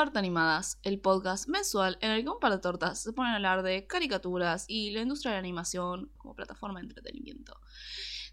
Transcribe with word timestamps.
Torta 0.00 0.18
Animadas, 0.18 0.78
el 0.82 0.98
podcast 0.98 1.46
mensual 1.46 1.98
en 2.00 2.12
el 2.12 2.22
que 2.22 2.30
un 2.30 2.40
par 2.40 2.52
de 2.52 2.58
tortas 2.58 3.02
se 3.02 3.12
ponen 3.12 3.34
a 3.34 3.36
hablar 3.36 3.62
de 3.62 3.86
caricaturas 3.86 4.64
y 4.66 4.92
la 4.92 5.02
industria 5.02 5.32
de 5.32 5.34
la 5.34 5.40
animación 5.40 6.10
como 6.16 6.34
plataforma 6.34 6.80
de 6.80 6.86
entretenimiento. 6.86 7.60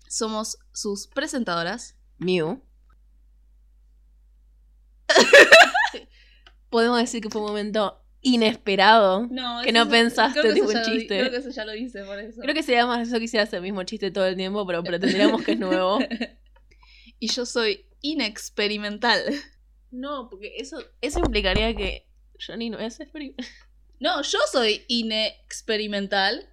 Somos 0.08 0.60
sus 0.72 1.08
presentadoras. 1.08 1.98
Mew. 2.20 2.64
Podemos 6.70 7.00
decir 7.00 7.22
que 7.22 7.30
fue 7.30 7.42
un 7.42 7.50
momento 7.50 8.02
inesperado. 8.22 9.28
que 9.62 9.74
no 9.74 9.90
pensaste 9.90 10.54
tipo 10.54 10.70
un 10.70 10.84
chiste. 10.84 11.20
creo 11.20 11.32
que 11.32 11.38
eso 11.38 11.50
ya 11.50 11.66
lo 11.66 11.76
hice 11.76 12.06
por 12.06 12.18
eso. 12.18 12.40
Creo 12.40 12.56
que 12.56 12.64
sería 12.64 12.86
más 12.86 13.06
eso 13.06 13.18
que 13.18 13.26
hiciera 13.26 13.46
el 13.52 13.62
mismo 13.62 13.84
chiste 13.84 14.10
todo 14.10 14.26
el 14.26 14.38
tiempo, 14.38 14.66
pero 14.66 14.86
pretenderíamos 14.86 15.44
que 15.44 15.52
es 15.52 15.60
nuevo. 15.60 16.00
y 17.20 17.28
yo 17.28 17.46
soy 17.46 17.86
inexperimental. 18.00 19.22
No, 19.92 20.30
porque 20.30 20.58
eso, 20.58 20.78
eso 21.02 21.20
implicaría 21.20 21.76
que 21.76 22.08
Johnny 22.40 22.70
no 22.70 22.80
es 22.80 23.00
experimental. 23.00 23.46
No, 24.00 24.22
yo 24.22 24.40
soy 24.52 24.86
inexperimental. 24.88 26.50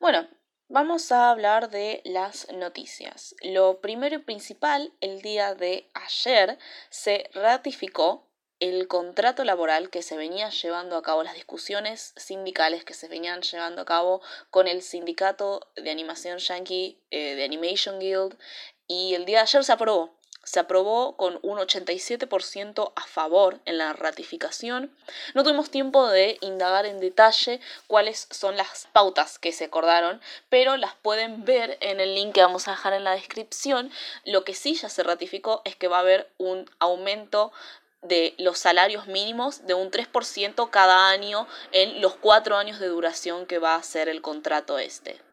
Bueno, 0.00 0.28
vamos 0.68 1.12
a 1.12 1.30
hablar 1.30 1.70
de 1.70 2.02
las 2.04 2.50
noticias. 2.52 3.36
Lo 3.42 3.80
primero 3.80 4.16
y 4.16 4.18
principal, 4.18 4.92
el 5.00 5.22
día 5.22 5.54
de 5.54 5.88
ayer 5.94 6.58
se 6.90 7.30
ratificó 7.34 8.28
el 8.60 8.88
contrato 8.88 9.44
laboral 9.44 9.88
que 9.88 10.02
se 10.02 10.16
venía 10.16 10.50
llevando 10.50 10.96
a 10.96 11.02
cabo, 11.02 11.22
las 11.22 11.34
discusiones 11.34 12.12
sindicales 12.16 12.84
que 12.84 12.94
se 12.94 13.06
venían 13.06 13.42
llevando 13.42 13.82
a 13.82 13.84
cabo 13.84 14.20
con 14.50 14.66
el 14.66 14.82
sindicato 14.82 15.70
de 15.76 15.90
animación 15.90 16.38
yankee, 16.38 17.00
eh, 17.10 17.36
de 17.36 17.44
Animation 17.44 18.00
Guild, 18.00 18.36
y 18.88 19.14
el 19.14 19.26
día 19.26 19.38
de 19.38 19.42
ayer 19.42 19.64
se 19.64 19.72
aprobó. 19.72 20.10
Se 20.48 20.60
aprobó 20.60 21.14
con 21.16 21.38
un 21.42 21.58
87% 21.58 22.92
a 22.96 23.06
favor 23.06 23.60
en 23.66 23.76
la 23.76 23.92
ratificación. 23.92 24.90
No 25.34 25.44
tuvimos 25.44 25.70
tiempo 25.70 26.08
de 26.08 26.38
indagar 26.40 26.86
en 26.86 27.00
detalle 27.00 27.60
cuáles 27.86 28.28
son 28.30 28.56
las 28.56 28.88
pautas 28.94 29.38
que 29.38 29.52
se 29.52 29.66
acordaron, 29.66 30.22
pero 30.48 30.78
las 30.78 30.94
pueden 30.94 31.44
ver 31.44 31.76
en 31.82 32.00
el 32.00 32.14
link 32.14 32.32
que 32.32 32.40
vamos 32.40 32.66
a 32.66 32.70
dejar 32.70 32.94
en 32.94 33.04
la 33.04 33.12
descripción. 33.12 33.92
Lo 34.24 34.44
que 34.44 34.54
sí 34.54 34.74
ya 34.74 34.88
se 34.88 35.02
ratificó 35.02 35.60
es 35.66 35.76
que 35.76 35.88
va 35.88 35.98
a 35.98 36.00
haber 36.00 36.32
un 36.38 36.70
aumento 36.78 37.52
de 38.00 38.34
los 38.38 38.58
salarios 38.58 39.06
mínimos 39.06 39.66
de 39.66 39.74
un 39.74 39.90
3% 39.90 40.70
cada 40.70 41.10
año 41.10 41.46
en 41.72 42.00
los 42.00 42.14
cuatro 42.14 42.56
años 42.56 42.78
de 42.78 42.86
duración 42.86 43.44
que 43.44 43.58
va 43.58 43.74
a 43.74 43.82
ser 43.82 44.08
el 44.08 44.22
contrato 44.22 44.78
este. 44.78 45.27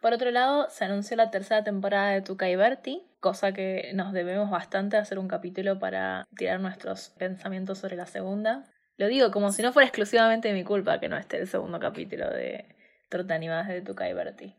Por 0.00 0.12
otro 0.12 0.30
lado, 0.30 0.68
se 0.70 0.84
anunció 0.84 1.16
la 1.16 1.30
tercera 1.30 1.64
temporada 1.64 2.10
de 2.10 2.22
Tuca 2.22 2.48
y 2.48 2.54
Berti, 2.54 3.02
cosa 3.18 3.52
que 3.52 3.90
nos 3.94 4.12
debemos 4.12 4.48
bastante 4.48 4.96
hacer 4.96 5.18
un 5.18 5.26
capítulo 5.26 5.78
para 5.80 6.26
tirar 6.36 6.60
nuestros 6.60 7.10
pensamientos 7.10 7.78
sobre 7.78 7.96
la 7.96 8.06
segunda. 8.06 8.64
Lo 8.96 9.08
digo 9.08 9.32
como 9.32 9.50
si 9.50 9.62
no 9.62 9.72
fuera 9.72 9.88
exclusivamente 9.88 10.52
mi 10.52 10.62
culpa 10.62 11.00
que 11.00 11.08
no 11.08 11.16
esté 11.16 11.38
el 11.38 11.48
segundo 11.48 11.80
capítulo 11.80 12.30
de 12.30 12.76
Trota 13.08 13.34
Animadas 13.34 13.68
de 13.68 13.80
Tuca 13.80 14.08
y 14.08 14.12
Berti. 14.12 14.54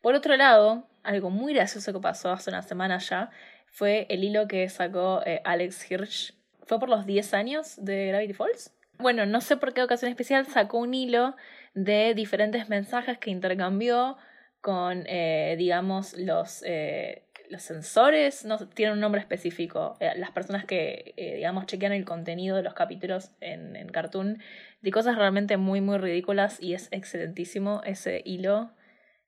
Por 0.00 0.14
otro 0.14 0.36
lado, 0.36 0.88
algo 1.02 1.28
muy 1.28 1.52
gracioso 1.52 1.92
que 1.92 2.00
pasó 2.00 2.32
hace 2.32 2.50
una 2.50 2.62
semana 2.62 2.98
ya 2.98 3.30
fue 3.66 4.06
el 4.08 4.24
hilo 4.24 4.48
que 4.48 4.68
sacó 4.68 5.22
eh, 5.24 5.42
Alex 5.44 5.90
Hirsch. 5.90 6.34
Fue 6.64 6.78
por 6.80 6.88
los 6.88 7.06
10 7.06 7.34
años 7.34 7.74
de 7.76 8.08
Gravity 8.08 8.32
Falls. 8.32 8.72
Bueno, 8.98 9.26
no 9.26 9.40
sé 9.40 9.56
por 9.56 9.74
qué 9.74 9.82
ocasión 9.82 10.10
especial 10.10 10.46
sacó 10.46 10.78
un 10.78 10.94
hilo 10.94 11.34
de 11.74 12.14
diferentes 12.14 12.68
mensajes 12.68 13.18
que 13.18 13.30
intercambió 13.30 14.16
con, 14.62 15.04
eh, 15.08 15.56
digamos, 15.58 16.16
los, 16.16 16.62
eh, 16.64 17.24
los 17.50 17.62
sensores, 17.62 18.44
no 18.46 18.56
tienen 18.68 18.94
un 18.94 19.00
nombre 19.00 19.20
específico, 19.20 19.96
eh, 20.00 20.12
las 20.16 20.30
personas 20.30 20.64
que, 20.64 21.12
digamos, 21.36 21.66
chequean 21.66 21.92
el 21.92 22.06
contenido 22.06 22.56
de 22.56 22.62
los 22.62 22.72
capítulos 22.72 23.32
en, 23.40 23.76
en 23.76 23.88
Cartoon, 23.88 24.38
de 24.80 24.90
cosas 24.90 25.16
realmente 25.16 25.56
muy, 25.58 25.80
muy 25.80 25.98
ridículas 25.98 26.62
y 26.62 26.74
es 26.74 26.88
excelentísimo 26.92 27.82
ese 27.84 28.22
hilo. 28.24 28.70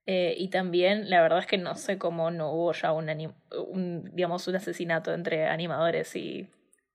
y 0.06 0.48
también, 0.48 1.10
la 1.10 1.22
verdad 1.22 1.40
es 1.40 1.46
que 1.46 1.58
no 1.58 1.74
sé 1.76 1.98
cómo 1.98 2.30
no 2.30 2.52
hubo 2.52 2.72
ya 2.72 2.92
un, 2.92 3.08
un, 3.68 4.10
digamos, 4.14 4.46
un 4.48 4.56
asesinato 4.56 5.12
entre 5.14 5.46
animadores 5.48 6.14
y 6.16 6.48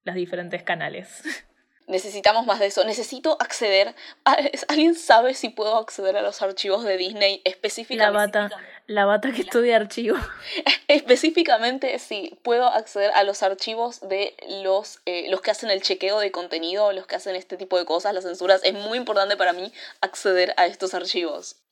los 0.06 0.16
diferentes 0.16 0.64
canales. 0.64 1.24
necesitamos 1.90 2.46
más 2.46 2.60
de 2.60 2.68
eso. 2.68 2.86
Necesito 2.86 3.36
acceder. 3.40 3.96
A, 4.24 4.38
¿Alguien 4.70 4.96
sabe 4.96 5.34
si 5.34 5.50
puedo 5.50 5.76
acceder 5.78 6.16
a 6.16 6.22
los 6.22 6.42
archivos 6.42 6.84
de 6.86 6.98
Disney 6.98 7.42
específicamente? 7.44 8.40
La 8.40 8.48
bata, 8.48 8.64
la 8.88 9.06
bata 9.06 9.32
que 9.32 9.42
estudia 9.42 9.76
archivos. 9.76 10.22
Específicamente, 10.88 12.00
si 12.00 12.38
puedo 12.44 12.68
acceder 12.68 13.12
a 13.12 13.24
los 13.24 13.44
archivos 13.44 14.00
de 14.08 14.36
los, 14.64 15.00
eh, 15.06 15.30
los 15.30 15.42
que 15.42 15.52
hacen 15.52 15.70
el 15.70 15.82
chequeo 15.82 16.20
de 16.20 16.32
contenido, 16.32 16.94
los 16.94 17.08
que 17.08 17.16
hacen 17.16 17.36
este 17.36 17.58
tipo 17.58 17.78
de 17.78 17.86
cosas, 17.86 18.14
las 18.14 18.24
censuras. 18.24 18.62
Es 18.64 18.74
muy 18.74 18.98
importante 18.98 19.36
para 19.36 19.54
mí 19.54 19.74
acceder 20.02 20.54
a 20.58 20.66
estos 20.66 20.94
archivos. 20.94 21.58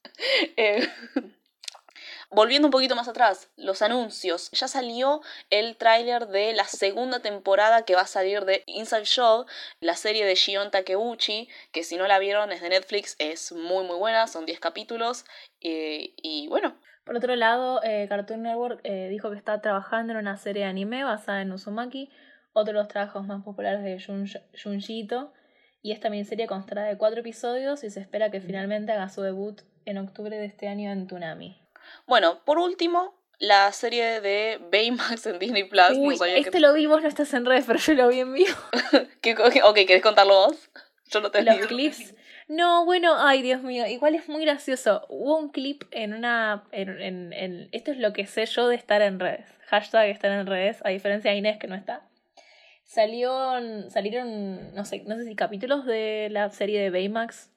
Eh, 0.57 0.87
Volviendo 2.29 2.67
un 2.67 2.71
poquito 2.71 2.95
más 2.95 3.07
atrás, 3.07 3.49
los 3.55 3.81
anuncios. 3.81 4.51
Ya 4.51 4.67
salió 4.67 5.21
el 5.49 5.77
tráiler 5.77 6.27
de 6.27 6.51
la 6.51 6.65
segunda 6.65 7.21
temporada 7.21 7.83
que 7.83 7.95
va 7.95 8.01
a 8.01 8.07
salir 8.07 8.43
de 8.43 8.63
Inside 8.65 9.05
Show, 9.05 9.45
la 9.79 9.95
serie 9.95 10.25
de 10.25 10.35
Shion 10.35 10.69
Takeuchi, 10.69 11.47
que 11.71 11.83
si 11.83 11.95
no 11.95 12.05
la 12.05 12.19
vieron 12.19 12.51
es 12.51 12.61
de 12.61 12.67
Netflix, 12.67 13.15
es 13.19 13.53
muy 13.53 13.85
muy 13.85 13.95
buena, 13.97 14.27
son 14.27 14.45
10 14.45 14.59
capítulos 14.59 15.25
eh, 15.61 16.13
y 16.17 16.47
bueno. 16.49 16.77
Por 17.05 17.15
otro 17.15 17.37
lado, 17.37 17.81
eh, 17.83 18.05
Cartoon 18.09 18.43
Network 18.43 18.81
eh, 18.83 19.07
dijo 19.09 19.31
que 19.31 19.37
está 19.37 19.61
trabajando 19.61 20.11
en 20.11 20.19
una 20.19 20.35
serie 20.35 20.63
de 20.63 20.69
anime 20.69 21.05
basada 21.05 21.41
en 21.41 21.53
Uzumaki, 21.53 22.09
otro 22.51 22.73
de 22.73 22.79
los 22.79 22.89
trabajos 22.89 23.25
más 23.25 23.41
populares 23.45 23.81
de 23.81 23.97
Junjito, 24.61 25.31
y 25.81 25.93
esta 25.93 26.09
miniserie 26.09 26.47
constará 26.47 26.83
de 26.83 26.97
cuatro 26.97 27.21
episodios 27.21 27.85
y 27.85 27.89
se 27.89 28.01
espera 28.01 28.29
que 28.29 28.41
finalmente 28.41 28.91
haga 28.91 29.07
su 29.07 29.21
debut 29.21 29.61
en 29.85 29.99
octubre 29.99 30.37
de 30.37 30.43
este 30.43 30.67
año 30.67 30.91
en 30.91 31.07
Tunami. 31.07 31.66
Bueno, 32.05 32.43
por 32.45 32.59
último, 32.59 33.17
la 33.39 33.71
serie 33.71 34.21
de 34.21 34.59
Baymax 34.71 35.25
en 35.27 35.39
Disney 35.39 35.63
Plus. 35.63 36.21
este 36.21 36.59
lo 36.59 36.73
vi, 36.73 36.85
vos 36.85 37.01
no 37.01 37.07
estás 37.07 37.33
en 37.33 37.45
redes, 37.45 37.65
pero 37.67 37.79
yo 37.79 37.93
lo 37.93 38.07
vi 38.07 38.19
en 38.19 38.33
vivo. 38.33 38.55
ok, 39.65 39.75
¿querés 39.75 40.01
contarlo 40.01 40.47
vos? 40.47 40.69
Yo 41.09 41.21
no 41.21 41.31
te 41.31 41.41
Los 41.43 41.67
clips. 41.67 42.15
No, 42.47 42.85
bueno, 42.85 43.15
ay 43.17 43.41
Dios 43.41 43.61
mío, 43.61 43.85
igual 43.87 44.15
es 44.15 44.29
muy 44.29 44.43
gracioso. 44.43 45.05
Hubo 45.09 45.37
un 45.37 45.49
clip 45.49 45.83
en 45.91 46.13
una. 46.13 46.63
En, 46.71 47.33
en, 47.33 47.69
esto 47.73 47.91
es 47.91 47.97
lo 47.97 48.13
que 48.13 48.25
sé 48.25 48.45
yo 48.45 48.67
de 48.69 48.75
estar 48.75 49.01
en 49.01 49.19
redes. 49.19 49.49
Hashtag 49.67 50.09
estar 50.09 50.31
en 50.31 50.47
redes, 50.47 50.79
a 50.85 50.89
diferencia 50.89 51.31
de 51.31 51.37
Inés 51.37 51.57
que 51.57 51.67
no 51.67 51.75
está. 51.75 52.07
Salió, 52.85 53.89
salieron, 53.89 54.73
no 54.73 54.85
sé, 54.85 55.03
no 55.05 55.17
sé 55.17 55.25
si 55.25 55.35
capítulos 55.35 55.85
de 55.85 56.29
la 56.31 56.49
serie 56.49 56.79
de 56.79 56.89
Baymax 56.89 57.49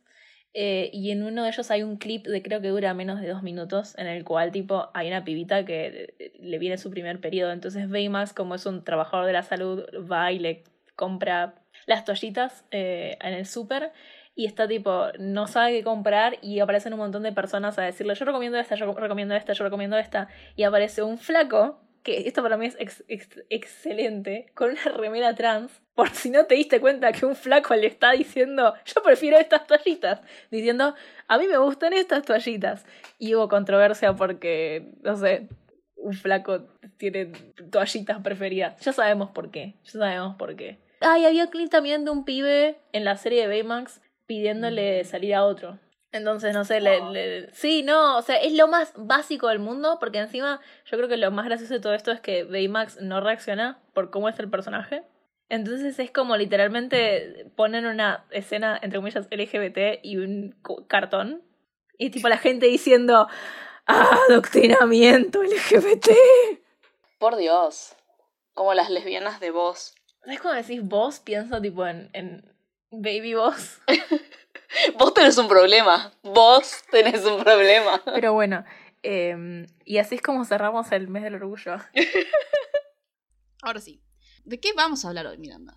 eh, 0.52 0.90
y 0.92 1.10
en 1.10 1.22
uno 1.22 1.44
de 1.44 1.50
ellos 1.50 1.70
hay 1.70 1.82
un 1.82 1.96
clip 1.96 2.26
de 2.26 2.42
creo 2.42 2.60
que 2.60 2.68
dura 2.68 2.92
menos 2.94 3.20
de 3.20 3.28
dos 3.28 3.42
minutos, 3.42 3.96
en 3.98 4.06
el 4.06 4.24
cual 4.24 4.50
tipo 4.50 4.90
hay 4.94 5.08
una 5.08 5.24
pibita 5.24 5.64
que 5.64 6.14
eh, 6.18 6.32
le 6.40 6.58
viene 6.58 6.78
su 6.78 6.90
primer 6.90 7.20
periodo. 7.20 7.52
Entonces 7.52 7.88
Baymax, 7.88 8.32
como 8.32 8.54
es 8.54 8.66
un 8.66 8.84
trabajador 8.84 9.26
de 9.26 9.32
la 9.32 9.42
salud, 9.42 9.84
va 10.10 10.32
y 10.32 10.38
le 10.38 10.64
compra 10.96 11.54
las 11.86 12.04
toallitas 12.04 12.64
eh, 12.70 13.16
en 13.20 13.34
el 13.34 13.46
súper 13.46 13.92
y 14.34 14.46
está 14.46 14.66
tipo, 14.66 15.08
no 15.18 15.46
sabe 15.46 15.72
qué 15.72 15.84
comprar 15.84 16.38
y 16.42 16.60
aparecen 16.60 16.92
un 16.94 17.00
montón 17.00 17.22
de 17.22 17.32
personas 17.32 17.78
a 17.78 17.82
decirle, 17.82 18.14
yo 18.14 18.24
recomiendo 18.24 18.58
esta, 18.58 18.74
yo 18.74 18.92
recomiendo 18.92 19.34
esta, 19.34 19.52
yo 19.52 19.64
recomiendo 19.64 19.98
esta. 19.98 20.28
Y 20.56 20.62
aparece 20.62 21.02
un 21.02 21.18
flaco 21.18 21.80
que 22.02 22.26
esto 22.28 22.42
para 22.42 22.56
mí 22.56 22.66
es 22.66 23.04
excelente, 23.48 24.46
con 24.54 24.70
una 24.70 24.84
remera 24.96 25.34
trans, 25.34 25.70
por 25.94 26.10
si 26.10 26.30
no 26.30 26.46
te 26.46 26.54
diste 26.54 26.80
cuenta 26.80 27.12
que 27.12 27.26
un 27.26 27.36
flaco 27.36 27.74
le 27.74 27.86
está 27.86 28.12
diciendo, 28.12 28.74
yo 28.86 29.02
prefiero 29.02 29.36
estas 29.36 29.66
toallitas, 29.66 30.20
diciendo, 30.50 30.94
a 31.28 31.38
mí 31.38 31.46
me 31.46 31.58
gustan 31.58 31.92
estas 31.92 32.24
toallitas. 32.24 32.86
Y 33.18 33.34
hubo 33.34 33.48
controversia 33.48 34.14
porque, 34.14 34.92
no 35.02 35.16
sé, 35.16 35.48
un 35.96 36.14
flaco 36.14 36.66
tiene 36.96 37.26
toallitas 37.70 38.22
preferidas. 38.22 38.80
Ya 38.80 38.92
sabemos 38.92 39.30
por 39.30 39.50
qué, 39.50 39.74
ya 39.84 39.92
sabemos 39.92 40.36
por 40.36 40.56
qué. 40.56 40.78
Ah, 41.00 41.18
y 41.18 41.24
había 41.24 41.48
clip 41.48 41.70
también 41.70 42.04
de 42.04 42.10
un 42.10 42.24
pibe 42.24 42.76
en 42.92 43.04
la 43.04 43.16
serie 43.16 43.42
de 43.42 43.48
Baymax 43.48 44.00
pidiéndole 44.26 45.04
salir 45.04 45.34
a 45.34 45.44
otro. 45.44 45.78
Entonces, 46.12 46.52
no 46.54 46.64
sé, 46.64 46.80
le, 46.80 47.52
sí, 47.52 47.82
no, 47.84 48.18
o 48.18 48.22
sea, 48.22 48.36
es 48.36 48.52
lo 48.52 48.66
más 48.66 48.92
básico 48.96 49.46
del 49.48 49.60
mundo, 49.60 49.98
porque 50.00 50.18
encima 50.18 50.60
yo 50.84 50.96
creo 50.96 51.08
que 51.08 51.16
lo 51.16 51.30
más 51.30 51.44
gracioso 51.44 51.74
de 51.74 51.80
todo 51.80 51.94
esto 51.94 52.10
es 52.10 52.20
que 52.20 52.42
Baymax 52.42 53.00
no 53.00 53.20
reacciona 53.20 53.80
por 53.94 54.10
cómo 54.10 54.28
es 54.28 54.38
el 54.40 54.50
personaje. 54.50 55.04
Entonces 55.48 55.98
es 55.98 56.10
como 56.10 56.36
literalmente 56.36 57.46
ponen 57.56 57.86
una 57.86 58.24
escena, 58.30 58.78
entre 58.82 58.98
comillas, 58.98 59.28
LGBT 59.30 60.00
y 60.02 60.16
un 60.16 60.56
cartón. 60.88 61.42
Y 61.96 62.10
tipo 62.10 62.28
la 62.28 62.38
gente 62.38 62.66
diciendo, 62.66 63.28
adoctrinamiento 63.86 65.42
LGBT. 65.42 66.10
Por 67.18 67.36
Dios, 67.36 67.94
como 68.54 68.74
las 68.74 68.90
lesbianas 68.90 69.38
de 69.38 69.50
voz. 69.50 69.94
¿Sabes 70.24 70.40
cuando 70.40 70.60
decís 70.62 70.82
vos? 70.82 71.20
Pienso 71.20 71.60
tipo 71.60 71.86
en, 71.86 72.10
en 72.12 72.52
Baby 72.90 73.34
Boss. 73.34 73.80
Vos 74.98 75.14
tenés 75.14 75.36
un 75.38 75.48
problema. 75.48 76.12
Vos 76.22 76.82
tenés 76.90 77.24
un 77.24 77.42
problema. 77.42 78.02
Pero 78.04 78.32
bueno, 78.32 78.64
em, 79.02 79.66
y 79.84 79.98
así 79.98 80.16
es 80.16 80.22
como 80.22 80.44
cerramos 80.44 80.92
el 80.92 81.08
mes 81.08 81.22
del 81.22 81.36
orgullo. 81.36 81.78
Ahora 83.62 83.80
sí. 83.80 84.02
¿De 84.44 84.58
qué 84.60 84.72
vamos 84.74 85.04
a 85.04 85.08
hablar 85.08 85.26
hoy, 85.26 85.38
Miranda? 85.38 85.74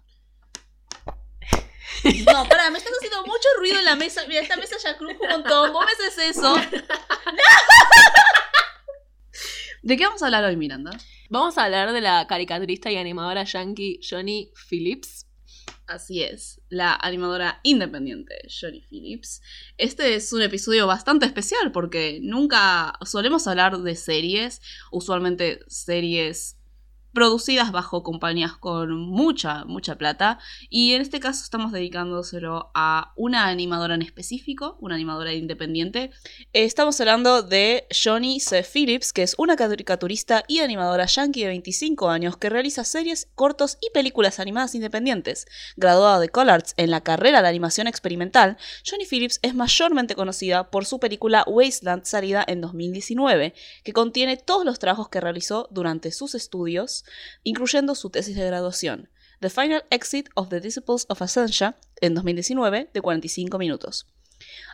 No, 2.03 2.47
pará, 2.47 2.69
me 2.69 2.77
estás 2.77 2.93
haciendo 2.93 3.21
mucho 3.25 3.47
ruido 3.59 3.79
en 3.79 3.85
la 3.85 3.95
mesa. 3.95 4.21
Mira, 4.27 4.41
esta 4.41 4.57
mesa 4.57 4.75
ya 4.83 4.97
crujo 4.97 5.23
un 5.23 5.29
montón. 5.29 5.71
¿Vos 5.73 5.85
me 5.85 5.91
haces 5.91 6.17
eso? 6.35 6.55
¿De 9.83 9.97
qué 9.97 10.05
vamos 10.05 10.21
a 10.23 10.27
hablar 10.27 10.45
hoy, 10.45 10.55
Miranda? 10.55 10.91
Vamos 11.29 11.57
a 11.57 11.65
hablar 11.65 11.91
de 11.91 12.01
la 12.01 12.25
caricaturista 12.27 12.89
y 12.91 12.97
animadora 12.97 13.43
yankee 13.43 13.99
Johnny 14.01 14.51
Phillips. 14.69 15.27
Así 15.85 16.23
es, 16.23 16.61
la 16.69 16.95
animadora 16.95 17.59
independiente 17.63 18.35
Johnny 18.49 18.81
Phillips. 18.81 19.41
Este 19.77 20.15
es 20.15 20.31
un 20.31 20.41
episodio 20.41 20.87
bastante 20.87 21.25
especial 21.25 21.73
porque 21.73 22.19
nunca 22.21 22.93
solemos 23.03 23.47
hablar 23.47 23.77
de 23.79 23.95
series, 23.95 24.61
usualmente 24.91 25.59
series 25.67 26.57
producidas 27.13 27.71
bajo 27.71 28.03
compañías 28.03 28.57
con 28.57 28.97
mucha, 28.97 29.65
mucha 29.65 29.97
plata. 29.97 30.39
Y 30.69 30.93
en 30.93 31.01
este 31.01 31.19
caso 31.19 31.43
estamos 31.43 31.71
dedicándoselo 31.71 32.71
a 32.73 33.13
una 33.15 33.47
animadora 33.47 33.95
en 33.95 34.01
específico, 34.01 34.77
una 34.81 34.95
animadora 34.95 35.33
independiente. 35.33 36.11
Estamos 36.53 36.99
hablando 36.99 37.43
de 37.43 37.87
Johnny 37.91 38.39
C. 38.39 38.63
Phillips, 38.63 39.13
que 39.13 39.23
es 39.23 39.35
una 39.37 39.55
caricaturista 39.55 40.43
y 40.47 40.59
animadora 40.59 41.05
yankee 41.05 41.41
de 41.41 41.47
25 41.47 42.09
años 42.09 42.37
que 42.37 42.49
realiza 42.49 42.83
series, 42.83 43.27
cortos 43.35 43.77
y 43.81 43.91
películas 43.93 44.39
animadas 44.39 44.75
independientes. 44.75 45.45
Graduada 45.77 46.19
de 46.19 46.29
ColArts 46.29 46.73
en 46.77 46.89
la 46.89 47.01
carrera 47.01 47.41
de 47.41 47.47
animación 47.47 47.87
experimental, 47.87 48.57
Johnny 48.89 49.05
Phillips 49.05 49.39
es 49.43 49.53
mayormente 49.53 50.15
conocida 50.15 50.71
por 50.71 50.85
su 50.85 50.99
película 50.99 51.43
Wasteland 51.47 52.05
salida 52.05 52.43
en 52.47 52.61
2019, 52.61 53.53
que 53.83 53.93
contiene 53.93 54.37
todos 54.37 54.65
los 54.65 54.79
trabajos 54.79 55.09
que 55.09 55.21
realizó 55.21 55.67
durante 55.71 56.11
sus 56.11 56.33
estudios 56.33 57.02
incluyendo 57.43 57.95
su 57.95 58.09
tesis 58.09 58.35
de 58.35 58.45
graduación, 58.45 59.09
The 59.39 59.49
Final 59.49 59.83
Exit 59.89 60.29
of 60.35 60.49
the 60.49 60.59
Disciples 60.59 61.05
of 61.09 61.21
Ascension, 61.21 61.75
en 62.01 62.13
2019, 62.13 62.89
de 62.93 63.01
45 63.01 63.57
minutos. 63.57 64.07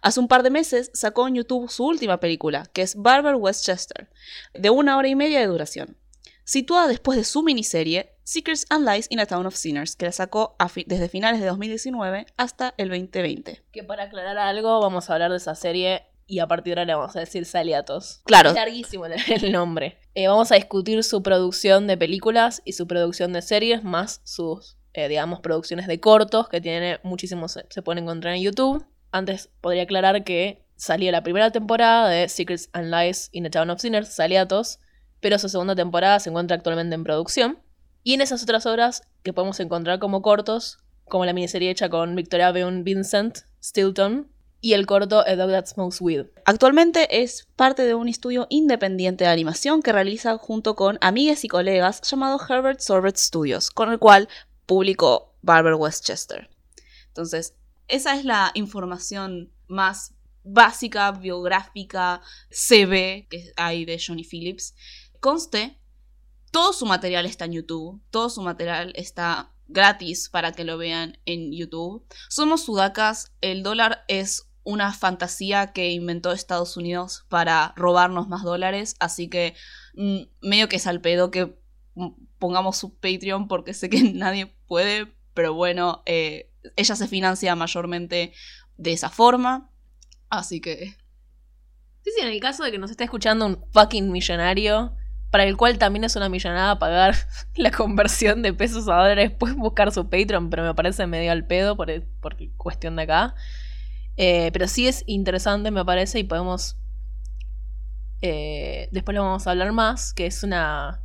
Hace 0.02 0.20
un 0.20 0.28
par 0.28 0.44
de 0.44 0.50
meses 0.50 0.92
sacó 0.94 1.28
en 1.28 1.36
YouTube 1.36 1.70
su 1.70 1.86
última 1.86 2.20
película, 2.20 2.66
que 2.74 2.82
es 2.82 2.96
Barber 2.96 3.36
Westchester, 3.36 4.10
de 4.54 4.70
una 4.70 4.98
hora 4.98 5.08
y 5.08 5.16
media 5.16 5.40
de 5.40 5.48
duración, 5.48 5.98
situada 6.44 6.88
después 6.88 7.18
de 7.18 7.24
su 7.24 7.44
miniserie 7.44 8.16
Secrets 8.24 8.66
and 8.70 8.88
Lies 8.88 9.08
in 9.10 9.20
a 9.20 9.26
Town 9.26 9.46
of 9.46 9.56
Sinners, 9.56 9.96
que 9.96 10.06
la 10.06 10.12
sacó 10.12 10.56
desde 10.86 11.10
finales 11.10 11.40
de 11.40 11.48
2019 11.48 12.28
hasta 12.38 12.76
el 12.78 12.90
2020. 12.90 13.64
Que 13.72 13.84
para 13.84 14.04
aclarar 14.04 14.38
algo, 14.38 14.80
vamos 14.80 15.10
a 15.10 15.14
hablar 15.14 15.32
de 15.32 15.38
esa 15.38 15.56
serie 15.56 16.04
y 16.30 16.40
a 16.40 16.48
partir 16.48 16.76
de 16.76 16.82
ahora 16.82 16.86
le 16.86 16.96
vamos 16.96 17.16
a 17.16 17.20
decir 17.20 17.44
Saliatos. 17.44 18.22
Claro. 18.24 18.50
Es 18.50 18.56
larguísimo 18.56 19.06
el 19.28 19.52
nombre. 19.52 19.98
Eh, 20.14 20.28
vamos 20.28 20.52
a 20.52 20.56
discutir 20.56 21.04
su 21.04 21.24
producción 21.24 21.88
de 21.88 21.98
películas 21.98 22.62
y 22.64 22.74
su 22.74 22.88
producción 22.88 23.34
de 23.34 23.42
series, 23.42 23.84
más 23.84 24.22
sus, 24.24 24.78
eh, 24.94 25.08
digamos, 25.08 25.40
producciones 25.40 25.88
de 25.88 26.00
cortos, 26.00 26.48
que 26.48 26.62
tiene 26.62 27.00
muchísimos, 27.04 27.60
se 27.70 27.82
pueden 27.82 28.04
encontrar 28.04 28.36
en 28.36 28.44
YouTube. 28.44 28.86
Antes 29.12 29.50
podría 29.60 29.84
aclarar 29.84 30.24
que 30.24 30.64
salió 30.76 31.12
la 31.12 31.24
primera 31.24 31.52
temporada 31.52 32.08
de 32.08 32.30
Secrets 32.30 32.70
and 32.74 32.94
Lies 32.94 33.30
in 33.32 33.44
the 33.44 33.50
Town 33.50 33.72
of 33.72 33.82
Sinners, 33.82 34.10
Saliatos, 34.10 34.80
pero 35.20 35.40
su 35.40 35.50
segunda 35.50 35.76
temporada 35.76 36.20
se 36.20 36.30
encuentra 36.30 36.56
actualmente 36.56 36.94
en 36.94 37.04
producción. 37.04 37.60
Y 38.04 38.14
en 38.14 38.22
esas 38.22 38.44
otras 38.44 38.68
obras 38.68 39.02
que 39.24 39.34
podemos 39.34 39.60
encontrar 39.60 39.98
como 39.98 40.22
cortos, 40.22 40.78
como 41.06 41.26
la 41.26 41.34
miniserie 41.34 41.72
hecha 41.72 41.90
con 41.90 42.16
Victoria 42.16 42.52
Beun 42.52 42.84
Vincent 42.84 43.40
Stilton, 43.62 44.32
y 44.62 44.74
el 44.74 44.86
corto 44.86 45.24
A 45.26 45.36
Dog 45.36 45.52
That 45.52 45.68
Smokes 45.68 46.02
Weed. 46.02 46.26
Actualmente 46.46 47.22
es 47.22 47.48
parte 47.56 47.84
de 47.84 47.96
un 47.96 48.08
estudio 48.08 48.48
independiente 48.50 49.24
de 49.24 49.30
animación 49.30 49.82
que 49.82 49.94
realiza 49.94 50.38
junto 50.38 50.76
con 50.76 50.98
amigas 51.02 51.44
y 51.44 51.48
colegas 51.48 52.02
llamado 52.02 52.40
Herbert 52.48 52.80
Sorbert 52.80 53.18
Studios, 53.18 53.70
con 53.70 53.92
el 53.92 54.00
cual 54.00 54.28
publicó 54.66 55.36
Barber 55.42 55.76
Westchester. 55.76 56.50
Entonces, 57.08 57.56
esa 57.88 58.16
es 58.16 58.26
la 58.26 58.52
información 58.54 59.52
más 59.68 60.14
básica, 60.44 61.12
biográfica, 61.12 62.22
CV 62.50 63.28
que 63.30 63.52
hay 63.56 63.86
de 63.86 64.02
Johnny 64.06 64.24
Phillips. 64.24 64.76
Conste, 65.20 65.80
todo 66.52 66.74
su 66.74 66.86
material 66.86 67.26
está 67.26 67.46
en 67.46 67.54
YouTube, 67.54 68.02
todo 68.10 68.30
su 68.30 68.42
material 68.42 68.94
está 68.96 69.54
gratis 69.68 70.30
para 70.30 70.52
que 70.52 70.64
lo 70.64 70.78
vean 70.78 71.18
en 71.26 71.52
YouTube. 71.52 72.06
Somos 72.30 72.64
sudacas, 72.64 73.32
el 73.42 73.64
dólar 73.64 74.04
es 74.08 74.49
una 74.70 74.94
fantasía 74.94 75.74
que 75.74 75.90
inventó 75.90 76.32
Estados 76.32 76.78
Unidos 76.78 77.26
para 77.28 77.74
robarnos 77.76 78.28
más 78.28 78.44
dólares, 78.44 78.96
así 79.00 79.28
que 79.28 79.56
mm, 79.96 80.48
medio 80.48 80.70
que 80.70 80.76
es 80.76 80.86
al 80.86 81.02
pedo 81.02 81.32
que 81.32 81.58
pongamos 82.38 82.78
su 82.78 82.94
Patreon 82.94 83.48
porque 83.48 83.74
sé 83.74 83.90
que 83.90 84.04
nadie 84.14 84.54
puede, 84.68 85.12
pero 85.34 85.56
bueno, 85.56 86.04
eh, 86.06 86.52
ella 86.76 86.96
se 86.96 87.08
financia 87.08 87.56
mayormente 87.56 88.34
de 88.78 88.94
esa 88.94 89.10
forma, 89.10 89.72
así 90.30 90.62
que... 90.62 90.96
Sí, 92.04 92.12
sí, 92.16 92.22
en 92.22 92.30
el 92.30 92.40
caso 92.40 92.64
de 92.64 92.72
que 92.72 92.78
nos 92.78 92.92
esté 92.92 93.06
escuchando 93.06 93.48
un 93.48 93.66
fucking 93.74 94.12
millonario, 94.12 94.96
para 95.32 95.46
el 95.46 95.58
cual 95.58 95.80
también 95.80 96.04
es 96.04 96.16
una 96.16 96.30
millonada 96.30 96.78
pagar 96.78 97.16
la 97.56 97.72
conversión 97.72 98.44
de 98.44 98.54
pesos 98.54 98.88
a 98.88 98.98
dólares, 98.98 99.32
puedes 99.32 99.58
buscar 99.58 99.92
su 99.92 100.10
Patreon, 100.10 100.52
pero 100.52 100.64
me 100.64 100.76
parece 100.76 101.08
medio 101.08 101.32
al 101.32 101.48
pedo 101.48 101.76
por, 101.76 101.92
por 102.22 102.38
cuestión 102.56 102.98
de 102.98 103.04
acá. 103.04 103.34
Eh, 104.22 104.50
pero 104.52 104.68
sí 104.68 104.86
es 104.86 105.06
interesante, 105.08 105.72
me 105.72 105.86
parece, 105.86 106.20
y 106.20 106.26
podemos. 106.26 106.76
Eh, 108.22 108.90
después 108.92 109.16
lo 109.16 109.24
vamos 109.24 109.48
a 109.48 109.52
hablar 109.52 109.72
más, 109.72 110.14
que 110.14 110.26
es 110.26 110.44
una. 110.44 111.02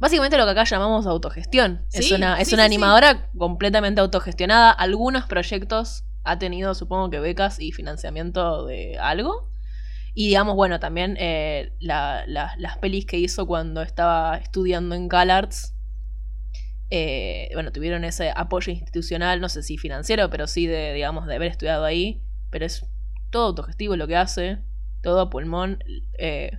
Básicamente 0.00 0.36
lo 0.36 0.44
que 0.46 0.50
acá 0.50 0.64
llamamos 0.64 1.06
autogestión. 1.06 1.86
es 1.92 2.10
una, 2.10 2.40
es 2.40 2.52
una 2.52 2.64
animadora 2.64 3.30
completamente 3.38 4.00
autogestionada. 4.00 4.72
Algunos 4.72 5.26
proyectos 5.26 6.02
ha 6.24 6.40
tenido, 6.40 6.74
supongo 6.74 7.08
que 7.08 7.20
becas 7.20 7.60
y 7.60 7.70
financiamiento 7.70 8.66
de 8.66 8.98
algo. 8.98 9.48
Y 10.14 10.26
digamos, 10.26 10.56
bueno, 10.56 10.80
también 10.80 11.16
eh, 11.20 11.72
las 11.78 12.78
pelis 12.80 13.06
que 13.06 13.16
hizo 13.18 13.46
cuando 13.46 13.80
estaba 13.80 14.38
estudiando 14.38 14.96
en 14.96 15.08
CalArts. 15.08 15.76
bueno, 17.54 17.70
tuvieron 17.70 18.02
ese 18.02 18.32
apoyo 18.34 18.72
institucional, 18.72 19.40
no 19.40 19.48
sé 19.48 19.62
si 19.62 19.78
financiero, 19.78 20.30
pero 20.30 20.48
sí 20.48 20.66
de, 20.66 20.94
digamos, 20.94 21.28
de 21.28 21.36
haber 21.36 21.52
estudiado 21.52 21.84
ahí 21.84 22.20
pero 22.50 22.66
es 22.66 22.86
todo 23.30 23.46
autogestivo 23.46 23.96
lo 23.96 24.06
que 24.06 24.16
hace, 24.16 24.58
todo 25.02 25.20
a 25.20 25.30
pulmón. 25.30 25.82
Eh, 26.18 26.50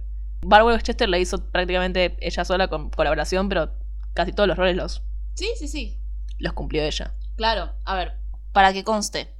Barbara 0.41 0.75
Westchester 0.75 1.07
la 1.07 1.19
hizo 1.19 1.51
prácticamente 1.51 2.17
ella 2.19 2.45
sola 2.45 2.67
con 2.67 2.89
colaboración, 2.89 3.49
pero 3.49 3.71
casi 4.13 4.31
todos 4.31 4.47
los 4.47 4.57
roles 4.57 4.75
los. 4.75 5.03
Sí, 5.35 5.49
sí, 5.57 5.67
sí. 5.67 5.99
Los 6.39 6.53
cumplió 6.53 6.83
ella. 6.83 7.13
Claro, 7.35 7.73
a 7.85 7.95
ver, 7.95 8.13
para 8.51 8.73
que 8.73 8.83
conste, 8.83 9.35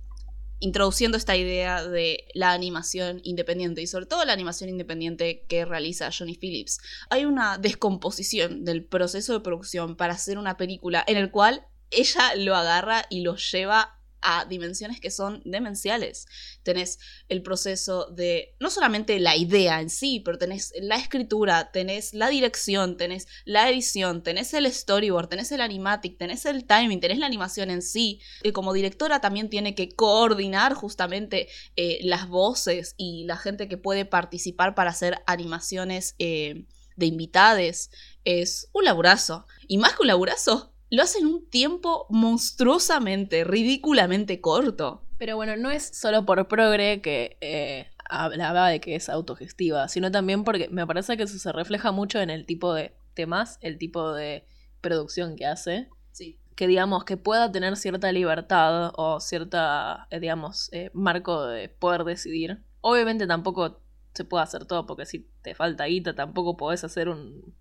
introduciendo 0.59 1.17
esta 1.17 1.35
idea 1.35 1.83
de 1.83 2.25
la 2.33 2.53
animación 2.53 3.19
independiente 3.23 3.81
y 3.81 3.87
sobre 3.87 4.05
todo 4.05 4.23
la 4.25 4.33
animación 4.33 4.69
independiente 4.69 5.45
que 5.47 5.65
realiza 5.65 6.11
Johnny 6.17 6.35
Phillips, 6.35 6.79
hay 7.09 7.25
una 7.25 7.57
descomposición 7.57 8.63
del 8.63 8.85
proceso 8.85 9.33
de 9.33 9.39
producción 9.39 9.95
para 9.97 10.13
hacer 10.13 10.37
una 10.37 10.57
película 10.57 11.03
en 11.07 11.17
el 11.17 11.31
cual 11.31 11.65
ella 11.89 12.35
lo 12.35 12.55
agarra 12.55 13.05
y 13.09 13.21
lo 13.21 13.35
lleva 13.35 14.00
a 14.21 14.45
dimensiones 14.45 14.99
que 14.99 15.11
son 15.11 15.41
demenciales. 15.45 16.27
Tenés 16.63 16.99
el 17.29 17.41
proceso 17.41 18.07
de 18.11 18.55
no 18.59 18.69
solamente 18.69 19.19
la 19.19 19.35
idea 19.35 19.81
en 19.81 19.89
sí, 19.89 20.21
pero 20.23 20.37
tenés 20.37 20.73
la 20.79 20.95
escritura, 20.95 21.71
tenés 21.71 22.13
la 22.13 22.29
dirección, 22.29 22.97
tenés 22.97 23.27
la 23.45 23.69
edición, 23.69 24.23
tenés 24.23 24.53
el 24.53 24.71
storyboard, 24.71 25.29
tenés 25.29 25.51
el 25.51 25.61
animatic, 25.61 26.17
tenés 26.17 26.45
el 26.45 26.65
timing, 26.65 26.99
tenés 26.99 27.17
la 27.17 27.25
animación 27.25 27.69
en 27.69 27.81
sí. 27.81 28.19
Y 28.43 28.51
como 28.51 28.73
directora 28.73 29.21
también 29.21 29.49
tiene 29.49 29.75
que 29.75 29.89
coordinar 29.89 30.73
justamente 30.73 31.47
eh, 31.75 31.99
las 32.03 32.27
voces 32.27 32.95
y 32.97 33.25
la 33.25 33.37
gente 33.37 33.67
que 33.67 33.77
puede 33.77 34.05
participar 34.05 34.75
para 34.75 34.91
hacer 34.91 35.21
animaciones 35.25 36.15
eh, 36.19 36.65
de 36.95 37.05
invitades. 37.05 37.89
Es 38.23 38.69
un 38.73 38.85
laburazo. 38.85 39.45
Y 39.67 39.77
más 39.77 39.93
que 39.93 40.01
un 40.01 40.07
laburazo, 40.07 40.70
lo 40.91 41.03
hace 41.03 41.19
en 41.19 41.27
un 41.27 41.49
tiempo 41.49 42.05
monstruosamente, 42.09 43.43
ridículamente 43.45 44.41
corto. 44.41 45.01
Pero 45.17 45.37
bueno, 45.37 45.55
no 45.55 45.71
es 45.71 45.83
solo 45.83 46.25
por 46.25 46.47
progre 46.47 47.01
que 47.01 47.37
eh, 47.39 47.87
hablaba 48.09 48.67
de 48.67 48.81
que 48.81 48.95
es 48.95 49.07
autogestiva, 49.07 49.87
sino 49.87 50.11
también 50.11 50.43
porque 50.43 50.67
me 50.69 50.85
parece 50.85 51.15
que 51.15 51.23
eso 51.23 51.39
se 51.39 51.51
refleja 51.53 51.91
mucho 51.91 52.19
en 52.19 52.29
el 52.29 52.45
tipo 52.45 52.73
de 52.73 52.93
temas, 53.13 53.57
el 53.61 53.77
tipo 53.77 54.13
de 54.13 54.45
producción 54.81 55.37
que 55.37 55.45
hace. 55.45 55.87
Sí. 56.11 56.37
Que 56.55 56.67
digamos 56.67 57.05
que 57.05 57.15
pueda 57.15 57.51
tener 57.51 57.77
cierta 57.77 58.11
libertad 58.11 58.91
o 58.95 59.21
cierta, 59.21 60.07
eh, 60.09 60.19
digamos, 60.19 60.69
eh, 60.73 60.91
marco 60.93 61.45
de 61.45 61.69
poder 61.69 62.03
decidir. 62.03 62.61
Obviamente 62.81 63.27
tampoco 63.27 63.79
se 64.13 64.25
puede 64.25 64.43
hacer 64.43 64.65
todo, 64.65 64.85
porque 64.85 65.05
si 65.05 65.29
te 65.41 65.55
falta 65.55 65.85
guita 65.85 66.15
tampoco 66.15 66.57
podés 66.57 66.83
hacer 66.83 67.07
un 67.07 67.55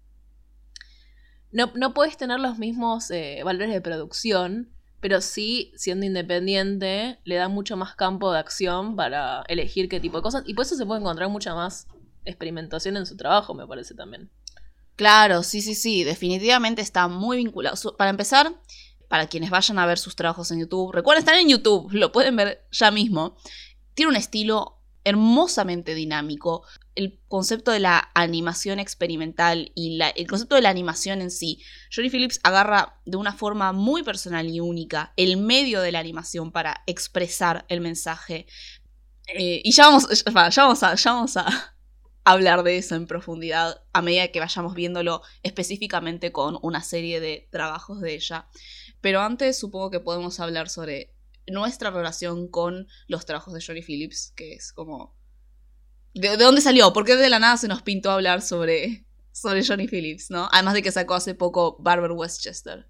no, 1.52 1.72
no 1.74 1.94
puedes 1.94 2.16
tener 2.16 2.40
los 2.40 2.58
mismos 2.58 3.10
eh, 3.10 3.40
valores 3.44 3.70
de 3.70 3.80
producción, 3.80 4.70
pero 5.00 5.20
sí, 5.20 5.72
siendo 5.76 6.04
independiente, 6.06 7.18
le 7.24 7.34
da 7.36 7.48
mucho 7.48 7.76
más 7.76 7.94
campo 7.94 8.32
de 8.32 8.38
acción 8.38 8.96
para 8.96 9.42
elegir 9.48 9.88
qué 9.88 9.98
tipo 9.98 10.18
de 10.18 10.22
cosas. 10.22 10.44
Y 10.46 10.54
por 10.54 10.64
eso 10.64 10.76
se 10.76 10.86
puede 10.86 11.00
encontrar 11.00 11.28
mucha 11.28 11.54
más 11.54 11.86
experimentación 12.24 12.96
en 12.96 13.06
su 13.06 13.16
trabajo, 13.16 13.54
me 13.54 13.66
parece 13.66 13.94
también. 13.94 14.30
Claro, 14.96 15.42
sí, 15.42 15.62
sí, 15.62 15.74
sí, 15.74 16.04
definitivamente 16.04 16.82
está 16.82 17.08
muy 17.08 17.38
vinculado. 17.38 17.96
Para 17.96 18.10
empezar, 18.10 18.52
para 19.08 19.26
quienes 19.26 19.48
vayan 19.48 19.78
a 19.78 19.86
ver 19.86 19.98
sus 19.98 20.14
trabajos 20.14 20.50
en 20.50 20.60
YouTube, 20.60 20.92
recuerden, 20.92 21.20
están 21.20 21.38
en 21.38 21.48
YouTube, 21.48 21.90
lo 21.92 22.12
pueden 22.12 22.36
ver 22.36 22.66
ya 22.70 22.90
mismo. 22.90 23.34
Tiene 23.94 24.10
un 24.10 24.16
estilo 24.16 24.80
hermosamente 25.04 25.94
dinámico. 25.94 26.64
El 26.94 27.20
concepto 27.28 27.70
de 27.70 27.80
la 27.80 28.10
animación 28.14 28.78
experimental 28.78 29.72
y 29.74 29.96
la- 29.96 30.10
el 30.10 30.26
concepto 30.26 30.54
de 30.56 30.62
la 30.62 30.70
animación 30.70 31.20
en 31.22 31.30
sí. 31.30 31.62
Johnny 31.94 32.10
Phillips 32.10 32.40
agarra 32.42 33.00
de 33.06 33.16
una 33.16 33.32
forma 33.32 33.72
muy 33.72 34.02
personal 34.02 34.48
y 34.48 34.60
única 34.60 35.12
el 35.16 35.36
medio 35.36 35.80
de 35.80 35.92
la 35.92 36.00
animación 36.00 36.52
para 36.52 36.82
expresar 36.86 37.64
el 37.68 37.80
mensaje. 37.80 38.46
Eh, 39.28 39.60
y 39.64 39.72
ya 39.72 39.86
vamos, 39.86 40.08
ya, 40.24 40.32
vamos 40.64 40.82
a, 40.82 40.94
ya 40.94 41.12
vamos 41.12 41.36
a 41.36 41.46
hablar 42.24 42.62
de 42.64 42.78
eso 42.78 42.96
en 42.96 43.06
profundidad 43.06 43.82
a 43.92 44.02
medida 44.02 44.28
que 44.28 44.40
vayamos 44.40 44.74
viéndolo 44.74 45.22
específicamente 45.42 46.32
con 46.32 46.58
una 46.62 46.82
serie 46.82 47.20
de 47.20 47.48
trabajos 47.52 48.00
de 48.00 48.14
ella. 48.14 48.48
Pero 49.00 49.20
antes 49.20 49.58
supongo 49.58 49.90
que 49.90 50.00
podemos 50.00 50.40
hablar 50.40 50.68
sobre 50.68 51.14
nuestra 51.46 51.90
relación 51.90 52.48
con 52.48 52.88
los 53.06 53.24
trabajos 53.26 53.54
de 53.54 53.62
Johnny 53.64 53.82
Phillips, 53.82 54.32
que 54.36 54.52
es 54.54 54.72
como... 54.72 55.19
¿De, 56.14 56.36
de 56.36 56.44
dónde 56.44 56.60
salió? 56.60 56.92
¿Por 56.92 57.04
qué 57.04 57.16
de 57.16 57.28
la 57.28 57.38
nada 57.38 57.56
se 57.56 57.68
nos 57.68 57.82
pintó 57.82 58.10
hablar 58.10 58.42
sobre, 58.42 59.06
sobre 59.32 59.64
Johnny 59.64 59.86
Phillips, 59.86 60.30
no? 60.30 60.48
Además 60.52 60.74
de 60.74 60.82
que 60.82 60.92
sacó 60.92 61.14
hace 61.14 61.34
poco 61.34 61.76
Barber 61.80 62.12
Westchester. 62.12 62.88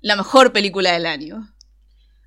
La 0.00 0.16
mejor 0.16 0.52
película 0.52 0.92
del 0.92 1.06
año. 1.06 1.54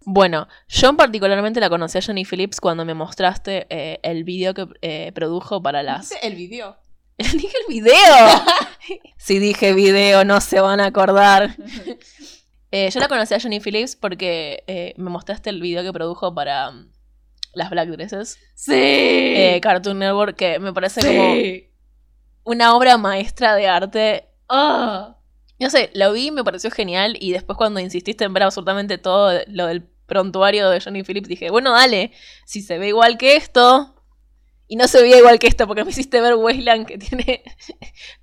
Bueno, 0.04 0.48
yo 0.68 0.98
particularmente 0.98 1.60
la 1.60 1.70
conocí 1.70 1.98
a 1.98 2.02
Johnny 2.02 2.26
Phillips 2.26 2.60
cuando 2.60 2.86
me 2.86 2.94
mostraste 2.94 3.68
eh, 3.70 4.00
el 4.04 4.24
video 4.24 4.54
que 4.54 4.68
eh, 4.82 5.12
produjo 5.14 5.62
para 5.62 5.84
las... 5.84 6.12
El 6.24 6.36
video. 6.36 6.78
dije 7.18 7.56
el 7.68 7.74
video. 7.74 7.96
si 9.18 9.40
dije 9.40 9.74
video, 9.74 10.26
no 10.26 10.42
se 10.42 10.60
van 10.60 10.80
a 10.80 10.88
acordar. 10.88 11.56
Eh, 12.74 12.90
yo 12.90 13.02
la 13.02 13.10
conocí 13.10 13.34
a 13.34 13.40
Johnny 13.42 13.60
Phillips 13.60 13.98
porque 13.98 14.64
eh, 14.66 14.94
me 14.96 15.10
mostraste 15.10 15.50
el 15.50 15.60
video 15.60 15.84
que 15.84 15.92
produjo 15.92 16.34
para 16.34 16.70
um, 16.70 16.90
las 17.54 17.70
Black 17.70 17.90
Dresses. 17.90 18.38
Sí. 18.56 18.74
eh, 18.76 19.60
Cartoon 19.62 20.00
Network, 20.00 20.36
que 20.36 20.60
me 20.60 20.74
parece 20.74 21.02
como 21.02 21.36
una 22.44 22.76
obra 22.76 22.98
maestra 22.98 23.56
de 23.56 23.68
arte. 23.68 24.30
¡Ah! 24.50 25.18
No 25.60 25.70
sé, 25.70 25.92
lo 25.94 26.12
vi, 26.14 26.32
me 26.32 26.44
pareció 26.44 26.72
genial 26.72 27.16
y 27.20 27.32
después 27.34 27.58
cuando 27.58 27.80
insististe 27.80 28.24
en 28.24 28.34
ver 28.34 28.44
absolutamente 28.44 28.98
todo 28.98 29.32
lo 29.48 29.68
del 29.68 29.84
prontuario 30.08 30.70
de 30.70 30.82
Johnny 30.82 31.04
Phillips 31.04 31.28
dije, 31.30 31.52
bueno, 31.52 31.72
dale, 31.72 32.12
si 32.46 32.62
se 32.62 32.78
ve 32.78 32.90
igual 32.90 33.18
que 33.18 33.36
esto... 33.36 33.96
Y 34.68 34.78
no 34.78 34.88
se 34.88 35.02
veía 35.02 35.18
igual 35.18 35.38
que 35.38 35.48
esto 35.48 35.68
porque 35.68 35.84
me 35.84 35.90
hiciste 35.90 36.22
ver 36.22 36.36
Wasteland 36.36 36.86
que 36.86 36.98
tiene 36.98 37.44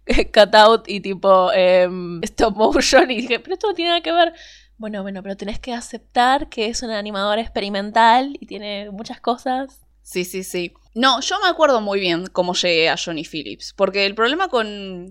cutout 0.32 0.88
y 0.88 1.00
tipo 1.00 1.52
em, 1.52 2.23
stop 2.23 2.56
motion 2.56 3.11
y 3.11 3.20
dije, 3.20 3.38
pero 3.38 3.52
esto 3.52 3.66
no 3.66 3.75
tiene 3.75 3.90
nada 3.90 4.00
que 4.00 4.12
ver. 4.12 4.32
Bueno, 4.78 5.02
bueno, 5.02 5.23
pero 5.23 5.37
tenés 5.37 5.58
que 5.58 5.75
aceptar 5.75 6.49
que 6.49 6.66
es 6.66 6.82
una 6.82 6.99
animadora 6.99 7.40
experimental 7.40 8.37
y 8.40 8.47
tiene 8.47 8.90
muchas 8.90 9.20
cosas. 9.20 9.80
Sí, 10.02 10.25
sí, 10.25 10.44
sí. 10.44 10.73
No, 10.94 11.20
yo 11.20 11.37
me 11.42 11.49
acuerdo 11.49 11.80
muy 11.80 12.00
bien 12.00 12.28
cómo 12.28 12.54
llegué 12.54 12.88
a 12.88 12.97
Johnny 12.97 13.25
Phillips, 13.25 13.75
porque 13.76 14.06
el 14.06 14.14
problema 14.14 14.49
con, 14.49 15.11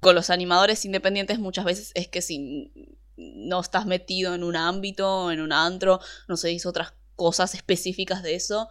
con 0.00 0.14
los 0.16 0.28
animadores 0.28 0.84
independientes 0.84 1.38
muchas 1.38 1.64
veces 1.64 1.92
es 1.94 2.08
que 2.08 2.20
si 2.20 2.72
no 3.16 3.60
estás 3.60 3.86
metido 3.86 4.34
en 4.34 4.42
un 4.42 4.56
ámbito, 4.56 5.30
en 5.30 5.40
un 5.40 5.52
antro, 5.52 6.00
no 6.28 6.36
se 6.36 6.52
hizo 6.52 6.68
otras 6.68 6.92
cosas 7.14 7.54
específicas 7.54 8.22
de 8.22 8.34
eso, 8.34 8.68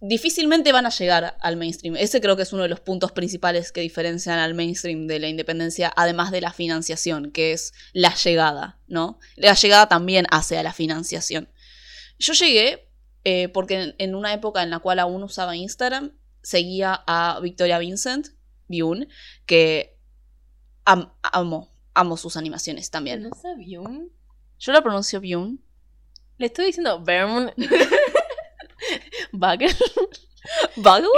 difícilmente 0.00 0.72
van 0.72 0.86
a 0.86 0.90
llegar 0.90 1.36
al 1.40 1.56
mainstream. 1.56 1.96
Ese 1.96 2.20
creo 2.20 2.36
que 2.36 2.42
es 2.42 2.52
uno 2.52 2.62
de 2.62 2.68
los 2.68 2.80
puntos 2.80 3.12
principales 3.12 3.72
que 3.72 3.80
diferencian 3.80 4.38
al 4.38 4.54
mainstream 4.54 5.06
de 5.06 5.18
la 5.18 5.28
independencia, 5.28 5.92
además 5.96 6.30
de 6.30 6.40
la 6.40 6.52
financiación, 6.52 7.30
que 7.30 7.52
es 7.52 7.72
la 7.92 8.14
llegada, 8.14 8.78
¿no? 8.86 9.18
La 9.36 9.54
llegada 9.54 9.88
también 9.88 10.26
hace 10.30 10.58
a 10.58 10.62
la 10.62 10.72
financiación. 10.72 11.48
Yo 12.18 12.32
llegué 12.34 12.86
eh, 13.28 13.48
porque 13.48 13.96
en, 13.98 14.14
una 14.14 14.32
época 14.32 14.62
en 14.62 14.70
la 14.70 14.78
cual 14.78 15.00
aún 15.00 15.24
usaba 15.24 15.56
Instagram, 15.56 16.12
seguía 16.42 17.02
a 17.08 17.40
Victoria 17.42 17.80
Vincent, 17.80 18.28
Byun, 18.68 19.08
que 19.46 19.98
am 20.84 21.12
amo, 21.22 21.74
amo 21.92 22.16
sus 22.16 22.36
animaciones 22.36 22.88
también. 22.90 23.24
¿No 23.24 23.30
Byun? 23.56 24.12
Yo 24.60 24.72
la 24.72 24.80
pronuncio 24.80 25.20
Byun. 25.20 25.60
Le 26.38 26.46
estoy 26.46 26.66
diciendo 26.66 27.02
Berm. 27.02 27.50
Bagel. 29.38 29.74
¿Bagel? 30.76 31.08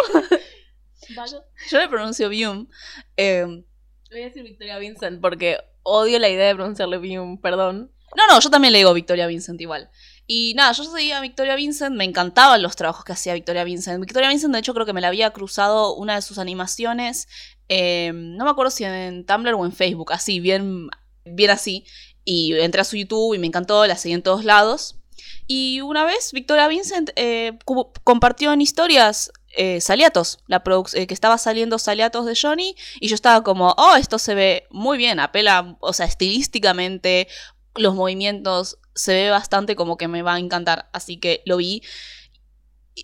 Bagel. 1.16 1.40
Yo 1.70 1.78
le 1.78 1.88
pronuncio 1.88 2.28
Byun. 2.28 2.68
Eh, 3.16 3.64
Voy 4.10 4.22
a 4.22 4.24
decir 4.24 4.42
Victoria 4.42 4.78
Vincent 4.78 5.20
porque 5.20 5.58
odio 5.82 6.18
la 6.18 6.28
idea 6.28 6.48
de 6.48 6.54
pronunciarle 6.54 6.98
Byun, 6.98 7.40
perdón. 7.40 7.92
No, 8.16 8.26
no, 8.26 8.40
yo 8.40 8.50
también 8.50 8.72
le 8.72 8.78
digo 8.78 8.94
Victoria 8.94 9.26
Vincent 9.26 9.60
igual. 9.60 9.90
Y 10.26 10.52
nada, 10.54 10.72
yo 10.72 10.84
seguía 10.84 11.18
a 11.18 11.20
Victoria 11.22 11.56
Vincent, 11.56 11.96
me 11.96 12.04
encantaban 12.04 12.62
los 12.62 12.76
trabajos 12.76 13.04
que 13.04 13.12
hacía 13.12 13.34
Victoria 13.34 13.64
Vincent. 13.64 14.00
Victoria 14.00 14.28
Vincent, 14.28 14.52
de 14.52 14.60
hecho, 14.60 14.74
creo 14.74 14.84
que 14.84 14.92
me 14.92 15.00
la 15.00 15.08
había 15.08 15.30
cruzado 15.30 15.94
una 15.94 16.16
de 16.16 16.22
sus 16.22 16.38
animaciones, 16.38 17.28
eh, 17.68 18.12
no 18.12 18.44
me 18.44 18.50
acuerdo 18.50 18.70
si 18.70 18.84
en 18.84 19.24
Tumblr 19.24 19.54
o 19.54 19.64
en 19.64 19.72
Facebook, 19.72 20.12
así, 20.12 20.40
bien, 20.40 20.88
bien 21.24 21.50
así. 21.50 21.86
Y 22.24 22.52
entré 22.58 22.80
a 22.82 22.84
su 22.84 22.96
YouTube 22.96 23.34
y 23.34 23.38
me 23.38 23.46
encantó, 23.46 23.86
la 23.86 23.96
seguí 23.96 24.14
en 24.14 24.22
todos 24.22 24.44
lados. 24.44 24.97
Y 25.46 25.80
una 25.80 26.04
vez 26.04 26.32
Victoria 26.32 26.68
Vincent 26.68 27.10
eh, 27.16 27.58
compartió 28.04 28.52
en 28.52 28.60
historias 28.60 29.32
eh, 29.56 29.80
Saliatos, 29.80 30.38
la 30.46 30.62
eh, 30.94 31.06
que 31.06 31.14
estaba 31.14 31.38
saliendo 31.38 31.78
Saliatos 31.78 32.26
de 32.26 32.38
Johnny, 32.40 32.76
y 33.00 33.08
yo 33.08 33.14
estaba 33.14 33.42
como, 33.42 33.74
oh, 33.76 33.96
esto 33.96 34.18
se 34.18 34.34
ve 34.34 34.66
muy 34.70 34.98
bien, 34.98 35.20
apela, 35.20 35.76
o 35.80 35.92
sea, 35.92 36.06
estilísticamente, 36.06 37.28
los 37.74 37.94
movimientos, 37.94 38.78
se 38.94 39.14
ve 39.14 39.30
bastante 39.30 39.76
como 39.76 39.96
que 39.96 40.08
me 40.08 40.22
va 40.22 40.34
a 40.34 40.38
encantar, 40.38 40.88
así 40.92 41.16
que 41.16 41.42
lo 41.46 41.56
vi 41.56 41.82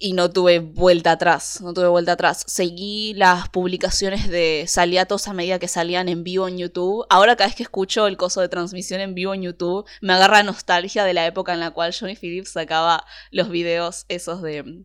y 0.00 0.12
no 0.12 0.30
tuve 0.30 0.58
vuelta 0.58 1.12
atrás, 1.12 1.60
no 1.60 1.72
tuve 1.72 1.88
vuelta 1.88 2.12
atrás. 2.12 2.44
Seguí 2.46 3.14
las 3.14 3.48
publicaciones 3.48 4.28
de 4.28 4.64
Saliatos 4.68 5.28
a 5.28 5.32
medida 5.32 5.58
que 5.58 5.68
salían 5.68 6.08
en 6.08 6.24
vivo 6.24 6.48
en 6.48 6.58
YouTube. 6.58 7.06
Ahora 7.10 7.36
cada 7.36 7.48
vez 7.48 7.56
que 7.56 7.62
escucho 7.62 8.06
el 8.06 8.16
coso 8.16 8.40
de 8.40 8.48
transmisión 8.48 9.00
en 9.00 9.14
vivo 9.14 9.34
en 9.34 9.42
YouTube, 9.42 9.86
me 10.00 10.12
agarra 10.12 10.42
nostalgia 10.42 11.04
de 11.04 11.14
la 11.14 11.26
época 11.26 11.52
en 11.52 11.60
la 11.60 11.70
cual 11.70 11.94
Johnny 11.98 12.16
Phillips 12.16 12.50
sacaba 12.50 13.04
los 13.30 13.48
videos 13.48 14.04
esos 14.08 14.42
de, 14.42 14.84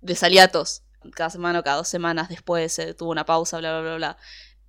de 0.00 0.14
Saliatos. 0.14 0.82
Cada 1.14 1.30
semana 1.30 1.58
o 1.58 1.62
cada 1.62 1.78
dos 1.78 1.88
semanas 1.88 2.28
después 2.28 2.78
eh, 2.78 2.94
tuvo 2.94 3.10
una 3.10 3.26
pausa, 3.26 3.58
bla, 3.58 3.72
bla, 3.72 3.82
bla, 3.82 3.96
bla. 3.96 4.16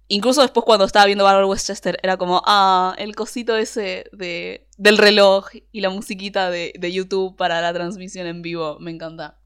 Incluso 0.07 0.41
después 0.41 0.65
cuando 0.65 0.85
estaba 0.85 1.05
viendo 1.05 1.23
Barbara 1.23 1.47
Westchester 1.47 1.97
era 2.03 2.17
como, 2.17 2.41
ah, 2.45 2.93
el 2.99 3.15
cosito 3.15 3.57
ese 3.57 4.05
de, 4.11 4.67
del 4.77 4.97
reloj 4.97 5.47
y 5.71 5.81
la 5.81 5.89
musiquita 5.89 6.51
de, 6.51 6.73
de 6.77 6.91
YouTube 6.91 7.35
para 7.35 7.59
la 7.61 7.73
transmisión 7.73 8.27
en 8.27 8.41
vivo, 8.41 8.77
me 8.79 8.91
encanta. 8.91 9.39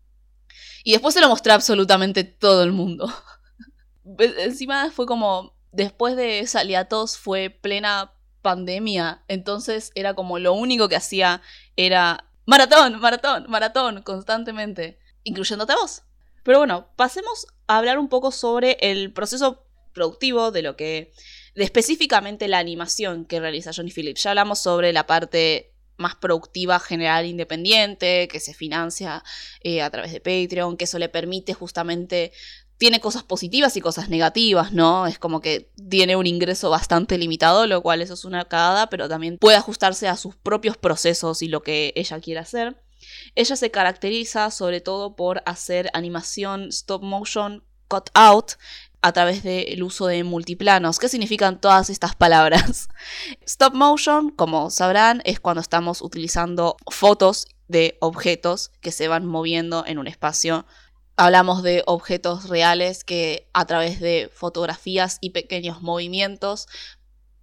Y 0.83 0.93
después 0.93 1.13
se 1.13 1.21
lo 1.21 1.29
mostré 1.29 1.51
a 1.51 1.55
absolutamente 1.55 2.23
todo 2.23 2.63
el 2.63 2.71
mundo. 2.71 3.11
Encima 4.39 4.91
fue 4.91 5.05
como, 5.05 5.55
después 5.71 6.15
de 6.15 6.45
Saliatos 6.47 7.17
fue 7.17 7.49
plena 7.49 8.13
pandemia, 8.41 9.23
entonces 9.27 9.91
era 9.95 10.13
como 10.13 10.39
lo 10.39 10.53
único 10.53 10.87
que 10.87 10.95
hacía 10.95 11.41
era 11.75 12.25
maratón, 12.45 12.99
maratón, 12.99 13.45
maratón, 13.49 14.01
constantemente, 14.01 14.97
incluyéndote 15.23 15.73
a 15.73 15.75
vos. 15.75 16.03
Pero 16.43 16.59
bueno, 16.59 16.89
pasemos 16.95 17.47
a 17.67 17.77
hablar 17.77 17.99
un 17.99 18.09
poco 18.09 18.31
sobre 18.31 18.77
el 18.81 19.13
proceso 19.13 19.65
productivo 19.93 20.51
de 20.51 20.61
lo 20.61 20.75
que, 20.75 21.11
de 21.55 21.63
específicamente 21.63 22.47
la 22.47 22.59
animación 22.59 23.25
que 23.25 23.39
realiza 23.39 23.71
Johnny 23.75 23.91
Phillips. 23.91 24.23
Ya 24.23 24.31
hablamos 24.31 24.59
sobre 24.59 24.93
la 24.93 25.05
parte 25.05 25.73
más 25.99 26.15
productiva 26.15 26.79
general 26.79 27.25
independiente, 27.25 28.27
que 28.27 28.39
se 28.39 28.53
financia 28.53 29.23
eh, 29.61 29.81
a 29.81 29.89
través 29.89 30.11
de 30.11 30.21
Patreon, 30.21 30.77
que 30.77 30.85
eso 30.85 30.97
le 30.97 31.09
permite 31.09 31.53
justamente, 31.53 32.31
tiene 32.77 33.01
cosas 33.01 33.23
positivas 33.23 33.75
y 33.75 33.81
cosas 33.81 34.09
negativas, 34.09 34.71
¿no? 34.71 35.05
Es 35.05 35.19
como 35.19 35.41
que 35.41 35.69
tiene 35.89 36.15
un 36.15 36.25
ingreso 36.25 36.69
bastante 36.69 37.17
limitado, 37.17 37.67
lo 37.67 37.81
cual 37.81 38.01
eso 38.01 38.13
es 38.13 38.23
una 38.23 38.45
cagada, 38.45 38.89
pero 38.89 39.09
también 39.09 39.37
puede 39.37 39.57
ajustarse 39.57 40.07
a 40.07 40.15
sus 40.15 40.35
propios 40.35 40.77
procesos 40.77 41.41
y 41.41 41.49
lo 41.49 41.61
que 41.61 41.91
ella 41.95 42.19
quiere 42.21 42.39
hacer. 42.39 42.81
Ella 43.35 43.55
se 43.55 43.69
caracteriza 43.69 44.49
sobre 44.49 44.81
todo 44.81 45.15
por 45.15 45.43
hacer 45.45 45.89
animación 45.93 46.69
stop 46.69 47.03
motion 47.03 47.63
cut 47.89 48.09
out 48.13 48.53
a 49.01 49.11
través 49.13 49.43
del 49.43 49.81
uso 49.83 50.07
de 50.07 50.23
multiplanos. 50.23 50.99
¿Qué 50.99 51.07
significan 51.07 51.61
todas 51.61 51.89
estas 51.89 52.15
palabras? 52.15 52.89
Stop 53.45 53.73
motion, 53.73 54.29
como 54.29 54.69
sabrán, 54.69 55.21
es 55.25 55.39
cuando 55.39 55.61
estamos 55.61 56.01
utilizando 56.01 56.77
fotos 56.91 57.47
de 57.67 57.97
objetos 58.01 58.71
que 58.81 58.91
se 58.91 59.07
van 59.07 59.25
moviendo 59.25 59.85
en 59.85 59.99
un 59.99 60.07
espacio. 60.07 60.65
Hablamos 61.15 61.63
de 61.63 61.83
objetos 61.85 62.49
reales 62.49 63.03
que 63.03 63.49
a 63.53 63.65
través 63.65 63.99
de 63.99 64.29
fotografías 64.33 65.17
y 65.21 65.31
pequeños 65.31 65.81
movimientos 65.81 66.67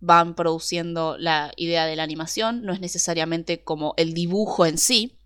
van 0.01 0.35
produciendo 0.35 1.17
la 1.19 1.53
idea 1.57 1.87
de 1.87 1.97
la 1.97 2.03
animación, 2.03 2.63
no 2.63 2.73
es 2.73 2.81
necesariamente 2.81 3.65
como 3.65 3.95
el 3.97 4.13
dibujo 4.13 4.67
en 4.67 4.79
sí, 4.79 5.19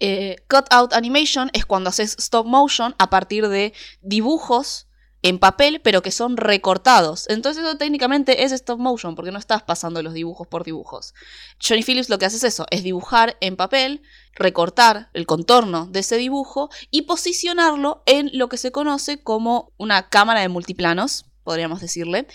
eh, 0.00 0.36
cut 0.48 0.66
out 0.70 0.94
animation 0.94 1.50
es 1.52 1.66
cuando 1.66 1.90
haces 1.90 2.16
stop 2.18 2.46
motion 2.46 2.94
a 2.98 3.10
partir 3.10 3.48
de 3.48 3.74
dibujos 4.00 4.88
en 5.22 5.38
papel, 5.38 5.80
pero 5.82 6.02
que 6.02 6.10
son 6.10 6.36
recortados. 6.36 7.28
Entonces 7.28 7.64
eso 7.64 7.76
técnicamente 7.76 8.44
es 8.44 8.52
stop 8.52 8.78
motion, 8.78 9.14
porque 9.14 9.32
no 9.32 9.38
estás 9.38 9.62
pasando 9.62 10.02
los 10.02 10.14
dibujos 10.14 10.46
por 10.46 10.64
dibujos. 10.64 11.14
Johnny 11.62 11.82
Phillips 11.82 12.08
lo 12.08 12.18
que 12.18 12.26
hace 12.26 12.36
es 12.36 12.44
eso, 12.44 12.66
es 12.70 12.82
dibujar 12.82 13.36
en 13.40 13.56
papel, 13.56 14.02
recortar 14.34 15.10
el 15.12 15.26
contorno 15.26 15.86
de 15.86 16.00
ese 16.00 16.16
dibujo 16.16 16.70
y 16.90 17.02
posicionarlo 17.02 18.02
en 18.06 18.30
lo 18.32 18.48
que 18.48 18.56
se 18.56 18.72
conoce 18.72 19.22
como 19.22 19.72
una 19.76 20.08
cámara 20.08 20.40
de 20.40 20.48
multiplanos, 20.48 21.26
podríamos 21.44 21.80
decirle, 21.80 22.26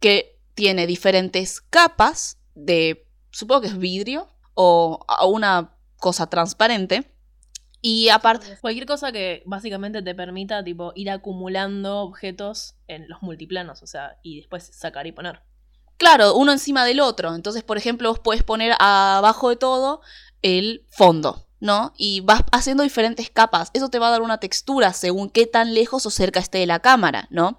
que 0.00 0.40
tiene 0.54 0.86
diferentes 0.86 1.60
capas 1.60 2.38
de, 2.54 3.06
supongo 3.30 3.62
que 3.62 3.68
es 3.68 3.78
vidrio 3.78 4.28
o 4.54 5.04
una 5.26 5.76
cosa 5.96 6.28
transparente 6.28 7.11
y 7.82 8.08
aparte. 8.08 8.56
Cualquier 8.60 8.86
cosa 8.86 9.10
que 9.10 9.42
básicamente 9.44 10.02
te 10.02 10.14
permita, 10.14 10.62
tipo, 10.62 10.92
ir 10.94 11.10
acumulando 11.10 11.98
objetos 11.98 12.76
en 12.86 13.08
los 13.08 13.20
multiplanos, 13.22 13.82
o 13.82 13.86
sea, 13.86 14.18
y 14.22 14.36
después 14.36 14.70
sacar 14.72 15.06
y 15.08 15.12
poner. 15.12 15.42
Claro, 15.98 16.34
uno 16.34 16.52
encima 16.52 16.84
del 16.84 17.00
otro. 17.00 17.34
Entonces, 17.34 17.64
por 17.64 17.76
ejemplo, 17.76 18.08
vos 18.08 18.20
puedes 18.20 18.44
poner 18.44 18.74
abajo 18.78 19.50
de 19.50 19.56
todo 19.56 20.00
el 20.42 20.86
fondo, 20.90 21.48
¿no? 21.58 21.92
Y 21.96 22.20
vas 22.20 22.42
haciendo 22.52 22.84
diferentes 22.84 23.30
capas. 23.30 23.70
Eso 23.74 23.88
te 23.88 23.98
va 23.98 24.08
a 24.08 24.12
dar 24.12 24.22
una 24.22 24.38
textura 24.38 24.92
según 24.92 25.28
qué 25.28 25.46
tan 25.46 25.74
lejos 25.74 26.06
o 26.06 26.10
cerca 26.10 26.38
esté 26.40 26.58
de 26.58 26.66
la 26.66 26.80
cámara, 26.80 27.26
¿no? 27.30 27.58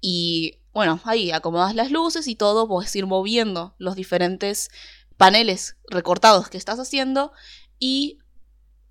Y 0.00 0.58
bueno, 0.72 1.00
ahí 1.04 1.32
acomodas 1.32 1.74
las 1.74 1.90
luces 1.90 2.28
y 2.28 2.36
todo, 2.36 2.68
puedes 2.68 2.94
ir 2.94 3.06
moviendo 3.06 3.74
los 3.78 3.96
diferentes 3.96 4.68
paneles 5.16 5.76
recortados 5.88 6.48
que 6.48 6.58
estás 6.58 6.78
haciendo 6.78 7.32
y 7.78 8.18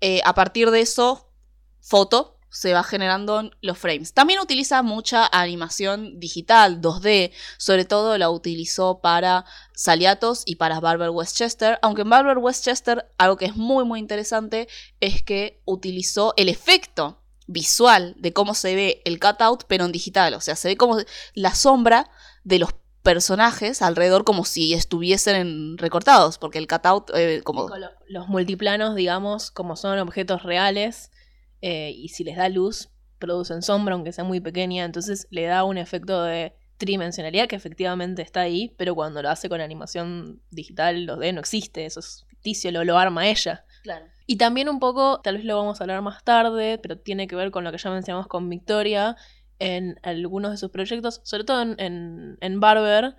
eh, 0.00 0.20
a 0.24 0.34
partir 0.34 0.70
de 0.70 0.80
eso, 0.80 1.32
foto, 1.80 2.36
se 2.56 2.72
va 2.72 2.82
generando 2.82 3.50
los 3.60 3.76
frames. 3.76 4.14
También 4.14 4.40
utiliza 4.40 4.82
mucha 4.82 5.28
animación 5.30 6.18
digital, 6.18 6.80
2D, 6.80 7.32
sobre 7.58 7.84
todo 7.84 8.16
la 8.16 8.30
utilizó 8.30 9.00
para 9.00 9.44
Saliatos 9.74 10.42
y 10.46 10.56
para 10.56 10.80
Barber 10.80 11.10
Westchester, 11.10 11.78
aunque 11.82 12.02
en 12.02 12.10
Barber 12.10 12.38
Westchester 12.38 13.12
algo 13.18 13.36
que 13.36 13.44
es 13.44 13.56
muy 13.56 13.84
muy 13.84 14.00
interesante 14.00 14.68
es 15.00 15.22
que 15.22 15.60
utilizó 15.66 16.32
el 16.36 16.48
efecto 16.48 17.22
visual 17.46 18.14
de 18.18 18.32
cómo 18.32 18.54
se 18.54 18.74
ve 18.74 19.02
el 19.04 19.20
cutout 19.20 19.64
pero 19.68 19.84
en 19.84 19.92
digital, 19.92 20.32
o 20.34 20.40
sea, 20.40 20.56
se 20.56 20.68
ve 20.68 20.76
como 20.76 20.98
la 21.34 21.54
sombra 21.54 22.10
de 22.42 22.58
los 22.58 22.70
personajes 23.06 23.82
alrededor 23.82 24.24
como 24.24 24.44
si 24.44 24.74
estuviesen 24.74 25.78
recortados, 25.78 26.38
porque 26.38 26.58
el 26.58 26.66
cutout, 26.66 27.12
eh, 27.14 27.40
como... 27.44 27.68
Los 28.08 28.26
multiplanos, 28.26 28.96
digamos, 28.96 29.52
como 29.52 29.76
son 29.76 30.00
objetos 30.00 30.42
reales, 30.42 31.12
eh, 31.62 31.92
y 31.94 32.08
si 32.08 32.24
les 32.24 32.36
da 32.36 32.48
luz, 32.48 32.88
producen 33.20 33.62
sombra, 33.62 33.94
aunque 33.94 34.10
sea 34.10 34.24
muy 34.24 34.40
pequeña, 34.40 34.84
entonces 34.84 35.28
le 35.30 35.44
da 35.44 35.62
un 35.62 35.78
efecto 35.78 36.24
de 36.24 36.56
tridimensionalidad 36.78 37.46
que 37.46 37.54
efectivamente 37.54 38.22
está 38.22 38.40
ahí, 38.40 38.74
pero 38.76 38.96
cuando 38.96 39.22
lo 39.22 39.30
hace 39.30 39.48
con 39.48 39.60
animación 39.60 40.42
digital, 40.50 41.04
los 41.04 41.20
d 41.20 41.32
no 41.32 41.38
existe, 41.38 41.86
eso 41.86 42.00
es 42.00 42.26
ficticio, 42.28 42.72
lo, 42.72 42.82
lo 42.82 42.98
arma 42.98 43.28
ella. 43.28 43.64
Claro. 43.84 44.06
Y 44.26 44.36
también 44.36 44.68
un 44.68 44.80
poco, 44.80 45.20
tal 45.22 45.36
vez 45.36 45.44
lo 45.44 45.56
vamos 45.56 45.80
a 45.80 45.84
hablar 45.84 46.02
más 46.02 46.24
tarde, 46.24 46.78
pero 46.78 46.98
tiene 46.98 47.28
que 47.28 47.36
ver 47.36 47.52
con 47.52 47.62
lo 47.62 47.70
que 47.70 47.78
ya 47.78 47.90
mencionamos 47.90 48.26
con 48.26 48.48
Victoria, 48.48 49.16
en 49.58 49.98
algunos 50.02 50.50
de 50.50 50.56
sus 50.56 50.70
proyectos, 50.70 51.20
sobre 51.24 51.44
todo 51.44 51.62
en, 51.62 52.38
en, 52.40 52.60
Barber, 52.60 53.16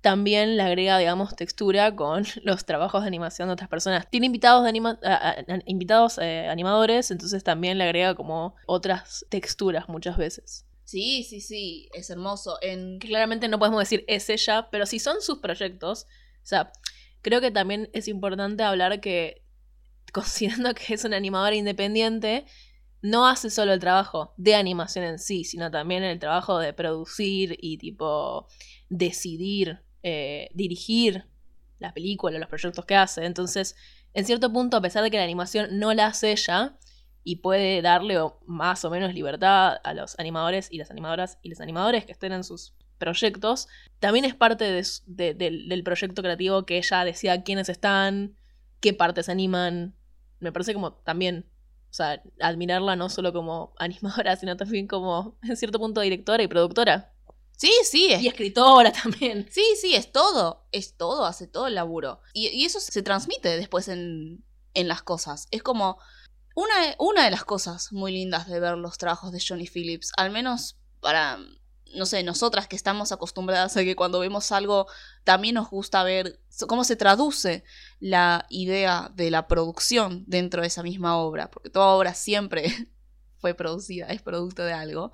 también 0.00 0.56
le 0.56 0.62
agrega, 0.62 0.98
digamos, 0.98 1.36
textura 1.36 1.94
con 1.94 2.24
los 2.42 2.64
trabajos 2.64 3.02
de 3.02 3.08
animación 3.08 3.48
de 3.48 3.54
otras 3.54 3.68
personas. 3.68 4.08
Tiene 4.10 4.26
invitados, 4.26 4.64
de 4.64 5.62
invitados 5.66 6.18
eh, 6.18 6.48
animadores, 6.48 7.10
entonces 7.10 7.42
también 7.44 7.78
le 7.78 7.84
agrega 7.84 8.14
como 8.14 8.54
otras 8.66 9.26
texturas 9.28 9.88
muchas 9.88 10.16
veces. 10.16 10.66
Sí, 10.84 11.24
sí, 11.24 11.40
sí, 11.40 11.88
es 11.94 12.10
hermoso. 12.10 12.58
En... 12.60 12.98
Claramente 12.98 13.48
no 13.48 13.58
podemos 13.58 13.80
decir 13.80 14.04
es 14.08 14.28
ella, 14.28 14.68
pero 14.70 14.86
si 14.86 14.98
son 14.98 15.22
sus 15.22 15.38
proyectos, 15.38 16.06
o 16.42 16.46
sea, 16.46 16.72
creo 17.22 17.40
que 17.40 17.50
también 17.50 17.88
es 17.92 18.08
importante 18.08 18.62
hablar 18.62 19.00
que, 19.00 19.42
considerando 20.12 20.74
que 20.74 20.94
es 20.94 21.04
una 21.04 21.16
animadora 21.16 21.54
independiente, 21.54 22.44
no 23.02 23.26
hace 23.26 23.50
solo 23.50 23.72
el 23.72 23.80
trabajo 23.80 24.32
de 24.36 24.54
animación 24.54 25.04
en 25.04 25.18
sí, 25.18 25.44
sino 25.44 25.70
también 25.70 26.04
el 26.04 26.20
trabajo 26.20 26.58
de 26.58 26.72
producir 26.72 27.58
y 27.60 27.76
tipo 27.76 28.46
decidir, 28.88 29.80
eh, 30.04 30.48
dirigir 30.54 31.26
la 31.80 31.92
película, 31.92 32.38
los 32.38 32.48
proyectos 32.48 32.84
que 32.84 32.94
hace. 32.94 33.24
Entonces, 33.24 33.74
en 34.14 34.24
cierto 34.24 34.52
punto, 34.52 34.76
a 34.76 34.80
pesar 34.80 35.02
de 35.02 35.10
que 35.10 35.16
la 35.16 35.24
animación 35.24 35.80
no 35.80 35.92
la 35.92 36.06
hace 36.06 36.30
ella 36.30 36.78
y 37.24 37.36
puede 37.36 37.82
darle 37.82 38.18
más 38.46 38.84
o 38.84 38.90
menos 38.90 39.14
libertad 39.14 39.78
a 39.82 39.94
los 39.94 40.18
animadores 40.18 40.68
y 40.70 40.78
las 40.78 40.90
animadoras 40.90 41.38
y 41.42 41.48
los 41.48 41.60
animadores 41.60 42.04
que 42.04 42.12
estén 42.12 42.32
en 42.32 42.44
sus 42.44 42.74
proyectos, 42.98 43.66
también 43.98 44.24
es 44.24 44.34
parte 44.36 44.64
del 45.06 45.82
proyecto 45.82 46.22
creativo 46.22 46.64
que 46.66 46.78
ella 46.78 47.04
decida 47.04 47.42
quiénes 47.42 47.68
están, 47.68 48.36
qué 48.78 48.92
partes 48.92 49.28
animan. 49.28 49.96
Me 50.38 50.52
parece 50.52 50.72
como 50.72 50.92
también 50.92 51.51
o 51.92 51.94
sea, 51.94 52.22
admirarla 52.40 52.96
no 52.96 53.10
solo 53.10 53.34
como 53.34 53.74
animadora, 53.78 54.34
sino 54.36 54.56
también 54.56 54.86
como, 54.86 55.36
en 55.42 55.56
cierto 55.58 55.78
punto, 55.78 56.00
directora 56.00 56.42
y 56.42 56.48
productora. 56.48 57.12
Sí, 57.58 57.70
sí. 57.84 58.08
Y 58.18 58.26
escritora 58.26 58.90
también. 58.90 59.46
Sí, 59.50 59.62
sí, 59.78 59.94
es 59.94 60.10
todo. 60.10 60.66
Es 60.72 60.96
todo, 60.96 61.26
hace 61.26 61.46
todo 61.46 61.66
el 61.66 61.74
laburo. 61.74 62.20
Y, 62.32 62.64
eso 62.64 62.80
se 62.80 63.02
transmite 63.02 63.56
después 63.58 63.88
en, 63.88 64.42
en 64.72 64.88
las 64.88 65.02
cosas. 65.02 65.48
Es 65.50 65.62
como 65.62 65.98
una, 66.54 66.74
una 66.98 67.24
de 67.24 67.30
las 67.30 67.44
cosas 67.44 67.92
muy 67.92 68.10
lindas 68.10 68.48
de 68.48 68.58
ver 68.58 68.78
los 68.78 68.96
trabajos 68.96 69.30
de 69.30 69.44
Johnny 69.46 69.66
Phillips, 69.66 70.12
al 70.16 70.30
menos 70.30 70.78
para 71.00 71.38
no 71.94 72.06
sé, 72.06 72.22
nosotras 72.22 72.68
que 72.68 72.76
estamos 72.76 73.12
acostumbradas 73.12 73.76
a 73.76 73.84
que 73.84 73.96
cuando 73.96 74.20
vemos 74.20 74.52
algo 74.52 74.86
también 75.24 75.54
nos 75.54 75.70
gusta 75.70 76.02
ver 76.04 76.40
cómo 76.66 76.84
se 76.84 76.96
traduce 76.96 77.64
la 78.00 78.46
idea 78.48 79.10
de 79.14 79.30
la 79.30 79.48
producción 79.48 80.24
dentro 80.26 80.62
de 80.62 80.68
esa 80.68 80.82
misma 80.82 81.16
obra, 81.16 81.50
porque 81.50 81.70
toda 81.70 81.88
obra 81.88 82.14
siempre 82.14 82.72
fue 83.38 83.54
producida, 83.54 84.06
es 84.06 84.22
producto 84.22 84.64
de 84.64 84.72
algo. 84.72 85.12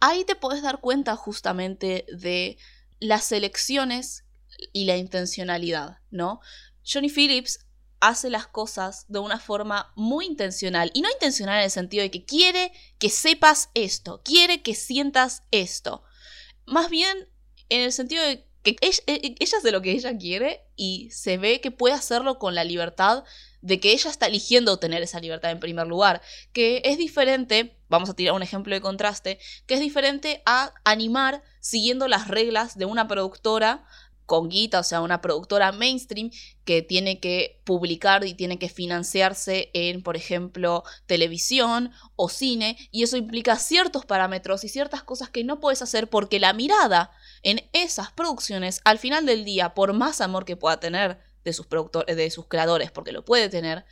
Ahí 0.00 0.24
te 0.24 0.34
puedes 0.34 0.62
dar 0.62 0.80
cuenta 0.80 1.16
justamente 1.16 2.06
de 2.12 2.56
las 3.00 3.32
elecciones 3.32 4.24
y 4.72 4.84
la 4.84 4.96
intencionalidad, 4.96 5.98
¿no? 6.10 6.40
Johnny 6.84 7.08
Phillips 7.08 7.66
hace 8.00 8.30
las 8.30 8.46
cosas 8.46 9.04
de 9.08 9.18
una 9.18 9.38
forma 9.38 9.92
muy 9.94 10.26
intencional. 10.26 10.90
Y 10.94 11.02
no 11.02 11.10
intencional 11.10 11.58
en 11.58 11.64
el 11.64 11.70
sentido 11.70 12.02
de 12.02 12.10
que 12.10 12.24
quiere 12.24 12.72
que 12.98 13.10
sepas 13.10 13.70
esto, 13.74 14.22
quiere 14.24 14.62
que 14.62 14.74
sientas 14.74 15.42
esto. 15.50 16.02
Más 16.66 16.90
bien 16.90 17.28
en 17.68 17.82
el 17.82 17.92
sentido 17.92 18.24
de 18.24 18.44
que 18.62 18.76
ella, 18.80 19.02
e, 19.06 19.36
ella 19.38 19.58
hace 19.58 19.72
lo 19.72 19.82
que 19.82 19.92
ella 19.92 20.16
quiere 20.18 20.62
y 20.76 21.10
se 21.10 21.38
ve 21.38 21.60
que 21.60 21.70
puede 21.70 21.94
hacerlo 21.94 22.38
con 22.38 22.54
la 22.54 22.64
libertad 22.64 23.24
de 23.62 23.80
que 23.80 23.92
ella 23.92 24.10
está 24.10 24.26
eligiendo 24.26 24.78
tener 24.78 25.02
esa 25.02 25.20
libertad 25.20 25.50
en 25.50 25.60
primer 25.60 25.86
lugar, 25.86 26.22
que 26.52 26.82
es 26.84 26.98
diferente, 26.98 27.76
vamos 27.88 28.08
a 28.08 28.14
tirar 28.14 28.34
un 28.34 28.42
ejemplo 28.42 28.74
de 28.74 28.80
contraste, 28.80 29.38
que 29.66 29.74
es 29.74 29.80
diferente 29.80 30.42
a 30.46 30.72
animar 30.84 31.42
siguiendo 31.60 32.08
las 32.08 32.28
reglas 32.28 32.78
de 32.78 32.86
una 32.86 33.06
productora 33.06 33.84
con 34.30 34.48
guita, 34.48 34.78
o 34.78 34.84
sea, 34.84 35.00
una 35.00 35.20
productora 35.20 35.72
mainstream 35.72 36.30
que 36.64 36.82
tiene 36.82 37.18
que 37.18 37.60
publicar 37.64 38.24
y 38.24 38.34
tiene 38.34 38.60
que 38.60 38.68
financiarse 38.68 39.72
en, 39.74 40.04
por 40.04 40.16
ejemplo, 40.16 40.84
televisión 41.06 41.90
o 42.14 42.28
cine, 42.28 42.78
y 42.92 43.02
eso 43.02 43.16
implica 43.16 43.56
ciertos 43.56 44.06
parámetros 44.06 44.62
y 44.62 44.68
ciertas 44.68 45.02
cosas 45.02 45.30
que 45.30 45.42
no 45.42 45.58
puedes 45.58 45.82
hacer 45.82 46.08
porque 46.08 46.38
la 46.38 46.52
mirada 46.52 47.10
en 47.42 47.68
esas 47.72 48.12
producciones, 48.12 48.82
al 48.84 49.00
final 49.00 49.26
del 49.26 49.44
día, 49.44 49.74
por 49.74 49.94
más 49.94 50.20
amor 50.20 50.44
que 50.44 50.54
pueda 50.54 50.78
tener 50.78 51.18
de 51.42 51.52
sus, 51.52 51.66
productores, 51.66 52.16
de 52.16 52.30
sus 52.30 52.46
creadores, 52.46 52.92
porque 52.92 53.10
lo 53.10 53.24
puede 53.24 53.48
tener, 53.48 53.84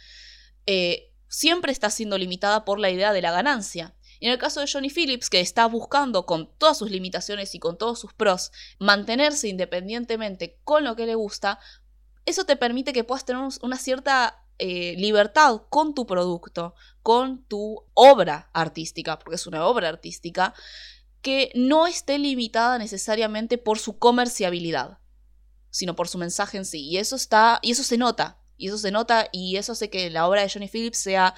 eh, 0.67 1.13
siempre 1.27 1.73
está 1.73 1.91
siendo 1.91 2.17
limitada 2.17 2.65
por 2.65 2.79
la 2.79 2.91
idea 2.91 3.13
de 3.13 3.23
la 3.23 3.33
ganancia. 3.33 3.93
Y 4.21 4.27
en 4.27 4.33
el 4.33 4.39
caso 4.39 4.61
de 4.61 4.69
Johnny 4.71 4.91
Phillips, 4.91 5.31
que 5.31 5.41
está 5.41 5.67
buscando 5.67 6.27
con 6.27 6.51
todas 6.59 6.79
sus 6.79 6.91
limitaciones 6.91 7.55
y 7.55 7.59
con 7.59 7.79
todos 7.79 7.99
sus 7.99 8.13
pros 8.13 8.53
mantenerse 8.79 9.49
independientemente 9.49 10.59
con 10.65 10.85
lo 10.85 10.97
que 10.97 11.07
le 11.07 11.15
gusta, 11.15 11.59
eso 12.27 12.45
te 12.45 12.57
permite 12.57 12.93
que 12.93 13.05
puedas 13.05 13.25
tener 13.25 13.43
una 13.63 13.79
cierta 13.79 14.45
eh, 14.59 14.97
libertad 14.99 15.63
con 15.71 15.95
tu 15.95 16.05
producto, 16.05 16.75
con 17.03 17.45
tu 17.45 17.85
obra 17.95 18.51
artística, 18.53 19.19
porque 19.19 19.37
es 19.37 19.47
una 19.47 19.65
obra 19.67 19.89
artística, 19.89 20.53
que 21.23 21.53
no 21.55 21.87
esté 21.87 22.19
limitada 22.19 22.77
necesariamente 22.79 23.57
por 23.57 23.79
su 23.79 23.99
comerciabilidad, 23.99 24.99
sino 25.71 25.95
por 25.95 26.09
su 26.09 26.19
mensaje 26.19 26.59
en 26.59 26.65
sí. 26.65 26.85
Y 26.85 26.99
eso 26.99 27.15
está, 27.17 27.61
y 27.63 27.71
eso 27.71 27.85
se 27.85 27.99
nota, 27.99 28.39
y 28.57 28.69
eso 28.69 28.79
se 28.79 28.91
nota, 28.91 29.29
y 29.33 29.57
eso 29.57 29.73
hace 29.73 29.91
que 29.91 30.11
la 30.11 30.27
obra 30.27 30.43
de 30.43 30.51
Johnny 30.51 30.69
Phillips 30.69 30.99
sea 30.99 31.35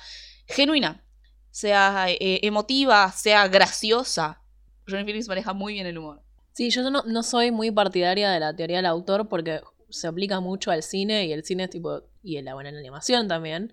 genuina, 0.47 1.05
sea 1.51 2.07
eh, 2.09 2.41
emotiva, 2.43 3.11
sea 3.13 3.49
graciosa. 3.49 4.41
Johnny 4.89 5.05
Phillips 5.05 5.29
maneja 5.29 5.53
muy 5.53 5.75
bien 5.75 5.87
el 5.87 5.99
humor. 5.99 6.23
Sí, 6.53 6.71
yo 6.71 6.89
no, 6.89 7.03
no, 7.05 7.23
soy 7.23 7.51
muy 7.51 7.71
partidaria 7.71 8.31
de 8.31 8.41
la 8.41 8.55
teoría 8.55 8.79
del 8.79 8.87
autor 8.87 9.29
porque 9.29 9.61
se 9.89 10.07
aplica 10.07 10.41
mucho 10.41 10.71
al 10.71 10.83
cine 10.83 11.27
y 11.27 11.33
el 11.33 11.45
cine 11.45 11.65
es 11.65 11.71
tipo. 11.71 12.03
y 12.23 12.41
la 12.43 12.55
buena 12.55 12.71
animación 12.71 13.29
también. 13.29 13.73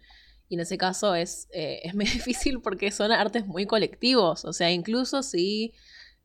Y 0.49 0.55
en 0.55 0.61
ese 0.61 0.77
caso 0.77 1.15
es, 1.15 1.47
eh, 1.51 1.81
es 1.83 1.95
muy 1.95 2.05
difícil 2.05 2.61
porque 2.61 2.91
son 2.91 3.11
artes 3.11 3.45
muy 3.45 3.65
colectivos. 3.65 4.45
O 4.45 4.53
sea, 4.53 4.71
incluso 4.71 5.23
si 5.23 5.73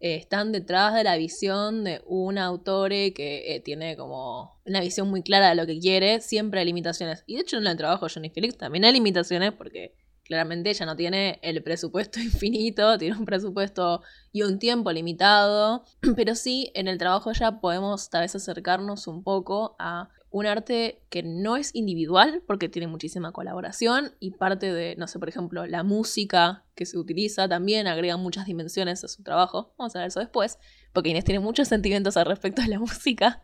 eh, 0.01 0.17
están 0.17 0.53
detrás 0.53 0.95
de 0.95 1.05
la 1.05 1.17
visión 1.17 1.85
de 1.85 2.03
un 2.07 2.39
autor 2.39 2.91
que 2.91 3.61
tiene 3.65 3.97
como 3.97 4.61
una 4.65 4.81
visión 4.81 5.09
muy 5.09 5.23
clara 5.23 5.51
de 5.51 5.55
lo 5.57 5.67
que 5.67 5.79
quiere, 5.81 6.21
siempre 6.21 6.61
hay 6.61 6.67
limitaciones. 6.67 7.25
Y 7.27 7.37
de 7.37 7.43
hecho 7.43 7.59
en 7.59 7.67
el 7.67 7.77
trabajo 7.77 8.07
de 8.07 8.13
Johnny 8.13 8.31
Felix 8.31 8.57
también 8.57 8.85
hay 8.85 8.93
limitaciones 8.93 9.53
porque 9.53 9.95
claramente 10.25 10.71
ella 10.71 10.87
no 10.87 10.97
tiene 10.97 11.39
el 11.43 11.63
presupuesto 11.63 12.21
infinito, 12.21 12.99
tiene 12.99 13.17
un 13.17 13.25
presupuesto 13.25 14.03
y 14.33 14.43
un 14.43 14.59
tiempo 14.59 14.93
limitado, 14.93 15.85
pero 16.17 16.35
sí 16.35 16.71
en 16.75 16.89
el 16.89 16.99
trabajo 16.99 17.33
ya 17.33 17.61
podemos 17.61 18.11
tal 18.11 18.23
vez 18.23 18.35
acercarnos 18.35 19.07
un 19.07 19.23
poco 19.23 19.77
a 19.79 20.09
un 20.33 20.47
arte 20.47 21.05
que 21.11 21.23
no 21.23 21.57
es 21.57 21.75
individual 21.75 22.43
porque 22.47 22.71
tiene 22.71 22.89
muchísima 22.89 23.33
colaboración 23.33 24.15
y 24.19 24.31
parte 24.31 24.73
de, 24.73 24.97
no 24.97 25.07
sé, 25.07 25.19
por 25.19 25.29
ejemplo, 25.29 25.67
la 25.67 25.83
música 25.83 26.65
que 26.75 26.87
se 26.87 26.97
utiliza 26.97 27.49
también 27.49 27.87
agrega 27.87 28.17
muchas 28.17 28.47
dimensiones 28.47 29.05
a 29.05 29.09
su 29.09 29.23
trabajo. 29.23 29.75
Vamos 29.77 29.95
a 29.95 29.99
ver 29.99 30.09
eso 30.09 30.21
después, 30.21 30.59
porque 30.95 31.11
Inés 31.11 31.25
tiene 31.25 31.41
muchos 31.41 31.69
sentimientos 31.69 32.17
al 32.17 32.25
respecto 32.25 32.63
de 32.63 32.69
la 32.69 32.79
música. 32.79 33.43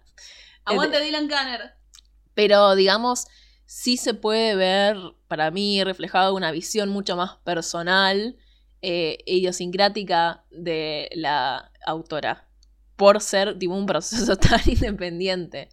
Aguante 0.65 1.01
Dylan 1.01 1.29
Canner. 1.29 1.75
Pero 2.35 2.75
digamos, 2.75 3.27
sí 3.69 3.99
se 3.99 4.15
puede 4.15 4.57
ver, 4.57 4.97
para 5.29 5.51
mí, 5.51 5.85
reflejado 5.85 6.35
una 6.35 6.51
visión 6.53 6.89
mucho 6.89 7.17
más 7.17 7.37
personal, 7.45 8.35
eh, 8.81 9.19
idiosincrática 9.27 10.43
de 10.51 11.11
la 11.13 11.71
autora, 11.87 12.49
por 12.97 13.21
ser 13.21 13.59
tipo, 13.59 13.75
un 13.75 13.85
proceso 13.85 14.37
tan 14.39 14.61
independiente 14.65 15.69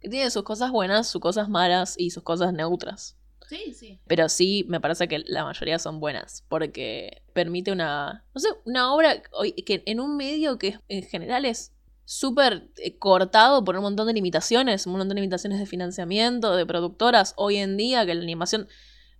que 0.00 0.08
tiene 0.08 0.30
sus 0.30 0.44
cosas 0.44 0.70
buenas, 0.70 1.08
sus 1.08 1.20
cosas 1.20 1.48
malas 1.48 1.96
y 1.98 2.10
sus 2.10 2.22
cosas 2.22 2.52
neutras. 2.52 3.16
Sí, 3.48 3.74
sí. 3.74 3.98
Pero 4.06 4.28
sí, 4.28 4.64
me 4.68 4.80
parece 4.80 5.08
que 5.08 5.18
la 5.26 5.44
mayoría 5.44 5.80
son 5.80 5.98
buenas, 5.98 6.44
porque 6.48 7.24
permite 7.32 7.72
una, 7.72 8.24
no 8.32 8.40
sé, 8.40 8.48
una 8.64 8.94
obra 8.94 9.22
que 9.66 9.82
en 9.86 9.98
un 9.98 10.16
medio 10.16 10.56
que 10.56 10.78
en 10.86 11.02
general 11.02 11.44
es 11.44 11.72
súper 12.10 12.66
eh, 12.78 12.98
cortado 12.98 13.62
por 13.62 13.76
un 13.76 13.82
montón 13.82 14.08
de 14.08 14.12
limitaciones, 14.12 14.84
un 14.84 14.94
montón 14.94 15.10
de 15.10 15.14
limitaciones 15.14 15.60
de 15.60 15.66
financiamiento, 15.66 16.56
de 16.56 16.66
productoras, 16.66 17.34
hoy 17.36 17.58
en 17.58 17.76
día 17.76 18.04
que 18.04 18.16
la 18.16 18.22
animación, 18.24 18.66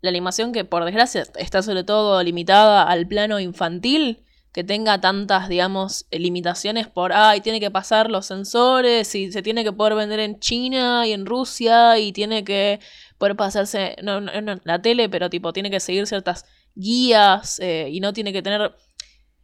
la 0.01 0.11
animación 0.11 0.51
que 0.51 0.65
por 0.65 0.85
desgracia 0.85 1.25
está 1.37 1.63
sobre 1.63 1.85
todo 1.85 2.21
limitada 2.21 2.83
al 2.83 3.07
plano 3.07 3.39
infantil, 3.39 4.25
que 4.53 4.65
tenga 4.65 5.01
tantas, 5.01 5.49
digamos, 5.49 6.07
limitaciones 6.11 6.89
por, 6.89 7.13
ay, 7.13 7.43
tiene 7.43 7.61
que 7.61 7.71
pasar 7.71 8.11
los 8.11 8.27
sensores 8.27 9.15
y 9.15 9.31
se 9.31 9.41
tiene 9.41 9.63
que 9.63 9.73
poder 9.73 9.95
vender 9.95 10.19
en 10.19 10.41
China 10.41 11.07
y 11.07 11.13
en 11.13 11.27
Rusia 11.27 11.97
y 12.01 12.11
tiene 12.11 12.43
que 12.43 12.81
poder 13.19 13.37
pasarse, 13.37 13.95
no, 14.03 14.21
no, 14.21 14.41
no 14.41 14.57
la 14.65 14.83
tele, 14.83 15.09
pero 15.09 15.31
tipo, 15.31 15.53
tiene 15.53 15.71
que 15.71 15.79
seguir 15.79 16.09
ciertas 16.09 16.45
guías 16.75 17.61
eh, 17.61 17.89
y 17.89 18.01
no 18.01 18.13
tiene 18.13 18.33
que 18.33 18.43
tener 18.43 18.75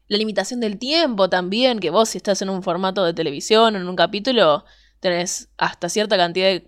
la 0.08 0.18
limitación 0.18 0.60
del 0.60 0.78
tiempo 0.78 1.28
también, 1.28 1.80
que 1.80 1.90
vos 1.90 2.10
si 2.10 2.18
estás 2.18 2.42
en 2.42 2.50
un 2.50 2.62
formato 2.62 3.04
de 3.04 3.14
televisión 3.14 3.74
o 3.74 3.78
en 3.78 3.88
un 3.88 3.96
capítulo, 3.96 4.64
tenés 5.00 5.48
hasta 5.56 5.88
cierta 5.88 6.16
cantidad 6.16 6.46
de 6.46 6.66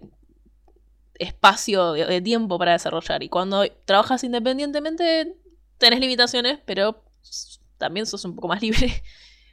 espacio 1.19 1.93
de 1.93 2.21
tiempo 2.21 2.59
para 2.59 2.73
desarrollar. 2.73 3.23
Y 3.23 3.29
cuando 3.29 3.65
trabajas 3.85 4.25
independientemente, 4.25 5.37
tenés 5.79 6.01
limitaciones, 6.01 6.61
pero 6.65 7.05
también 7.79 8.07
sos 8.07 8.25
un 8.25 8.35
poco 8.35 8.49
más 8.49 8.63
libre 8.63 9.03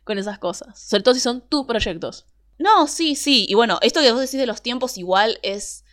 con 0.03 0.17
esas 0.17 0.39
cosas. 0.39 0.79
Sobre 0.79 1.03
todo 1.03 1.13
si 1.13 1.19
son 1.19 1.41
tus 1.47 1.65
proyectos. 1.65 2.25
No, 2.57 2.87
sí, 2.87 3.15
sí. 3.15 3.45
Y 3.49 3.53
bueno, 3.53 3.79
esto 3.81 4.01
que 4.01 4.11
vos 4.11 4.21
decís 4.21 4.39
de 4.39 4.45
los 4.45 4.61
tiempos 4.61 4.97
igual 4.97 5.39
es 5.43 5.83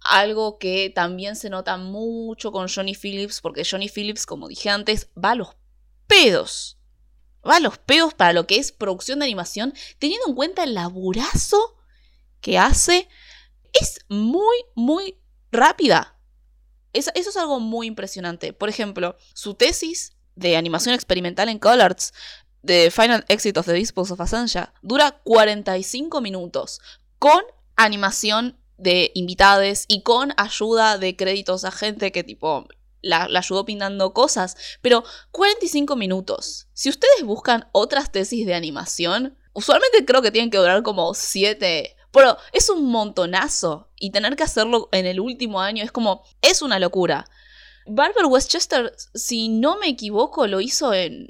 algo 0.00 0.58
que 0.58 0.90
también 0.94 1.36
se 1.36 1.50
nota 1.50 1.76
mucho 1.76 2.52
con 2.52 2.68
Johnny 2.68 2.94
Phillips, 2.94 3.40
porque 3.40 3.64
Johnny 3.68 3.88
Phillips, 3.88 4.24
como 4.24 4.48
dije 4.48 4.70
antes, 4.70 5.08
va 5.22 5.32
a 5.32 5.34
los 5.34 5.56
pedos. 6.06 6.75
Va 7.46 7.56
a 7.56 7.60
los 7.60 7.78
pedos 7.78 8.14
para 8.14 8.32
lo 8.32 8.46
que 8.46 8.58
es 8.58 8.72
producción 8.72 9.18
de 9.18 9.26
animación, 9.26 9.74
teniendo 9.98 10.28
en 10.28 10.34
cuenta 10.34 10.64
el 10.64 10.74
laburazo 10.74 11.76
que 12.40 12.58
hace. 12.58 13.08
Es 13.72 14.00
muy, 14.08 14.56
muy 14.74 15.18
rápida. 15.52 16.18
eso 16.92 17.10
es 17.14 17.36
algo 17.36 17.60
muy 17.60 17.86
impresionante. 17.86 18.52
Por 18.52 18.68
ejemplo, 18.68 19.16
su 19.34 19.54
tesis 19.54 20.16
de 20.34 20.56
animación 20.56 20.94
experimental 20.94 21.48
en 21.48 21.58
ColArts 21.58 22.12
de 22.62 22.90
Final 22.90 23.24
Exit 23.28 23.56
of 23.56 23.66
the 23.66 23.72
Dispos 23.72 24.10
of 24.10 24.20
Asanja 24.20 24.72
dura 24.82 25.20
45 25.24 26.20
minutos 26.20 26.80
con 27.18 27.42
animación 27.76 28.58
de 28.76 29.12
invitades 29.14 29.84
y 29.88 30.02
con 30.02 30.34
ayuda 30.36 30.98
de 30.98 31.16
créditos 31.16 31.64
a 31.64 31.70
gente 31.70 32.12
que 32.12 32.24
tipo 32.24 32.66
la, 33.02 33.24
ayudó 33.24 33.64
pintando 33.64 34.12
cosas, 34.12 34.56
pero 34.82 35.04
45 35.32 35.96
minutos. 35.96 36.68
Si 36.72 36.88
ustedes 36.88 37.22
buscan 37.24 37.68
otras 37.72 38.12
tesis 38.12 38.46
de 38.46 38.54
animación, 38.54 39.36
usualmente 39.52 40.04
creo 40.04 40.22
que 40.22 40.30
tienen 40.30 40.50
que 40.50 40.58
durar 40.58 40.82
como 40.82 41.14
7, 41.14 41.96
pero 42.10 42.36
es 42.52 42.70
un 42.70 42.86
montonazo 42.86 43.90
y 43.98 44.10
tener 44.10 44.36
que 44.36 44.44
hacerlo 44.44 44.88
en 44.92 45.06
el 45.06 45.20
último 45.20 45.60
año 45.60 45.84
es 45.84 45.92
como, 45.92 46.24
es 46.40 46.62
una 46.62 46.78
locura. 46.78 47.26
Barbara 47.86 48.26
Westchester, 48.26 48.94
si 49.14 49.48
no 49.48 49.78
me 49.78 49.88
equivoco, 49.88 50.46
lo 50.46 50.60
hizo 50.60 50.92
en 50.92 51.28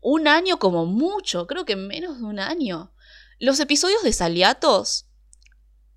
un 0.00 0.28
año 0.28 0.58
como 0.58 0.86
mucho, 0.86 1.46
creo 1.46 1.64
que 1.64 1.76
menos 1.76 2.18
de 2.18 2.24
un 2.24 2.38
año. 2.38 2.92
Los 3.38 3.60
episodios 3.60 4.02
de 4.02 4.12
Saliatos 4.12 5.06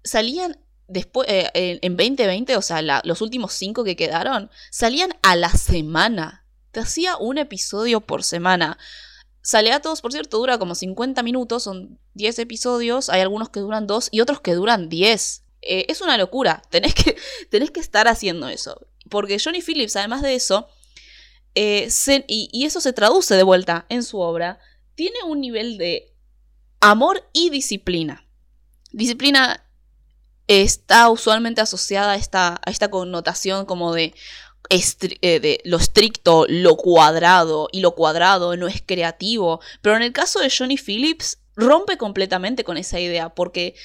salían 0.04 0.63
después 0.88 1.28
eh, 1.30 1.80
en 1.82 1.98
2020, 1.98 2.56
o 2.58 2.62
sea, 2.62 2.82
los 3.04 3.22
últimos 3.22 3.54
cinco 3.54 3.84
que 3.84 3.96
quedaron, 3.96 4.50
salían 4.72 5.12
a 5.22 5.36
la 5.36 5.50
semana. 5.50 6.46
Te 6.72 6.80
hacía 6.80 7.18
un 7.18 7.38
episodio 7.38 8.02
por 8.02 8.24
semana. 8.24 8.78
Saliatos, 9.42 10.02
por 10.02 10.12
cierto, 10.12 10.38
dura 10.38 10.58
como 10.58 10.74
50 10.76 11.22
minutos, 11.24 11.64
son 11.64 12.00
10 12.14 12.40
episodios, 12.40 13.10
hay 13.10 13.22
algunos 13.22 13.50
que 13.50 13.60
duran 13.60 13.88
2 13.88 14.10
y 14.12 14.22
otros 14.22 14.42
que 14.42 14.54
duran 14.54 14.90
10. 14.90 15.44
Eh, 15.62 15.86
es 15.90 16.02
una 16.02 16.18
locura, 16.18 16.62
tenés 16.70 16.96
que, 16.96 17.16
tenés 17.50 17.72
que 17.72 17.80
estar 17.80 18.08
haciendo 18.08 18.48
eso 18.48 18.88
porque 19.14 19.38
Johnny 19.40 19.62
Phillips, 19.62 19.96
además 19.96 20.22
de 20.22 20.36
eso, 20.36 20.68
eh, 21.56 21.88
y, 22.28 22.66
eso 22.66 22.82
se 22.82 22.94
traduce 22.94 23.36
de 23.36 23.44
vuelta 23.44 23.86
en 23.90 24.04
su 24.04 24.20
obra, 24.20 24.60
tiene 24.96 25.22
un 25.28 25.40
nivel 25.40 25.78
de 25.78 26.14
amor 26.80 27.30
y 27.32 27.50
disciplina. 27.50 28.28
Disciplina 28.92 29.63
está 30.48 31.10
usualmente 31.10 31.62
asociada 31.62 32.14
a 32.14 32.16
esta, 32.16 32.60
a 32.66 32.72
esta 32.72 32.90
connotación 32.90 33.66
como 33.66 33.94
de, 33.94 34.14
eh, 34.70 35.40
de, 35.40 35.62
lo 35.66 35.78
estricto, 35.78 36.46
lo 36.48 36.78
cuadrado, 36.78 37.70
y 37.72 37.82
lo 37.82 37.96
cuadrado 37.96 38.56
no 38.56 38.68
es 38.68 38.82
creativo, 38.86 39.60
pero 39.82 39.96
en 39.96 40.02
el 40.02 40.14
caso 40.14 40.40
de 40.40 40.52
Johnny 40.56 40.78
Phillips 40.78 41.40
rompe 41.56 41.98
completamente 41.98 42.64
con 42.64 42.78
esa 42.78 43.00
idea, 43.00 43.30
porque 43.30 43.76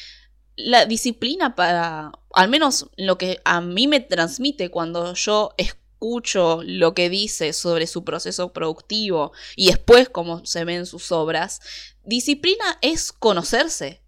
la 0.57 0.87
disciplina 0.87 1.55
para, 1.55 2.13
al 2.33 2.49
menos 2.49 2.87
lo 2.97 3.19
que 3.19 3.41
a 3.45 3.61
mí 3.61 3.87
me 3.87 4.01
transmite 4.01 4.71
cuando 4.71 5.15
yo 5.15 5.55
escucho 5.57 6.61
lo 6.65 6.95
que 6.95 7.11
dice 7.11 7.53
sobre 7.53 7.87
su 7.87 8.05
proceso 8.05 8.53
productivo 8.53 9.33
y 9.57 9.67
después 9.67 10.09
cómo 10.09 10.45
se 10.47 10.65
ven 10.65 10.87
sus 10.87 11.13
obras, 11.13 11.61
disciplina 12.05 12.79
es 12.83 13.13
conocerse. 13.13 14.03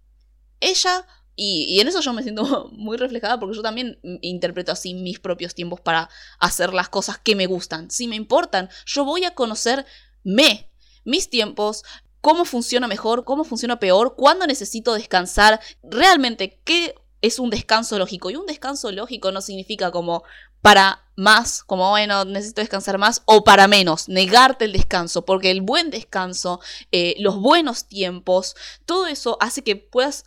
Ella, 0.59 1.05
y, 1.35 1.79
en 1.79 1.87
eso 1.87 2.01
yo 2.01 2.13
me 2.13 2.23
siento 2.23 2.69
muy 2.73 2.97
reflejada 2.97 3.39
porque 3.39 3.55
yo 3.55 3.61
también 3.61 3.99
interpreto 4.21 4.71
así 4.71 4.93
mis 4.93 5.19
propios 5.19 5.55
tiempos 5.55 5.79
para 5.79 6.09
hacer 6.39 6.73
las 6.73 6.89
cosas 6.89 7.17
que 7.17 7.35
me 7.35 7.47
gustan. 7.47 7.89
Si 7.89 8.07
me 8.07 8.15
importan, 8.15 8.69
yo 8.85 9.05
voy 9.05 9.25
a 9.25 9.33
conocerme, 9.33 10.69
mis 11.03 11.29
tiempos, 11.29 11.83
cómo 12.21 12.45
funciona 12.45 12.87
mejor, 12.87 13.23
cómo 13.23 13.43
funciona 13.43 13.79
peor, 13.79 14.15
cuándo 14.15 14.45
necesito 14.45 14.93
descansar, 14.93 15.59
realmente 15.83 16.61
qué 16.63 16.95
es 17.21 17.39
un 17.39 17.49
descanso 17.49 17.97
lógico. 17.97 18.29
Y 18.29 18.35
un 18.35 18.45
descanso 18.45 18.91
lógico 18.91 19.31
no 19.31 19.41
significa 19.41 19.91
como 19.91 20.23
para 20.61 21.03
más, 21.15 21.63
como 21.63 21.89
bueno, 21.89 22.25
necesito 22.25 22.61
descansar 22.61 22.97
más, 22.97 23.23
o 23.25 23.43
para 23.43 23.67
menos, 23.67 24.09
negarte 24.09 24.65
el 24.65 24.73
descanso, 24.73 25.25
porque 25.25 25.51
el 25.51 25.61
buen 25.61 25.89
descanso, 25.89 26.59
eh, 26.91 27.15
los 27.19 27.39
buenos 27.39 27.85
tiempos, 27.87 28.55
todo 28.85 29.07
eso 29.07 29.37
hace 29.39 29.63
que 29.63 29.75
puedas 29.75 30.25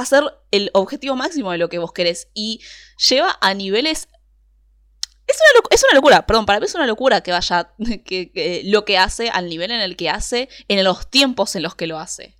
hacer 0.00 0.22
el 0.50 0.70
objetivo 0.72 1.16
máximo 1.16 1.52
de 1.52 1.58
lo 1.58 1.68
que 1.68 1.78
vos 1.78 1.92
querés 1.92 2.28
y 2.34 2.60
lleva 3.08 3.38
a 3.40 3.54
niveles 3.54 4.08
es 5.26 5.38
una, 5.38 5.68
es 5.70 5.82
una, 5.82 5.94
locura, 5.94 6.26
perdón, 6.26 6.44
para 6.44 6.60
mí 6.60 6.66
es 6.66 6.74
una 6.74 6.86
locura 6.86 7.22
que 7.22 7.32
vaya 7.32 7.72
que, 8.04 8.62
lo 8.64 8.84
que 8.84 8.98
hace 8.98 9.30
al 9.30 9.48
nivel 9.48 9.70
en 9.70 9.80
el 9.80 9.96
que 9.96 10.10
hace, 10.10 10.48
en 10.68 10.84
los 10.84 11.08
tiempos 11.08 11.56
en 11.56 11.62
los 11.62 11.74
que 11.74 11.86
lo 11.86 11.98
hace. 11.98 12.34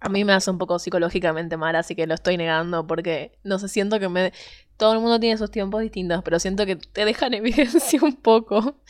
A 0.00 0.08
mí 0.08 0.24
me 0.24 0.32
hace 0.32 0.50
un 0.50 0.58
poco 0.58 0.80
psicológicamente 0.80 1.56
mal, 1.56 1.76
así 1.76 1.94
que 1.94 2.08
lo 2.08 2.14
estoy 2.14 2.36
negando 2.36 2.86
porque 2.88 3.38
no 3.44 3.58
sé, 3.58 3.68
siento 3.68 4.00
que 4.00 4.08
me... 4.08 4.32
Todo 4.76 4.94
el 4.94 4.98
mundo 4.98 5.20
tiene 5.20 5.38
sus 5.38 5.52
tiempos 5.52 5.80
distintos, 5.80 6.22
pero 6.24 6.40
siento 6.40 6.66
que 6.66 6.74
te 6.74 7.04
deja 7.04 7.28
en 7.28 7.34
evidencia 7.34 8.00
un 8.02 8.16
poco 8.16 8.80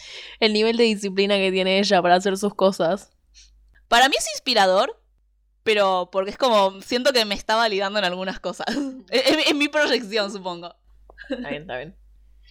el 0.40 0.54
nivel 0.54 0.78
de 0.78 0.84
disciplina 0.84 1.36
que 1.36 1.52
tiene 1.52 1.80
ella 1.80 2.00
para 2.00 2.14
hacer 2.14 2.38
sus 2.38 2.54
cosas. 2.54 3.10
Para 3.88 4.08
mí 4.08 4.14
es 4.16 4.26
inspirador, 4.32 5.01
pero 5.62 6.08
porque 6.10 6.30
es 6.30 6.38
como, 6.38 6.80
siento 6.82 7.12
que 7.12 7.24
me 7.24 7.34
está 7.34 7.56
validando 7.56 7.98
en 7.98 8.04
algunas 8.04 8.40
cosas. 8.40 8.66
en 9.10 9.58
mi 9.58 9.68
proyección, 9.68 10.30
supongo. 10.30 10.74
Está 11.28 11.48
bien, 11.48 11.62
está 11.62 11.76
bien. 11.76 11.96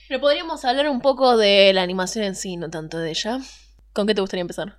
Pero 0.07 0.19
podríamos 0.19 0.65
hablar 0.65 0.89
un 0.89 1.01
poco 1.01 1.37
de 1.37 1.71
la 1.73 1.83
animación 1.83 2.25
en 2.25 2.35
sí, 2.35 2.57
no 2.57 2.69
tanto 2.69 2.97
de 2.97 3.11
ella. 3.11 3.39
¿Con 3.93 4.07
qué 4.07 4.15
te 4.15 4.21
gustaría 4.21 4.41
empezar? 4.41 4.77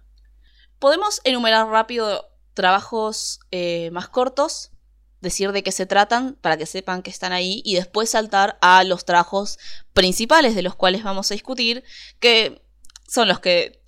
Podemos 0.78 1.20
enumerar 1.24 1.68
rápido 1.68 2.28
trabajos 2.54 3.40
eh, 3.50 3.90
más 3.92 4.08
cortos, 4.08 4.72
decir 5.20 5.52
de 5.52 5.62
qué 5.62 5.72
se 5.72 5.86
tratan 5.86 6.34
para 6.34 6.56
que 6.56 6.66
sepan 6.66 7.02
que 7.02 7.10
están 7.10 7.32
ahí 7.32 7.62
y 7.64 7.76
después 7.76 8.10
saltar 8.10 8.58
a 8.60 8.84
los 8.84 9.04
trabajos 9.04 9.58
principales 9.92 10.54
de 10.54 10.62
los 10.62 10.74
cuales 10.74 11.02
vamos 11.02 11.30
a 11.30 11.34
discutir, 11.34 11.84
que 12.18 12.62
son 13.08 13.28
los 13.28 13.40
que 13.40 13.80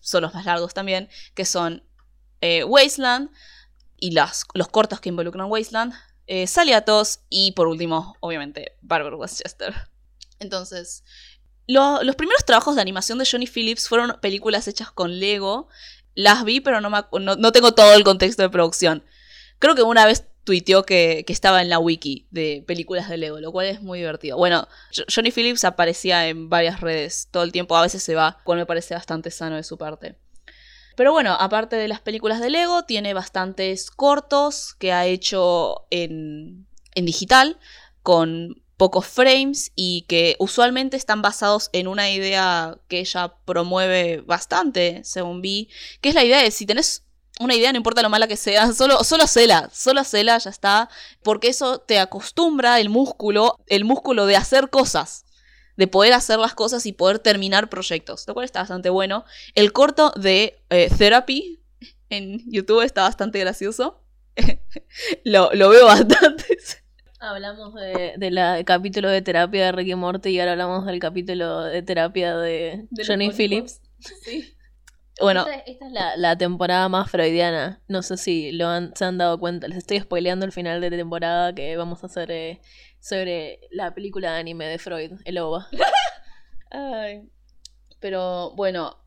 son 0.00 0.22
los 0.22 0.34
más 0.34 0.44
largos 0.44 0.74
también, 0.74 1.08
que 1.34 1.44
son 1.44 1.84
eh, 2.40 2.64
Wasteland 2.64 3.30
y 4.00 4.12
las, 4.12 4.44
los 4.54 4.68
cortos 4.68 5.00
que 5.00 5.10
involucran 5.10 5.50
Wasteland, 5.50 5.92
eh, 6.26 6.46
Saliatos 6.46 7.20
y 7.28 7.52
por 7.52 7.68
último, 7.68 8.16
obviamente, 8.20 8.76
Barbara 8.80 9.16
Westchester. 9.16 9.74
Entonces, 10.38 11.04
los 11.66 12.16
primeros 12.16 12.44
trabajos 12.44 12.74
de 12.74 12.80
animación 12.80 13.18
de 13.18 13.28
Johnny 13.30 13.46
Phillips 13.46 13.88
fueron 13.88 14.18
películas 14.20 14.66
hechas 14.66 14.90
con 14.90 15.20
Lego. 15.20 15.68
Las 16.14 16.44
vi, 16.44 16.60
pero 16.60 16.80
no, 16.80 16.90
no, 16.90 17.52
tengo 17.52 17.74
todo 17.74 17.94
el 17.94 18.04
contexto 18.04 18.42
de 18.42 18.48
producción. 18.48 19.04
Creo 19.58 19.74
que 19.74 19.82
una 19.82 20.06
vez 20.06 20.26
tuiteó 20.44 20.84
que, 20.84 21.24
que, 21.26 21.32
estaba 21.32 21.62
en 21.62 21.68
la 21.68 21.78
wiki 21.78 22.26
de 22.30 22.64
películas 22.66 23.08
de 23.08 23.18
Lego, 23.18 23.40
lo 23.40 23.52
cual 23.52 23.66
es 23.66 23.82
muy 23.82 23.98
divertido. 23.98 24.36
Bueno, 24.36 24.66
Johnny 25.14 25.30
Phillips 25.30 25.64
aparecía 25.64 26.28
en 26.28 26.48
varias 26.48 26.80
redes 26.80 27.28
todo 27.30 27.42
el 27.42 27.52
tiempo, 27.52 27.76
a 27.76 27.82
veces 27.82 28.02
se 28.02 28.14
va, 28.14 28.38
cual 28.44 28.58
me 28.58 28.66
parece 28.66 28.94
bastante 28.94 29.30
sano 29.30 29.56
de 29.56 29.62
su 29.62 29.76
parte. 29.76 30.16
Pero 30.96 31.12
bueno, 31.12 31.36
aparte 31.38 31.76
de 31.76 31.88
las 31.88 32.00
películas 32.00 32.40
de 32.40 32.50
Lego, 32.50 32.84
tiene 32.84 33.14
bastantes 33.14 33.90
cortos 33.90 34.74
que 34.78 34.92
ha 34.92 35.06
hecho 35.06 35.86
en, 35.90 36.66
en 36.94 37.06
digital, 37.06 37.58
con 38.02 38.62
pocos 38.80 39.06
frames 39.06 39.72
y 39.74 40.06
que 40.08 40.36
usualmente 40.38 40.96
están 40.96 41.20
basados 41.20 41.68
en 41.74 41.86
una 41.86 42.10
idea 42.10 42.78
que 42.88 43.00
ella 43.00 43.34
promueve 43.44 44.22
bastante, 44.22 45.02
según 45.04 45.42
vi, 45.42 45.68
que 46.00 46.08
es 46.08 46.14
la 46.14 46.24
idea 46.24 46.42
de 46.42 46.50
si 46.50 46.64
tenés 46.64 47.04
una 47.40 47.54
idea, 47.54 47.72
no 47.72 47.76
importa 47.76 48.00
lo 48.00 48.08
mala 48.08 48.26
que 48.26 48.38
sea, 48.38 48.72
solo, 48.72 49.04
solo 49.04 49.26
solo 49.26 50.00
hacela, 50.00 50.38
ya 50.38 50.50
está, 50.50 50.88
porque 51.22 51.48
eso 51.48 51.78
te 51.78 51.98
acostumbra 51.98 52.80
el 52.80 52.88
músculo, 52.88 53.56
el 53.66 53.84
músculo 53.84 54.24
de 54.24 54.36
hacer 54.36 54.70
cosas, 54.70 55.26
de 55.76 55.86
poder 55.86 56.12
hacer 56.12 56.38
las 56.38 56.54
cosas 56.54 56.86
y 56.86 56.92
poder 56.92 57.18
terminar 57.18 57.68
proyectos, 57.68 58.26
lo 58.26 58.34
cual 58.34 58.44
está 58.44 58.60
bastante 58.60 58.90
bueno. 58.90 59.24
El 59.54 59.72
corto 59.72 60.12
de 60.16 60.58
eh, 60.70 60.90
Therapy 60.96 61.60
en 62.10 62.40
YouTube 62.50 62.82
está 62.82 63.02
bastante 63.02 63.38
gracioso, 63.38 64.02
lo, 65.24 65.50
lo 65.52 65.68
veo 65.68 65.86
bastante. 65.86 66.44
Hablamos 67.22 67.74
de, 67.74 68.14
del 68.16 68.64
capítulo 68.64 69.10
de 69.10 69.20
terapia 69.20 69.66
de 69.66 69.72
Ricky 69.72 69.94
Morty 69.94 70.30
y 70.30 70.40
ahora 70.40 70.52
hablamos 70.52 70.86
del 70.86 70.98
capítulo 70.98 71.64
de 71.64 71.82
terapia 71.82 72.34
de, 72.34 72.86
Johnny 73.06 73.30
Phillips. 73.30 73.82
Sí. 73.98 74.56
Bueno. 75.20 75.44
Esta, 75.66 75.86
es 75.86 75.92
la, 76.16 76.38
temporada 76.38 76.88
más 76.88 77.10
freudiana. 77.10 77.82
No 77.88 78.02
sé 78.02 78.16
si 78.16 78.52
lo 78.52 78.68
han, 78.68 78.96
se 78.96 79.04
han 79.04 79.18
dado 79.18 79.38
cuenta. 79.38 79.68
Les 79.68 79.76
estoy 79.76 80.00
spoileando 80.00 80.46
el 80.46 80.52
final 80.52 80.80
de 80.80 80.90
temporada 80.90 81.54
que 81.54 81.76
vamos 81.76 82.02
a 82.02 82.06
hacer 82.06 82.30
eh, 82.30 82.60
sobre 83.00 83.60
la 83.70 83.94
película 83.94 84.34
de 84.34 84.40
anime 84.40 84.66
de 84.66 84.78
Freud, 84.78 85.12
el 85.24 85.38
OVA. 85.38 85.68
Ay. 86.70 87.28
Pero 87.98 88.52
bueno, 88.52 88.98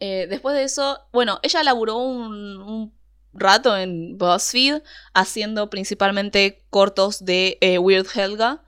eh, 0.00 0.26
después 0.28 0.56
de 0.56 0.64
eso, 0.64 1.00
bueno, 1.12 1.38
ella 1.42 1.62
laburó 1.62 1.96
un 1.98 2.92
rato 3.32 3.76
en 3.76 4.18
BuzzFeed 4.18 4.82
haciendo 5.14 5.70
principalmente 5.70 6.64
cortos 6.70 7.24
de 7.24 7.58
eh, 7.60 7.78
Weird 7.78 8.06
Helga. 8.14 8.62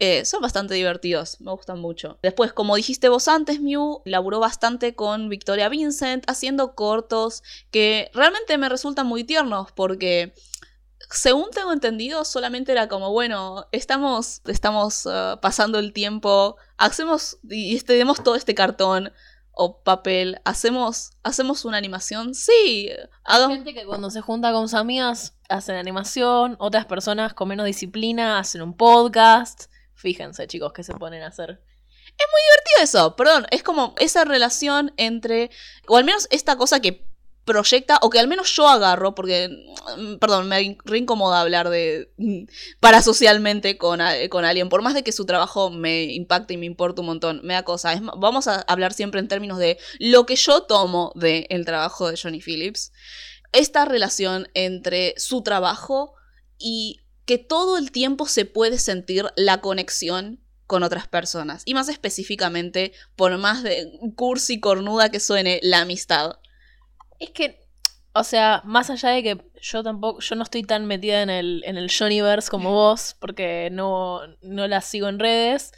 Eh, 0.00 0.24
son 0.24 0.40
bastante 0.40 0.74
divertidos, 0.74 1.40
me 1.40 1.50
gustan 1.50 1.80
mucho. 1.80 2.18
Después, 2.22 2.52
como 2.52 2.76
dijiste 2.76 3.08
vos 3.08 3.26
antes, 3.26 3.60
Mew, 3.60 4.00
laburó 4.04 4.38
bastante 4.38 4.94
con 4.94 5.28
Victoria 5.28 5.68
Vincent 5.68 6.22
haciendo 6.28 6.76
cortos 6.76 7.42
que 7.72 8.08
realmente 8.14 8.58
me 8.58 8.68
resultan 8.68 9.08
muy 9.08 9.24
tiernos 9.24 9.72
porque 9.72 10.34
según 11.10 11.50
tengo 11.50 11.72
entendido, 11.72 12.24
solamente 12.24 12.72
era 12.72 12.88
como, 12.88 13.10
bueno, 13.12 13.66
estamos, 13.72 14.42
estamos 14.46 15.06
uh, 15.06 15.38
pasando 15.40 15.78
el 15.78 15.92
tiempo, 15.92 16.56
hacemos 16.76 17.38
y 17.48 17.80
tenemos 17.80 18.22
todo 18.22 18.34
este 18.34 18.54
cartón, 18.54 19.12
o 19.60 19.82
papel, 19.82 20.40
¿hacemos, 20.44 21.10
¿hacemos 21.24 21.64
una 21.64 21.78
animación? 21.78 22.32
Sí. 22.32 22.90
Hay 23.24 23.48
gente 23.48 23.74
que 23.74 23.86
cuando 23.86 24.08
se 24.08 24.20
junta 24.20 24.52
con 24.52 24.68
sus 24.68 24.78
amigas 24.78 25.34
hacen 25.48 25.74
animación, 25.74 26.54
otras 26.60 26.86
personas 26.86 27.34
con 27.34 27.48
menos 27.48 27.66
disciplina 27.66 28.38
hacen 28.38 28.62
un 28.62 28.76
podcast. 28.76 29.64
Fíjense, 29.94 30.46
chicos, 30.46 30.72
qué 30.72 30.84
se 30.84 30.94
ponen 30.94 31.24
a 31.24 31.26
hacer. 31.26 31.50
Es 31.50 32.26
muy 32.30 32.40
divertido 32.46 32.84
eso, 32.84 33.16
perdón, 33.16 33.46
es 33.50 33.64
como 33.64 33.94
esa 33.98 34.24
relación 34.24 34.92
entre, 34.96 35.50
o 35.88 35.96
al 35.96 36.04
menos 36.04 36.28
esta 36.30 36.56
cosa 36.56 36.78
que 36.78 37.07
proyecta, 37.48 37.98
o 38.02 38.10
que 38.10 38.20
al 38.20 38.28
menos 38.28 38.54
yo 38.54 38.68
agarro, 38.68 39.14
porque, 39.14 39.48
mm, 39.96 40.16
perdón, 40.18 40.48
me 40.48 40.76
reincomoda 40.84 41.40
hablar 41.40 41.70
de 41.70 42.12
mm, 42.18 42.44
parasocialmente 42.78 43.78
con, 43.78 44.00
con 44.28 44.44
alguien, 44.44 44.68
por 44.68 44.82
más 44.82 44.92
de 44.92 45.02
que 45.02 45.12
su 45.12 45.24
trabajo 45.24 45.70
me 45.70 46.04
impacte 46.04 46.54
y 46.54 46.56
me 46.58 46.66
importa 46.66 47.00
un 47.00 47.06
montón, 47.06 47.40
me 47.42 47.54
da 47.54 47.62
cosa. 47.62 47.98
Vamos 48.18 48.48
a 48.48 48.60
hablar 48.68 48.92
siempre 48.92 49.18
en 49.20 49.28
términos 49.28 49.58
de 49.58 49.78
lo 49.98 50.26
que 50.26 50.36
yo 50.36 50.62
tomo 50.64 51.10
del 51.14 51.64
trabajo 51.64 52.10
de 52.10 52.18
Johnny 52.22 52.40
Phillips. 52.40 52.92
Esta 53.52 53.86
relación 53.86 54.48
entre 54.52 55.14
su 55.16 55.42
trabajo 55.42 56.12
y 56.58 57.00
que 57.24 57.38
todo 57.38 57.78
el 57.78 57.90
tiempo 57.92 58.26
se 58.26 58.44
puede 58.44 58.78
sentir 58.78 59.26
la 59.36 59.62
conexión 59.62 60.40
con 60.68 60.82
otras 60.82 61.08
personas. 61.08 61.62
Y 61.64 61.72
más 61.72 61.88
específicamente, 61.88 62.92
por 63.16 63.36
más 63.38 63.62
de 63.62 63.90
cursi 64.16 64.60
cornuda 64.60 65.10
que 65.10 65.18
suene, 65.18 65.60
la 65.62 65.80
amistad. 65.80 66.38
Es 67.18 67.30
que, 67.30 67.60
o 68.12 68.24
sea, 68.24 68.62
más 68.64 68.90
allá 68.90 69.10
de 69.10 69.22
que 69.22 69.50
yo 69.60 69.82
tampoco, 69.82 70.20
yo 70.20 70.36
no 70.36 70.42
estoy 70.42 70.62
tan 70.62 70.86
metida 70.86 71.22
en 71.22 71.30
el, 71.30 71.62
en 71.64 71.76
el 71.76 71.90
Johnnyverse 71.90 72.50
como 72.50 72.72
vos, 72.72 73.16
porque 73.20 73.70
no, 73.72 74.20
no 74.42 74.66
la 74.68 74.80
sigo 74.80 75.08
en 75.08 75.18
redes, 75.18 75.72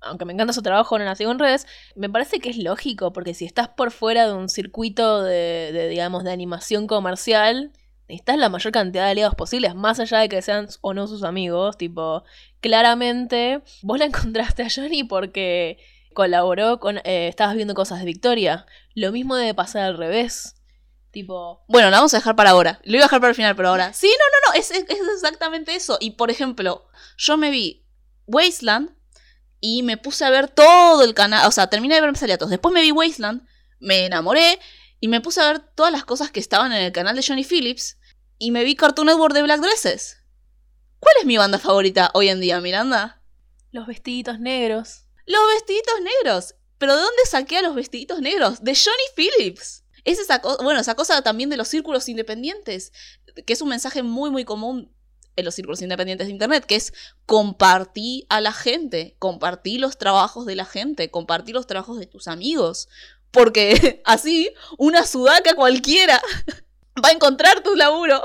aunque 0.00 0.24
me 0.24 0.32
encanta 0.32 0.52
su 0.52 0.62
trabajo, 0.62 0.98
no 0.98 1.04
la 1.04 1.16
sigo 1.16 1.30
en 1.30 1.38
redes, 1.38 1.66
me 1.96 2.08
parece 2.08 2.38
que 2.40 2.50
es 2.50 2.58
lógico, 2.58 3.12
porque 3.12 3.34
si 3.34 3.44
estás 3.44 3.68
por 3.68 3.90
fuera 3.90 4.26
de 4.26 4.32
un 4.32 4.48
circuito 4.48 5.22
de, 5.22 5.70
de 5.72 5.88
digamos, 5.88 6.24
de 6.24 6.32
animación 6.32 6.86
comercial, 6.86 7.72
necesitas 8.08 8.38
la 8.38 8.48
mayor 8.48 8.72
cantidad 8.72 9.04
de 9.04 9.10
aliados 9.10 9.34
posibles, 9.34 9.74
más 9.74 10.00
allá 10.00 10.18
de 10.20 10.28
que 10.28 10.40
sean 10.40 10.68
o 10.80 10.94
no 10.94 11.06
sus 11.06 11.24
amigos, 11.24 11.76
tipo, 11.76 12.24
claramente 12.60 13.62
vos 13.82 13.98
la 13.98 14.04
encontraste 14.06 14.62
a 14.62 14.68
Johnny 14.74 15.04
porque 15.04 15.78
colaboró 16.14 16.80
con, 16.80 16.98
eh, 16.98 17.28
estabas 17.28 17.54
viendo 17.54 17.74
cosas 17.74 18.00
de 18.00 18.06
Victoria, 18.06 18.66
lo 18.94 19.12
mismo 19.12 19.36
debe 19.36 19.54
pasar 19.54 19.82
al 19.82 19.96
revés. 19.98 20.56
Tipo. 21.10 21.64
Bueno, 21.68 21.90
lo 21.90 21.96
vamos 21.96 22.12
a 22.14 22.18
dejar 22.18 22.36
para 22.36 22.50
ahora. 22.50 22.80
Lo 22.84 22.92
iba 22.96 23.04
a 23.04 23.06
dejar 23.06 23.20
para 23.20 23.30
el 23.30 23.36
final, 23.36 23.56
pero 23.56 23.70
ahora. 23.70 23.92
Sí, 23.92 24.08
no, 24.08 24.52
no, 24.52 24.52
no. 24.52 24.60
Es, 24.60 24.70
exactamente 25.14 25.74
eso. 25.74 25.96
Y 26.00 26.12
por 26.12 26.30
ejemplo, 26.30 26.86
yo 27.16 27.36
me 27.36 27.50
vi 27.50 27.86
Wasteland 28.26 28.90
y 29.60 29.82
me 29.82 29.96
puse 29.96 30.24
a 30.24 30.30
ver 30.30 30.48
todo 30.48 31.02
el 31.02 31.14
canal. 31.14 31.46
O 31.46 31.50
sea, 31.50 31.68
terminé 31.68 31.94
de 31.94 32.00
ver 32.02 32.16
Saliatos. 32.16 32.50
Después 32.50 32.72
me 32.72 32.82
vi 32.82 32.92
Wasteland, 32.92 33.46
me 33.80 34.06
enamoré 34.06 34.58
y 35.00 35.08
me 35.08 35.20
puse 35.20 35.40
a 35.40 35.52
ver 35.52 35.60
todas 35.60 35.92
las 35.92 36.04
cosas 36.04 36.30
que 36.30 36.40
estaban 36.40 36.72
en 36.72 36.82
el 36.82 36.92
canal 36.92 37.16
de 37.16 37.24
Johnny 37.26 37.44
Phillips 37.44 37.98
y 38.38 38.50
me 38.50 38.64
vi 38.64 38.76
Cartoon 38.76 39.06
Network 39.06 39.34
de 39.34 39.42
Black 39.42 39.60
Dresses. 39.60 40.18
¿Cuál 41.00 41.14
es 41.20 41.26
mi 41.26 41.36
banda 41.36 41.58
favorita 41.58 42.10
hoy 42.14 42.28
en 42.28 42.40
día, 42.40 42.60
Miranda? 42.60 43.22
Los 43.70 43.86
vestiditos 43.86 44.40
negros. 44.40 45.04
Los 45.26 45.40
vestiditos 45.54 45.94
negros. 46.00 46.54
¿Pero 46.78 46.96
de 46.96 47.02
dónde 47.02 47.22
saqué 47.26 47.58
a 47.58 47.62
los 47.62 47.74
vestiditos 47.74 48.20
negros? 48.20 48.62
De 48.62 48.74
Johnny 48.74 49.04
Phillips. 49.14 49.84
Es 50.08 50.18
esa 50.18 50.40
cosa, 50.40 50.62
bueno, 50.62 50.80
esa 50.80 50.94
cosa 50.94 51.20
también 51.20 51.50
de 51.50 51.58
los 51.58 51.68
círculos 51.68 52.08
independientes, 52.08 52.94
que 53.44 53.52
es 53.52 53.60
un 53.60 53.68
mensaje 53.68 54.02
muy, 54.02 54.30
muy 54.30 54.46
común 54.46 54.90
en 55.36 55.44
los 55.44 55.54
círculos 55.54 55.82
independientes 55.82 56.28
de 56.28 56.32
Internet, 56.32 56.64
que 56.64 56.76
es 56.76 56.94
compartir 57.26 58.24
a 58.30 58.40
la 58.40 58.54
gente, 58.54 59.16
compartir 59.18 59.80
los 59.80 59.98
trabajos 59.98 60.46
de 60.46 60.56
la 60.56 60.64
gente, 60.64 61.10
compartir 61.10 61.54
los 61.54 61.66
trabajos 61.66 61.98
de 61.98 62.06
tus 62.06 62.26
amigos, 62.26 62.88
porque 63.30 64.00
así 64.06 64.48
una 64.78 65.04
sudaca 65.04 65.54
cualquiera 65.54 66.22
va 67.04 67.10
a 67.10 67.12
encontrar 67.12 67.62
tu 67.62 67.76
laburo 67.76 68.22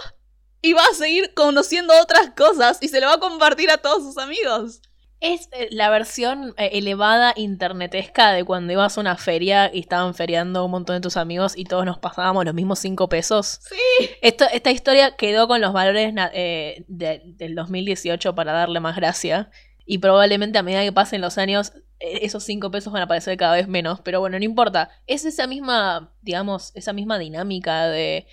y 0.62 0.72
va 0.72 0.86
a 0.86 0.96
seguir 0.96 1.34
conociendo 1.34 1.94
otras 2.02 2.30
cosas 2.30 2.78
y 2.80 2.88
se 2.88 3.02
lo 3.02 3.08
va 3.08 3.16
a 3.16 3.20
compartir 3.20 3.70
a 3.72 3.80
todos 3.80 4.04
sus 4.04 4.18
amigos. 4.18 4.80
Es 5.24 5.48
eh, 5.54 5.70
la 5.72 5.90
versión 5.90 6.54
eh, 6.58 6.72
elevada 6.74 7.32
internetesca 7.38 8.34
de 8.34 8.44
cuando 8.44 8.74
ibas 8.74 8.98
a 8.98 9.02
una 9.02 9.16
feria 9.16 9.72
y 9.74 9.80
estaban 9.80 10.14
feriando 10.16 10.66
un 10.66 10.72
montón 10.72 10.98
de 10.98 11.00
tus 11.00 11.16
amigos 11.16 11.54
y 11.56 11.64
todos 11.64 11.86
nos 11.86 11.98
pasábamos 11.98 12.44
los 12.44 12.54
mismos 12.54 12.80
cinco 12.80 13.08
pesos. 13.08 13.62
Sí. 13.62 14.10
esta 14.22 14.72
historia 14.72 15.16
quedó 15.16 15.48
con 15.48 15.62
los 15.62 15.72
valores 15.72 16.14
eh, 16.34 16.84
del 16.90 17.56
2018 17.56 18.36
para 18.36 18.52
darle 18.52 18.82
más 18.82 18.98
gracia. 18.98 19.50
Y 19.86 20.00
probablemente 20.00 20.58
a 20.58 20.64
medida 20.64 20.84
que 20.84 20.92
pasen 20.92 21.22
los 21.22 21.38
años, 21.38 21.72
esos 22.02 22.44
cinco 22.44 22.70
pesos 22.70 22.92
van 22.92 23.04
a 23.04 23.06
aparecer 23.06 23.38
cada 23.38 23.56
vez 23.56 23.70
menos. 23.70 24.02
Pero 24.02 24.20
bueno, 24.20 24.38
no 24.38 24.44
importa. 24.44 24.90
Es 25.08 25.24
esa 25.24 25.48
misma, 25.48 26.14
digamos, 26.22 26.76
esa 26.76 26.92
misma 26.92 27.18
dinámica 27.18 27.88
de 27.88 28.28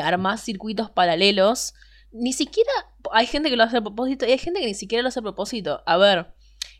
armar 0.00 0.38
circuitos 0.38 0.90
paralelos 0.90 1.74
ni 2.14 2.32
siquiera 2.32 2.70
hay 3.12 3.26
gente 3.26 3.50
que 3.50 3.56
lo 3.56 3.64
hace 3.64 3.76
a 3.76 3.80
propósito 3.80 4.24
y 4.24 4.30
hay 4.32 4.38
gente 4.38 4.60
que 4.60 4.66
ni 4.66 4.74
siquiera 4.74 5.02
lo 5.02 5.08
hace 5.08 5.18
a 5.18 5.22
propósito. 5.22 5.82
A 5.84 5.96
ver, 5.96 6.32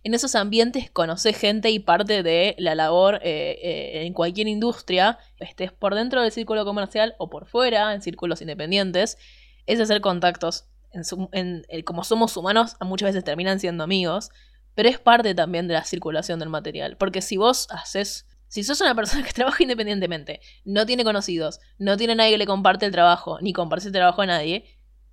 en 0.05 0.15
esos 0.15 0.35
ambientes 0.37 0.91
conoces 0.91 1.37
gente 1.37 1.71
y 1.71 1.81
parte 1.81 2.23
de 2.23 2.55
la 2.59 2.75
labor 2.75 3.17
eh, 3.17 3.59
eh, 3.63 4.07
en 4.07 4.13
cualquier 4.13 4.47
industria, 4.47 5.19
estés 5.41 5.73
por 5.73 5.95
dentro 5.95 6.23
del 6.23 6.31
círculo 6.31 6.65
comercial 6.65 7.15
o 7.19 7.31
por 7.31 7.47
fuera, 7.47 7.95
en 7.95 8.01
círculos 8.01 8.41
independientes, 8.41 9.19
es 9.67 9.81
hacer 9.81 10.01
contactos. 10.01 10.67
En, 10.93 11.65
en, 11.69 11.83
como 11.83 12.05
somos 12.05 12.37
humanos, 12.37 12.77
muchas 12.81 13.09
veces 13.09 13.25
terminan 13.25 13.59
siendo 13.59 13.83
amigos, 13.83 14.31
pero 14.77 14.89
es 14.89 14.99
parte 15.01 15.35
también 15.35 15.67
de 15.67 15.75
la 15.75 15.85
circulación 15.85 16.39
del 16.39 16.49
material. 16.49 16.97
Porque 16.97 17.21
si 17.21 17.37
vos 17.37 17.67
haces 17.71 18.27
si 18.55 18.63
sos 18.63 18.81
una 18.81 18.95
persona 18.95 19.25
que 19.25 19.33
trabaja 19.33 19.65
independientemente, 19.65 20.41
no 20.65 20.87
tiene 20.87 21.03
conocidos, 21.03 21.59
no 21.79 21.97
tiene 21.97 22.15
nadie 22.15 22.31
que 22.31 22.39
le 22.39 22.47
comparte 22.47 22.87
el 22.87 22.93
trabajo, 22.93 23.41
ni 23.41 23.53
comparte 23.53 23.89
el 23.89 23.93
trabajo 23.93 24.23
a 24.23 24.27
nadie, 24.27 24.65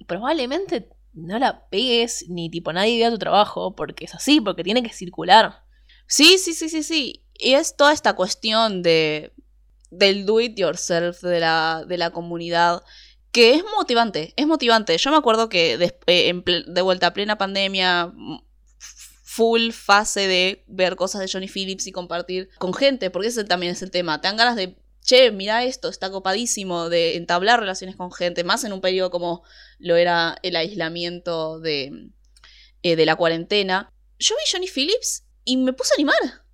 probablemente 0.08 0.90
no 1.14 1.40
la 1.40 1.68
pegues, 1.70 2.26
ni 2.30 2.50
tipo 2.50 2.72
nadie 2.72 2.98
vea 2.98 3.12
tu 3.12 3.18
trabajo, 3.20 3.76
porque 3.76 4.06
es 4.06 4.16
así, 4.16 4.42
porque 4.42 4.64
tiene 4.64 4.84
que 4.84 4.94
circular. 4.94 5.64
Sí, 6.08 6.38
sí, 6.38 6.54
sí, 6.54 6.70
sí, 6.70 6.84
sí. 6.84 7.26
Y 7.38 7.54
es 7.54 7.76
toda 7.76 7.94
esta 7.94 8.14
cuestión 8.14 8.82
de 8.82 9.34
del 9.90 10.26
do 10.26 10.40
it 10.40 10.58
yourself 10.58 11.22
de 11.22 11.42
la, 11.42 11.84
de 11.86 11.98
la 11.98 12.12
comunidad 12.12 12.82
que 13.32 13.56
es 13.56 13.64
motivante, 13.78 14.34
es 14.36 14.48
motivante. 14.48 14.98
Yo 14.98 15.12
me 15.12 15.18
acuerdo 15.18 15.48
que 15.50 15.78
de, 15.78 15.98
eh, 16.08 16.34
de 16.68 16.82
vuelta 16.82 17.08
a 17.08 17.14
plena 17.14 17.38
pandemia, 17.38 18.14
full 19.24 19.72
fase 19.72 20.28
de 20.28 20.66
ver 20.68 20.98
cosas 20.98 21.22
de 21.22 21.30
Johnny 21.32 21.48
Phillips 21.48 21.88
y 21.88 21.94
compartir 21.94 22.50
con 22.58 22.74
gente, 22.74 23.10
porque 23.10 23.30
ese 23.30 23.46
también 23.46 23.72
es 23.72 23.82
el 23.82 23.90
tema. 23.90 24.20
Te 24.20 24.28
dan 24.28 24.36
ganas 24.36 24.58
de, 24.58 24.76
che, 25.12 25.30
mira 25.32 25.66
esto, 25.66 25.90
está 25.90 26.10
copadísimo, 26.10 26.88
de 26.88 27.18
entablar 27.18 27.60
relaciones 27.60 27.98
con 27.98 28.14
gente, 28.14 28.46
más 28.46 28.64
en 28.64 28.72
un 28.72 28.80
periodo 28.80 29.12
como 29.12 29.44
lo 29.78 29.98
era 29.98 30.38
el 30.42 30.56
aislamiento 30.56 31.60
de, 31.60 32.12
eh, 32.82 32.96
de 32.96 33.06
la 33.06 33.18
cuarentena. 33.18 33.92
Yo 34.20 34.36
vi 34.36 34.50
Johnny 34.50 34.68
Phillips 34.68 35.26
y 35.44 35.58
me 35.58 35.74
puse 35.74 35.94
a 35.94 35.98
animar. 35.98 36.46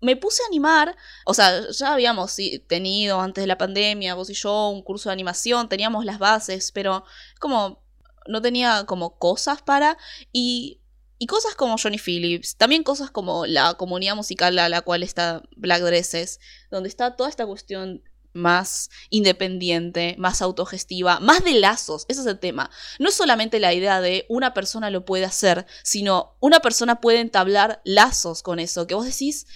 Me 0.00 0.14
puse 0.14 0.44
a 0.44 0.46
animar, 0.46 0.94
o 1.26 1.34
sea, 1.34 1.68
ya 1.70 1.92
habíamos 1.92 2.36
tenido 2.68 3.20
antes 3.20 3.42
de 3.42 3.48
la 3.48 3.58
pandemia, 3.58 4.14
vos 4.14 4.30
y 4.30 4.34
yo, 4.34 4.68
un 4.68 4.82
curso 4.82 5.08
de 5.08 5.14
animación, 5.14 5.68
teníamos 5.68 6.04
las 6.04 6.20
bases, 6.20 6.70
pero 6.70 7.04
como 7.40 7.82
no 8.28 8.42
tenía 8.42 8.84
como 8.86 9.18
cosas 9.18 9.62
para 9.62 9.98
y 10.30 10.80
y 11.24 11.26
cosas 11.26 11.54
como 11.54 11.78
Johnny 11.82 11.96
Phillips, 11.96 12.54
también 12.56 12.82
cosas 12.82 13.10
como 13.10 13.46
la 13.46 13.72
comunidad 13.78 14.14
musical 14.14 14.58
a 14.58 14.68
la 14.68 14.82
cual 14.82 15.02
está 15.02 15.42
Black 15.56 15.80
Dresses, 15.80 16.38
donde 16.70 16.90
está 16.90 17.16
toda 17.16 17.30
esta 17.30 17.46
cuestión 17.46 18.02
más 18.34 18.90
independiente, 19.08 20.16
más 20.18 20.42
autogestiva, 20.42 21.20
más 21.20 21.42
de 21.42 21.54
lazos, 21.54 22.04
ese 22.08 22.20
es 22.20 22.26
el 22.26 22.38
tema. 22.38 22.70
No 22.98 23.08
es 23.08 23.14
solamente 23.14 23.58
la 23.58 23.72
idea 23.72 24.02
de 24.02 24.26
una 24.28 24.52
persona 24.52 24.90
lo 24.90 25.06
puede 25.06 25.24
hacer, 25.24 25.64
sino 25.82 26.36
una 26.40 26.60
persona 26.60 27.00
puede 27.00 27.20
entablar 27.20 27.80
lazos 27.86 28.42
con 28.42 28.58
eso, 28.58 28.86
que 28.86 28.94
vos 28.94 29.06
decís, 29.06 29.46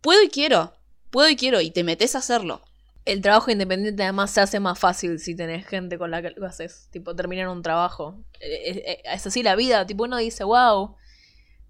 puedo 0.00 0.24
y 0.24 0.28
quiero, 0.28 0.76
puedo 1.10 1.28
y 1.28 1.36
quiero, 1.36 1.60
y 1.60 1.70
te 1.70 1.84
metes 1.84 2.16
a 2.16 2.18
hacerlo. 2.18 2.62
El 3.04 3.20
trabajo 3.20 3.52
independiente 3.52 4.02
además 4.02 4.32
se 4.32 4.40
hace 4.40 4.58
más 4.58 4.76
fácil 4.76 5.20
si 5.20 5.36
tenés 5.36 5.68
gente 5.68 5.98
con 5.98 6.10
la 6.10 6.20
que 6.20 6.30
lo 6.30 6.44
haces, 6.48 6.88
tipo 6.90 7.14
terminar 7.14 7.46
un 7.46 7.62
trabajo. 7.62 8.16
Eh, 8.40 8.70
eh, 8.70 8.84
eh, 8.86 9.02
es, 9.04 9.24
así 9.24 9.44
la 9.44 9.54
vida, 9.54 9.86
tipo 9.86 10.02
uno 10.02 10.16
dice, 10.16 10.42
wow, 10.42 10.96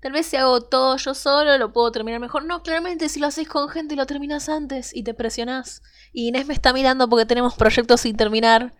Tal 0.02 0.10
vez 0.10 0.26
si 0.26 0.36
hago 0.36 0.60
todo 0.62 0.96
yo 0.96 1.14
solo 1.14 1.56
lo 1.58 1.72
puedo 1.72 1.92
terminar 1.92 2.18
mejor. 2.18 2.44
No, 2.44 2.64
claramente 2.64 3.08
si 3.08 3.20
lo 3.20 3.28
haces 3.28 3.46
con 3.46 3.68
gente 3.68 3.94
lo 3.94 4.04
terminas 4.04 4.48
antes 4.48 4.92
y 4.92 5.04
te 5.04 5.14
presionás. 5.14 5.80
Y 6.12 6.26
Inés 6.26 6.44
me 6.44 6.54
está 6.54 6.72
mirando 6.72 7.08
porque 7.08 7.24
tenemos 7.24 7.54
proyectos 7.54 8.00
sin 8.00 8.16
terminar. 8.16 8.74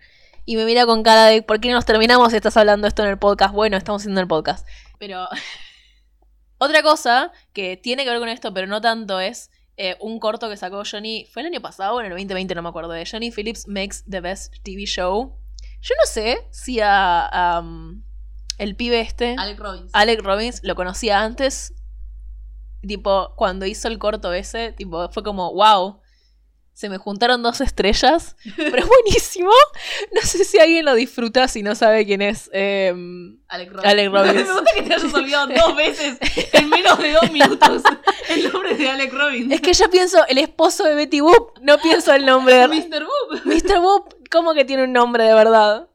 Y 0.47 0.57
me 0.57 0.65
mira 0.65 0.85
con 0.85 1.05
cara 1.05 1.27
de 1.27 1.41
¿por 1.43 1.61
qué 1.61 1.69
no 1.69 1.77
nos 1.77 1.85
terminamos 1.85 2.31
si 2.31 2.37
estás 2.37 2.57
hablando 2.57 2.89
esto 2.89 3.05
en 3.05 3.11
el 3.11 3.19
podcast? 3.19 3.55
Bueno, 3.55 3.77
estamos 3.77 4.03
haciendo 4.03 4.21
el 4.21 4.27
podcast. 4.27 4.67
Pero 4.99 5.29
otra 6.59 6.83
cosa 6.83 7.31
que 7.53 7.77
tiene 7.77 8.03
que 8.03 8.11
ver 8.11 8.19
con 8.19 8.29
esto, 8.29 8.53
pero 8.53 8.67
no 8.67 8.81
tanto, 8.81 9.21
es 9.21 9.53
eh, 9.77 9.97
un 10.01 10.19
corto 10.19 10.49
que 10.49 10.57
sacó 10.57 10.83
Johnny. 10.85 11.29
Fue 11.33 11.43
el 11.43 11.47
año 11.47 11.61
pasado, 11.61 12.01
en 12.01 12.07
el 12.07 12.13
2020, 12.15 12.53
no 12.57 12.63
me 12.63 12.69
acuerdo. 12.69 12.91
De 12.91 13.07
Johnny 13.07 13.31
Phillips 13.31 13.69
Makes 13.69 13.99
the 14.11 14.21
Best 14.21 14.55
TV 14.65 14.87
Show. 14.87 15.39
Yo 15.83 15.95
no 16.01 16.07
sé 16.07 16.49
si 16.51 16.81
a 16.83 17.63
el 18.59 18.77
pibe 18.77 19.01
este, 19.01 19.35
Alec 19.39 19.59
Robbins. 19.59 19.91
Alec 19.93 20.23
Robbins, 20.23 20.61
lo 20.63 20.75
conocía 20.75 21.23
antes. 21.23 21.75
Tipo, 22.87 23.35
cuando 23.37 23.65
hizo 23.67 23.89
el 23.89 23.99
corto 23.99 24.33
ese, 24.33 24.73
tipo, 24.73 25.09
fue 25.11 25.23
como, 25.23 25.53
wow, 25.55 26.01
se 26.75 26.89
me 26.89 26.99
juntaron 26.99 27.43
dos 27.43 27.61
estrellas, 27.61 28.37
pero 28.57 28.79
es 28.79 28.87
buenísimo. 28.87 29.53
No 30.13 30.23
sé 30.23 30.45
si 30.45 30.59
alguien 30.59 30.85
lo 30.85 30.95
disfruta 30.95 31.47
si 31.49 31.63
no 31.63 31.75
sabe 31.75 32.05
quién 32.07 32.23
es 32.23 32.51
em, 32.53 33.39
Alec 33.49 33.71
Robbins. 33.71 33.89
Alec 33.89 34.11
Robbins. 34.13 34.35
me 34.35 34.53
gusta 34.53 34.73
que 34.75 34.83
te 34.83 34.95
hayas 34.95 35.15
olvidado 35.15 35.49
dos 35.55 35.77
veces 35.77 36.19
en 36.53 36.71
menos 36.71 36.99
de 36.99 37.13
dos 37.13 37.31
minutos 37.31 37.83
el 38.29 38.53
nombre 38.53 38.75
de 38.75 38.89
Alec 38.89 39.13
Robbins. 39.13 39.53
Es 39.53 39.61
que 39.61 39.73
yo 39.75 39.91
pienso 39.91 40.27
el 40.27 40.39
esposo 40.39 40.85
de 40.85 40.95
Betty 40.95 41.21
Boop, 41.21 41.59
no 41.61 41.79
pienso 41.79 42.13
el 42.15 42.25
nombre 42.27 42.55
de... 42.69 42.69
Mr. 42.69 43.05
Boop. 43.05 43.45
Mr. 43.45 43.81
Boop, 43.81 44.15
¿cómo 44.31 44.55
que 44.55 44.65
tiene 44.65 44.85
un 44.85 44.93
nombre 44.93 45.25
de 45.25 45.35
verdad? 45.35 45.89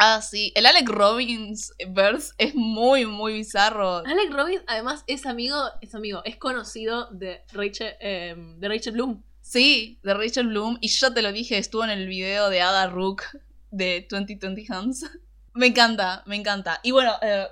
Ah, 0.00 0.22
sí. 0.22 0.52
El 0.54 0.66
Alec 0.66 0.88
Robbins 0.88 1.72
verse 1.88 2.32
es 2.38 2.54
muy, 2.54 3.04
muy 3.04 3.32
bizarro. 3.32 3.98
Alec 4.06 4.30
Robbins, 4.30 4.62
además, 4.68 5.02
es 5.08 5.26
amigo, 5.26 5.56
es 5.80 5.94
amigo, 5.94 6.22
es 6.24 6.36
conocido 6.36 7.08
de 7.10 7.42
Rachel, 7.52 7.94
em, 8.00 8.60
de 8.60 8.68
Rachel 8.68 8.92
Bloom. 8.92 9.22
Sí, 9.40 9.98
de 10.04 10.14
Rachel 10.14 10.46
Bloom. 10.46 10.78
Y 10.80 10.88
yo 10.88 11.12
te 11.12 11.20
lo 11.20 11.32
dije, 11.32 11.58
estuvo 11.58 11.82
en 11.82 11.90
el 11.90 12.06
video 12.06 12.48
de 12.48 12.60
Ada 12.60 12.86
Rook 12.86 13.22
de 13.70 14.06
2020 14.08 14.66
Hands. 14.68 15.04
me 15.54 15.66
encanta, 15.66 16.22
me 16.26 16.36
encanta. 16.36 16.78
Y 16.84 16.92
bueno, 16.92 17.14
eh, 17.20 17.48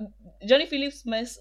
Johnny, 0.49 0.67
Phillips 0.67 1.05
makes, 1.05 1.41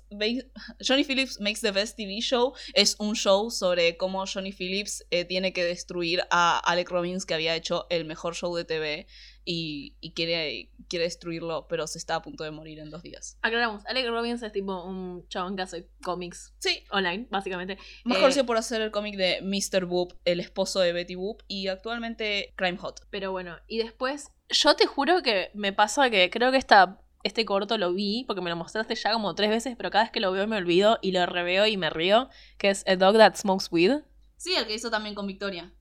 Johnny 0.79 1.03
Phillips 1.03 1.39
Makes 1.39 1.61
the 1.61 1.71
Best 1.71 1.97
TV 1.97 2.19
Show 2.21 2.53
es 2.73 2.95
un 2.97 3.13
show 3.13 3.51
sobre 3.51 3.97
cómo 3.97 4.25
Johnny 4.25 4.51
Phillips 4.51 5.05
eh, 5.11 5.25
tiene 5.25 5.53
que 5.53 5.63
destruir 5.63 6.23
a 6.31 6.57
Alec 6.59 6.89
Robbins, 6.89 7.25
que 7.25 7.35
había 7.35 7.55
hecho 7.55 7.85
el 7.89 8.05
mejor 8.05 8.33
show 8.33 8.55
de 8.55 8.65
TV 8.65 9.07
y, 9.45 10.11
quiere, 10.15 10.71
quiere 10.89 11.05
destruirlo, 11.05 11.67
pero 11.67 11.85
se 11.85 11.99
está 11.99 12.15
a 12.15 12.21
punto 12.21 12.43
de 12.43 12.51
morir 12.51 12.79
en 12.79 12.89
dos 12.89 13.03
días. 13.03 13.37
Aclaramos, 13.43 13.85
Alec 13.85 14.07
Robbins 14.07 14.41
es 14.41 14.51
tipo 14.51 14.83
un 14.83 15.27
chabón 15.29 15.55
que 15.55 15.61
hace 15.61 15.87
cómics 16.03 16.53
sí. 16.57 16.83
online, 16.89 17.27
básicamente. 17.29 17.77
Más 18.03 18.17
conocido 18.17 18.43
eh, 18.43 18.47
por 18.47 18.57
hacer 18.57 18.81
el 18.81 18.91
cómic 18.91 19.15
de 19.15 19.41
Mr. 19.41 19.85
Boop, 19.85 20.13
el 20.25 20.39
esposo 20.39 20.79
de 20.79 20.93
Betty 20.93 21.15
Boop, 21.15 21.43
y 21.47 21.67
actualmente 21.67 22.53
Crime 22.57 22.77
Hot. 22.79 23.01
Pero 23.11 23.31
bueno, 23.31 23.57
y 23.67 23.77
después, 23.77 24.31
yo 24.49 24.75
te 24.75 24.87
juro 24.87 25.21
que 25.21 25.51
me 25.53 25.71
pasa 25.71 26.09
que 26.09 26.31
creo 26.31 26.51
que 26.51 26.57
esta, 26.57 26.99
este 27.23 27.45
corto 27.45 27.77
lo 27.77 27.93
vi, 27.93 28.23
porque 28.25 28.41
me 28.41 28.49
lo 28.49 28.55
mostraste 28.55 28.95
ya 28.95 29.13
como 29.13 29.35
tres 29.35 29.51
veces, 29.51 29.75
pero 29.77 29.91
cada 29.91 30.05
vez 30.05 30.11
que 30.11 30.19
lo 30.19 30.31
veo 30.31 30.47
me 30.47 30.57
olvido 30.57 30.97
y 31.03 31.11
lo 31.11 31.23
reveo 31.27 31.67
y 31.67 31.77
me 31.77 31.91
río, 31.91 32.29
que 32.57 32.69
es 32.69 32.83
A 32.87 32.95
Dog 32.95 33.17
That 33.17 33.35
Smokes 33.35 33.67
Weed. 33.69 34.01
Sí, 34.37 34.55
el 34.55 34.65
que 34.65 34.73
hizo 34.73 34.89
también 34.89 35.13
con 35.13 35.27
Victoria. 35.27 35.71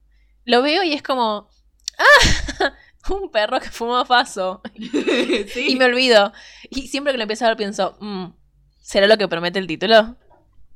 Lo 0.44 0.60
veo 0.60 0.82
y 0.82 0.92
es 0.92 1.02
como... 1.02 1.48
¡Ah! 1.98 2.74
un 3.10 3.30
perro 3.30 3.60
que 3.60 3.70
fuma 3.70 4.04
faso. 4.04 4.60
Y 4.74 5.76
me 5.76 5.84
olvido. 5.84 6.32
Y 6.70 6.88
siempre 6.88 7.12
que 7.12 7.18
lo 7.18 7.22
empiezo 7.24 7.44
a 7.44 7.48
ver 7.48 7.56
pienso, 7.56 7.96
mm, 8.00 8.26
¿será 8.80 9.06
lo 9.06 9.18
que 9.18 9.28
promete 9.28 9.58
el 9.58 9.66
título? 9.66 10.16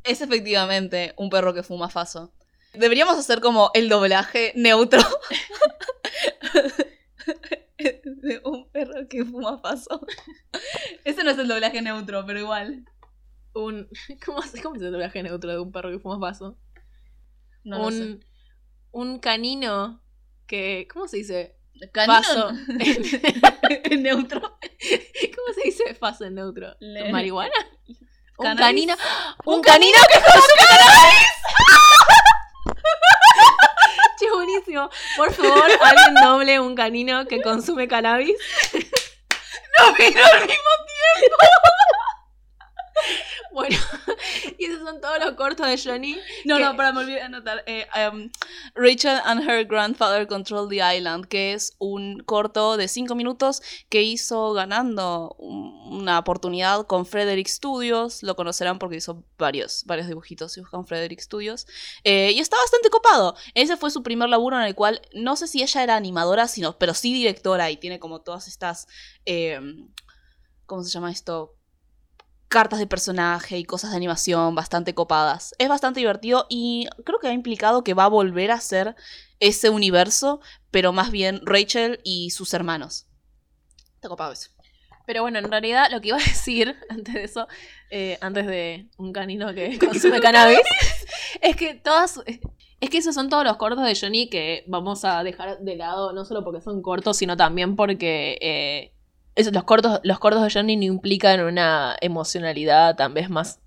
Es 0.04 0.20
efectivamente 0.20 1.14
un 1.16 1.30
perro 1.30 1.54
que 1.54 1.62
fuma 1.62 1.88
faso. 1.88 2.32
Deberíamos 2.74 3.18
hacer 3.18 3.40
como 3.40 3.70
el 3.74 3.88
doblaje 3.88 4.52
neutro. 4.54 5.00
de 7.78 8.40
un 8.44 8.70
perro 8.70 9.08
que 9.08 9.24
fuma 9.24 9.58
faso. 9.58 10.06
Ese 11.04 11.24
no 11.24 11.30
es 11.30 11.38
el 11.38 11.48
doblaje 11.48 11.82
neutro, 11.82 12.24
pero 12.26 12.38
igual. 12.38 12.84
Un. 13.54 13.88
¿Cómo, 14.24 14.40
cómo 14.62 14.76
es 14.76 14.82
el 14.82 14.92
doblaje 14.92 15.22
neutro 15.22 15.50
de 15.50 15.58
un 15.58 15.72
perro 15.72 15.90
que 15.90 15.98
fuma 15.98 16.20
faso? 16.20 16.58
No 17.64 17.86
un, 17.86 17.92
sé. 17.92 18.20
un 18.92 19.18
canino 19.18 20.02
que. 20.46 20.86
¿Cómo 20.92 21.08
se 21.08 21.18
dice? 21.18 21.57
Canino 21.92 22.50
en 23.84 24.02
neutro. 24.02 24.40
¿Cómo 24.40 25.54
se 25.54 25.62
dice 25.64 25.94
faso 25.94 26.24
en 26.24 26.34
neutro? 26.34 26.76
¿Marihuana? 27.10 27.52
Un 28.38 28.56
canino. 28.56 28.94
Un, 29.44 29.60
canino, 29.62 29.98
que 30.12 30.20
consume 30.20 30.64
cannabis. 30.68 31.28
che, 34.18 34.30
buenísimo. 34.32 34.90
Por 35.16 35.32
favor, 35.32 35.70
alguien 35.82 36.14
noble 36.14 36.60
un 36.60 36.74
canino 36.76 37.26
que 37.26 37.42
consume 37.42 37.88
cannabis. 37.88 38.36
No, 39.80 39.94
pero 39.96 40.24
al 40.24 40.40
mismo 40.40 40.72
tiempo. 41.20 41.36
Bueno, 43.52 43.76
y 44.58 44.66
esos 44.66 44.82
son 44.82 45.00
todos 45.00 45.18
los 45.18 45.32
cortos 45.32 45.66
de 45.66 45.78
Johnny. 45.78 46.16
No, 46.44 46.58
no, 46.58 46.76
para 46.76 46.92
me 46.92 47.00
olvidé 47.00 47.16
de 47.16 47.22
anotar. 47.22 47.64
Eh, 47.66 47.86
um, 48.12 48.30
Rachel 48.74 49.20
and 49.24 49.48
her 49.48 49.64
grandfather 49.64 50.26
control 50.26 50.68
the 50.68 50.80
island, 50.82 51.26
que 51.26 51.54
es 51.54 51.74
un 51.78 52.20
corto 52.20 52.76
de 52.76 52.88
5 52.88 53.14
minutos 53.14 53.62
que 53.88 54.02
hizo 54.02 54.52
ganando 54.52 55.34
una 55.38 56.18
oportunidad 56.18 56.86
con 56.86 57.06
Frederick 57.06 57.48
Studios. 57.48 58.22
Lo 58.22 58.36
conocerán 58.36 58.78
porque 58.78 58.96
hizo 58.96 59.24
varios, 59.38 59.84
varios 59.86 60.08
dibujitos 60.08 60.58
con 60.70 60.86
Frederick 60.86 61.20
Studios. 61.20 61.66
Eh, 62.04 62.32
y 62.32 62.40
está 62.40 62.56
bastante 62.58 62.90
copado. 62.90 63.34
Ese 63.54 63.76
fue 63.76 63.90
su 63.90 64.02
primer 64.02 64.28
laburo 64.28 64.56
en 64.56 64.66
el 64.66 64.74
cual 64.74 65.00
no 65.14 65.36
sé 65.36 65.48
si 65.48 65.62
ella 65.62 65.82
era 65.82 65.96
animadora, 65.96 66.48
sino, 66.48 66.78
pero 66.78 66.94
sí 66.94 67.12
directora 67.12 67.70
y 67.70 67.76
tiene 67.76 67.98
como 67.98 68.20
todas 68.20 68.46
estas. 68.46 68.86
Eh, 69.24 69.58
¿Cómo 70.66 70.84
se 70.84 70.90
llama 70.90 71.10
esto? 71.10 71.57
Cartas 72.48 72.78
de 72.78 72.86
personaje 72.86 73.58
y 73.58 73.64
cosas 73.64 73.90
de 73.90 73.96
animación 73.96 74.54
bastante 74.54 74.94
copadas. 74.94 75.54
Es 75.58 75.68
bastante 75.68 76.00
divertido 76.00 76.46
y 76.48 76.88
creo 77.04 77.18
que 77.18 77.28
ha 77.28 77.32
implicado 77.32 77.84
que 77.84 77.94
va 77.94 78.04
a 78.04 78.08
volver 78.08 78.50
a 78.50 78.60
ser 78.60 78.96
ese 79.40 79.70
universo, 79.70 80.40
pero 80.70 80.92
más 80.92 81.10
bien 81.10 81.40
Rachel 81.44 82.00
y 82.04 82.30
sus 82.30 82.54
hermanos. 82.54 83.06
Está 83.94 84.08
copado 84.08 84.32
eso. 84.32 84.50
Pero 85.06 85.22
bueno, 85.22 85.38
en 85.38 85.50
realidad 85.50 85.88
lo 85.90 86.00
que 86.00 86.08
iba 86.08 86.18
a 86.18 86.20
decir 86.24 86.76
antes 86.90 87.14
de 87.14 87.24
eso, 87.24 87.48
eh, 87.90 88.18
antes 88.20 88.46
de 88.46 88.88
un 88.96 89.12
canino 89.12 89.54
que 89.54 89.78
consume 89.84 90.20
cannabis, 90.20 90.60
es 91.40 91.56
que 91.56 91.74
todas. 91.74 92.20
Es 92.80 92.90
que 92.90 92.98
esos 92.98 93.14
son 93.14 93.28
todos 93.28 93.42
los 93.42 93.56
cortos 93.56 93.84
de 93.84 93.98
Johnny 94.00 94.30
que 94.30 94.62
vamos 94.68 95.04
a 95.04 95.24
dejar 95.24 95.58
de 95.58 95.74
lado, 95.74 96.12
no 96.12 96.24
solo 96.24 96.44
porque 96.44 96.60
son 96.60 96.80
cortos, 96.80 97.16
sino 97.16 97.36
también 97.36 97.74
porque 97.74 98.38
eh, 98.40 98.92
los, 99.52 99.64
cortos, 99.64 100.00
los 100.02 100.18
cortos 100.18 100.42
de 100.42 100.50
Johnny 100.50 100.76
no 100.76 100.84
implican 100.84 101.40
una 101.40 101.96
emocionalidad 102.00 102.96
tal 102.96 103.12
vez 103.12 103.30
más 103.30 103.60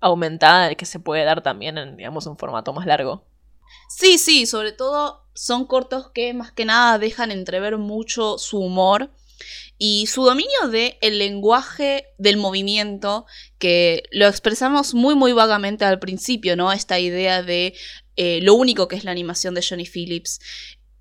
aumentada 0.00 0.74
que 0.74 0.86
se 0.86 1.00
puede 1.00 1.24
dar 1.24 1.42
también 1.42 1.78
en, 1.78 1.98
un 2.08 2.36
formato 2.36 2.72
más 2.72 2.86
largo. 2.86 3.24
Sí, 3.88 4.18
sí, 4.18 4.46
sobre 4.46 4.72
todo 4.72 5.24
son 5.34 5.66
cortos 5.66 6.10
que 6.10 6.32
más 6.34 6.52
que 6.52 6.64
nada 6.64 6.98
dejan 6.98 7.30
entrever 7.30 7.78
mucho 7.78 8.38
su 8.38 8.58
humor 8.58 9.10
y 9.78 10.06
su 10.06 10.24
dominio 10.24 10.68
del 10.70 10.94
el 11.00 11.18
lenguaje 11.18 12.06
del 12.18 12.38
movimiento, 12.38 13.26
que 13.58 14.04
lo 14.10 14.26
expresamos 14.26 14.94
muy 14.94 15.14
muy 15.14 15.32
vagamente 15.32 15.84
al 15.84 15.98
principio, 15.98 16.56
¿no? 16.56 16.72
Esta 16.72 16.98
idea 16.98 17.42
de 17.42 17.74
eh, 18.16 18.40
lo 18.42 18.54
único 18.54 18.88
que 18.88 18.96
es 18.96 19.04
la 19.04 19.10
animación 19.10 19.54
de 19.54 19.64
Johnny 19.68 19.84
Phillips. 19.84 20.40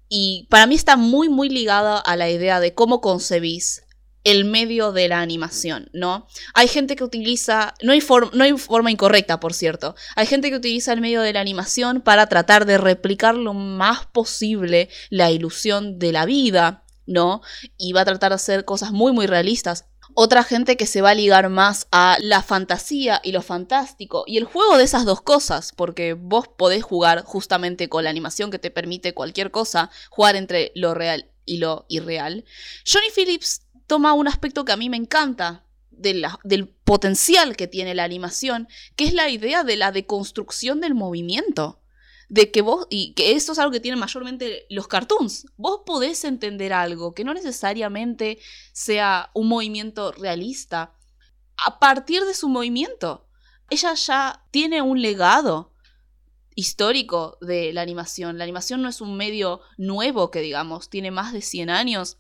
Y 0.10 0.48
para 0.50 0.68
mí 0.68 0.76
está 0.76 0.98
muy 0.98 1.30
muy 1.30 1.50
ligada 1.50 1.98
a 1.98 2.16
la 2.16 2.30
idea 2.30 2.60
de 2.60 2.74
cómo 2.74 3.02
concebís 3.02 3.86
el 4.26 4.44
medio 4.44 4.92
de 4.92 5.08
la 5.08 5.22
animación, 5.22 5.88
¿no? 5.94 6.28
Hay 6.56 6.68
gente 6.68 6.96
que 6.96 7.04
utiliza, 7.04 7.76
no 7.84 7.94
hay, 7.94 8.04
no 8.34 8.44
hay, 8.44 8.58
forma 8.58 8.90
incorrecta, 8.90 9.40
por 9.40 9.54
cierto, 9.54 9.96
hay 10.16 10.26
gente 10.26 10.50
que 10.50 10.56
utiliza 10.56 10.92
el 10.94 11.00
medio 11.00 11.22
de 11.22 11.32
la 11.32 11.42
animación 11.42 12.02
para 12.02 12.28
tratar 12.28 12.66
de 12.66 12.80
replicar 12.80 13.36
lo 13.36 13.54
más 13.54 14.08
posible 14.08 14.90
la 15.12 15.30
ilusión 15.30 16.00
de 16.00 16.12
la 16.12 16.26
vida, 16.26 16.84
¿no? 17.06 17.42
Y 17.78 17.94
va 17.94 18.02
a 18.02 18.06
tratar 18.06 18.32
de 18.32 18.36
hacer 18.36 18.66
cosas 18.66 18.92
muy, 18.92 19.14
muy 19.14 19.28
realistas. 19.28 19.86
Otra 20.18 20.44
gente 20.44 20.78
que 20.78 20.86
se 20.86 21.02
va 21.02 21.10
a 21.10 21.14
ligar 21.14 21.50
más 21.50 21.88
a 21.92 22.16
la 22.22 22.42
fantasía 22.42 23.20
y 23.22 23.34
lo 23.34 23.42
fantástico 23.42 24.24
y 24.26 24.38
el 24.38 24.46
juego 24.46 24.78
de 24.78 24.86
esas 24.86 25.04
dos 25.04 25.22
cosas, 25.22 25.74
porque 25.76 26.14
vos 26.14 26.48
podés 26.48 26.84
jugar 26.84 27.24
justamente 27.26 27.90
con 27.90 28.06
la 28.06 28.12
animación 28.12 28.50
que 28.50 28.58
te 28.58 28.72
permite 28.72 29.14
cualquier 29.14 29.52
cosa, 29.52 29.92
jugar 30.10 30.38
entre 30.38 30.72
lo 30.74 30.94
real 30.94 31.30
y 31.46 31.58
lo 31.58 31.86
irreal. 31.90 32.46
Johnny 32.90 33.08
Phillips 33.14 33.64
toma 33.88 34.14
un 34.14 34.30
aspecto 34.30 34.64
que 34.64 34.72
a 34.72 34.78
mí 34.78 34.90
me 34.90 34.96
encanta 34.96 35.66
del 35.92 36.70
potencial 36.86 37.58
que 37.58 37.68
tiene 37.68 37.94
la 37.94 38.06
animación, 38.06 38.70
que 38.96 39.04
es 39.04 39.14
la 39.14 39.30
idea 39.30 39.66
de 39.66 39.76
la 39.76 39.92
deconstrucción 39.92 40.80
del 40.80 40.96
movimiento 40.96 41.82
de 42.30 42.52
que 42.52 42.62
vos, 42.62 42.88
y 42.90 43.14
que 43.14 43.34
esto 43.34 43.52
es 43.52 43.60
algo 43.60 43.72
que 43.72 43.80
tienen 43.80 44.00
mayormente 44.00 44.66
los 44.70 44.88
cartoons, 44.88 45.48
vos 45.58 45.82
podés 45.86 46.24
entender 46.24 46.74
algo 46.74 47.14
que 47.14 47.24
no 47.24 47.34
necesariamente 47.34 48.40
sea 48.74 49.30
un 49.34 49.48
movimiento 49.48 50.12
realista 50.12 50.94
a 51.58 51.80
partir 51.80 52.24
de 52.24 52.34
su 52.34 52.50
movimiento. 52.50 53.28
Ella 53.70 53.94
ya 53.94 54.46
tiene 54.52 54.82
un 54.82 55.02
legado 55.02 55.74
histórico 56.56 57.38
de 57.42 57.74
la 57.74 57.82
animación. 57.82 58.38
La 58.38 58.44
animación 58.44 58.82
no 58.82 58.90
es 58.90 59.02
un 59.02 59.18
medio 59.18 59.62
nuevo 59.78 60.32
que 60.32 60.42
digamos, 60.42 60.90
tiene 60.90 61.12
más 61.12 61.34
de 61.34 61.42
100 61.42 61.70
años. 61.70 62.18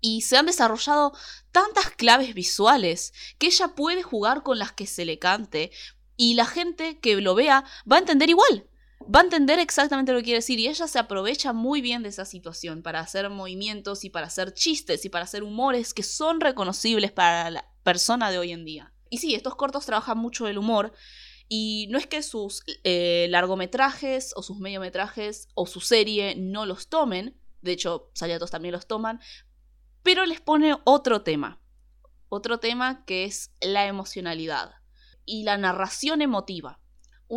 Y 0.00 0.22
se 0.22 0.36
han 0.36 0.46
desarrollado 0.46 1.12
tantas 1.52 1.90
claves 1.90 2.34
visuales 2.34 3.12
que 3.38 3.46
ella 3.46 3.68
puede 3.68 4.02
jugar 4.02 4.42
con 4.42 4.58
las 4.58 4.72
que 4.72 4.86
se 4.86 5.04
le 5.04 5.18
cante. 5.18 5.70
Y 6.16 6.34
la 6.34 6.44
gente 6.44 6.98
que 6.98 7.20
lo 7.20 7.34
vea 7.34 7.64
va 7.90 7.96
a 7.96 8.00
entender 8.00 8.28
igual 8.28 8.66
va 9.04 9.20
a 9.20 9.24
entender 9.24 9.58
exactamente 9.58 10.12
lo 10.12 10.18
que 10.18 10.24
quiere 10.24 10.38
decir 10.38 10.58
y 10.58 10.68
ella 10.68 10.86
se 10.86 10.98
aprovecha 10.98 11.52
muy 11.52 11.80
bien 11.80 12.02
de 12.02 12.08
esa 12.08 12.24
situación 12.24 12.82
para 12.82 13.00
hacer 13.00 13.28
movimientos 13.30 14.04
y 14.04 14.10
para 14.10 14.26
hacer 14.26 14.54
chistes 14.54 15.04
y 15.04 15.08
para 15.08 15.24
hacer 15.24 15.42
humores 15.42 15.94
que 15.94 16.02
son 16.02 16.40
reconocibles 16.40 17.12
para 17.12 17.50
la 17.50 17.68
persona 17.82 18.30
de 18.30 18.38
hoy 18.38 18.52
en 18.52 18.64
día. 18.64 18.92
Y 19.10 19.18
sí, 19.18 19.34
estos 19.34 19.54
cortos 19.56 19.86
trabajan 19.86 20.18
mucho 20.18 20.48
el 20.48 20.58
humor 20.58 20.92
y 21.48 21.86
no 21.90 21.98
es 21.98 22.06
que 22.06 22.22
sus 22.22 22.62
eh, 22.84 23.26
largometrajes 23.30 24.32
o 24.36 24.42
sus 24.42 24.58
mediometrajes 24.58 25.48
o 25.54 25.66
su 25.66 25.80
serie 25.80 26.34
no 26.36 26.66
los 26.66 26.88
tomen, 26.88 27.36
de 27.60 27.72
hecho 27.72 28.10
Saliatos 28.14 28.50
también 28.50 28.72
los 28.72 28.86
toman, 28.86 29.20
pero 30.02 30.26
les 30.26 30.40
pone 30.40 30.76
otro 30.84 31.22
tema, 31.22 31.60
otro 32.28 32.58
tema 32.58 33.04
que 33.04 33.24
es 33.24 33.52
la 33.60 33.86
emocionalidad 33.86 34.72
y 35.24 35.44
la 35.44 35.58
narración 35.58 36.22
emotiva 36.22 36.81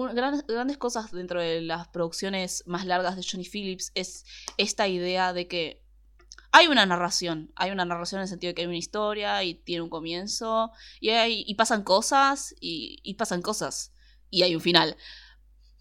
grandes, 0.03 0.77
cosas 0.77 1.11
dentro 1.11 1.39
de 1.39 1.61
las 1.61 1.87
producciones 1.87 2.63
más 2.65 2.85
largas 2.85 3.15
de 3.15 3.23
Johnny 3.23 3.45
Phillips 3.45 3.91
es 3.95 4.25
esta 4.57 4.87
idea 4.87 5.33
de 5.33 5.47
que 5.47 5.81
hay 6.51 6.67
una 6.67 6.85
narración, 6.85 7.51
hay 7.55 7.71
una 7.71 7.85
narración 7.85 8.19
en 8.19 8.23
el 8.23 8.29
sentido 8.29 8.51
de 8.51 8.55
que 8.55 8.61
hay 8.61 8.67
una 8.67 8.77
historia 8.77 9.43
y 9.43 9.55
tiene 9.55 9.81
un 9.81 9.89
comienzo 9.89 10.71
y, 10.99 11.09
hay, 11.09 11.43
y 11.47 11.55
pasan 11.55 11.83
cosas 11.83 12.55
y, 12.59 13.13
pasan 13.15 13.41
cosas 13.41 13.93
y 14.29 14.43
hay 14.43 14.55
un 14.55 14.61
final. 14.61 14.95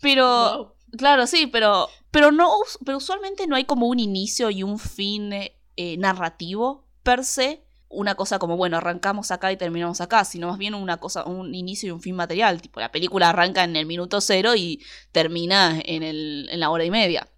Pero, 0.01 0.77
claro, 0.97 1.27
sí, 1.27 1.47
pero, 1.47 1.89
pero, 2.11 2.33
no, 2.33 2.51
pero 2.85 2.99
usualmente 2.99 3.47
no 3.47 3.57
hay 3.57 3.65
como 3.65 3.87
un 3.87 4.01
inicio 4.01 4.51
y 4.51 4.63
un 4.63 4.79
fin 4.79 5.33
eh, 5.33 5.97
narrativo 5.99 6.87
per 7.03 7.25
se 7.25 7.65
una 7.89 8.15
cosa 8.15 8.39
como, 8.39 8.57
bueno, 8.57 8.77
arrancamos 8.77 9.31
acá 9.31 9.53
y 9.53 9.57
terminamos 9.57 10.01
acá, 10.01 10.25
sino 10.25 10.49
más 10.49 10.59
bien 10.59 10.75
una 10.75 10.99
cosa, 10.99 11.25
un 11.25 11.55
inicio 11.55 11.89
y 11.89 11.91
un 11.93 12.01
fin 12.01 12.17
material. 12.17 12.61
Tipo, 12.61 12.81
la 12.81 12.91
película 12.91 13.31
arranca 13.31 13.65
en 13.65 13.77
el 13.77 13.87
minuto 13.87 14.21
cero 14.21 14.55
y 14.57 14.85
termina 15.13 15.81
en, 15.85 16.03
el, 16.03 16.49
en 16.51 16.61
la 16.61 16.71
hora 16.71 16.85
y 16.85 16.91
media. 16.91 17.29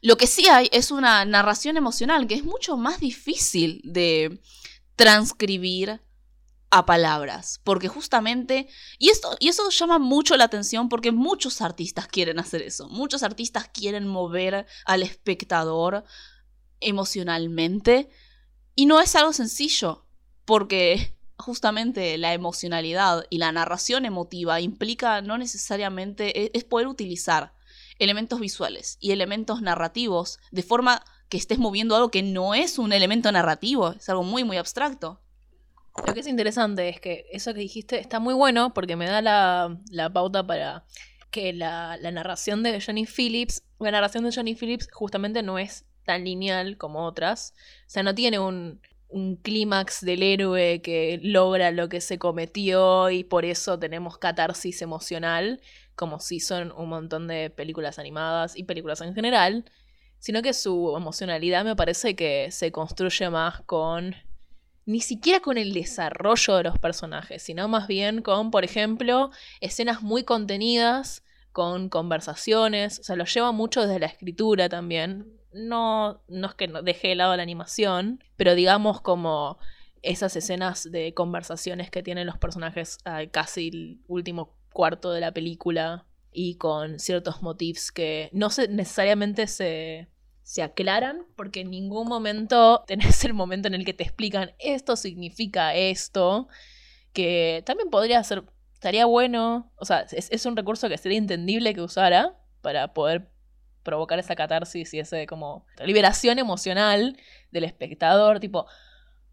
Lo 0.00 0.16
que 0.16 0.26
sí 0.26 0.46
hay 0.48 0.68
es 0.72 0.90
una 0.90 1.24
narración 1.24 1.76
emocional 1.76 2.26
que 2.26 2.34
es 2.34 2.44
mucho 2.44 2.76
más 2.76 3.00
difícil 3.00 3.80
de 3.84 4.40
transcribir 4.94 6.00
a 6.70 6.84
palabras, 6.84 7.60
porque 7.64 7.88
justamente, 7.88 8.68
y, 8.98 9.08
esto, 9.08 9.34
y 9.40 9.48
eso 9.48 9.70
llama 9.70 9.98
mucho 9.98 10.36
la 10.36 10.44
atención 10.44 10.88
porque 10.88 11.12
muchos 11.12 11.62
artistas 11.62 12.06
quieren 12.08 12.38
hacer 12.38 12.60
eso, 12.62 12.88
muchos 12.88 13.22
artistas 13.22 13.70
quieren 13.72 14.06
mover 14.06 14.66
al 14.84 15.02
espectador 15.02 16.04
emocionalmente 16.80 18.10
y 18.78 18.86
no 18.86 19.00
es 19.00 19.16
algo 19.16 19.32
sencillo, 19.32 20.04
porque 20.44 21.12
justamente 21.36 22.16
la 22.16 22.32
emocionalidad 22.32 23.24
y 23.28 23.38
la 23.38 23.50
narración 23.50 24.04
emotiva 24.04 24.60
implica 24.60 25.20
no 25.20 25.36
necesariamente 25.36 26.44
e, 26.44 26.50
es 26.54 26.62
poder 26.62 26.86
utilizar 26.86 27.54
elementos 27.98 28.38
visuales 28.38 28.96
y 29.00 29.10
elementos 29.10 29.62
narrativos 29.62 30.38
de 30.52 30.62
forma 30.62 31.02
que 31.28 31.38
estés 31.38 31.58
moviendo 31.58 31.96
algo 31.96 32.12
que 32.12 32.22
no 32.22 32.54
es 32.54 32.78
un 32.78 32.92
elemento 32.92 33.32
narrativo, 33.32 33.94
es 33.94 34.08
algo 34.10 34.22
muy 34.22 34.44
muy 34.44 34.58
abstracto. 34.58 35.20
Lo 36.06 36.14
que 36.14 36.20
es 36.20 36.28
interesante 36.28 36.88
es 36.88 37.00
que 37.00 37.26
eso 37.32 37.52
que 37.54 37.58
dijiste 37.58 37.98
está 37.98 38.20
muy 38.20 38.34
bueno 38.34 38.74
porque 38.74 38.94
me 38.94 39.06
da 39.06 39.20
la, 39.20 40.12
pauta 40.12 40.46
para 40.46 40.84
que 41.32 41.52
la, 41.52 41.96
la, 41.96 42.12
narración 42.12 42.62
de 42.62 42.80
Johnny 42.80 43.06
Phillips, 43.06 43.64
la 43.80 43.90
narración 43.90 44.22
de 44.22 44.32
Johnny 44.32 44.54
Phillips 44.54 44.88
justamente 44.92 45.42
no 45.42 45.58
es 45.58 45.87
tan 46.08 46.24
lineal 46.24 46.78
como 46.78 47.04
otras. 47.04 47.52
O 47.86 47.90
sea, 47.90 48.02
no 48.02 48.14
tiene 48.14 48.38
un, 48.38 48.80
un 49.08 49.36
clímax 49.36 50.00
del 50.00 50.22
héroe 50.22 50.80
que 50.80 51.20
logra 51.22 51.70
lo 51.70 51.90
que 51.90 52.00
se 52.00 52.18
cometió 52.18 53.10
y 53.10 53.24
por 53.24 53.44
eso 53.44 53.78
tenemos 53.78 54.16
catarsis 54.16 54.80
emocional, 54.80 55.60
como 55.94 56.18
si 56.18 56.40
son 56.40 56.72
un 56.72 56.88
montón 56.88 57.28
de 57.28 57.50
películas 57.50 57.98
animadas 57.98 58.56
y 58.56 58.64
películas 58.64 59.02
en 59.02 59.14
general, 59.14 59.66
sino 60.18 60.40
que 60.40 60.54
su 60.54 60.94
emocionalidad 60.96 61.62
me 61.62 61.76
parece 61.76 62.16
que 62.16 62.50
se 62.52 62.72
construye 62.72 63.28
más 63.28 63.60
con 63.66 64.16
ni 64.86 65.02
siquiera 65.02 65.40
con 65.40 65.58
el 65.58 65.74
desarrollo 65.74 66.56
de 66.56 66.62
los 66.62 66.78
personajes, 66.78 67.42
sino 67.42 67.68
más 67.68 67.86
bien 67.86 68.22
con, 68.22 68.50
por 68.50 68.64
ejemplo, 68.64 69.30
escenas 69.60 70.00
muy 70.00 70.24
contenidas, 70.24 71.22
con 71.52 71.90
conversaciones, 71.90 72.98
o 73.00 73.02
sea, 73.02 73.16
lo 73.16 73.26
lleva 73.26 73.52
mucho 73.52 73.82
desde 73.82 73.98
la 73.98 74.06
escritura 74.06 74.70
también, 74.70 75.37
no, 75.52 76.22
no 76.28 76.48
es 76.48 76.54
que 76.54 76.68
deje 76.82 77.08
de 77.08 77.14
lado 77.14 77.36
la 77.36 77.42
animación, 77.42 78.22
pero 78.36 78.54
digamos 78.54 79.00
como 79.00 79.58
esas 80.02 80.36
escenas 80.36 80.90
de 80.90 81.14
conversaciones 81.14 81.90
que 81.90 82.02
tienen 82.02 82.26
los 82.26 82.38
personajes 82.38 82.98
casi 83.30 83.68
el 83.68 84.00
último 84.06 84.56
cuarto 84.72 85.10
de 85.12 85.20
la 85.20 85.32
película 85.32 86.06
y 86.32 86.56
con 86.56 86.98
ciertos 86.98 87.42
motifs 87.42 87.90
que 87.90 88.30
no 88.32 88.50
se, 88.50 88.68
necesariamente 88.68 89.46
se, 89.46 90.08
se 90.42 90.62
aclaran 90.62 91.26
porque 91.36 91.60
en 91.60 91.70
ningún 91.70 92.08
momento 92.08 92.84
tenés 92.86 93.24
el 93.24 93.34
momento 93.34 93.68
en 93.68 93.74
el 93.74 93.84
que 93.84 93.94
te 93.94 94.04
explican 94.04 94.52
esto 94.58 94.96
significa 94.96 95.74
esto, 95.74 96.48
que 97.12 97.62
también 97.66 97.90
podría 97.90 98.22
ser, 98.22 98.44
estaría 98.72 99.06
bueno, 99.06 99.72
o 99.76 99.84
sea, 99.84 100.06
es, 100.12 100.28
es 100.30 100.46
un 100.46 100.56
recurso 100.56 100.88
que 100.88 100.98
sería 100.98 101.18
entendible 101.18 101.74
que 101.74 101.82
usara 101.82 102.38
para 102.60 102.92
poder 102.92 103.30
provocar 103.88 104.18
esa 104.18 104.36
catarsis 104.36 104.92
y 104.92 105.00
ese 105.00 105.26
como 105.26 105.64
liberación 105.84 106.38
emocional 106.38 107.16
del 107.50 107.64
espectador, 107.64 108.38
tipo, 108.38 108.66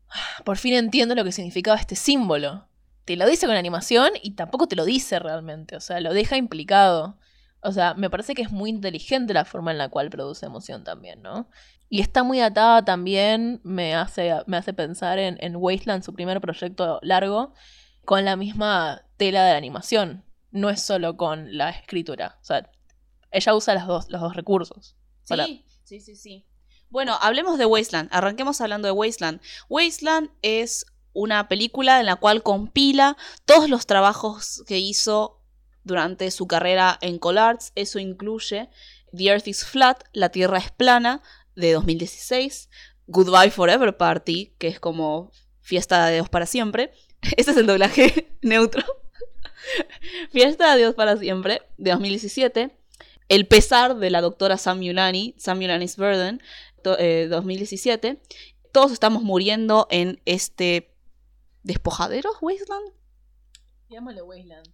ah, 0.09 0.43
por 0.45 0.57
fin 0.57 0.73
entiendo 0.73 1.13
lo 1.13 1.25
que 1.25 1.33
significaba 1.33 1.77
este 1.77 1.95
símbolo. 1.95 2.69
te 3.03 3.17
lo 3.17 3.27
dice 3.27 3.47
con 3.47 3.55
animación 3.55 4.11
y 4.23 4.31
tampoco 4.31 4.67
te 4.67 4.77
lo 4.77 4.85
dice 4.85 5.19
realmente, 5.19 5.75
o 5.75 5.81
sea, 5.81 5.99
lo 5.99 6.13
deja 6.13 6.37
implicado. 6.37 7.17
O 7.61 7.71
sea, 7.71 7.95
me 7.95 8.09
parece 8.09 8.33
que 8.33 8.43
es 8.43 8.51
muy 8.51 8.69
inteligente 8.69 9.33
la 9.33 9.43
forma 9.43 9.71
en 9.71 9.77
la 9.77 9.89
cual 9.89 10.09
produce 10.09 10.45
emoción 10.45 10.83
también, 10.83 11.21
¿no? 11.21 11.49
Y 11.89 12.01
está 12.01 12.23
muy 12.23 12.39
atada 12.39 12.85
también, 12.85 13.59
me 13.63 13.95
hace, 13.95 14.33
me 14.47 14.57
hace 14.57 14.73
pensar 14.73 15.19
en, 15.19 15.37
en 15.41 15.55
Wasteland, 15.57 16.03
su 16.03 16.13
primer 16.13 16.39
proyecto 16.41 16.99
largo, 17.01 17.53
con 18.05 18.23
la 18.23 18.35
misma 18.35 19.03
tela 19.17 19.43
de 19.43 19.51
la 19.51 19.57
animación. 19.57 20.23
No 20.51 20.69
es 20.69 20.81
solo 20.81 21.17
con 21.17 21.57
la 21.57 21.69
escritura. 21.71 22.37
O 22.41 22.45
sea, 22.45 22.69
ella 23.35 23.55
usa 23.55 23.73
las 23.73 23.87
dos, 23.87 24.05
los 24.09 24.21
dos 24.21 24.35
recursos. 24.35 24.95
Sí, 25.23 25.65
sí, 25.83 25.99
sí, 25.99 26.15
sí. 26.15 26.45
Bueno, 26.89 27.17
hablemos 27.21 27.57
de 27.57 27.65
Wasteland. 27.65 28.09
Arranquemos 28.11 28.61
hablando 28.61 28.87
de 28.87 28.91
Wasteland. 28.91 29.41
Wasteland 29.69 30.29
es 30.41 30.85
una 31.13 31.47
película 31.47 31.99
en 31.99 32.05
la 32.05 32.15
cual 32.15 32.43
compila 32.43 33.17
todos 33.45 33.69
los 33.69 33.85
trabajos 33.85 34.63
que 34.67 34.77
hizo 34.77 35.41
durante 35.83 36.29
su 36.31 36.47
carrera 36.47 36.97
en 37.01 37.17
ColArts. 37.17 37.71
Eso 37.75 37.99
incluye 37.99 38.69
The 39.15 39.25
Earth 39.25 39.47
is 39.47 39.65
Flat, 39.65 40.03
La 40.13 40.29
Tierra 40.29 40.57
es 40.57 40.71
plana, 40.71 41.21
de 41.55 41.73
2016, 41.73 42.69
Goodbye 43.07 43.51
Forever 43.51 43.95
Party, 43.95 44.53
que 44.57 44.67
es 44.67 44.79
como 44.79 45.31
Fiesta 45.61 46.05
de 46.05 46.15
Dios 46.15 46.29
para 46.29 46.45
siempre. 46.45 46.91
Ese 47.37 47.51
es 47.51 47.57
el 47.57 47.65
doblaje 47.65 48.35
neutro. 48.41 48.83
Fiesta 50.31 50.71
de 50.71 50.77
Dios 50.79 50.95
para 50.95 51.17
siempre, 51.17 51.61
de 51.77 51.91
2017. 51.91 52.77
El 53.27 53.47
pesar 53.47 53.97
de 53.97 54.09
la 54.09 54.21
doctora 54.21 54.57
Sam 54.57 54.81
Yulani, 54.81 55.35
Sam 55.37 55.59
Yulani's 55.61 55.97
Burden, 55.97 56.41
2017. 56.83 58.07
Eh, 58.07 58.19
Todos 58.71 58.91
estamos 58.91 59.23
muriendo 59.23 59.87
en 59.89 60.21
este 60.25 60.93
despojadero, 61.63 62.29
Wasteland. 62.41 62.91
Llamémosle 63.89 64.21
Wasteland. 64.23 64.67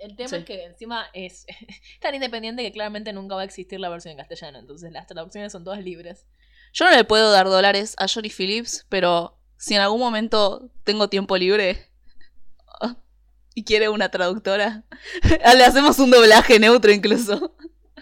el, 0.00 0.16
tema 0.16 0.36
es 0.36 0.44
que 0.44 0.64
encima 0.64 1.06
es 1.12 1.46
tan 2.00 2.14
independiente 2.14 2.62
que 2.62 2.72
claramente 2.72 3.12
nunca 3.12 3.34
va 3.34 3.42
a 3.42 3.44
existir 3.44 3.80
la 3.80 3.88
versión 3.88 4.12
en 4.12 4.18
castellano. 4.18 4.58
Entonces 4.58 4.92
las 4.92 5.06
traducciones 5.06 5.52
son 5.52 5.64
todas 5.64 5.82
libres. 5.82 6.26
Yo 6.72 6.84
no 6.84 6.90
le 6.90 7.04
puedo 7.04 7.30
dar 7.30 7.46
dólares 7.46 7.94
a 7.98 8.08
Johnny 8.08 8.30
Phillips, 8.30 8.86
pero 8.88 9.38
si 9.56 9.74
en 9.74 9.80
algún 9.80 10.00
momento 10.00 10.70
tengo 10.82 11.08
tiempo 11.08 11.36
libre 11.36 11.90
y 13.54 13.64
quiere 13.64 13.88
una 13.88 14.10
traductora, 14.10 14.84
le 15.22 15.64
hacemos 15.64 15.98
un 15.98 16.10
doblaje 16.10 16.58
neutro 16.58 16.92
incluso. 16.92 17.54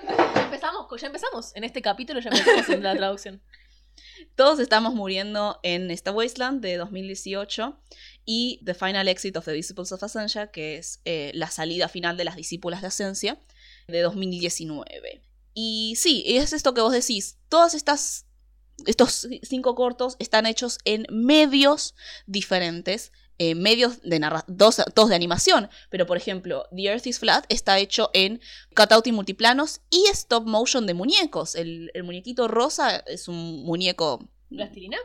Ya 0.08 0.42
empezamos, 0.44 1.00
ya 1.00 1.06
empezamos. 1.06 1.52
En 1.54 1.64
este 1.64 1.82
capítulo 1.82 2.20
ya 2.20 2.30
empezamos 2.30 2.68
en 2.68 2.82
la 2.82 2.96
traducción. 2.96 3.42
Todos 4.36 4.58
estamos 4.60 4.94
muriendo 4.94 5.60
en 5.62 5.90
esta 5.90 6.12
Wasteland 6.12 6.62
de 6.62 6.76
2018 6.76 7.78
y 8.24 8.60
The 8.64 8.74
Final 8.74 9.08
Exit 9.08 9.36
of 9.36 9.44
the 9.44 9.52
Disciples 9.52 9.92
of 9.92 10.02
Ascensia, 10.02 10.50
que 10.50 10.76
es 10.76 11.00
eh, 11.04 11.30
la 11.34 11.48
salida 11.48 11.88
final 11.88 12.16
de 12.16 12.24
las 12.24 12.36
discípulas 12.36 12.80
de 12.80 12.88
Ascensia 12.88 13.38
de 13.88 14.00
2019. 14.00 15.22
Y 15.54 15.94
sí, 15.96 16.24
es 16.26 16.52
esto 16.52 16.72
que 16.72 16.80
vos 16.80 16.92
decís, 16.92 17.38
todas 17.48 17.74
estas 17.74 18.26
estos 18.86 19.28
cinco 19.42 19.74
cortos 19.74 20.16
están 20.18 20.46
hechos 20.46 20.78
en 20.84 21.06
medios 21.10 21.94
diferentes, 22.26 23.12
eh, 23.38 23.54
medios 23.54 24.00
de 24.02 24.20
dos, 24.46 24.82
dos, 24.94 25.08
de 25.08 25.14
animación, 25.14 25.68
pero 25.90 26.06
por 26.06 26.16
ejemplo, 26.16 26.66
The 26.74 26.82
Earth 26.84 27.06
is 27.06 27.18
Flat 27.18 27.44
está 27.48 27.78
hecho 27.78 28.10
en 28.12 28.40
cutout 28.76 29.06
y 29.06 29.12
multiplanos 29.12 29.80
y 29.90 30.06
stop 30.12 30.46
motion 30.46 30.86
de 30.86 30.94
muñecos. 30.94 31.54
El, 31.54 31.90
el 31.94 32.04
muñequito 32.04 32.48
rosa 32.48 32.96
es 33.06 33.28
un 33.28 33.64
muñeco... 33.64 34.28
¿Plastilina? 34.48 34.98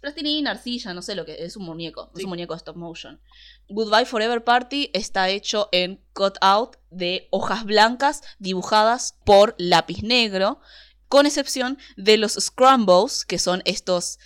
Plastilina, 0.00 0.50
arcilla, 0.50 0.92
no 0.94 1.00
sé 1.02 1.14
lo 1.14 1.24
que 1.24 1.44
es 1.44 1.56
un 1.56 1.64
muñeco, 1.64 2.10
es 2.16 2.24
un 2.24 2.30
muñeco 2.30 2.54
de 2.54 2.58
stop 2.58 2.76
motion. 2.76 3.20
Goodbye 3.68 4.04
Forever 4.04 4.42
Party 4.42 4.90
está 4.92 5.28
hecho 5.28 5.68
en 5.70 6.00
cutout 6.12 6.76
de 6.90 7.28
hojas 7.30 7.64
blancas 7.64 8.22
dibujadas 8.40 9.16
por 9.24 9.54
lápiz 9.58 10.02
negro, 10.02 10.60
con 11.08 11.26
excepción 11.26 11.78
de 11.96 12.16
los 12.16 12.32
scrambles, 12.32 13.24
que 13.24 13.38
son 13.38 13.62
estos 13.64 14.18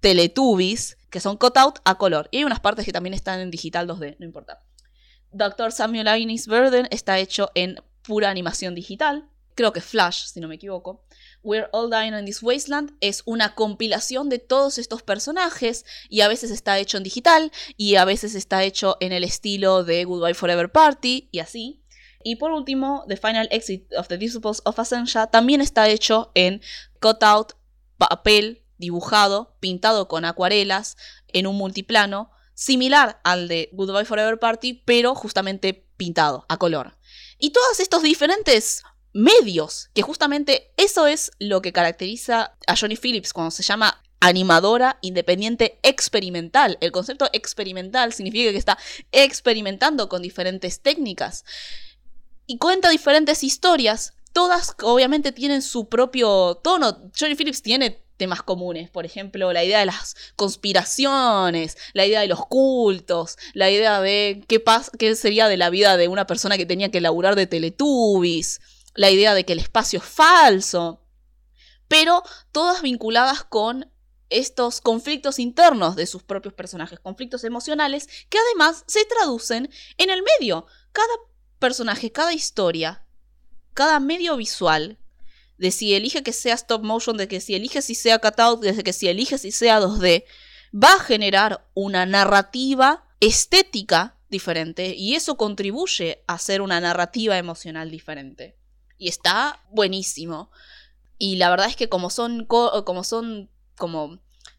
teletubbies, 0.00 0.98
que 1.14 1.20
son 1.20 1.36
cutout 1.36 1.78
a 1.84 1.94
color. 1.94 2.26
Y 2.32 2.38
hay 2.38 2.44
unas 2.44 2.58
partes 2.58 2.84
que 2.84 2.92
también 2.92 3.14
están 3.14 3.38
en 3.38 3.52
digital 3.52 3.86
2D, 3.86 4.16
no 4.18 4.26
importa. 4.26 4.64
Dr. 5.30 5.70
Samuel 5.70 6.08
Agnes 6.08 6.48
Burden 6.48 6.88
está 6.90 7.20
hecho 7.20 7.52
en 7.54 7.76
pura 8.02 8.30
animación 8.30 8.74
digital, 8.74 9.30
creo 9.54 9.72
que 9.72 9.80
Flash, 9.80 10.24
si 10.24 10.40
no 10.40 10.48
me 10.48 10.56
equivoco. 10.56 11.04
We're 11.44 11.68
All 11.70 11.88
Dying 11.88 12.18
in 12.18 12.24
This 12.24 12.42
Wasteland 12.42 12.96
es 13.00 13.22
una 13.26 13.54
compilación 13.54 14.28
de 14.28 14.40
todos 14.40 14.76
estos 14.76 15.04
personajes 15.04 15.84
y 16.08 16.22
a 16.22 16.26
veces 16.26 16.50
está 16.50 16.80
hecho 16.80 16.96
en 16.96 17.04
digital 17.04 17.52
y 17.76 17.94
a 17.94 18.04
veces 18.04 18.34
está 18.34 18.64
hecho 18.64 18.96
en 18.98 19.12
el 19.12 19.22
estilo 19.22 19.84
de 19.84 20.04
Goodbye 20.06 20.34
Forever 20.34 20.72
Party 20.72 21.28
y 21.30 21.38
así. 21.38 21.84
Y 22.24 22.36
por 22.36 22.50
último, 22.50 23.04
The 23.06 23.18
Final 23.18 23.46
Exit 23.52 23.86
of 23.96 24.08
the 24.08 24.18
Disciples 24.18 24.62
of 24.64 24.80
Ascension 24.80 25.30
también 25.30 25.60
está 25.60 25.88
hecho 25.88 26.32
en 26.34 26.60
cutout, 27.00 27.52
papel, 27.98 28.63
dibujado, 28.84 29.56
pintado 29.60 30.08
con 30.08 30.24
acuarelas, 30.24 30.96
en 31.28 31.46
un 31.46 31.56
multiplano, 31.56 32.30
similar 32.54 33.20
al 33.24 33.48
de 33.48 33.70
Goodbye 33.72 34.04
Forever 34.04 34.38
Party, 34.38 34.82
pero 34.84 35.14
justamente 35.14 35.86
pintado 35.96 36.46
a 36.48 36.56
color. 36.56 36.96
Y 37.38 37.50
todos 37.50 37.80
estos 37.80 38.02
diferentes 38.02 38.82
medios, 39.12 39.90
que 39.94 40.02
justamente 40.02 40.72
eso 40.76 41.06
es 41.06 41.30
lo 41.38 41.62
que 41.62 41.72
caracteriza 41.72 42.56
a 42.66 42.76
Johnny 42.76 42.96
Phillips 42.96 43.32
cuando 43.32 43.50
se 43.50 43.62
llama 43.62 44.02
animadora 44.20 44.98
independiente 45.02 45.78
experimental. 45.82 46.78
El 46.80 46.92
concepto 46.92 47.28
experimental 47.32 48.12
significa 48.12 48.50
que 48.50 48.58
está 48.58 48.78
experimentando 49.12 50.08
con 50.08 50.22
diferentes 50.22 50.80
técnicas 50.80 51.44
y 52.46 52.58
cuenta 52.58 52.88
diferentes 52.88 53.42
historias. 53.42 54.14
Todas 54.32 54.74
obviamente 54.82 55.30
tienen 55.30 55.62
su 55.62 55.88
propio 55.88 56.56
tono. 56.56 57.10
Johnny 57.18 57.34
Phillips 57.34 57.62
tiene 57.62 58.03
temas 58.16 58.42
comunes, 58.42 58.90
por 58.90 59.04
ejemplo, 59.04 59.52
la 59.52 59.64
idea 59.64 59.80
de 59.80 59.86
las 59.86 60.14
conspiraciones, 60.36 61.76
la 61.92 62.06
idea 62.06 62.20
de 62.20 62.28
los 62.28 62.46
cultos, 62.46 63.36
la 63.52 63.70
idea 63.70 64.00
de 64.00 64.44
qué, 64.46 64.62
qué 64.98 65.16
sería 65.16 65.48
de 65.48 65.56
la 65.56 65.70
vida 65.70 65.96
de 65.96 66.08
una 66.08 66.26
persona 66.26 66.56
que 66.56 66.66
tenía 66.66 66.90
que 66.90 67.00
laburar 67.00 67.36
de 67.36 67.46
Teletubbies 67.46 68.60
la 68.94 69.10
idea 69.10 69.34
de 69.34 69.44
que 69.44 69.52
el 69.52 69.58
espacio 69.58 69.98
es 69.98 70.04
falso, 70.04 71.02
pero 71.88 72.22
todas 72.52 72.82
vinculadas 72.82 73.44
con 73.44 73.90
estos 74.30 74.80
conflictos 74.80 75.38
internos 75.38 75.96
de 75.96 76.06
sus 76.06 76.22
propios 76.22 76.54
personajes, 76.54 76.98
conflictos 77.00 77.44
emocionales 77.44 78.08
que 78.28 78.38
además 78.38 78.84
se 78.86 79.04
traducen 79.04 79.70
en 79.98 80.10
el 80.10 80.22
medio. 80.38 80.66
Cada 80.92 81.12
personaje, 81.58 82.10
cada 82.10 82.32
historia, 82.32 83.04
cada 83.74 84.00
medio 84.00 84.36
visual, 84.36 84.98
de 85.58 85.70
si 85.70 85.94
elige 85.94 86.22
que 86.22 86.32
sea 86.32 86.54
stop 86.54 86.82
motion, 86.82 87.16
de 87.16 87.28
que 87.28 87.40
si 87.40 87.54
elige 87.54 87.82
si 87.82 87.94
sea 87.94 88.18
cutout, 88.18 88.60
de 88.60 88.82
que 88.82 88.92
si 88.92 89.08
elige 89.08 89.38
si 89.38 89.52
sea 89.52 89.80
2D, 89.80 90.24
va 90.74 90.94
a 90.94 91.00
generar 91.00 91.68
una 91.74 92.06
narrativa 92.06 93.06
estética 93.20 94.16
diferente 94.28 94.94
y 94.96 95.14
eso 95.14 95.36
contribuye 95.36 96.24
a 96.26 96.38
ser 96.38 96.60
una 96.60 96.80
narrativa 96.80 97.38
emocional 97.38 97.90
diferente 97.90 98.56
y 98.98 99.08
está 99.08 99.60
buenísimo. 99.70 100.50
Y 101.18 101.36
la 101.36 101.50
verdad 101.50 101.68
es 101.68 101.76
que 101.76 101.88
como 101.88 102.10
son, 102.10 102.46
como 102.46 103.04
son 103.04 103.50
como 103.76 104.18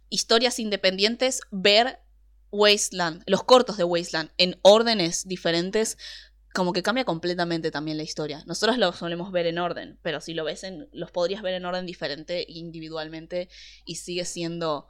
historias 0.10 0.60
independientes, 0.60 1.42
ver 1.52 2.00
Wasteland, 2.52 3.24
los 3.28 3.44
cortos 3.44 3.78
de 3.78 3.84
Wasteland 3.84 4.32
en 4.38 4.58
órdenes 4.62 5.28
diferentes, 5.28 5.98
como 6.56 6.74
que 6.74 6.82
cambia 6.82 7.06
completamente 7.06 7.70
también 7.70 7.98
la 7.98 8.04
historia. 8.04 8.44
Nosotros 8.48 8.80
lo 8.80 8.92
solemos 8.94 9.32
ver 9.32 9.46
en 9.46 9.60
orden, 9.60 10.00
pero 10.02 10.22
si 10.22 10.34
lo 10.34 10.44
ves 10.44 10.64
en, 10.64 10.90
los 10.94 11.12
podrías 11.12 11.44
ver 11.44 11.54
en 11.54 11.66
orden 11.66 11.86
diferente 11.86 12.46
individualmente 12.48 13.50
y 13.86 13.96
sigue 13.96 14.26
siendo 14.26 14.88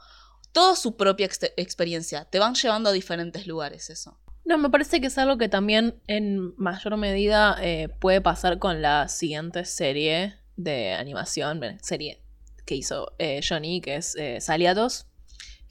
toda 0.53 0.77
su 0.77 0.95
propia 0.95 1.25
experiencia. 1.57 2.25
Te 2.25 2.39
van 2.39 2.55
llevando 2.55 2.89
a 2.89 2.93
diferentes 2.93 3.45
lugares 3.47 3.89
eso. 3.89 4.17
No, 4.45 4.59
me 4.59 4.69
parece 4.69 5.01
que 5.01 5.07
es 5.07 5.17
algo 5.17 5.37
que 5.37 5.49
también 5.49 5.99
en 6.07 6.53
mayor 6.55 6.95
medida 6.97 7.57
eh, 7.59 7.89
puede 7.99 8.21
pasar 8.21 8.59
con 8.59 8.81
la 8.81 9.07
siguiente 9.07 9.65
serie 9.65 10.35
de 10.55 10.93
animación, 10.93 11.61
serie 11.81 12.21
que 12.63 12.75
hizo 12.75 13.13
eh, 13.17 13.41
Johnny, 13.47 13.81
que 13.81 13.95
es 13.95 14.15
eh, 14.15 14.39
Saliatos, 14.39 15.07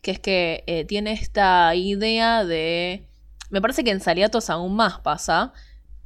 que 0.03 0.11
es 0.11 0.19
que 0.19 0.85
tiene 0.89 1.13
esta 1.13 1.75
idea 1.75 2.45
de... 2.45 3.09
Me 3.49 3.63
parece 3.63 3.85
que 3.85 3.91
en 3.91 4.01
Saliatos 4.01 4.51
aún 4.51 4.75
más 4.75 4.99
pasa, 4.99 5.53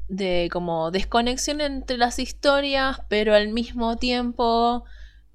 de 0.09 0.49
como 0.51 0.91
desconexión 0.91 1.61
entre 1.61 1.97
las 1.99 2.19
historias, 2.19 3.01
pero 3.09 3.35
al 3.35 3.49
mismo 3.49 3.97
tiempo 3.97 4.85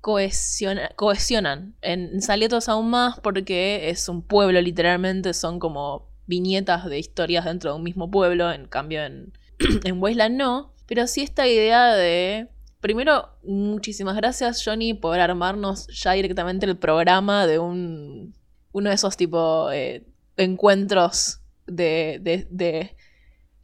cohesionan. 0.02 1.76
En 1.82 2.22
Saliatos 2.22 2.68
aún 2.68 2.90
más 2.90 3.20
porque 3.22 3.90
es 3.90 4.10
un 4.10 4.22
pueblo, 4.22 4.60
literalmente 4.60 5.34
son 5.34 5.60
como 5.60 6.10
viñetas 6.26 6.86
de 6.86 7.00
historias 7.00 7.46
dentro 7.46 7.72
de 7.72 7.78
un 7.78 7.84
mismo 7.84 8.12
pueblo, 8.12 8.52
en 8.52 8.66
cambio 8.66 9.04
en, 9.04 9.32
en 9.84 10.02
Wasteland 10.02 10.36
no, 10.36 10.74
pero 10.88 11.08
sí 11.08 11.22
esta 11.22 11.48
idea 11.48 11.94
de... 11.94 12.50
Primero, 12.82 13.30
muchísimas 13.44 14.18
gracias 14.18 14.62
Johnny 14.66 14.94
por 14.94 15.18
armarnos 15.18 15.88
ya 15.88 16.12
directamente 16.12 16.66
el 16.66 16.76
programa 16.76 17.48
de 17.48 17.58
un, 17.58 18.36
uno 18.74 18.90
de 18.90 18.96
esos 18.96 19.16
tipo 19.16 19.72
eh, 19.72 20.06
encuentros 20.36 21.40
de, 21.66 22.20
de, 22.22 22.46
de 22.50 22.98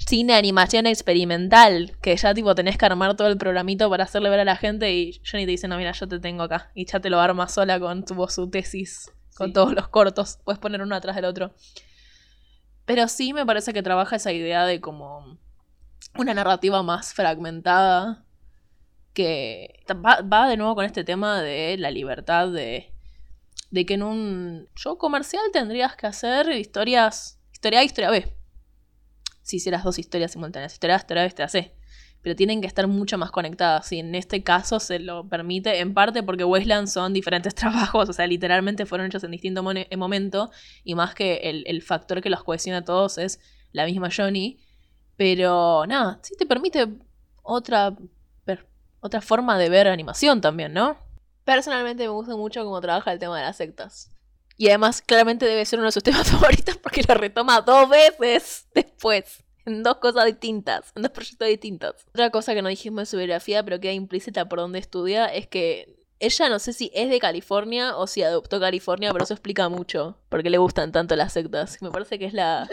cine 0.10 0.34
animación 0.34 0.88
experimental, 0.88 1.96
que 2.02 2.16
ya 2.18 2.34
tipo 2.34 2.56
tenés 2.56 2.78
que 2.78 2.86
armar 2.88 3.16
todo 3.16 3.28
el 3.28 3.38
programito 3.38 3.90
para 3.92 4.06
hacerle 4.06 4.30
ver 4.32 4.40
a 4.40 4.44
la 4.46 4.56
gente 4.56 4.92
y 4.92 5.22
Johnny 5.30 5.46
te 5.46 5.52
dice, 5.52 5.68
no, 5.68 5.78
mira, 5.78 5.92
yo 5.92 6.08
te 6.08 6.20
tengo 6.20 6.42
acá. 6.44 6.72
Y 6.74 6.86
ya 6.86 7.00
te 7.00 7.12
lo 7.12 7.20
arma 7.20 7.48
sola 7.48 7.80
con 7.80 8.04
tu, 8.04 8.28
su 8.28 8.50
tesis, 8.50 9.12
con 9.36 9.48
Sí. 9.50 9.54
todos 9.54 9.74
los 9.74 9.88
cortos. 9.90 10.40
Puedes 10.44 10.58
poner 10.60 10.82
uno 10.82 10.96
atrás 10.96 11.16
del 11.16 11.26
otro. 11.26 11.54
Pero 12.86 13.08
sí 13.08 13.34
me 13.34 13.46
parece 13.46 13.72
que 13.72 13.84
trabaja 13.84 14.16
esa 14.16 14.32
idea 14.32 14.66
de 14.66 14.82
como 14.82 15.38
una 16.18 16.34
narrativa 16.34 16.82
más 16.82 17.14
fragmentada 17.14 18.26
que 19.14 19.84
va, 19.92 20.22
va 20.22 20.50
de 20.50 20.58
nuevo 20.58 20.74
con 20.74 20.86
este 20.86 21.04
tema 21.04 21.42
de 21.42 21.78
la 21.78 21.92
libertad 21.92 22.48
de, 22.48 22.92
de 23.70 23.86
que 23.86 23.94
en 23.94 24.02
un 24.04 24.68
show 24.76 24.98
comercial 24.98 25.44
tendrías 25.54 25.96
que 25.96 26.08
hacer 26.08 26.50
historias, 26.54 27.38
historia 27.54 27.82
A, 27.82 27.84
historia 27.84 28.10
B. 28.10 28.39
Si 29.50 29.56
hicieras 29.56 29.84
dos 29.84 29.98
historias 29.98 30.32
simultáneas, 30.32 30.74
historia 30.74 30.96
A, 30.96 31.00
historia 31.00 31.24
B, 31.24 31.28
historia 31.28 31.50
C. 31.50 31.74
Pero 32.22 32.36
tienen 32.36 32.62
que 32.62 32.68
estar 32.68 32.86
mucho 32.88 33.18
más 33.18 33.32
conectadas. 33.32 33.92
Y 33.92 33.98
en 33.98 34.14
este 34.14 34.44
caso 34.44 34.80
se 34.80 35.00
lo 35.00 35.28
permite, 35.28 35.80
en 35.80 35.96
parte 35.96 36.22
porque 36.22 36.44
Wasteland 36.44 36.88
son 36.88 37.14
diferentes 37.14 37.56
trabajos, 37.56 38.10
o 38.10 38.14
sea, 38.14 38.28
literalmente 38.28 38.86
fueron 38.86 39.08
hechos 39.08 39.24
en 39.24 39.32
distinto 39.32 39.64
momento. 39.64 40.52
Y 40.84 40.94
más 40.94 41.16
que 41.16 41.38
el, 41.38 41.64
el 41.66 41.82
factor 41.82 42.22
que 42.22 42.30
los 42.30 42.44
cohesiona 42.44 42.80
a 42.80 42.86
todos 42.86 43.18
es 43.18 43.40
la 43.72 43.86
misma 43.86 44.10
Johnny. 44.16 44.60
Pero 45.18 45.84
nada, 45.88 46.20
sí 46.22 46.36
te 46.38 46.46
permite 46.46 46.88
otra, 47.42 47.98
otra 49.00 49.22
forma 49.22 49.58
de 49.58 49.70
ver 49.70 49.88
animación 49.88 50.42
también, 50.42 50.74
¿no? 50.74 50.96
Personalmente 51.44 52.04
me 52.04 52.10
gusta 52.10 52.36
mucho 52.36 52.64
cómo 52.64 52.80
trabaja 52.82 53.12
el 53.12 53.18
tema 53.18 53.40
de 53.40 53.46
las 53.46 53.58
sectas. 53.58 54.12
Y 54.60 54.68
además, 54.68 55.02
claramente 55.02 55.46
debe 55.46 55.64
ser 55.66 55.80
uno 55.80 55.88
de 55.88 55.94
sus 55.94 56.04
temas 56.04 56.30
favoritos 56.30 56.76
porque 56.78 57.02
lo 57.08 57.14
retoma 57.16 57.62
dos 57.62 57.90
veces 57.90 58.68
después. 58.76 59.42
En 59.66 59.84
dos 59.84 59.98
cosas 59.98 60.26
distintas, 60.26 60.92
en 60.96 61.04
dos 61.04 61.12
proyectos 61.12 61.48
distintos. 61.48 61.96
Otra 62.10 62.30
cosa 62.30 62.54
que 62.54 62.62
no 62.62 62.68
dijimos 62.68 63.04
de 63.04 63.06
su 63.06 63.18
biografía, 63.18 63.64
pero 63.64 63.80
queda 63.80 63.94
implícita 63.94 64.50
por 64.50 64.60
donde 64.60 64.80
estudia, 64.80 65.28
es 65.28 65.48
que 65.48 65.96
ella 66.20 66.50
no 66.50 66.60
sé 66.60 66.74
si 66.74 66.92
es 66.94 67.10
de 67.10 67.20
California 67.20 67.96
o 67.96 68.06
si 68.06 68.22
adoptó 68.22 68.60
California, 68.60 69.14
pero 69.14 69.24
eso 69.24 69.34
explica 69.34 69.70
mucho 69.70 70.18
por 70.28 70.44
qué 70.44 70.50
le 70.50 70.58
gustan 70.58 70.92
tanto 70.92 71.16
las 71.16 71.32
sectas. 71.32 71.82
Me 71.82 71.92
parece 71.92 72.20
que 72.20 72.26
es 72.26 72.34
la, 72.34 72.68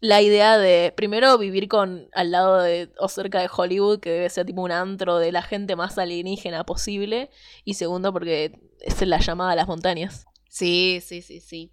la 0.00 0.20
idea 0.20 0.58
de, 0.58 0.92
primero, 0.94 1.38
vivir 1.38 1.66
con 1.66 2.08
al 2.12 2.30
lado 2.30 2.60
de 2.60 2.92
o 2.98 3.08
cerca 3.08 3.40
de 3.40 3.48
Hollywood, 3.50 4.00
que 4.00 4.10
debe 4.10 4.28
ser 4.28 4.44
tipo 4.44 4.60
un 4.60 4.72
antro 4.72 5.16
de 5.16 5.32
la 5.32 5.40
gente 5.40 5.76
más 5.76 5.96
alienígena 5.96 6.64
posible. 6.64 7.30
Y 7.64 7.74
segundo, 7.74 8.12
porque 8.12 8.60
es 8.80 9.00
la 9.06 9.18
llamada 9.18 9.52
a 9.52 9.56
las 9.56 9.68
montañas. 9.68 10.26
Sí, 10.52 11.02
sí, 11.02 11.22
sí, 11.22 11.40
sí. 11.40 11.72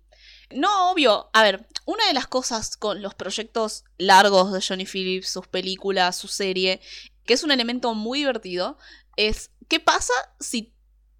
No, 0.52 0.92
obvio. 0.92 1.30
A 1.34 1.44
ver, 1.44 1.68
una 1.86 2.08
de 2.08 2.14
las 2.14 2.28
cosas 2.28 2.78
con 2.78 3.02
los 3.02 3.14
proyectos 3.14 3.84
largos 3.98 4.54
de 4.54 4.62
Johnny 4.66 4.86
Phillips, 4.86 5.28
sus 5.28 5.48
películas, 5.48 6.16
su 6.16 6.30
serie, 6.30 6.80
que 7.26 7.34
es 7.34 7.44
un 7.44 7.52
elemento 7.52 7.94
muy 7.94 8.20
divertido, 8.20 8.78
es 9.18 9.52
¿qué 9.68 9.82
pasa 9.82 10.14
si 10.40 10.74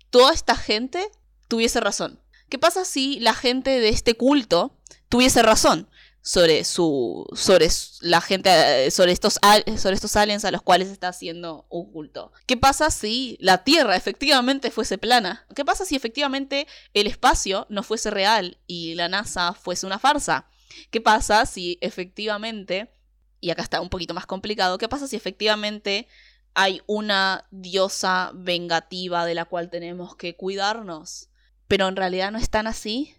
toda 0.10 0.34
esta 0.34 0.56
gente 0.56 1.06
tuviese 1.50 1.82
razón? 1.82 2.22
¿Qué 2.48 2.58
pasa 2.58 2.86
si 2.86 3.20
la 3.20 3.34
gente 3.34 3.82
de 3.82 3.90
este 3.90 4.16
culto 4.16 4.80
tuviese 5.10 5.42
razón 5.42 5.90
sobre 6.22 6.64
su 6.64 7.26
sobre 7.34 7.68
la 8.02 8.22
gente 8.22 8.88
eh, 8.88 8.92
sobre 8.92 9.12
estos 9.12 9.40
sobre 9.78 9.96
estos 9.96 10.16
aliens 10.16 10.46
a 10.46 10.52
los 10.52 10.62
cuales 10.62 10.90
está 10.90 11.10
haciendo 11.10 11.66
un 11.70 11.92
culto? 11.92 12.32
¿Qué 12.46 12.58
pasa 12.58 12.92
si 12.92 13.38
la 13.40 13.64
Tierra 13.64 13.96
efectivamente 13.96 14.72
fuese 14.72 14.98
plana? 14.98 15.46
¿Qué 15.56 15.66
pasa 15.66 15.86
si 15.86 15.96
efectivamente 15.96 16.68
el 16.94 17.08
espacio 17.08 17.66
no 17.70 17.84
fuese 17.84 18.12
real 18.12 18.58
y 18.68 18.96
la 18.96 19.08
NASA 19.08 19.54
fuese 19.54 19.86
una 19.86 20.00
farsa? 20.00 20.48
¿Qué 20.92 21.02
pasa 21.02 21.46
si 21.46 21.78
efectivamente, 21.82 22.94
y 23.42 23.50
acá 23.50 23.62
está 23.62 23.82
un 23.82 23.90
poquito 23.90 24.14
más 24.14 24.26
complicado, 24.26 24.78
qué 24.78 24.88
pasa 24.88 25.08
si 25.08 25.16
efectivamente 25.16 26.08
hay 26.54 26.82
una 26.88 27.48
diosa 27.52 28.32
vengativa 28.34 29.26
de 29.26 29.36
la 29.36 29.46
cual 29.46 29.70
tenemos 29.70 30.16
que 30.16 30.36
cuidarnos? 30.36 31.30
Pero 31.68 31.88
en 31.88 31.96
realidad 31.96 32.32
no 32.32 32.40
es 32.40 32.50
tan 32.50 32.68
así. 32.68 33.16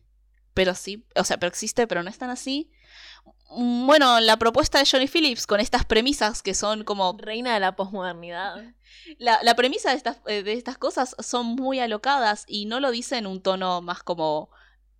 Pero 0.52 0.74
sí, 0.74 1.06
o 1.14 1.24
sea, 1.24 1.38
pero 1.38 1.48
existe, 1.48 1.86
pero 1.86 2.02
no 2.02 2.10
es 2.10 2.18
tan 2.18 2.30
así. 2.30 2.70
Mm, 3.50 3.86
Bueno, 3.86 4.20
la 4.20 4.36
propuesta 4.36 4.78
de 4.78 4.86
Johnny 4.90 5.08
Phillips 5.08 5.46
con 5.46 5.60
estas 5.60 5.84
premisas 5.84 6.42
que 6.42 6.54
son 6.54 6.84
como 6.84 7.16
Reina 7.18 7.54
de 7.54 7.60
la 7.60 7.76
posmodernidad. 7.76 8.56
la, 9.18 9.40
la 9.42 9.54
premisa 9.56 9.90
de 9.90 9.96
estas, 9.96 10.18
eh, 10.26 10.42
de 10.42 10.52
estas 10.54 10.78
cosas 10.78 11.16
son 11.20 11.46
muy 11.46 11.80
alocadas 11.80 12.44
y 12.46 12.66
no 12.66 12.80
lo 12.80 12.90
dice 12.90 13.16
en 13.18 13.26
un 13.26 13.42
tono 13.42 13.80
más 13.82 14.02
como 14.02 14.50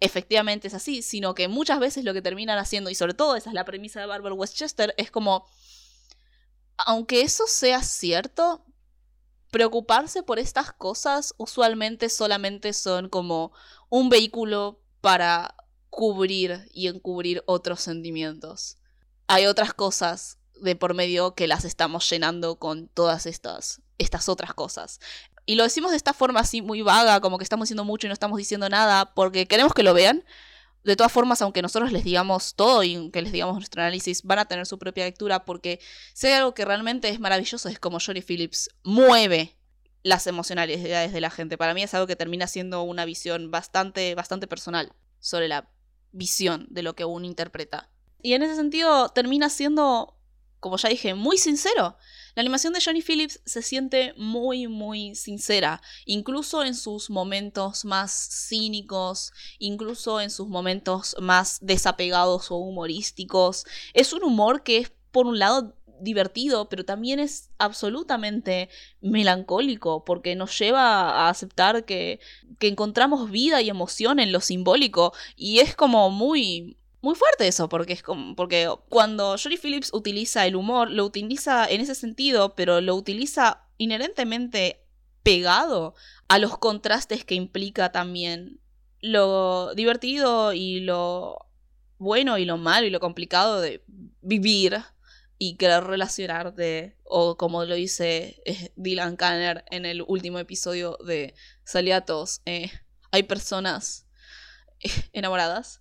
efectivamente 0.00 0.68
es 0.68 0.74
así, 0.74 1.02
sino 1.02 1.34
que 1.34 1.48
muchas 1.48 1.78
veces 1.78 2.04
lo 2.04 2.14
que 2.14 2.22
terminan 2.22 2.58
haciendo, 2.58 2.88
y 2.90 2.94
sobre 2.94 3.14
todo 3.14 3.36
esa 3.36 3.50
es 3.50 3.54
la 3.54 3.66
premisa 3.66 4.00
de 4.00 4.06
Barbara 4.06 4.34
Westchester, 4.34 4.94
es 4.96 5.10
como, 5.10 5.46
aunque 6.78 7.20
eso 7.20 7.44
sea 7.46 7.82
cierto, 7.82 8.64
preocuparse 9.50 10.22
por 10.22 10.38
estas 10.38 10.72
cosas 10.72 11.34
usualmente 11.36 12.08
solamente 12.08 12.72
son 12.72 13.08
como 13.10 13.52
un 13.90 14.08
vehículo 14.08 14.80
para 15.02 15.54
cubrir 15.90 16.68
y 16.72 16.86
encubrir 16.86 17.42
otros 17.46 17.80
sentimientos. 17.80 18.78
Hay 19.26 19.46
otras 19.46 19.74
cosas 19.74 20.38
de 20.60 20.76
por 20.76 20.94
medio 20.94 21.34
que 21.34 21.48
las 21.48 21.64
estamos 21.64 22.08
llenando 22.08 22.58
con 22.58 22.88
todas 22.88 23.26
estas, 23.26 23.82
estas 23.98 24.28
otras 24.28 24.54
cosas. 24.54 25.00
Y 25.46 25.56
lo 25.56 25.64
decimos 25.64 25.90
de 25.90 25.96
esta 25.96 26.12
forma 26.12 26.40
así 26.40 26.62
muy 26.62 26.82
vaga, 26.82 27.20
como 27.20 27.38
que 27.38 27.44
estamos 27.44 27.66
diciendo 27.66 27.84
mucho 27.84 28.06
y 28.06 28.08
no 28.08 28.14
estamos 28.14 28.38
diciendo 28.38 28.68
nada, 28.68 29.14
porque 29.14 29.46
queremos 29.46 29.74
que 29.74 29.82
lo 29.82 29.94
vean. 29.94 30.24
De 30.84 30.96
todas 30.96 31.12
formas, 31.12 31.42
aunque 31.42 31.60
nosotros 31.60 31.92
les 31.92 32.04
digamos 32.04 32.54
todo 32.54 32.82
y 32.82 32.94
aunque 32.94 33.20
les 33.20 33.32
digamos 33.32 33.56
nuestro 33.56 33.82
análisis, 33.82 34.22
van 34.22 34.38
a 34.38 34.46
tener 34.46 34.64
su 34.64 34.78
propia 34.78 35.04
lectura, 35.04 35.44
porque 35.44 35.80
si 36.14 36.28
hay 36.28 36.34
algo 36.34 36.54
que 36.54 36.64
realmente 36.64 37.08
es 37.08 37.20
maravilloso, 37.20 37.68
es 37.68 37.78
como 37.78 37.98
Johnny 38.00 38.22
Phillips 38.22 38.70
mueve 38.82 39.56
las 40.02 40.26
emocionalidades 40.26 41.12
de 41.12 41.20
la 41.20 41.30
gente. 41.30 41.58
Para 41.58 41.74
mí 41.74 41.82
es 41.82 41.92
algo 41.94 42.06
que 42.06 42.16
termina 42.16 42.46
siendo 42.46 42.82
una 42.82 43.04
visión 43.04 43.50
bastante, 43.50 44.14
bastante 44.14 44.46
personal 44.46 44.92
sobre 45.18 45.48
la 45.48 45.68
visión 46.12 46.66
de 46.70 46.82
lo 46.82 46.94
que 46.94 47.04
uno 47.04 47.26
interpreta. 47.26 47.90
Y 48.22 48.34
en 48.34 48.42
ese 48.42 48.56
sentido 48.56 49.08
termina 49.10 49.48
siendo, 49.48 50.16
como 50.60 50.76
ya 50.76 50.88
dije, 50.88 51.14
muy 51.14 51.38
sincero. 51.38 51.96
La 52.34 52.40
animación 52.42 52.72
de 52.72 52.80
Johnny 52.84 53.02
Phillips 53.02 53.40
se 53.44 53.62
siente 53.62 54.14
muy, 54.16 54.68
muy 54.68 55.14
sincera, 55.14 55.82
incluso 56.04 56.62
en 56.62 56.74
sus 56.74 57.10
momentos 57.10 57.84
más 57.84 58.46
cínicos, 58.48 59.32
incluso 59.58 60.20
en 60.20 60.30
sus 60.30 60.48
momentos 60.48 61.16
más 61.20 61.58
desapegados 61.60 62.50
o 62.50 62.56
humorísticos. 62.56 63.64
Es 63.94 64.12
un 64.12 64.22
humor 64.22 64.62
que 64.62 64.78
es, 64.78 64.92
por 65.10 65.26
un 65.26 65.38
lado, 65.38 65.74
divertido, 66.00 66.68
pero 66.68 66.84
también 66.84 67.20
es 67.20 67.50
absolutamente 67.58 68.68
melancólico, 69.00 70.04
porque 70.04 70.36
nos 70.36 70.58
lleva 70.58 71.10
a 71.10 71.28
aceptar 71.28 71.84
que, 71.84 72.20
que 72.58 72.68
encontramos 72.68 73.30
vida 73.30 73.62
y 73.62 73.70
emoción 73.70 74.18
en 74.20 74.32
lo 74.32 74.40
simbólico, 74.40 75.12
y 75.36 75.60
es 75.60 75.74
como 75.76 76.10
muy, 76.10 76.76
muy 77.02 77.14
fuerte 77.14 77.48
eso, 77.48 77.68
porque 77.68 77.92
es 77.92 78.02
como, 78.02 78.34
porque 78.34 78.68
cuando 78.88 79.36
Johnny 79.42 79.56
Phillips 79.56 79.92
utiliza 79.92 80.46
el 80.46 80.56
humor, 80.56 80.90
lo 80.90 81.04
utiliza 81.04 81.66
en 81.66 81.80
ese 81.80 81.94
sentido, 81.94 82.54
pero 82.54 82.80
lo 82.80 82.94
utiliza 82.94 83.66
inherentemente 83.78 84.84
pegado 85.22 85.94
a 86.28 86.38
los 86.38 86.58
contrastes 86.58 87.24
que 87.24 87.34
implica 87.34 87.92
también 87.92 88.60
lo 89.00 89.74
divertido 89.74 90.52
y 90.52 90.80
lo 90.80 91.46
bueno 91.98 92.38
y 92.38 92.44
lo 92.44 92.56
malo 92.56 92.86
y 92.86 92.90
lo 92.90 93.00
complicado 93.00 93.60
de 93.60 93.82
vivir 94.22 94.82
y 95.42 95.56
querer 95.56 95.84
relacionarte, 95.84 96.98
o 97.02 97.38
como 97.38 97.64
lo 97.64 97.74
dice 97.74 98.42
eh, 98.44 98.72
Dylan 98.76 99.16
Kanner 99.16 99.64
en 99.70 99.86
el 99.86 100.02
último 100.06 100.38
episodio 100.38 100.98
de 101.02 101.34
Saliatos, 101.64 102.42
eh, 102.44 102.70
hay 103.10 103.22
personas 103.22 104.06
eh, 104.80 104.90
enamoradas 105.14 105.80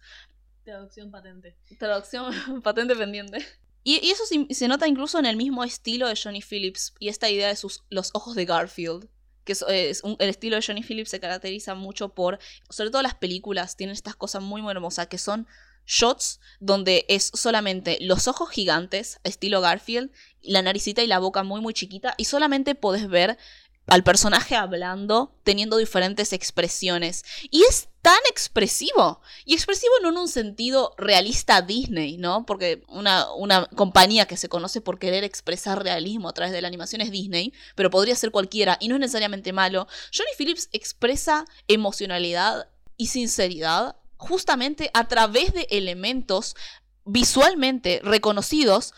Traducción 0.64 1.12
patente. 1.12 1.58
Traducción 1.78 2.62
patente 2.64 2.96
pendiente. 2.96 3.46
Y, 3.84 4.00
y 4.06 4.12
eso 4.12 4.24
se, 4.26 4.48
se 4.54 4.68
nota 4.68 4.88
incluso 4.88 5.20
en 5.20 5.26
el 5.26 5.36
mismo 5.36 5.64
estilo 5.64 6.08
de 6.08 6.16
Johnny 6.16 6.42
Phillips 6.42 6.94
y 7.00 7.10
esta 7.10 7.30
idea 7.30 7.48
de 7.50 7.56
sus, 7.56 7.84
los 7.90 8.12
ojos 8.14 8.36
de 8.36 8.46
Garfield. 8.46 9.10
Que 9.46 9.54
es, 9.54 9.66
es 9.68 10.04
un- 10.04 10.16
el 10.20 10.30
estilo 10.30 10.56
de 10.58 10.62
Johnny 10.66 10.84
Phillips 10.84 11.10
se 11.10 11.20
caracteriza 11.20 11.74
mucho 11.76 12.14
por, 12.14 12.38
sobre 12.70 12.92
todo 12.92 13.02
las 13.02 13.16
películas, 13.16 13.76
tienen 13.76 13.94
estas 13.96 14.16
cosas 14.16 14.44
muy, 14.44 14.62
muy 14.62 14.72
hermosas 14.72 15.08
que 15.08 15.18
son 15.18 15.48
shots 15.90 16.40
donde 16.60 17.06
es 17.10 17.32
solamente 17.34 17.98
los 18.00 18.28
ojos 18.28 18.50
gigantes, 18.50 19.20
estilo 19.24 19.60
Garfield, 19.60 20.12
la 20.42 20.62
naricita 20.62 21.02
y 21.02 21.08
la 21.08 21.20
boca 21.20 21.44
muy, 21.44 21.62
muy 21.62 21.74
chiquita, 21.74 22.14
y 22.18 22.26
solamente 22.26 22.76
podés 22.76 23.10
ver 23.10 23.38
al 23.88 24.04
personaje 24.04 24.56
hablando, 24.56 25.34
teniendo 25.44 25.78
diferentes 25.78 26.32
expresiones. 26.32 27.26
Y 27.50 27.64
es 27.64 27.90
tan 28.04 28.20
expresivo. 28.30 29.20
Y 29.46 29.56
expresivo 29.56 29.92
no 30.04 30.10
en 30.10 30.18
un 30.18 30.28
sentido 30.28 30.94
realista 30.98 31.64
Disney, 31.64 32.18
¿no? 32.18 32.46
Porque 32.46 32.84
una, 32.88 33.34
una 33.34 33.66
compañía 33.66 34.28
que 34.28 34.38
se 34.38 34.48
conoce 34.48 34.80
por 34.80 35.00
querer 35.00 35.24
expresar 35.24 35.82
realismo 35.82 36.30
a 36.30 36.34
través 36.34 36.54
de 36.54 36.62
la 36.62 36.68
animación 36.68 37.02
es 37.02 37.10
Disney, 37.10 37.52
pero 37.74 37.90
podría 37.90 38.16
ser 38.16 38.30
cualquiera 38.30 38.78
y 38.80 38.90
no 38.90 38.96
es 38.96 39.02
necesariamente 39.02 39.54
malo. 39.54 39.88
Johnny 40.16 40.32
Phillips 40.38 40.70
expresa 40.72 41.46
emocionalidad 41.68 42.70
y 42.96 43.08
sinceridad 43.08 43.96
justamente 44.20 44.92
a 44.94 45.08
través 45.08 45.54
de 45.54 45.66
elementos 45.72 46.56
visualmente 47.06 48.02
reconocidos 48.04 48.94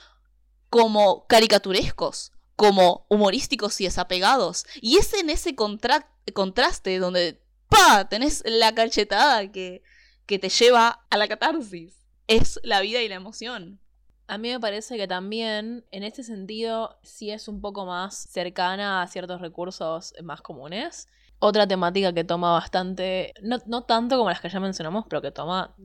como 0.69 1.27
caricaturescos, 1.27 2.33
como 2.55 3.05
humorísticos 3.07 3.79
y 3.79 3.85
desapegados. 3.85 4.65
Y 4.81 4.97
es 4.97 5.13
en 5.13 5.29
ese 5.29 5.55
contraste 5.55 6.99
donde 6.99 7.39
¡pa! 7.69 8.09
tenés 8.09 8.41
la 8.45 8.73
cachetada 8.73 9.51
que, 9.51 9.83
que 10.25 10.39
te 10.39 10.49
lleva 10.49 11.05
a 11.09 11.17
la 11.17 11.27
catarsis. 11.27 11.93
Es 12.27 12.59
la 12.63 12.81
vida 12.81 13.01
y 13.01 13.07
la 13.07 13.15
emoción. 13.15 13.79
A 14.27 14.37
mí 14.37 14.49
me 14.49 14.59
parece 14.59 14.97
que 14.97 15.07
también, 15.07 15.85
en 15.91 16.03
este 16.03 16.23
sentido, 16.23 16.97
sí 17.03 17.31
es 17.31 17.47
un 17.47 17.61
poco 17.61 17.85
más 17.85 18.15
cercana 18.15 19.01
a 19.03 19.07
ciertos 19.07 19.39
recursos 19.41 20.13
más 20.23 20.41
comunes. 20.41 21.07
Otra 21.43 21.67
temática 21.67 22.13
que 22.13 22.23
toma 22.23 22.51
bastante, 22.51 23.33
no, 23.41 23.57
no 23.65 23.83
tanto 23.83 24.15
como 24.17 24.29
las 24.29 24.39
que 24.39 24.49
ya 24.49 24.59
mencionamos, 24.59 25.05
pero 25.09 25.21
que 25.21 25.31
toma 25.31 25.75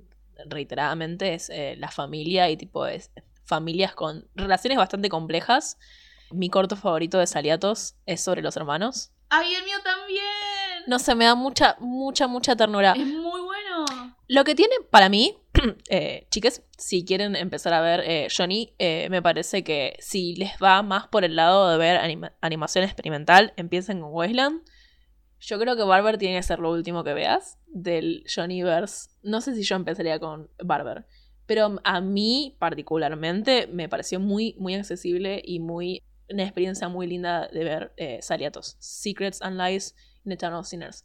reiteradamente 0.48 1.34
es 1.34 1.48
eh, 1.48 1.76
la 1.78 1.90
familia 1.90 2.50
y 2.50 2.56
tipo 2.56 2.84
familias 3.44 3.94
con 3.94 4.28
relaciones 4.34 4.78
bastante 4.78 5.08
complejas. 5.08 5.78
Mi 6.30 6.50
corto 6.50 6.76
favorito 6.76 7.18
de 7.18 7.26
Saliatos 7.26 7.96
es 8.04 8.20
sobre 8.20 8.42
los 8.42 8.56
hermanos. 8.56 9.12
¡Ay, 9.30 9.54
el 9.54 9.64
mío 9.64 9.76
también! 9.82 10.22
No 10.86 10.98
sé, 10.98 11.14
me 11.14 11.24
da 11.24 11.34
mucha, 11.34 11.76
mucha, 11.80 12.26
mucha 12.26 12.54
ternura. 12.54 12.92
Es 12.92 13.06
muy 13.06 13.40
bueno. 13.40 13.84
Lo 14.28 14.44
que 14.44 14.54
tiene 14.54 14.74
para 14.90 15.08
mí, 15.08 15.38
eh, 15.88 16.26
chicas, 16.30 16.62
si 16.76 17.04
quieren 17.04 17.36
empezar 17.36 17.72
a 17.72 17.80
ver 17.80 18.00
eh, 18.04 18.28
Johnny, 18.36 18.74
eh, 18.78 19.08
me 19.10 19.22
parece 19.22 19.64
que 19.64 19.96
si 20.00 20.34
les 20.36 20.52
va 20.62 20.82
más 20.82 21.06
por 21.08 21.24
el 21.24 21.36
lado 21.36 21.70
de 21.70 21.78
ver 21.78 22.26
animación 22.40 22.84
experimental, 22.84 23.52
empiecen 23.56 24.00
con 24.00 24.12
Wasteland. 24.12 24.62
Yo 25.38 25.58
creo 25.58 25.76
que 25.76 25.82
Barber 25.82 26.18
tiene 26.18 26.36
que 26.36 26.42
ser 26.42 26.58
lo 26.58 26.70
último 26.70 27.04
que 27.04 27.14
veas 27.14 27.58
del 27.66 28.24
Johnnyverse. 28.32 29.10
No 29.22 29.40
sé 29.40 29.54
si 29.54 29.62
yo 29.62 29.76
empezaría 29.76 30.18
con 30.18 30.50
Barber. 30.62 31.06
Pero 31.46 31.78
a 31.84 32.00
mí, 32.00 32.56
particularmente, 32.58 33.68
me 33.68 33.88
pareció 33.88 34.18
muy, 34.18 34.54
muy 34.58 34.74
accesible 34.74 35.40
y 35.44 35.60
muy. 35.60 36.02
Una 36.28 36.42
experiencia 36.42 36.88
muy 36.88 37.06
linda 37.06 37.46
de 37.52 37.62
ver 37.62 37.92
eh, 37.96 38.18
Saliatos. 38.20 38.76
Secrets 38.80 39.40
and 39.42 39.60
Lies 39.60 39.94
in 40.24 40.32
Eternal 40.32 40.64
Sinners. 40.64 41.04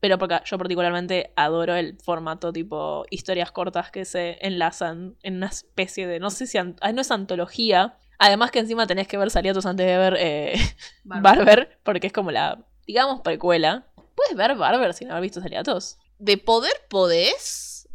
Pero 0.00 0.16
porque 0.18 0.40
yo 0.44 0.56
particularmente 0.56 1.32
adoro 1.36 1.74
el 1.74 1.98
formato 1.98 2.52
tipo 2.52 3.04
historias 3.10 3.52
cortas 3.52 3.90
que 3.90 4.06
se 4.06 4.38
enlazan 4.40 5.16
en 5.22 5.36
una 5.36 5.48
especie 5.48 6.06
de. 6.06 6.20
No 6.20 6.30
sé 6.30 6.46
si. 6.46 6.56
no 6.58 7.00
es 7.00 7.10
antología. 7.10 7.98
Además 8.18 8.50
que 8.50 8.60
encima 8.60 8.86
tenés 8.86 9.08
que 9.08 9.18
ver 9.18 9.30
Saliatos 9.30 9.66
antes 9.66 9.86
de 9.86 9.98
ver 9.98 10.16
eh, 10.18 10.54
Barber, 11.04 11.78
porque 11.82 12.06
es 12.06 12.14
como 12.14 12.30
la 12.30 12.64
digamos, 12.86 13.20
precuela, 13.22 13.86
¿puedes 14.14 14.36
ver 14.36 14.56
Barber 14.56 14.94
sin 14.94 15.10
haber 15.10 15.22
visto 15.22 15.40
Saliatos? 15.40 15.98
De 16.18 16.38
poder 16.38 16.72
podés, 16.88 17.88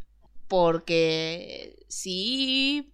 porque 0.47 1.83
sí, 1.87 2.93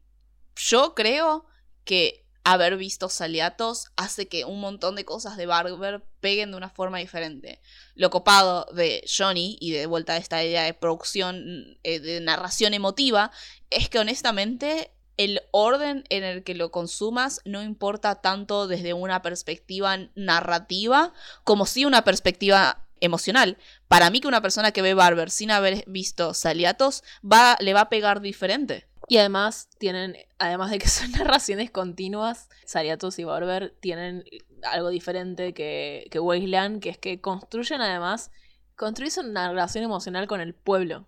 yo 0.55 0.93
creo 0.95 1.45
que 1.83 2.25
haber 2.43 2.77
visto 2.77 3.09
Saliatos 3.09 3.87
hace 3.97 4.29
que 4.29 4.45
un 4.45 4.61
montón 4.61 4.95
de 4.95 5.03
cosas 5.03 5.35
de 5.35 5.45
Barber 5.45 6.05
peguen 6.21 6.51
de 6.51 6.57
una 6.57 6.69
forma 6.69 6.99
diferente. 6.99 7.59
Lo 7.93 8.09
copado 8.09 8.65
de 8.73 9.03
Johnny, 9.05 9.57
y 9.59 9.71
de 9.71 9.85
vuelta 9.85 10.13
a 10.13 10.17
esta 10.17 10.41
idea 10.43 10.63
de 10.63 10.73
producción, 10.73 11.77
eh, 11.83 11.99
de 11.99 12.21
narración 12.21 12.73
emotiva, 12.73 13.31
es 13.69 13.89
que 13.89 13.99
honestamente 13.99 14.91
el 15.17 15.41
orden 15.51 16.03
en 16.09 16.23
el 16.23 16.43
que 16.43 16.55
lo 16.55 16.71
consumas 16.71 17.41
no 17.43 17.61
importa 17.61 18.15
tanto 18.21 18.67
desde 18.67 18.93
una 18.93 19.21
perspectiva 19.21 19.97
narrativa 20.15 21.13
como 21.43 21.65
si 21.65 21.85
una 21.85 22.03
perspectiva 22.03 22.87
emocional. 22.99 23.57
Para 23.87 24.09
mí 24.09 24.21
que 24.21 24.27
una 24.27 24.41
persona 24.41 24.71
que 24.71 24.81
ve 24.81 24.93
Barber 24.93 25.29
sin 25.29 25.51
haber 25.51 25.83
visto 25.87 26.33
Saliatos 26.33 27.03
va, 27.23 27.57
le 27.59 27.73
va 27.73 27.81
a 27.81 27.89
pegar 27.89 28.21
diferente. 28.21 28.87
Y 29.07 29.17
además 29.17 29.69
tienen, 29.77 30.17
además 30.37 30.71
de 30.71 30.79
que 30.79 30.87
son 30.89 31.11
narraciones 31.11 31.71
continuas, 31.71 32.49
Saliatos 32.65 33.19
y 33.19 33.23
Barber 33.23 33.75
tienen 33.79 34.23
algo 34.63 34.89
diferente 34.89 35.53
que, 35.53 36.07
que 36.11 36.19
Wasteland, 36.19 36.81
que 36.81 36.89
es 36.89 36.97
que 36.97 37.21
construyen 37.21 37.81
además, 37.81 38.31
construyen 38.75 39.29
una 39.29 39.49
relación 39.49 39.83
emocional 39.83 40.27
con 40.27 40.41
el 40.41 40.53
pueblo. 40.53 41.07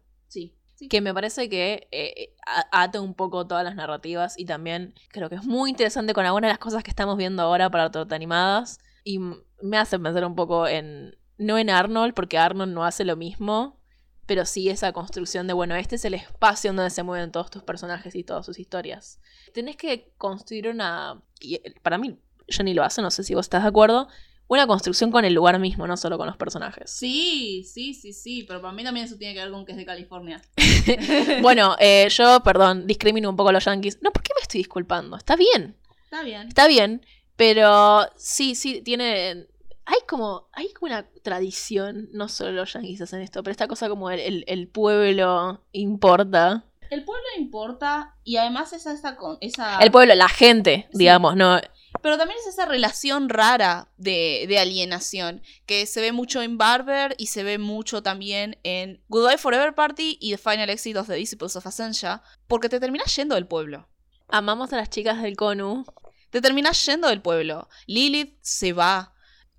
Que 0.87 1.01
me 1.01 1.13
parece 1.13 1.49
que 1.49 1.87
eh, 1.91 2.35
ata 2.71 3.01
un 3.01 3.13
poco 3.13 3.45
todas 3.47 3.63
las 3.63 3.75
narrativas 3.75 4.37
y 4.37 4.45
también 4.45 4.93
creo 5.09 5.29
que 5.29 5.35
es 5.35 5.43
muy 5.43 5.69
interesante 5.69 6.13
con 6.13 6.25
algunas 6.25 6.47
de 6.47 6.53
las 6.53 6.59
cosas 6.59 6.83
que 6.83 6.89
estamos 6.89 7.17
viendo 7.17 7.43
ahora 7.43 7.69
para 7.69 7.91
torta 7.91 8.15
animadas. 8.15 8.79
Y 9.03 9.19
me 9.19 9.77
hace 9.77 9.99
pensar 9.99 10.25
un 10.25 10.35
poco 10.35 10.67
en. 10.67 11.17
No 11.37 11.57
en 11.57 11.69
Arnold, 11.69 12.13
porque 12.13 12.37
Arnold 12.37 12.73
no 12.73 12.83
hace 12.83 13.05
lo 13.05 13.15
mismo, 13.15 13.79
pero 14.25 14.45
sí 14.45 14.69
esa 14.69 14.91
construcción 14.91 15.47
de, 15.47 15.53
bueno, 15.53 15.73
este 15.75 15.95
es 15.95 16.05
el 16.05 16.13
espacio 16.13 16.71
donde 16.71 16.91
se 16.91 17.01
mueven 17.01 17.31
todos 17.31 17.49
tus 17.49 17.63
personajes 17.63 18.13
y 18.13 18.23
todas 18.23 18.45
sus 18.45 18.59
historias. 18.59 19.19
Tenés 19.55 19.75
que 19.75 20.11
construir 20.17 20.67
una... 20.67 21.23
Y 21.39 21.59
para 21.81 21.97
mí, 21.97 22.19
ni 22.63 22.73
lo 22.73 22.83
hace, 22.83 23.01
no 23.01 23.09
sé 23.09 23.23
si 23.23 23.33
vos 23.33 23.45
estás 23.45 23.63
de 23.63 23.69
acuerdo, 23.69 24.07
una 24.49 24.65
construcción 24.65 25.11
con 25.11 25.25
el 25.25 25.33
lugar 25.33 25.59
mismo, 25.59 25.85
no 25.85 25.95
solo 25.95 26.17
con 26.17 26.25
los 26.25 26.35
personajes. 26.35 26.89
Sí, 26.89 27.63
sí, 27.71 27.93
sí, 27.93 28.13
sí, 28.13 28.45
pero 28.47 28.59
para 28.59 28.73
mí 28.73 28.83
también 28.83 29.05
eso 29.05 29.15
tiene 29.15 29.35
que 29.35 29.41
ver 29.41 29.51
con 29.51 29.63
que 29.63 29.73
es 29.73 29.77
de 29.77 29.85
California. 29.85 30.41
bueno, 31.41 31.75
eh, 31.79 32.07
yo, 32.09 32.41
perdón, 32.43 32.87
discrimino 32.87 33.29
un 33.29 33.35
poco 33.35 33.49
a 33.49 33.53
los 33.53 33.63
yankees. 33.63 33.99
No, 34.01 34.11
¿por 34.11 34.23
qué 34.23 34.31
me 34.35 34.41
estoy 34.41 34.61
disculpando? 34.61 35.17
Está 35.17 35.35
bien. 35.35 35.77
Está 36.03 36.23
bien. 36.23 36.47
Está 36.47 36.67
bien, 36.67 37.05
pero 37.35 38.09
sí, 38.17 38.55
sí, 38.55 38.81
tiene... 38.81 39.45
Hay 39.85 39.99
como, 40.07 40.49
hay 40.53 40.73
como 40.73 40.91
una 40.91 41.07
tradición, 41.23 42.09
no 42.11 42.27
solo 42.27 42.51
los 42.51 42.73
yankees 42.73 43.01
hacen 43.01 43.21
esto, 43.21 43.43
pero 43.43 43.51
esta 43.51 43.67
cosa 43.67 43.87
como 43.87 44.09
el, 44.09 44.43
el, 44.47 44.67
pueblo 44.67 45.63
importa. 45.71 46.65
El 46.89 47.03
pueblo 47.03 47.25
importa 47.37 48.15
y 48.23 48.37
además 48.37 48.73
es 48.73 48.87
esta, 48.87 49.15
esa... 49.41 49.77
El 49.79 49.91
pueblo, 49.91 50.13
la 50.15 50.29
gente, 50.29 50.89
digamos, 50.91 51.35
¿no? 51.35 51.59
Pero 52.01 52.17
también 52.17 52.39
es 52.39 52.47
esa 52.47 52.65
relación 52.65 53.29
rara 53.29 53.91
de, 53.97 54.45
de, 54.47 54.59
alienación, 54.59 55.41
que 55.65 55.85
se 55.85 56.01
ve 56.01 56.11
mucho 56.11 56.41
en 56.41 56.57
Barber 56.57 57.15
y 57.17 57.27
se 57.27 57.43
ve 57.43 57.57
mucho 57.57 58.03
también 58.03 58.57
en 58.63 59.03
Goodbye 59.09 59.37
Forever 59.37 59.73
Party 59.73 60.17
y 60.21 60.31
The 60.31 60.37
Final 60.37 60.69
Exit 60.69 60.97
of 60.97 61.07
the 61.07 61.15
Disciples 61.15 61.55
of 61.55 61.67
Ascension, 61.67 62.21
porque 62.47 62.69
te 62.69 62.79
terminas 62.79 63.15
yendo 63.15 63.35
del 63.35 63.47
pueblo. 63.47 63.87
Amamos 64.27 64.71
a 64.73 64.77
las 64.77 64.89
chicas 64.89 65.21
del 65.21 65.35
Conu. 65.35 65.85
Te 66.29 66.41
terminas 66.41 66.85
yendo 66.85 67.07
del 67.07 67.21
pueblo. 67.21 67.67
Lilith 67.87 68.37
se 68.41 68.73
va, 68.73 69.15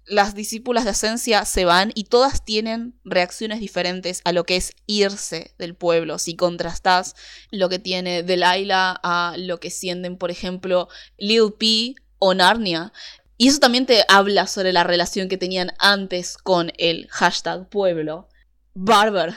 las 0.07 0.35
discípulas 0.35 0.85
de 0.85 0.91
Ascencia 0.91 1.45
se 1.45 1.65
van 1.65 1.91
y 1.95 2.05
todas 2.05 2.45
tienen 2.45 2.99
reacciones 3.05 3.61
diferentes 3.61 4.23
a 4.25 4.33
lo 4.33 4.45
que 4.45 4.57
es 4.57 4.73
irse 4.87 5.55
del 5.59 5.75
pueblo. 5.75 6.19
Si 6.19 6.37
contrastas 6.37 7.17
lo 7.51 7.69
que 7.69 7.81
tiene 7.81 8.23
Delilah 8.23 8.99
a 9.03 9.35
lo 9.37 9.59
que 9.59 9.71
sienten, 9.71 10.17
por 10.17 10.31
ejemplo, 10.31 10.89
Lil 11.19 11.53
P 11.59 11.97
o 12.21 12.35
Narnia. 12.35 12.93
Y 13.37 13.49
eso 13.49 13.59
también 13.59 13.87
te 13.87 14.05
habla 14.09 14.47
sobre 14.47 14.73
la 14.73 14.85
relación 14.85 15.29
que 15.29 15.39
tenían 15.39 15.73
antes 15.79 16.37
con 16.37 16.71
el 16.77 17.09
hashtag 17.09 17.69
pueblo. 17.69 18.29
Barber. 18.75 19.35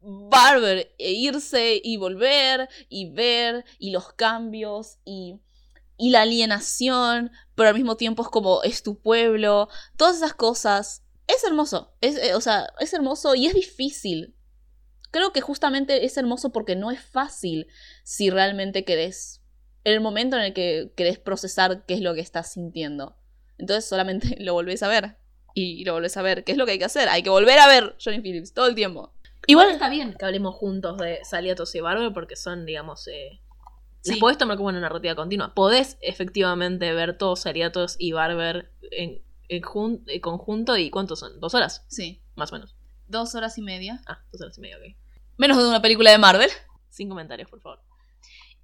Barber. 0.00 0.94
E 0.96 1.10
irse 1.12 1.80
y 1.82 1.96
volver 1.96 2.68
y 2.88 3.10
ver 3.10 3.64
y 3.78 3.90
los 3.90 4.12
cambios 4.12 4.98
y, 5.04 5.40
la 5.98 6.22
alienación, 6.22 7.30
pero 7.54 7.68
al 7.68 7.74
mismo 7.74 7.96
tiempo 7.96 8.22
es 8.22 8.28
como 8.28 8.62
es 8.62 8.82
tu 8.82 8.98
pueblo. 9.00 9.68
Todas 9.96 10.16
esas 10.16 10.34
cosas. 10.34 11.02
Es 11.26 11.44
hermoso. 11.44 11.92
Es, 12.00 12.16
eh, 12.16 12.34
o 12.34 12.40
sea, 12.40 12.68
es 12.78 12.94
hermoso 12.94 13.34
y 13.34 13.46
es 13.46 13.54
difícil. 13.54 14.36
Creo 15.10 15.32
que 15.32 15.40
justamente 15.40 16.04
es 16.04 16.16
hermoso 16.16 16.52
porque 16.52 16.76
no 16.76 16.92
es 16.92 17.00
fácil 17.00 17.66
si 18.04 18.30
realmente 18.30 18.84
querés 18.84 19.39
en 19.84 19.92
el 19.92 20.00
momento 20.00 20.36
en 20.36 20.42
el 20.42 20.52
que 20.52 20.92
querés 20.96 21.18
procesar 21.18 21.84
qué 21.86 21.94
es 21.94 22.00
lo 22.00 22.14
que 22.14 22.20
estás 22.20 22.52
sintiendo. 22.52 23.16
Entonces 23.58 23.88
solamente 23.88 24.36
lo 24.40 24.54
volvés 24.54 24.82
a 24.82 24.88
ver. 24.88 25.16
Y 25.54 25.84
lo 25.84 25.94
volvés 25.94 26.16
a 26.16 26.22
ver. 26.22 26.44
¿Qué 26.44 26.52
es 26.52 26.58
lo 26.58 26.64
que 26.64 26.72
hay 26.72 26.78
que 26.78 26.84
hacer? 26.84 27.08
Hay 27.08 27.22
que 27.22 27.30
volver 27.30 27.58
a 27.58 27.66
ver 27.66 27.96
Johnny 28.02 28.20
Phillips 28.20 28.54
todo 28.54 28.66
el 28.66 28.74
tiempo. 28.74 29.12
Igual 29.46 29.70
está 29.70 29.88
bien 29.88 30.14
que 30.18 30.24
hablemos 30.24 30.54
juntos 30.54 30.98
de 30.98 31.18
Saliatos 31.24 31.74
y 31.74 31.80
Barber 31.80 32.12
porque 32.12 32.36
son, 32.36 32.66
digamos, 32.66 33.08
eh, 33.08 33.40
sí. 34.02 34.16
podés 34.16 34.38
tomar 34.38 34.56
como 34.56 34.68
una 34.68 34.80
narrativa 34.80 35.14
continua. 35.14 35.54
Podés 35.54 35.98
efectivamente 36.02 36.92
ver 36.92 37.18
todos 37.18 37.40
Saliatos 37.40 37.96
y 37.98 38.12
Barber 38.12 38.70
en, 38.92 39.22
conjunto 40.20 40.76
y 40.76 40.90
¿cuántos 40.90 41.18
son? 41.20 41.40
¿Dos 41.40 41.54
horas? 41.54 41.84
Sí. 41.88 42.22
Más 42.36 42.52
o 42.52 42.56
menos. 42.56 42.76
Dos 43.08 43.34
horas 43.34 43.58
y 43.58 43.62
media. 43.62 44.00
Ah, 44.06 44.22
dos 44.30 44.40
horas 44.40 44.56
y 44.58 44.60
media, 44.60 44.76
ok. 44.76 44.94
Menos 45.36 45.56
de 45.56 45.68
una 45.68 45.82
película 45.82 46.12
de 46.12 46.18
Marvel. 46.18 46.50
Sin 46.88 47.08
comentarios, 47.08 47.50
por 47.50 47.60
favor. 47.60 47.89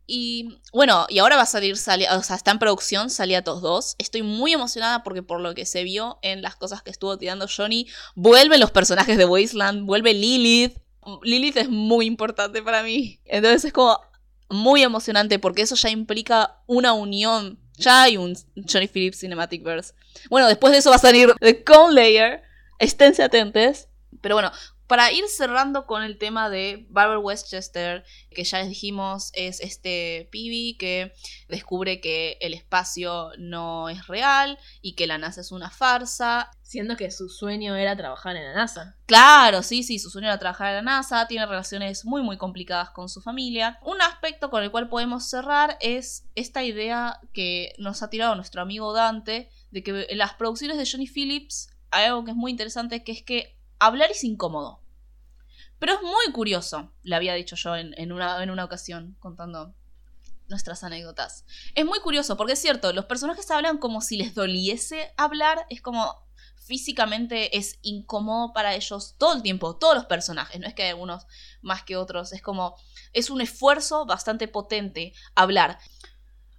Y 0.07 0.61
bueno, 0.73 1.07
y 1.09 1.19
ahora 1.19 1.37
va 1.37 1.43
a 1.43 1.47
salir, 1.47 1.75
o 1.75 1.77
sea, 1.77 1.97
está 2.37 2.51
en 2.51 2.59
producción 2.59 3.11
Saliatos 3.11 3.61
2. 3.61 3.97
Estoy 3.99 4.23
muy 4.23 4.53
emocionada 4.53 5.03
porque 5.03 5.23
por 5.23 5.41
lo 5.41 5.55
que 5.55 5.67
se 5.67 5.83
vio 5.83 6.19
en 6.23 6.43
las 6.43 6.55
cosas 6.55 6.83
que 6.83 6.91
estuvo 6.91 7.19
tirando 7.19 7.49
Johnny, 7.49 7.89
vuelven 8.15 8.61
los 8.61 8.71
personajes 8.71 9.19
de 9.19 9.25
Wasteland, 9.25 9.85
vuelve 9.85 10.15
Lilith. 10.15 10.79
Lilith 11.23 11.57
es 11.57 11.69
muy 11.69 12.07
importante 12.07 12.63
para 12.63 12.85
mí. 12.85 13.21
Entonces 13.25 13.65
es 13.65 13.73
como 13.73 14.01
muy 14.49 14.83
emocionante 14.83 15.41
porque 15.41 15.63
eso 15.63 15.75
ya 15.75 15.91
implica 15.91 16.63
una 16.67 16.93
unión. 16.93 17.59
Ya 17.77 18.05
hay 18.05 18.17
un 18.17 18.37
Johnny 18.71 18.87
Phillips 18.87 19.19
Cinematic 19.21 19.65
Verse. 19.65 19.93
Bueno, 20.31 20.47
después 20.47 20.73
de 20.73 20.79
eso 20.79 20.91
va 20.91 20.97
a 20.97 21.01
salir 21.01 21.35
The 21.41 21.65
Cone 21.65 21.95
Layer. 21.95 22.43
Esténse 22.79 23.25
atentes. 23.25 23.89
Pero 24.21 24.37
bueno, 24.37 24.53
para 24.87 25.11
ir 25.12 25.24
cerrando 25.28 25.87
con 25.87 26.03
el 26.03 26.18
tema 26.18 26.49
de 26.49 26.87
Barbara 26.91 27.18
Westchester, 27.18 28.05
que 28.30 28.45
ya 28.45 28.59
les 28.59 28.68
dijimos 28.68 29.30
es 29.34 29.61
este 29.61 30.28
pibi 30.30 30.76
que 30.76 31.12
descubre 31.49 32.01
que 32.01 32.39
el 32.41 32.55
espacio 32.55 33.30
no 33.39 33.89
es 33.89 34.07
real 34.07 34.59
y 34.82 34.95
que 34.95 35.07
la 35.07 35.18
NASA 35.18 35.41
es 35.41 35.53
una 35.53 35.70
farsa. 35.70 36.51
Siendo 36.62 36.97
que 36.97 37.12
su 37.12 37.28
sueño 37.28 37.76
era 37.76 37.97
trabajar 37.97 38.34
en 38.34 38.43
la 38.43 38.53
NASA. 38.53 38.97
Claro, 39.07 39.62
sí, 39.62 39.84
sí, 39.84 40.01
su 40.01 40.11
sueño 40.11 40.26
era 40.26 40.39
trabajar 40.39 40.70
en 40.70 40.74
la 40.76 40.82
NASA, 40.82 41.28
tiene 41.28 41.47
relaciones 41.47 42.05
muy, 42.05 42.22
muy 42.22 42.39
complicadas 42.39 42.91
con 42.91 43.09
su 43.09 43.20
familia. 43.20 43.78
Un 43.82 44.03
aspecto 44.03 44.51
con 44.51 44.64
el 44.64 44.72
cual 44.72 44.89
podemos 44.89 45.28
cerrar 45.28 45.78
es 45.80 46.26
esta 46.34 46.64
idea 46.64 47.20
que 47.32 47.72
nos 47.78 48.03
ha 48.03 48.11
tirado 48.11 48.34
nuestro 48.34 48.62
amigo 48.62 48.93
Dante, 48.93 49.49
de 49.70 49.82
que 49.84 50.07
en 50.09 50.18
las 50.18 50.34
producciones 50.34 50.76
de 50.76 50.89
Johnny 50.91 51.07
Phillips 51.07 51.70
hay 51.91 52.07
algo 52.07 52.24
que 52.24 52.32
es 52.32 52.37
muy 52.37 52.51
interesante, 52.51 53.05
que 53.05 53.12
es 53.12 53.22
que 53.22 53.56
hablar 53.79 54.11
es 54.11 54.24
incómodo. 54.24 54.81
Pero 55.79 55.95
es 55.95 56.03
muy 56.03 56.33
curioso, 56.33 56.93
le 57.03 57.16
había 57.16 57.35
dicho 57.35 57.57
yo 57.57 57.77
en, 57.77 58.12
una, 58.12 58.43
en 58.43 58.51
una 58.51 58.64
ocasión, 58.64 59.16
contando 59.18 59.74
nuestras 60.49 60.85
anécdotas. 60.85 61.45
Es 61.74 61.85
muy 61.85 62.01
curioso, 62.01 62.37
porque 62.37 62.55
es 62.55 62.61
cierto, 62.61 62.93
los 62.93 63.05
personajes 63.05 63.51
hablan 63.51 63.79
como 63.79 64.01
si 64.01 64.16
les 64.16 64.35
doliese 64.35 65.12
hablar, 65.16 65.66
es 65.68 65.83
como 65.83 66.27
físicamente 66.66 67.57
es 67.57 67.79
incómodo 67.83 68.53
para 68.53 68.74
ellos 68.74 69.14
todo 69.18 69.35
el 69.35 69.43
tiempo, 69.43 69.77
todos 69.77 69.95
los 69.95 70.07
personajes, 70.07 70.61
no 70.61 70.66
es 70.66 70.74
que 70.74 70.83
hay 70.83 70.91
algunos 70.91 71.27
más 71.62 71.85
que 71.85 71.97
otros, 71.97 72.33
es 72.33 72.43
como, 72.43 72.77
es 73.12 73.31
un 73.31 73.41
esfuerzo 73.41 74.05
bastante 74.07 74.49
potente 74.49 75.12
hablar. 75.35 75.79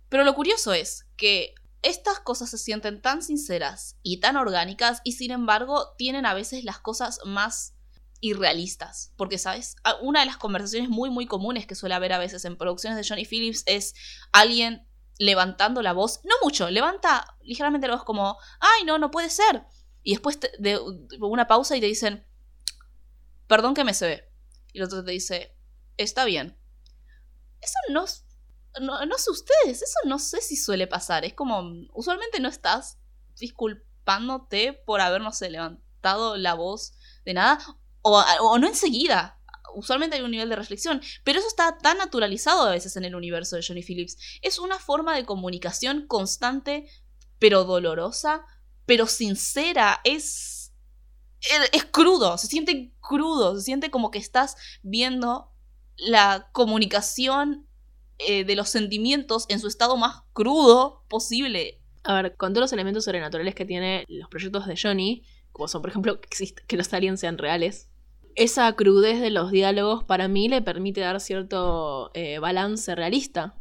Pero 0.10 0.24
lo 0.24 0.34
curioso 0.34 0.74
es 0.74 1.06
que 1.18 1.56
estas 1.88 2.20
cosas 2.20 2.50
se 2.50 2.58
sienten 2.58 3.02
tan 3.02 3.22
sinceras 3.22 3.98
y 4.04 4.20
tan 4.20 4.36
orgánicas 4.36 5.00
y 5.06 5.14
sin 5.14 5.32
embargo 5.32 5.94
tienen 5.98 6.26
a 6.26 6.34
veces 6.34 6.66
las 6.66 6.80
cosas 6.80 7.20
más 7.24 7.76
irrealistas. 8.20 9.14
Porque, 9.16 9.38
¿sabes? 9.38 9.78
Una 10.02 10.20
de 10.20 10.26
las 10.26 10.36
conversaciones 10.36 10.90
muy, 10.90 11.10
muy 11.10 11.28
comunes 11.28 11.66
que 11.66 11.76
suele 11.76 11.96
haber 11.96 12.12
a 12.12 12.18
veces 12.18 12.44
en 12.44 12.58
producciones 12.58 12.98
de 12.98 13.08
Johnny 13.08 13.24
Phillips 13.24 13.64
es 13.68 13.96
alguien 14.34 14.86
levantando 15.18 15.82
la 15.82 15.94
voz, 15.94 16.20
no 16.26 16.36
mucho, 16.44 16.70
levanta 16.70 17.38
ligeramente 17.42 17.88
la 17.88 17.96
voz 17.96 18.04
como, 18.04 18.38
ay, 18.60 18.84
no, 18.84 18.98
no 18.98 19.10
puede 19.10 19.30
ser. 19.30 19.64
Y 20.04 20.12
después 20.12 20.40
de 20.60 20.80
una 21.22 21.48
pausa 21.48 21.78
y 21.78 21.80
te 21.80 21.86
dicen, 21.86 22.28
perdón 23.48 23.74
que 23.74 23.86
me 23.86 23.94
se 23.94 24.08
ve. 24.08 24.30
Y 24.74 24.80
el 24.80 24.84
otro 24.84 25.06
te 25.06 25.12
dice, 25.12 25.56
está 25.96 26.26
bien. 26.26 26.60
Eso 27.62 27.78
no 27.90 28.06
no, 28.80 29.06
no 29.06 29.18
sé 29.18 29.32
ustedes, 29.32 29.82
eso 29.82 30.00
no 30.06 30.20
sé 30.20 30.42
si 30.42 30.56
suele 30.56 30.88
pasar. 30.88 31.26
Es 31.26 31.34
como, 31.34 31.62
usualmente 31.94 32.40
no 32.40 32.50
estás 32.50 32.98
disculpándote 33.40 34.74
por 34.74 35.02
habernos 35.02 35.40
levantado 35.42 36.38
la 36.38 36.54
voz 36.54 36.94
de 37.26 37.34
nada, 37.34 37.60
o, 38.02 38.24
o 38.42 38.58
no 38.58 38.68
enseguida. 38.68 39.40
Usualmente 39.76 40.16
hay 40.16 40.24
un 40.24 40.32
nivel 40.32 40.50
de 40.50 40.56
reflexión, 40.56 41.02
pero 41.24 41.40
eso 41.40 41.48
está 41.48 41.78
tan 41.78 41.98
naturalizado 41.98 42.64
a 42.64 42.72
veces 42.72 42.96
en 42.96 43.06
el 43.06 43.16
universo 43.16 43.56
de 43.56 43.64
Johnny 43.68 43.84
Phillips. 43.84 44.18
Es 44.42 44.60
una 44.60 44.80
forma 44.80 45.16
de 45.16 45.26
comunicación 45.26 46.08
constante, 46.08 46.90
pero 47.38 47.64
dolorosa, 47.64 48.46
pero 48.86 49.08
sincera. 49.08 50.00
Es, 50.04 50.74
es 51.74 51.86
crudo, 51.86 52.38
se 52.38 52.48
siente 52.48 52.96
crudo, 53.00 53.56
se 53.56 53.62
siente 53.62 53.92
como 53.92 54.10
que 54.10 54.20
estás 54.20 54.56
viendo 54.82 55.54
la 55.98 56.50
comunicación 56.54 57.67
eh, 58.20 58.44
de 58.44 58.56
los 58.56 58.70
sentimientos 58.70 59.46
en 59.50 59.60
su 59.60 59.68
estado 59.68 59.98
más 59.98 60.24
crudo 60.34 61.04
posible. 61.08 61.80
A 62.04 62.22
ver, 62.22 62.36
con 62.36 62.54
todos 62.54 62.64
los 62.64 62.74
elementos 62.74 63.06
sobrenaturales 63.06 63.54
que 63.54 63.66
tiene 63.66 64.06
los 64.08 64.30
proyectos 64.30 64.66
de 64.66 64.80
Johnny, 64.82 65.24
como 65.52 65.68
son, 65.68 65.82
por 65.82 65.90
ejemplo, 65.90 66.20
que, 66.22 66.78
los 66.78 66.94
aliens 66.94 67.20
sean 67.20 67.38
reales, 67.38 67.90
esa 68.36 68.72
crudez 68.76 69.20
de 69.20 69.32
los 69.32 69.52
diálogos 69.52 70.04
para 70.04 70.28
mí 70.28 70.48
le 70.48 70.62
permite 70.62 71.02
dar 71.02 71.20
cierto 71.20 72.12
eh, 72.14 72.40
balance 72.40 72.94
realista. 72.96 73.56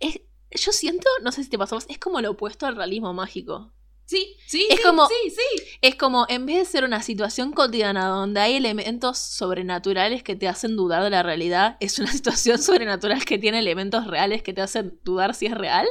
Es, 0.00 0.20
yo 0.50 0.72
siento, 0.72 1.08
no 1.22 1.32
sé 1.32 1.44
si 1.44 1.50
te 1.50 1.58
pasó 1.58 1.78
es 1.88 1.98
como 1.98 2.20
lo 2.20 2.32
opuesto 2.32 2.66
al 2.66 2.76
realismo 2.76 3.12
mágico. 3.12 3.72
Sí, 4.04 4.36
sí, 4.46 4.66
es 4.70 4.76
sí, 4.76 4.82
como, 4.82 5.06
sí, 5.06 5.30
sí. 5.30 5.64
Es 5.80 5.94
como, 5.94 6.26
en 6.28 6.44
vez 6.44 6.58
de 6.58 6.64
ser 6.64 6.84
una 6.84 7.02
situación 7.02 7.52
cotidiana 7.52 8.08
donde 8.08 8.40
hay 8.40 8.56
elementos 8.56 9.18
sobrenaturales 9.18 10.22
que 10.22 10.36
te 10.36 10.48
hacen 10.48 10.76
dudar 10.76 11.02
de 11.02 11.10
la 11.10 11.22
realidad, 11.22 11.76
es 11.80 11.98
una 11.98 12.12
situación 12.12 12.58
sobrenatural 12.58 13.24
que 13.24 13.38
tiene 13.38 13.58
elementos 13.58 14.06
reales 14.06 14.42
que 14.42 14.52
te 14.52 14.60
hacen 14.60 14.98
dudar 15.02 15.34
si 15.34 15.46
es 15.46 15.54
real. 15.54 15.86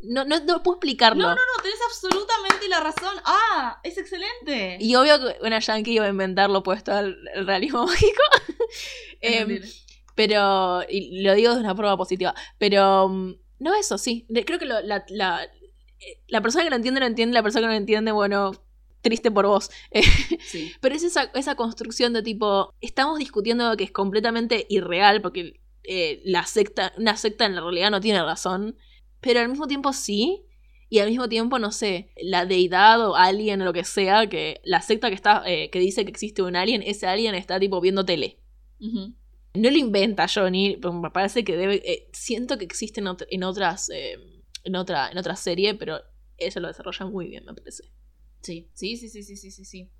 No, 0.00 0.24
no, 0.24 0.38
no 0.40 0.62
puedo 0.62 0.76
explicarlo. 0.76 1.22
No, 1.22 1.28
no, 1.30 1.34
no, 1.34 1.62
tenés 1.62 1.80
absolutamente 1.84 2.68
la 2.68 2.80
razón. 2.80 3.16
¡Ah! 3.24 3.80
¡Es 3.82 3.98
excelente! 3.98 4.78
Y 4.80 4.94
obvio 4.94 5.18
que 5.18 5.44
una 5.44 5.58
yankee 5.58 5.94
iba 5.94 6.04
a 6.04 6.08
inventar 6.08 6.50
lo 6.50 6.60
opuesto 6.60 6.92
al 6.92 7.16
realismo 7.34 7.84
mágico. 7.86 8.22
Em, 9.20 9.60
pero, 10.14 10.82
y 10.88 11.22
lo 11.22 11.34
digo 11.34 11.54
de 11.54 11.60
una 11.60 11.74
forma 11.74 11.96
positiva. 11.96 12.34
Pero, 12.58 13.08
mm, 13.08 13.34
no, 13.58 13.74
eso 13.74 13.98
sí. 13.98 14.26
Creo 14.46 14.58
que 14.58 14.66
la, 14.66 14.78
eh, 14.80 15.50
la 16.26 16.40
persona 16.40 16.64
que 16.64 16.70
lo 16.70 16.76
entiende, 16.76 17.00
lo 17.00 17.06
entiende, 17.06 17.34
la 17.34 17.42
persona 17.42 17.62
que 17.62 17.66
no 17.66 17.72
lo 17.72 17.78
entiende, 17.78 18.12
bueno, 18.12 18.52
triste 19.00 19.30
por 19.30 19.46
vos. 19.46 19.70
Pero 20.80 20.94
es 20.94 21.02
esa, 21.02 21.24
esa, 21.34 21.54
construcción 21.54 22.12
de 22.12 22.22
tipo, 22.22 22.74
estamos 22.80 23.18
discutiendo 23.18 23.76
que 23.76 23.84
es 23.84 23.92
completamente 23.92 24.66
irreal, 24.68 25.22
porque 25.22 25.60
eh, 25.84 26.20
la 26.24 26.44
secta, 26.44 26.92
una 26.98 27.16
secta 27.16 27.46
en 27.46 27.54
la 27.54 27.60
realidad 27.60 27.90
no 27.90 28.00
tiene 28.00 28.22
razón, 28.22 28.76
pero 29.20 29.40
al 29.40 29.48
mismo 29.48 29.66
tiempo 29.66 29.92
sí, 29.92 30.44
y 30.90 31.00
al 31.00 31.08
mismo 31.08 31.28
tiempo, 31.28 31.58
no 31.58 31.70
sé, 31.70 32.12
la 32.16 32.46
deidad 32.46 33.06
o 33.06 33.14
alguien 33.14 33.60
o 33.60 33.64
lo 33.64 33.72
que 33.72 33.84
sea, 33.84 34.26
que 34.26 34.60
la 34.64 34.80
secta 34.80 35.08
que 35.08 35.14
está, 35.14 35.42
eh, 35.46 35.70
que 35.70 35.80
dice 35.80 36.04
que 36.04 36.10
existe 36.10 36.42
un 36.42 36.56
alien, 36.56 36.82
ese 36.82 37.06
alien 37.06 37.34
está 37.34 37.60
tipo 37.60 37.80
viendo 37.80 38.04
tele. 38.04 38.38
No 38.80 39.70
lo 39.70 39.76
inventa 39.76 40.26
Johnny, 40.32 40.78
pero 40.80 40.94
me 40.94 41.10
parece 41.10 41.44
que 41.44 41.56
debe. 41.56 42.08
siento 42.12 42.56
que 42.56 42.64
existen 42.64 43.06
en 43.28 43.44
otras 43.44 43.90
en 44.68 44.76
otra, 44.76 45.10
en 45.10 45.18
otra 45.18 45.36
serie, 45.36 45.74
pero 45.74 46.00
eso 46.36 46.60
lo 46.60 46.68
desarrolla 46.68 47.06
muy 47.06 47.28
bien, 47.28 47.44
me 47.44 47.54
parece. 47.54 47.84
Sí, 48.40 48.70
sí, 48.74 48.96
sí, 48.96 49.08
sí, 49.08 49.22
sí, 49.22 49.36
sí, 49.36 49.50
sí, 49.50 49.64
sí. 49.64 49.90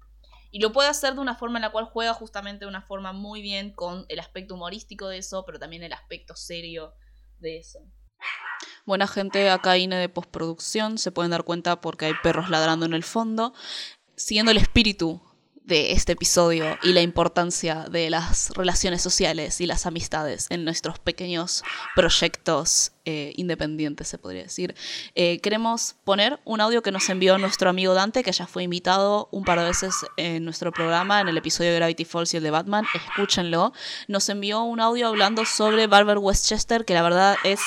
Y 0.50 0.60
lo 0.60 0.72
puede 0.72 0.88
hacer 0.88 1.14
de 1.14 1.20
una 1.20 1.34
forma 1.34 1.58
en 1.58 1.62
la 1.62 1.72
cual 1.72 1.86
juega 1.86 2.14
justamente 2.14 2.64
de 2.64 2.68
una 2.68 2.82
forma 2.82 3.12
muy 3.12 3.42
bien 3.42 3.72
con 3.74 4.06
el 4.08 4.20
aspecto 4.20 4.54
humorístico 4.54 5.08
de 5.08 5.18
eso, 5.18 5.44
pero 5.44 5.58
también 5.58 5.82
el 5.82 5.92
aspecto 5.92 6.36
serio 6.36 6.94
de 7.38 7.58
eso. 7.58 7.80
Buena 8.86 9.06
gente, 9.06 9.50
acá 9.50 9.76
INE 9.76 9.96
de 9.96 10.08
postproducción, 10.08 10.96
se 10.98 11.12
pueden 11.12 11.30
dar 11.30 11.44
cuenta 11.44 11.80
porque 11.80 12.06
hay 12.06 12.14
perros 12.22 12.48
ladrando 12.48 12.86
en 12.86 12.94
el 12.94 13.04
fondo. 13.04 13.52
Siguiendo 14.16 14.50
el 14.50 14.56
espíritu 14.56 15.20
de 15.68 15.92
este 15.92 16.12
episodio 16.12 16.78
y 16.82 16.94
la 16.94 17.02
importancia 17.02 17.84
de 17.90 18.08
las 18.08 18.50
relaciones 18.56 19.02
sociales 19.02 19.60
y 19.60 19.66
las 19.66 19.84
amistades 19.84 20.46
en 20.48 20.64
nuestros 20.64 20.98
pequeños 20.98 21.62
proyectos 21.94 22.92
eh, 23.04 23.34
independientes, 23.36 24.08
se 24.08 24.16
podría 24.16 24.44
decir. 24.44 24.74
Eh, 25.14 25.40
queremos 25.40 25.96
poner 26.04 26.40
un 26.46 26.62
audio 26.62 26.80
que 26.80 26.90
nos 26.90 27.10
envió 27.10 27.36
nuestro 27.36 27.68
amigo 27.68 27.92
Dante, 27.92 28.24
que 28.24 28.32
ya 28.32 28.46
fue 28.46 28.62
invitado 28.62 29.28
un 29.30 29.44
par 29.44 29.58
de 29.58 29.66
veces 29.66 29.94
en 30.16 30.42
nuestro 30.44 30.72
programa, 30.72 31.20
en 31.20 31.28
el 31.28 31.36
episodio 31.36 31.70
de 31.70 31.76
Gravity 31.76 32.06
Falls 32.06 32.32
y 32.32 32.38
el 32.38 32.42
de 32.42 32.50
Batman. 32.50 32.86
Escúchenlo. 32.94 33.74
Nos 34.08 34.26
envió 34.30 34.62
un 34.62 34.80
audio 34.80 35.08
hablando 35.08 35.44
sobre 35.44 35.86
Barbara 35.86 36.18
Westchester, 36.18 36.86
que 36.86 36.94
la 36.94 37.02
verdad 37.02 37.36
es 37.44 37.60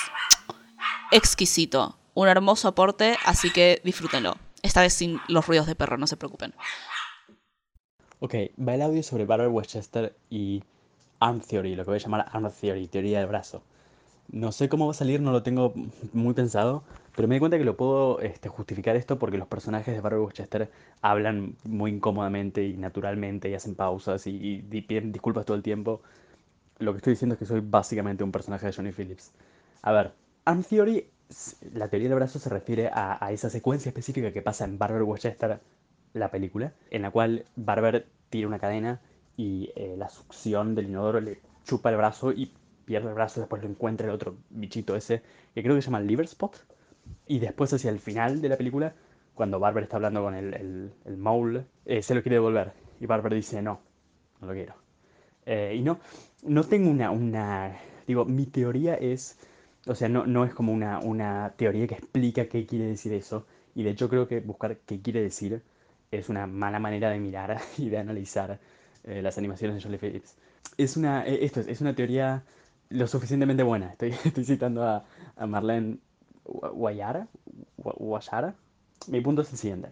exquisito. 1.11 1.99
Un 2.15 2.27
hermoso 2.27 2.67
aporte, 2.67 3.15
así 3.25 3.51
que 3.51 3.79
disfrútenlo. 3.83 4.37
Esta 4.63 4.81
vez 4.81 4.93
sin 4.93 5.21
los 5.27 5.45
ruidos 5.45 5.67
de 5.67 5.75
perro, 5.75 5.97
no 5.97 6.07
se 6.07 6.17
preocupen. 6.17 6.53
Ok, 8.23 8.35
va 8.59 8.75
el 8.75 8.83
audio 8.83 9.01
sobre 9.01 9.25
Barbara 9.25 9.49
Westchester 9.49 10.15
y 10.29 10.63
Arm 11.19 11.41
Theory, 11.41 11.75
lo 11.75 11.83
que 11.83 11.89
voy 11.89 11.95
a 11.95 12.03
llamar 12.03 12.27
Arm 12.31 12.51
Theory, 12.51 12.87
teoría 12.87 13.17
del 13.17 13.27
brazo. 13.27 13.63
No 14.29 14.51
sé 14.51 14.69
cómo 14.69 14.85
va 14.85 14.91
a 14.91 14.93
salir, 14.93 15.21
no 15.21 15.31
lo 15.31 15.41
tengo 15.41 15.73
muy 16.13 16.35
pensado, 16.35 16.83
pero 17.15 17.27
me 17.27 17.33
di 17.33 17.39
cuenta 17.39 17.57
que 17.57 17.63
lo 17.63 17.75
puedo 17.75 18.19
este, 18.19 18.47
justificar 18.47 18.95
esto 18.95 19.17
porque 19.17 19.39
los 19.39 19.47
personajes 19.47 19.95
de 19.95 20.01
Barbara 20.01 20.21
Westchester 20.21 20.69
hablan 21.01 21.55
muy 21.63 21.89
incómodamente 21.89 22.63
y 22.63 22.77
naturalmente 22.77 23.49
y 23.49 23.55
hacen 23.55 23.73
pausas 23.73 24.27
y, 24.27 24.61
piden 24.87 25.11
disculpas 25.11 25.47
todo 25.47 25.57
el 25.57 25.63
tiempo. 25.63 26.03
Lo 26.77 26.91
que 26.93 26.97
estoy 26.97 27.13
diciendo 27.13 27.33
es 27.33 27.39
que 27.39 27.47
soy 27.47 27.61
básicamente 27.61 28.23
un 28.23 28.31
personaje 28.31 28.67
de 28.67 28.73
Johnny 28.73 28.91
Phillips. 28.91 29.31
A 29.81 29.91
ver, 29.93 30.13
Arm 30.45 30.63
Theory, 30.63 31.07
la 31.73 31.87
teoría 31.87 32.09
del 32.09 32.17
brazo 32.17 32.37
se 32.37 32.49
refiere 32.49 32.87
a, 32.93 33.17
a 33.25 33.31
esa 33.31 33.49
secuencia 33.49 33.89
específica 33.89 34.31
que 34.31 34.43
pasa 34.43 34.65
en 34.65 34.77
Barbara 34.77 35.05
Westchester 35.05 35.59
la 36.13 36.31
película, 36.31 36.73
en 36.89 37.01
la 37.03 37.11
cual 37.11 37.45
Barber 37.55 38.07
tira 38.29 38.47
una 38.47 38.59
cadena 38.59 39.01
y 39.37 39.71
eh, 39.75 39.95
la 39.97 40.09
succión 40.09 40.75
del 40.75 40.87
inodoro 40.87 41.21
le 41.21 41.39
chupa 41.63 41.89
el 41.89 41.97
brazo 41.97 42.31
y 42.31 42.51
pierde 42.85 43.09
el 43.09 43.15
brazo, 43.15 43.39
después 43.39 43.61
lo 43.61 43.69
encuentra 43.69 44.07
el 44.07 44.13
otro 44.13 44.37
bichito 44.49 44.95
ese, 44.95 45.21
que 45.53 45.63
creo 45.63 45.75
que 45.75 45.81
se 45.81 45.87
llama 45.87 46.01
Liver 46.01 46.25
Spot. 46.25 46.55
Y 47.27 47.39
después 47.39 47.73
hacia 47.73 47.89
el 47.89 47.99
final 47.99 48.41
de 48.41 48.49
la 48.49 48.57
película, 48.57 48.93
cuando 49.33 49.59
Barber 49.59 49.83
está 49.83 49.97
hablando 49.97 50.21
con 50.23 50.35
el, 50.35 50.53
el, 50.53 50.93
el 51.05 51.17
mole, 51.17 51.65
eh, 51.85 52.01
se 52.01 52.15
lo 52.15 52.21
quiere 52.21 52.35
devolver. 52.35 52.73
Y 52.99 53.05
Barber 53.05 53.33
dice, 53.33 53.61
no, 53.61 53.81
no 54.39 54.47
lo 54.47 54.53
quiero. 54.53 54.75
Eh, 55.45 55.75
y 55.77 55.81
no, 55.81 55.99
no 56.43 56.63
tengo 56.63 56.89
una, 56.89 57.11
una, 57.11 57.77
digo, 58.07 58.25
mi 58.25 58.45
teoría 58.45 58.95
es, 58.95 59.37
o 59.87 59.95
sea, 59.95 60.09
no, 60.09 60.25
no 60.27 60.45
es 60.45 60.53
como 60.53 60.71
una, 60.73 60.99
una 60.99 61.53
teoría 61.57 61.87
que 61.87 61.95
explica 61.95 62.45
qué 62.47 62.65
quiere 62.65 62.85
decir 62.85 63.13
eso. 63.13 63.45
Y 63.73 63.83
de 63.83 63.91
hecho 63.91 64.09
creo 64.09 64.27
que 64.27 64.41
buscar 64.41 64.77
qué 64.85 65.01
quiere 65.01 65.21
decir 65.21 65.63
es 66.11 66.27
una 66.27 66.45
mala 66.45 66.79
manera 66.79 67.09
de 67.09 67.19
mirar 67.19 67.59
y 67.77 67.89
de 67.89 67.97
analizar 67.97 68.59
eh, 69.03 69.21
las 69.21 69.37
animaciones 69.37 69.77
de 69.77 69.81
Jolie 69.81 69.97
Phillips. 69.97 70.35
Es 70.77 70.97
una, 70.97 71.25
eh, 71.25 71.45
esto 71.45 71.61
es, 71.61 71.67
es 71.67 71.81
una 71.81 71.95
teoría 71.95 72.43
lo 72.89 73.07
suficientemente 73.07 73.63
buena. 73.63 73.87
Estoy, 73.91 74.13
estoy 74.25 74.43
citando 74.43 74.83
a, 74.83 75.05
a 75.37 75.47
Marlene 75.47 75.97
Guayara, 76.43 77.27
Guayara. 77.77 78.55
Mi 79.07 79.21
punto 79.21 79.41
es 79.41 79.51
el 79.51 79.57
siguiente. 79.57 79.89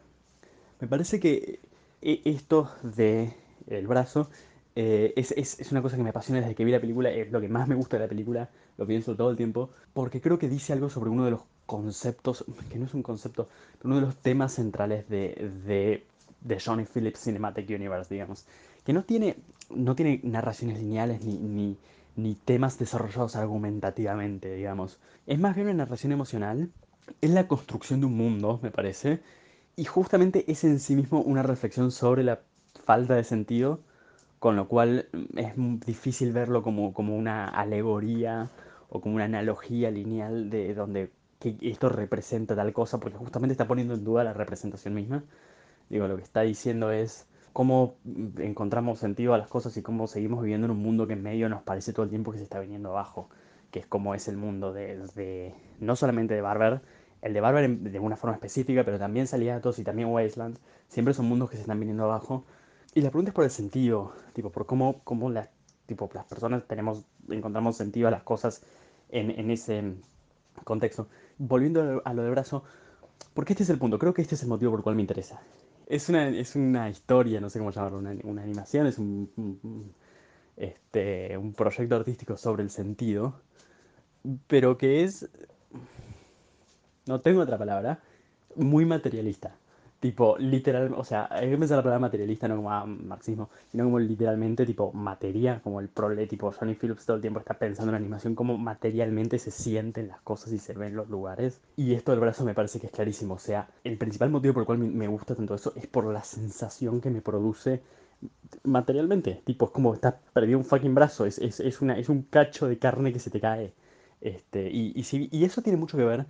Me 0.80 0.88
parece 0.88 1.20
que 1.20 1.60
eh, 2.02 2.22
esto 2.26 2.70
de 2.84 3.34
el 3.68 3.88
brazo 3.88 4.30
es, 4.76 5.32
es, 5.32 5.60
es, 5.60 5.72
una 5.74 5.82
cosa 5.82 5.98
que 5.98 6.04
me 6.04 6.12
apasiona 6.12 6.40
desde 6.40 6.56
que 6.56 6.64
vi 6.64 6.72
la 6.72 6.80
película, 6.80 7.10
es 7.10 7.30
lo 7.32 7.42
que 7.42 7.50
más 7.50 7.68
me 7.68 7.76
gusta 7.76 7.98
de 7.98 8.04
la 8.04 8.08
película, 8.08 8.50
lo 8.78 8.88
pienso 8.88 9.14
todo 9.14 9.30
el 9.30 9.36
tiempo, 9.36 9.72
porque 9.94 10.22
creo 10.22 10.40
que 10.40 10.48
dice 10.48 10.72
algo 10.72 10.90
sobre 10.90 11.10
uno 11.10 11.26
de 11.26 11.32
los 11.32 11.42
conceptos, 11.70 12.44
que 12.72 12.80
no 12.80 12.86
es 12.86 12.96
un 12.96 13.04
concepto, 13.04 13.48
pero 13.78 13.92
uno 13.92 14.00
de 14.00 14.08
los 14.08 14.16
temas 14.18 14.56
centrales 14.56 15.08
de, 15.08 15.52
de, 15.68 16.04
de 16.42 16.60
Johnny 16.60 16.86
Phillips 16.86 17.22
Cinematic 17.26 17.70
Universe, 17.70 18.12
digamos, 18.12 18.48
que 18.84 18.92
no 18.92 19.04
tiene, 19.04 19.36
no 19.70 19.96
tiene 19.96 20.20
narraciones 20.24 20.80
lineales 20.80 21.24
ni, 21.24 21.38
ni, 21.38 21.78
ni 22.16 22.34
temas 22.34 22.80
desarrollados 22.80 23.36
argumentativamente, 23.36 24.56
digamos. 24.56 24.98
Es 25.28 25.38
más 25.38 25.56
bien 25.56 25.68
una 25.68 25.86
narración 25.86 26.12
emocional, 26.12 26.72
es 27.22 27.30
la 27.30 27.48
construcción 27.48 28.00
de 28.00 28.08
un 28.08 28.18
mundo, 28.18 28.60
me 28.64 28.72
parece, 28.72 29.20
y 29.76 29.86
justamente 29.86 30.52
es 30.52 30.64
en 30.64 30.80
sí 30.80 30.96
mismo 30.96 31.22
una 31.22 31.44
reflexión 31.44 31.92
sobre 31.92 32.24
la 32.24 32.40
falta 32.84 33.14
de 33.14 33.24
sentido 33.24 33.80
con 34.40 34.56
lo 34.56 34.68
cual 34.68 35.08
mm, 35.12 35.38
es 35.38 35.54
difícil 35.86 36.32
verlo 36.32 36.64
como, 36.64 36.94
como 36.94 37.16
una 37.16 37.48
alegoría 37.48 38.50
o 38.90 39.02
como 39.02 39.16
una 39.16 39.26
analogía 39.26 39.92
lineal 39.92 40.50
de 40.50 40.74
donde 40.74 41.12
que 41.40 41.58
esto 41.62 41.90
representa 41.90 42.56
tal 42.56 42.74
cosa, 42.74 43.00
porque 43.00 43.18
justamente 43.18 43.54
está 43.54 43.68
poniendo 43.68 43.94
en 43.94 44.04
duda 44.04 44.24
la 44.24 44.34
representación 44.34 44.94
misma. 44.94 45.24
Digo, 45.90 46.08
lo 46.08 46.18
que 46.18 46.24
está 46.24 46.42
diciendo 46.42 46.92
es 46.92 47.28
cómo 47.54 47.96
encontramos 48.38 49.00
sentido 49.00 49.34
a 49.34 49.38
las 49.38 49.48
cosas 49.48 49.76
y 49.78 49.82
cómo 49.82 50.08
seguimos 50.08 50.42
viviendo 50.44 50.66
en 50.66 50.72
un 50.72 50.82
mundo 50.82 51.08
que 51.08 51.14
en 51.14 51.24
medio 51.24 51.50
nos 51.50 51.64
parece 51.64 51.94
todo 51.94 52.04
el 52.04 52.10
tiempo 52.10 52.32
que 52.32 52.38
se 52.38 52.44
está 52.44 52.60
viniendo 52.60 52.90
abajo, 52.90 53.30
que 53.72 53.80
es 53.80 53.88
como 53.88 54.14
es 54.16 54.28
el 54.28 54.38
mundo 54.38 54.74
de, 54.74 55.54
no 55.80 55.96
solamente 55.96 56.34
de 56.34 56.42
Barber, 56.42 56.82
el 57.22 57.34
de 57.34 57.42
Barber 57.42 57.70
de 57.70 58.00
una 58.00 58.16
forma 58.16 58.36
específica, 58.36 58.84
pero 58.84 59.00
también 59.00 59.28
Saliatos 59.28 59.80
y 59.80 59.84
también 59.84 60.10
Wasteland, 60.10 60.58
siempre 60.88 61.14
son 61.14 61.26
mundos 61.26 61.50
que 61.50 61.56
se 61.56 61.64
están 61.64 61.80
viniendo 61.80 62.04
abajo 62.04 62.46
y 62.94 63.02
la 63.02 63.10
pregunta 63.10 63.30
es 63.30 63.36
por 63.36 63.44
el 63.44 63.52
sentido, 63.52 64.14
tipo, 64.34 64.52
por 64.52 64.66
cómo, 64.66 65.02
cómo 65.04 65.30
la, 65.30 65.50
tipo, 65.86 66.10
las 66.14 66.26
personas 66.26 66.68
tenemos, 66.68 67.06
encontramos 67.30 67.78
sentido 67.78 68.08
a 68.08 68.12
las 68.12 68.24
cosas 68.24 68.64
en, 69.10 69.32
en 69.32 69.52
ese 69.52 69.96
contexto. 70.64 71.08
Volviendo 71.40 72.04
a 72.06 72.14
lo 72.14 72.22
de 72.22 72.30
brazo, 72.30 72.64
porque 73.34 73.54
este 73.54 73.64
es 73.64 73.70
el 73.70 73.80
punto, 73.80 73.98
creo 73.98 74.14
que 74.14 74.22
este 74.22 74.36
es 74.36 74.44
el 74.44 74.50
motivo 74.50 74.72
por 74.72 74.82
el 74.82 74.84
cual 74.84 74.96
me 74.96 75.02
interesa. 75.02 75.42
Es 75.88 76.08
una, 76.10 76.30
es 76.30 76.56
una 76.56 76.90
historia, 76.90 77.42
no 77.42 77.50
sé 77.50 77.58
cómo 77.58 77.72
llamarlo, 77.72 77.98
una, 77.98 78.14
una 78.24 78.44
animación, 78.44 78.86
es 78.86 79.00
un, 79.00 79.32
un, 79.38 79.94
este, 80.56 81.36
un 81.38 81.54
proyecto 81.54 81.96
artístico 81.96 82.38
sobre 82.38 82.62
el 82.62 82.70
sentido, 82.70 83.42
pero 84.48 84.78
que 84.78 85.04
es, 85.04 85.28
no 87.08 87.22
tengo 87.22 87.42
otra 87.42 87.58
palabra, 87.58 88.04
muy 88.56 88.86
materialista. 88.86 89.56
Tipo, 90.00 90.38
literal, 90.38 90.94
o 90.96 91.04
sea, 91.04 91.28
hay 91.30 91.50
que 91.50 91.58
pensar 91.58 91.76
la 91.78 91.84
palabra 91.84 92.00
materialista 92.00 92.48
no 92.48 92.56
como 92.56 92.70
marxismo, 92.88 93.50
sino 93.70 93.84
como 93.84 94.00
literalmente 94.00 94.66
tipo 94.66 94.94
materia, 94.94 95.60
como 95.62 95.82
el 95.82 95.90
prole, 95.90 96.26
tipo 96.26 96.52
Johnny 96.54 96.76
Phillips 96.76 97.06
todo 97.06 97.18
el 97.18 97.22
tiempo 97.22 97.40
está 97.40 97.56
pensando 97.56 97.92
en 97.92 97.96
animación, 97.96 98.34
como 98.34 98.58
materialmente 98.58 99.40
se 99.40 99.52
sienten 99.52 100.08
las 100.08 100.22
cosas 100.22 100.54
y 100.54 100.60
se 100.60 100.74
ven 100.74 100.96
los 100.96 101.10
lugares. 101.10 101.60
Y 101.76 101.96
esto 101.96 102.12
del 102.12 102.22
brazo 102.22 102.46
me 102.46 102.54
parece 102.54 102.80
que 102.80 102.88
es 102.88 102.94
clarísimo, 102.94 103.34
o 103.34 103.40
sea, 103.40 103.68
el 103.84 103.98
principal 103.98 104.30
motivo 104.30 104.54
por 104.54 104.62
el 104.64 104.68
cual 104.68 104.80
me 104.80 105.08
gusta 105.10 105.36
tanto 105.36 105.54
eso 105.56 105.74
es 105.76 105.88
por 105.88 106.06
la 106.06 106.24
sensación 106.24 107.02
que 107.02 107.10
me 107.10 107.22
produce 107.22 107.82
materialmente. 108.64 109.42
Tipo, 109.46 109.66
es 109.66 109.72
como 109.72 109.94
estás 109.94 110.16
perdido 110.34 110.58
un 110.60 110.66
fucking 110.66 110.96
brazo, 110.96 111.26
es, 111.26 111.40
es, 111.40 111.60
es, 111.60 111.82
una, 111.82 111.98
es 111.98 112.10
un 112.10 112.24
cacho 112.24 112.68
de 112.68 112.78
carne 112.80 113.14
que 113.14 113.20
se 113.20 113.30
te 113.32 113.40
cae. 113.42 113.74
Este, 114.22 114.70
y, 114.70 114.92
y, 114.96 115.04
si, 115.04 115.30
y 115.32 115.46
eso 115.46 115.62
tiene 115.62 115.78
mucho 115.78 115.98
que 115.98 116.04
ver 116.04 116.26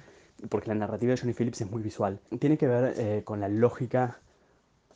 porque 0.50 0.70
la 0.70 0.76
narrativa 0.76 1.12
de 1.12 1.18
Johnny 1.18 1.34
Phillips 1.34 1.62
es 1.62 1.70
muy 1.70 1.82
visual, 1.82 2.20
tiene 2.40 2.58
que 2.58 2.68
ver 2.68 2.94
eh, 2.98 3.24
con 3.24 3.40
la 3.40 3.50
lógica 3.50 4.20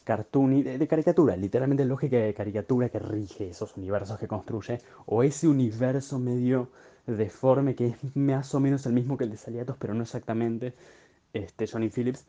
cartoon 0.03 0.63
de, 0.63 0.77
de, 0.77 0.87
caricatura, 0.87 1.35
literalmente 1.35 1.85
lógica 1.85 2.17
de 2.17 2.33
caricatura 2.33 2.89
que 2.89 2.99
rige 2.99 3.49
esos 3.49 3.75
universos 3.77 4.19
que 4.19 4.27
construye, 4.27 4.79
o 5.05 5.23
ese 5.23 5.47
universo 5.47 6.19
medio 6.19 6.69
deforme 7.07 7.75
que 7.75 7.87
es 7.87 8.15
más 8.15 8.53
o 8.55 8.59
menos 8.59 8.85
el 8.85 8.93
mismo 8.93 9.17
que 9.17 9.25
el 9.25 9.31
de 9.31 9.37
Saliatos, 9.37 9.77
pero 9.79 9.93
no 9.93 10.03
exactamente, 10.03 10.73
este, 11.33 11.67
Johnny 11.67 11.89
Phillips. 11.89 12.25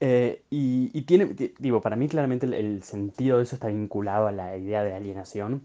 Eh, 0.00 0.42
y, 0.50 1.02
tiene, 1.02 1.34
digo, 1.58 1.80
para 1.80 1.96
mí 1.96 2.08
claramente 2.08 2.46
el, 2.46 2.82
sentido 2.82 3.38
de 3.38 3.44
eso 3.44 3.56
está 3.56 3.68
vinculado 3.68 4.26
a 4.26 4.32
la 4.32 4.56
idea 4.56 4.84
de 4.84 4.94
alienación. 4.94 5.62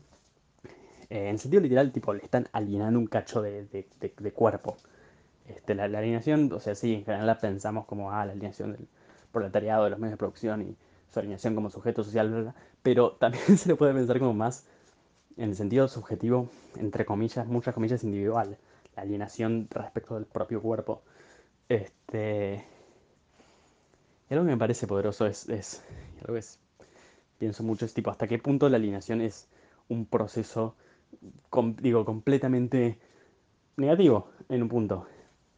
Eh, 1.09 1.29
en 1.29 1.37
sentido 1.39 1.61
literal, 1.61 1.91
tipo, 1.91 2.13
le 2.13 2.23
están 2.23 2.47
alienando 2.53 2.99
un 2.99 3.07
cacho 3.07 3.41
de, 3.41 3.65
de 3.99 4.31
cuerpo. 4.31 4.77
Este, 5.55 5.75
la, 5.75 5.87
la, 5.87 5.99
alineación, 5.99 6.51
o 6.53 6.59
sea, 6.59 6.75
sí, 6.75 6.93
en 6.95 7.05
general 7.05 7.27
la 7.27 7.39
pensamos 7.39 7.85
como, 7.85 8.11
ah, 8.11 8.25
la 8.25 8.31
alineación 8.31 8.73
del 8.73 8.87
proletariado, 9.31 9.85
de 9.85 9.89
los 9.89 9.99
medios 9.99 10.13
de 10.13 10.17
producción 10.17 10.61
y 10.61 10.75
su 11.11 11.19
alineación 11.19 11.55
como 11.55 11.69
sujeto 11.69 12.03
social, 12.03 12.29
bla, 12.29 12.55
pero 12.81 13.11
también 13.19 13.57
se 13.57 13.69
le 13.69 13.75
puede 13.75 13.93
pensar 13.93 14.19
como 14.19 14.33
más 14.33 14.65
en 15.37 15.49
el 15.49 15.55
sentido 15.55 15.87
subjetivo, 15.87 16.49
entre 16.77 17.05
comillas, 17.05 17.47
muchas 17.47 17.73
comillas, 17.73 18.03
individual, 18.03 18.57
la 18.95 19.01
alienación 19.01 19.67
respecto 19.69 20.15
del 20.15 20.25
propio 20.25 20.61
cuerpo. 20.61 21.01
Este... 21.69 22.65
Y 24.29 24.33
algo 24.33 24.45
que 24.45 24.51
me 24.51 24.57
parece 24.57 24.87
poderoso 24.87 25.25
es, 25.25 25.49
es 25.49 25.83
algo 26.21 26.33
que 26.33 26.39
es, 26.39 26.59
pienso 27.37 27.63
mucho, 27.63 27.85
es 27.85 27.93
tipo, 27.93 28.09
hasta 28.09 28.27
qué 28.27 28.39
punto 28.39 28.69
la 28.69 28.77
alienación 28.77 29.19
es 29.19 29.49
un 29.89 30.05
proceso, 30.05 30.75
digo, 31.81 32.05
completamente 32.05 32.97
negativo 33.75 34.29
en 34.47 34.61
un 34.61 34.69
punto. 34.69 35.07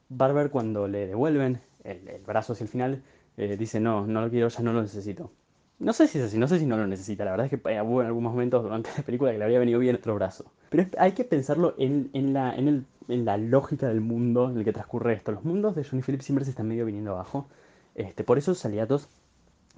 Barber 0.10 0.50
cuando 0.50 0.88
le 0.88 1.08
devuelven 1.08 1.62
el, 1.84 2.08
el 2.08 2.22
brazo 2.22 2.54
hacia 2.54 2.64
el 2.64 2.70
final, 2.70 3.04
eh, 3.38 3.58
dice, 3.58 3.80
no, 3.80 4.06
no 4.06 4.22
lo 4.22 4.30
quiero, 4.30 4.48
ya 4.48 4.62
no 4.62 4.74
lo 4.74 4.82
necesito. 4.82 5.32
No 5.80 5.92
sé 5.92 6.08
si 6.08 6.20
es 6.20 6.26
así, 6.26 6.38
no 6.38 6.48
sé 6.48 6.60
si 6.60 6.66
no 6.66 6.78
lo 6.78 6.88
necesita. 6.88 7.26
La 7.26 7.32
verdad 7.32 7.48
es 7.48 7.50
que 7.50 7.82
hubo 7.82 8.02
en 8.02 8.08
algunos 8.08 8.32
momentos 8.32 8.64
durante 8.64 8.90
la 8.96 9.04
película 9.04 9.32
que 9.32 9.38
le 9.38 9.44
habría 9.44 9.60
venido 9.60 9.80
bien 9.80 9.96
otro 9.96 10.16
brazo. 10.16 10.46
Pero 10.70 10.86
hay 10.98 11.12
que 11.14 11.24
pensarlo 11.24 11.76
en, 11.78 12.10
en, 12.14 12.34
la, 12.34 12.56
en, 12.56 12.68
el, 12.68 12.86
en, 13.08 13.26
la, 13.26 13.38
lógica 13.38 13.88
del 13.88 14.02
mundo 14.02 14.50
en 14.50 14.58
el 14.58 14.64
que 14.64 14.74
transcurre 14.74 15.14
esto. 15.14 15.32
Los 15.32 15.44
mundos 15.44 15.76
de 15.76 15.84
Johnny 15.84 16.04
Phillips 16.04 16.26
siempre 16.26 16.46
se 16.46 16.52
están 16.52 16.68
medio 16.68 16.86
viniendo 16.86 17.12
abajo. 17.12 17.48
Este, 17.96 18.24
por 18.24 18.38
eso 18.38 18.56
Saliatos 18.56 19.10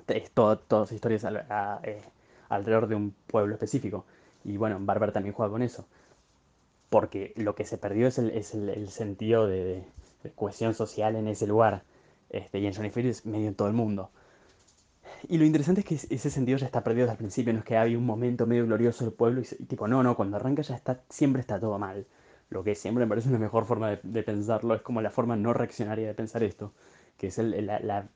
es 0.07 0.31
todo, 0.31 0.57
todas 0.57 0.91
historias 0.91 1.25
eh, 1.83 2.01
alrededor 2.49 2.87
de 2.87 2.95
un 2.95 3.15
pueblo 3.27 3.53
específico. 3.53 4.05
Y 4.43 4.57
bueno, 4.57 4.77
Barber 4.79 5.11
también 5.11 5.33
juega 5.33 5.51
con 5.51 5.63
eso. 5.63 5.87
Porque 6.89 7.33
lo 7.35 7.55
que 7.55 7.65
se 7.65 7.77
perdió 7.77 8.07
es 8.07 8.19
el, 8.19 8.29
es 8.29 8.53
el, 8.53 8.89
sentido 8.89 9.47
de 9.47 9.83
cohesión 10.31 10.73
social 10.73 11.15
en 11.15 11.27
ese 11.27 11.47
lugar. 11.47 11.83
Este, 12.29 12.59
y 12.59 12.67
en 12.67 12.73
Johnny 12.73 12.89
Phillips 12.89 13.25
medio 13.25 13.47
en 13.47 13.55
todo 13.55 13.67
el 13.67 13.73
mundo. 13.73 14.09
Y 15.27 15.37
lo 15.37 15.45
interesante 15.45 15.81
es 15.81 15.87
que 15.87 16.15
ese 16.15 16.29
sentido 16.29 16.57
ya 16.57 16.65
está 16.65 16.83
perdido 16.83 17.05
desde 17.05 17.13
el 17.13 17.17
principio, 17.17 17.53
no 17.53 17.59
es 17.59 17.65
que 17.65 17.77
hay 17.77 17.95
un 17.95 18.05
momento 18.05 18.45
medio 18.45 18.65
glorioso 18.65 19.05
del 19.05 19.13
pueblo 19.13 19.41
y, 19.41 19.47
y, 19.59 19.65
tipo, 19.65 19.87
no, 19.87 20.03
no, 20.03 20.15
cuando 20.15 20.37
arranca 20.37 20.61
ya 20.61 20.75
está, 20.75 21.01
siempre 21.09 21.41
está 21.41 21.59
todo 21.59 21.79
mal. 21.79 22.05
Lo 22.49 22.63
que 22.63 22.75
siempre 22.75 23.05
me 23.05 23.09
parece 23.09 23.29
una 23.29 23.39
mejor 23.39 23.65
forma 23.65 23.89
de, 23.91 23.99
de 24.03 24.23
pensarlo, 24.23 24.75
es 24.75 24.81
como 24.81 25.01
la 25.01 25.09
forma 25.09 25.35
no 25.35 25.53
reaccionaria 25.53 26.07
de 26.07 26.13
pensar 26.13 26.43
esto, 26.43 26.73
que 27.17 27.27
es 27.27 27.37
la, 27.37 27.79
la, 27.79 28.07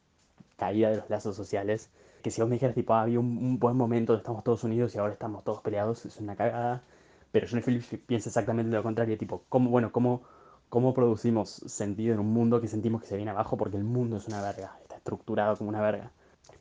caída 0.58 0.90
de 0.92 0.98
los 0.98 1.10
lazos 1.10 1.36
sociales. 1.36 1.90
Que 2.22 2.32
si 2.32 2.42
vos 2.42 2.50
me 2.50 2.56
dijeras, 2.56 2.76
tipo, 2.76 2.94
ah, 2.94 3.02
había 3.04 3.20
un, 3.20 3.38
un, 3.38 3.60
buen 3.60 3.78
momento, 3.78 4.16
estamos 4.16 4.44
todos 4.44 4.64
unidos 4.64 4.94
y 4.94 4.98
ahora 5.00 5.14
estamos 5.14 5.44
todos 5.44 5.62
peleados, 5.62 6.06
es 6.06 6.18
una 6.18 6.36
cagada. 6.36 6.84
Pero 7.32 7.48
Johnny 7.50 7.62
Phillips 7.62 7.88
piensa 8.06 8.30
exactamente 8.30 8.76
lo 8.76 8.84
contrario, 8.84 9.18
tipo, 9.18 9.44
¿cómo, 9.50 9.70
bueno, 9.70 9.92
cómo 9.92 10.24
cómo 10.70 10.94
producimos 10.94 11.50
sentido 11.50 12.14
en 12.14 12.20
un 12.20 12.32
mundo 12.32 12.62
que 12.62 12.68
sentimos 12.68 13.02
que 13.02 13.08
se 13.08 13.16
viene 13.16 13.32
abajo 13.32 13.58
porque 13.58 13.78
el 13.78 13.84
mundo 13.84 14.18
es 14.18 14.28
una 14.28 14.42
verga, 14.42 14.78
está 14.82 14.96
estructurado 14.96 15.58
como 15.58 15.70
una 15.70 15.82
verga. 15.82 16.12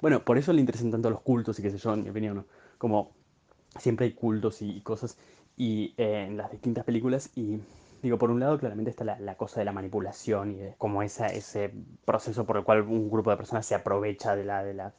Bueno, 0.00 0.24
por 0.24 0.38
eso 0.38 0.52
le 0.52 0.60
interesan 0.60 0.90
tanto 0.90 1.10
los 1.10 1.20
cultos 1.20 1.58
y 1.58 1.62
qué 1.62 1.70
sé 1.70 1.78
yo, 1.78 1.92
en 1.92 2.04
mi 2.04 2.10
opinión, 2.10 2.46
como 2.78 3.12
siempre 3.78 4.06
hay 4.06 4.12
cultos 4.12 4.62
y, 4.62 4.80
cosas 4.80 5.18
y 5.56 5.94
eh, 5.96 6.26
en 6.28 6.36
las 6.36 6.50
distintas 6.50 6.84
películas 6.84 7.30
y 7.36 7.60
digo, 8.02 8.18
por 8.18 8.30
un 8.30 8.40
lado 8.40 8.58
claramente 8.58 8.90
está 8.90 9.04
la, 9.04 9.34
cosa 9.34 9.60
de 9.60 9.64
la 9.64 9.72
manipulación 9.72 10.52
y 10.52 10.56
de 10.56 10.74
como 10.78 11.02
ese 11.02 11.72
proceso 12.04 12.44
por 12.44 12.56
el 12.56 12.64
cual 12.64 12.82
un 12.82 13.10
grupo 13.10 13.30
de 13.30 13.36
personas 13.36 13.66
se 13.66 13.74
aprovecha 13.74 14.36
de 14.36 14.44
la, 14.44 14.64
eh, 14.68 14.92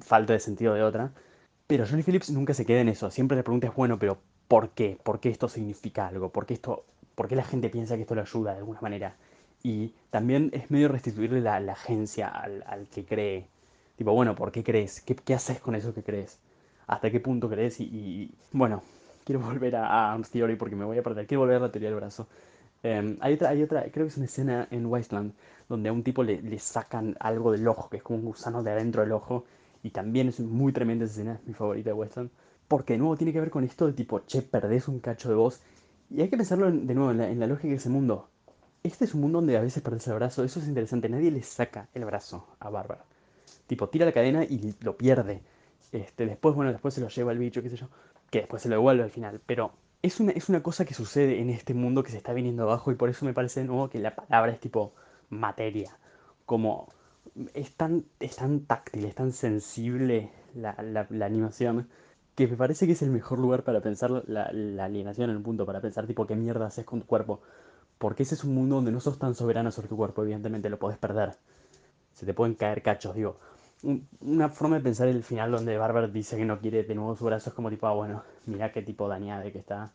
falta 0.00 0.32
de 0.32 0.40
sentido 0.40 0.74
de 0.74 0.82
otra. 0.82 1.12
Pero 1.66 1.86
Johnny 1.86 2.02
Phillips 2.02 2.30
nunca 2.30 2.54
se 2.54 2.66
queda 2.66 2.80
en 2.80 2.88
eso, 2.88 3.10
siempre 3.10 3.36
le 3.36 3.44
preguntas, 3.44 3.74
bueno, 3.76 3.98
pero 3.98 4.18
¿por 4.48 4.70
qué? 4.70 4.98
¿Por 5.02 5.20
qué 5.20 5.28
esto 5.28 5.48
significa 5.48 6.08
algo? 6.08 6.30
¿Por 6.30 6.46
qué 6.46 6.54
esto 6.54 6.84
por 7.20 7.28
qué 7.28 7.36
la 7.36 7.44
gente 7.44 7.68
piensa 7.68 7.96
que 7.96 8.00
esto 8.00 8.14
lo 8.14 8.22
ayuda 8.22 8.52
de 8.52 8.60
alguna 8.60 8.80
manera. 8.80 9.14
Y 9.62 9.92
también 10.08 10.48
es 10.54 10.70
medio 10.70 10.88
restituirle 10.88 11.42
la, 11.42 11.60
la 11.60 11.72
agencia 11.72 12.28
al, 12.28 12.88
que 12.90 13.04
cree. 13.04 13.46
Tipo, 13.94 14.12
bueno, 14.14 14.34
¿por 14.34 14.50
qué 14.50 14.64
crees? 14.64 15.02
¿Qué, 15.02 15.14
¿Qué, 15.14 15.34
haces 15.34 15.60
con 15.60 15.74
eso 15.74 15.92
que 15.92 16.02
crees? 16.02 16.38
¿Hasta 16.86 17.10
qué 17.10 17.20
punto 17.20 17.50
crees? 17.50 17.78
Y, 17.78 18.30
bueno, 18.52 18.82
quiero 19.26 19.42
volver 19.42 19.76
a, 19.76 20.14
a 20.14 20.22
Theory 20.22 20.56
porque 20.56 20.76
me 20.76 20.86
voy 20.86 20.96
a 20.96 21.02
perder. 21.02 21.26
Quiero 21.26 21.42
volver 21.42 21.56
a 21.56 21.60
la 21.60 21.70
teoría 21.70 21.90
del 21.90 21.96
brazo. 21.96 22.26
Um, 22.82 23.18
hay, 23.20 23.34
otra, 23.34 23.50
hay 23.50 23.62
otra, 23.64 23.82
creo 23.92 24.06
que 24.06 24.12
es 24.12 24.16
una 24.16 24.24
escena 24.24 24.66
en 24.70 24.86
Wasteland 24.86 25.34
donde 25.68 25.90
a 25.90 25.92
un 25.92 26.02
tipo 26.02 26.22
le, 26.22 26.40
le 26.40 26.58
sacan 26.58 27.18
algo 27.20 27.52
del 27.52 27.68
ojo, 27.68 27.90
que 27.90 27.98
es 27.98 28.02
como 28.02 28.18
un 28.18 28.24
gusano 28.24 28.62
de 28.62 28.70
adentro 28.70 29.02
del 29.02 29.12
ojo. 29.12 29.44
Y 29.82 29.90
también 29.90 30.28
es 30.28 30.40
muy 30.40 30.72
tremenda 30.72 31.04
esa 31.04 31.12
escena, 31.12 31.34
es 31.34 31.46
mi 31.46 31.52
favorita 31.52 31.90
de 31.90 31.94
Wasteland 31.94 32.30
porque 32.70 32.92
de 32.92 33.00
nuevo 33.00 33.16
tiene 33.16 33.32
que 33.32 33.40
ver 33.40 33.50
con 33.50 33.64
esto 33.64 33.88
de 33.88 33.94
tipo, 33.94 34.20
che, 34.20 34.42
perdés 34.42 34.86
un 34.86 35.00
cacho 35.00 35.28
de 35.28 35.34
vos. 35.34 35.60
Y 36.10 36.20
hay 36.22 36.28
que 36.28 36.36
pensarlo 36.36 36.68
en- 36.68 36.86
de 36.86 36.94
nuevo 36.94 37.10
en 37.12 37.38
la, 37.40 37.46
lógica 37.46 37.68
de 37.68 37.74
ese 37.76 37.88
mundo. 37.88 38.28
Este 38.82 39.04
es 39.04 39.14
un 39.14 39.20
mundo 39.22 39.38
donde 39.38 39.56
a 39.56 39.60
veces 39.60 39.82
perdés 39.82 40.06
el 40.08 40.14
brazo, 40.14 40.44
eso 40.44 40.60
es 40.60 40.68
interesante, 40.68 41.08
nadie 41.08 41.30
le 41.30 41.42
saca 41.42 41.88
el 41.94 42.04
brazo 42.04 42.46
a 42.60 42.70
Bárbara. 42.70 43.04
Tipo, 43.66 43.88
tira 43.88 44.06
la 44.06 44.12
cadena 44.12 44.44
y 44.44 44.74
lo 44.82 44.96
pierde. 44.96 45.42
Este, 45.92 46.26
después, 46.26 46.54
bueno, 46.54 46.72
después 46.72 46.94
se 46.94 47.00
lo 47.00 47.08
lleva 47.08 47.32
el 47.32 47.38
bicho, 47.38 47.62
qué 47.62 47.70
sé 47.70 47.76
yo, 47.76 47.88
que 48.30 48.40
después 48.40 48.62
se 48.62 48.68
lo 48.68 48.76
devuelve 48.76 49.04
al 49.04 49.10
final. 49.10 49.40
Pero 49.46 49.72
es 50.02 50.20
una, 50.20 50.32
es 50.32 50.48
una 50.48 50.62
cosa 50.62 50.84
que 50.84 50.94
sucede 50.94 51.40
en 51.40 51.50
este 51.50 51.74
mundo 51.74 52.02
que 52.02 52.10
se 52.12 52.18
está 52.18 52.32
viniendo 52.32 52.64
abajo 52.64 52.92
y 52.92 52.96
por 52.96 53.10
eso 53.10 53.24
me 53.26 53.34
parece 53.34 53.60
de 53.60 53.66
nuevo 53.66 53.90
que 53.90 53.98
la 54.00 54.14
palabra 54.16 54.52
es 54.52 54.60
tipo 54.60 54.94
materia. 55.30 55.98
Como 56.46 56.88
es 57.54 57.72
tan, 57.76 58.04
es 58.20 58.36
tan 58.36 58.60
táctil, 58.66 59.04
es 59.06 59.14
tan 59.14 59.32
sensible 59.32 60.30
la- 60.54 60.76
la 61.10 61.26
animación 61.26 61.88
que 62.34 62.46
me 62.48 62.56
parece 62.56 62.86
que 62.86 62.92
es 62.92 63.02
el 63.02 63.10
mejor 63.10 63.38
lugar 63.38 63.64
para 63.64 63.80
pensar 63.80 64.10
la, 64.26 64.50
la 64.52 64.84
alienación 64.84 65.30
en 65.30 65.36
un 65.36 65.42
punto, 65.42 65.66
para 65.66 65.80
pensar 65.80 66.06
tipo 66.06 66.26
qué 66.26 66.36
mierda 66.36 66.66
haces 66.66 66.84
con 66.84 67.00
tu 67.00 67.06
cuerpo. 67.06 67.40
Porque 67.98 68.24
ese 68.24 68.34
es 68.36 68.44
un 68.44 68.54
mundo 68.54 68.76
donde 68.76 68.92
no 68.92 69.00
sos 69.00 69.18
tan 69.18 69.34
soberano 69.34 69.70
sobre 69.72 69.88
tu 69.88 69.96
cuerpo, 69.96 70.22
evidentemente 70.22 70.70
lo 70.70 70.78
podés 70.78 70.98
perder. 70.98 71.34
Se 72.14 72.26
te 72.26 72.34
pueden 72.34 72.54
caer 72.54 72.82
cachos, 72.82 73.14
digo. 73.14 73.38
Un- 73.82 74.08
Una 74.20 74.48
forma 74.50 74.76
de 74.76 74.82
pensar 74.82 75.08
el 75.08 75.24
final 75.24 75.50
donde 75.52 75.78
Barber 75.78 76.12
dice 76.12 76.36
que 76.36 76.44
no 76.44 76.60
quiere 76.60 76.84
de 76.84 76.94
nuevo 76.94 77.16
su 77.16 77.24
brazo 77.24 77.50
es 77.50 77.54
como 77.56 77.70
tipo, 77.70 77.86
ah, 77.86 77.92
bueno, 77.94 78.22
mira 78.46 78.72
qué 78.72 78.82
tipo 78.82 79.08
dañada 79.08 79.50
que 79.52 79.58
está. 79.58 79.92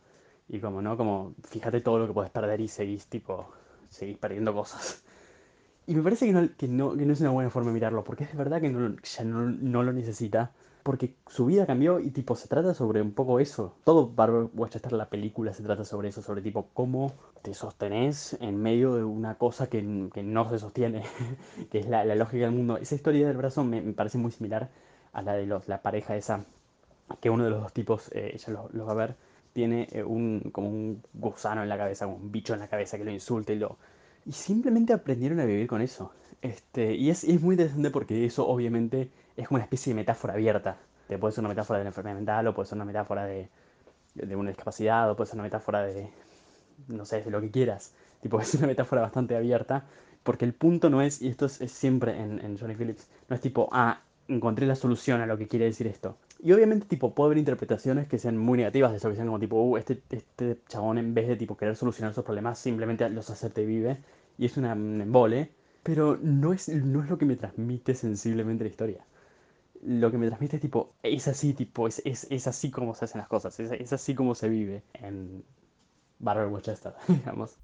Y 0.48 0.60
como, 0.60 0.82
¿no? 0.82 0.96
Como, 0.96 1.34
fíjate 1.44 1.80
todo 1.80 1.98
lo 1.98 2.06
que 2.08 2.12
podés 2.14 2.30
perder 2.30 2.60
y 2.60 2.68
seguís, 2.68 3.06
tipo, 3.08 3.48
seguís 3.90 4.18
perdiendo 4.18 4.54
cosas. 4.54 5.04
Y 5.86 5.94
me 5.94 6.02
parece 6.02 6.26
que 6.26 6.32
no, 6.32 6.48
que 6.56 6.68
no, 6.68 6.96
que 6.96 7.06
no 7.06 7.12
es 7.12 7.20
una 7.20 7.30
buena 7.30 7.50
forma 7.50 7.70
de 7.70 7.74
mirarlo, 7.74 8.04
porque 8.04 8.24
es 8.24 8.36
verdad 8.36 8.60
que 8.60 8.70
no, 8.70 8.96
ya 9.02 9.24
no, 9.24 9.42
no 9.50 9.82
lo 9.82 9.92
necesita. 9.92 10.52
Porque 10.86 11.16
su 11.26 11.46
vida 11.46 11.66
cambió 11.66 11.98
y 11.98 12.12
tipo 12.12 12.36
se 12.36 12.46
trata 12.46 12.72
sobre 12.72 13.02
un 13.02 13.10
poco 13.10 13.40
eso. 13.40 13.74
Todo 13.82 14.08
Barbara 14.08 14.46
Westchester, 14.54 14.92
la 14.92 15.10
película, 15.10 15.52
se 15.52 15.64
trata 15.64 15.84
sobre 15.84 16.10
eso, 16.10 16.22
sobre 16.22 16.42
tipo 16.42 16.68
cómo 16.74 17.12
te 17.42 17.54
sostenés 17.54 18.38
en 18.40 18.62
medio 18.62 18.94
de 18.94 19.02
una 19.02 19.34
cosa 19.34 19.68
que, 19.68 20.08
que 20.14 20.22
no 20.22 20.48
se 20.48 20.60
sostiene, 20.60 21.02
que 21.72 21.80
es 21.80 21.88
la, 21.88 22.04
la 22.04 22.14
lógica 22.14 22.44
del 22.44 22.54
mundo. 22.54 22.76
Esa 22.76 22.94
historia 22.94 23.26
del 23.26 23.36
brazo 23.36 23.64
me, 23.64 23.82
me 23.82 23.94
parece 23.94 24.16
muy 24.16 24.30
similar 24.30 24.70
a 25.12 25.22
la 25.22 25.32
de 25.32 25.46
los, 25.46 25.66
la 25.66 25.82
pareja 25.82 26.16
esa, 26.16 26.44
que 27.20 27.30
uno 27.30 27.42
de 27.42 27.50
los 27.50 27.62
dos 27.62 27.72
tipos, 27.72 28.08
eh, 28.12 28.30
ella 28.34 28.52
los 28.52 28.72
lo 28.72 28.86
va 28.86 28.92
a 28.92 28.94
ver, 28.94 29.16
tiene 29.52 29.88
eh, 29.90 30.04
un, 30.04 30.50
como 30.52 30.68
un 30.68 31.02
gusano 31.14 31.64
en 31.64 31.68
la 31.68 31.78
cabeza, 31.78 32.06
un 32.06 32.30
bicho 32.30 32.54
en 32.54 32.60
la 32.60 32.68
cabeza 32.68 32.96
que 32.96 33.04
lo 33.04 33.10
insulta 33.10 33.52
y 33.52 33.58
lo... 33.58 33.76
Y 34.24 34.30
simplemente 34.30 34.92
aprendieron 34.92 35.40
a 35.40 35.46
vivir 35.46 35.66
con 35.66 35.82
eso. 35.82 36.12
Este, 36.42 36.94
y 36.94 37.10
es, 37.10 37.24
es 37.24 37.40
muy 37.40 37.54
interesante 37.54 37.90
porque 37.90 38.24
eso 38.24 38.46
obviamente 38.46 39.10
es 39.36 39.48
como 39.48 39.56
una 39.56 39.64
especie 39.64 39.92
de 39.92 39.96
metáfora 39.96 40.34
abierta. 40.34 40.76
Te 41.08 41.18
puede 41.18 41.32
ser 41.32 41.42
una 41.42 41.50
metáfora 41.50 41.78
de 41.78 41.84
la 41.84 41.90
enfermedad 41.90 42.16
mental 42.16 42.46
o 42.48 42.54
puede 42.54 42.68
ser 42.68 42.76
una 42.76 42.84
metáfora 42.84 43.24
de, 43.26 43.48
de 44.14 44.36
una 44.36 44.50
discapacidad 44.50 45.10
o 45.10 45.16
puede 45.16 45.28
ser 45.28 45.36
una 45.36 45.44
metáfora 45.44 45.82
de, 45.82 46.10
no 46.88 47.04
sé, 47.04 47.22
de 47.22 47.30
lo 47.30 47.40
que 47.40 47.50
quieras. 47.50 47.92
Tipo, 48.20 48.40
es 48.40 48.54
una 48.54 48.66
metáfora 48.66 49.02
bastante 49.02 49.36
abierta, 49.36 49.84
porque 50.22 50.44
el 50.44 50.54
punto 50.54 50.90
no 50.90 51.02
es, 51.02 51.22
y 51.22 51.28
esto 51.28 51.46
es, 51.46 51.58
siempre 51.70 52.20
en, 52.20 52.40
en 52.40 52.58
Johnny 52.58 52.74
Phillips, 52.74 53.08
no 53.28 53.36
es 53.36 53.42
tipo, 53.42 53.68
ah, 53.72 54.00
encontré 54.28 54.66
la 54.66 54.74
solución 54.74 55.20
a 55.20 55.26
lo 55.26 55.38
que 55.38 55.48
quiere 55.48 55.66
decir 55.66 55.86
esto. 55.86 56.16
Y 56.42 56.52
obviamente, 56.52 56.86
tipo, 56.86 57.14
puede 57.14 57.28
haber 57.28 57.38
interpretaciones 57.38 58.08
que 58.08 58.18
sean 58.18 58.36
muy 58.36 58.58
negativas 58.58 58.90
de 58.90 58.98
eso, 58.98 59.08
que 59.08 59.16
sean 59.16 59.28
como 59.28 59.38
tipo, 59.38 59.62
uh, 59.62 59.76
este, 59.76 60.02
este 60.10 60.58
chabón 60.68 60.98
en 60.98 61.14
vez 61.14 61.28
de 61.28 61.36
tipo 61.36 61.56
querer 61.56 61.76
solucionar 61.76 62.14
sus 62.14 62.24
problemas, 62.24 62.58
simplemente 62.58 63.08
los 63.10 63.30
acepta 63.30 63.60
y 63.60 63.66
vive, 63.66 63.98
y 64.38 64.46
es 64.46 64.56
una 64.56 64.74
un 64.74 65.00
embole, 65.00 65.50
pero 65.82 66.18
no 66.20 66.52
es, 66.52 66.68
no 66.68 67.02
es 67.02 67.08
lo 67.08 67.16
que 67.18 67.24
me 67.24 67.36
transmite 67.36 67.94
sensiblemente 67.94 68.64
la 68.64 68.70
historia. 68.70 69.04
Lo 69.86 70.10
que 70.10 70.18
me 70.18 70.26
transmite 70.26 70.56
es 70.56 70.62
tipo, 70.62 70.96
es 71.02 71.28
así, 71.28 71.54
tipo, 71.54 71.86
es, 71.86 72.02
es, 72.04 72.26
es 72.30 72.46
así 72.48 72.70
como 72.70 72.94
se 72.94 73.04
hacen 73.04 73.20
las 73.20 73.28
cosas, 73.28 73.58
es, 73.60 73.70
es 73.70 73.92
así 73.92 74.16
como 74.16 74.34
se 74.34 74.48
vive 74.48 74.82
en 74.94 75.44
Barber 76.18 76.48
Winchester, 76.48 76.92
digamos. 77.08 77.56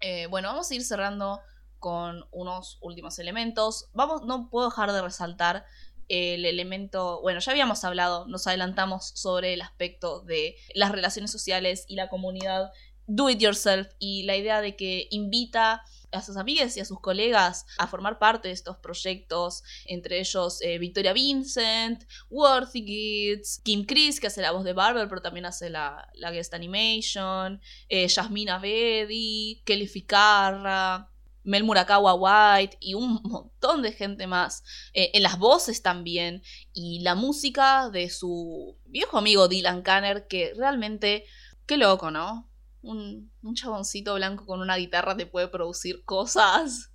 Eh, 0.00 0.26
bueno, 0.28 0.48
vamos 0.48 0.70
a 0.70 0.74
ir 0.74 0.82
cerrando 0.82 1.40
con 1.78 2.24
unos 2.30 2.78
últimos 2.80 3.18
elementos. 3.18 3.90
Vamos, 3.92 4.24
no 4.24 4.48
puedo 4.48 4.70
dejar 4.70 4.92
de 4.92 5.02
resaltar 5.02 5.64
el 6.08 6.44
elemento, 6.44 7.20
bueno, 7.20 7.38
ya 7.38 7.52
habíamos 7.52 7.84
hablado, 7.84 8.26
nos 8.26 8.46
adelantamos 8.46 9.12
sobre 9.14 9.54
el 9.54 9.62
aspecto 9.62 10.22
de 10.22 10.56
las 10.74 10.90
relaciones 10.90 11.30
sociales 11.30 11.84
y 11.86 11.94
la 11.94 12.08
comunidad 12.08 12.72
do 13.06 13.30
it 13.30 13.38
yourself 13.38 13.88
y 13.98 14.24
la 14.24 14.36
idea 14.36 14.60
de 14.60 14.76
que 14.76 15.06
invita 15.10 15.82
a 16.12 16.22
sus 16.22 16.36
amigas 16.36 16.76
y 16.76 16.80
a 16.80 16.84
sus 16.84 17.00
colegas 17.00 17.66
a 17.78 17.86
formar 17.86 18.18
parte 18.18 18.48
de 18.48 18.54
estos 18.54 18.76
proyectos, 18.78 19.62
entre 19.86 20.20
ellos 20.20 20.60
eh, 20.62 20.78
Victoria 20.78 21.12
Vincent, 21.12 22.04
Worthy 22.28 22.84
Kids, 22.84 23.60
Kim 23.62 23.84
Chris, 23.84 24.20
que 24.20 24.26
hace 24.26 24.42
la 24.42 24.52
voz 24.52 24.64
de 24.64 24.72
Barber, 24.72 25.08
pero 25.08 25.22
también 25.22 25.46
hace 25.46 25.70
la, 25.70 26.08
la 26.14 26.30
guest 26.30 26.54
animation, 26.54 27.60
eh, 27.88 28.08
Yasmina 28.08 28.58
Bedi, 28.58 29.62
Kelly 29.64 29.86
Ficarra, 29.86 31.10
Mel 31.42 31.64
Murakawa 31.64 32.14
White 32.14 32.76
y 32.80 32.94
un 32.94 33.20
montón 33.22 33.82
de 33.82 33.92
gente 33.92 34.26
más. 34.26 34.62
Eh, 34.92 35.10
en 35.14 35.22
las 35.22 35.38
voces 35.38 35.82
también. 35.82 36.42
Y 36.72 37.00
la 37.00 37.14
música 37.14 37.90
de 37.90 38.10
su 38.10 38.76
viejo 38.86 39.18
amigo 39.18 39.48
Dylan 39.48 39.82
Canner, 39.82 40.26
que 40.26 40.52
realmente, 40.56 41.24
qué 41.66 41.76
loco, 41.76 42.10
¿no? 42.10 42.49
Un, 42.82 43.30
un 43.42 43.54
chaboncito 43.54 44.14
blanco 44.14 44.46
con 44.46 44.60
una 44.60 44.76
guitarra 44.76 45.16
te 45.16 45.26
puede 45.26 45.48
producir 45.48 46.04
cosas. 46.04 46.90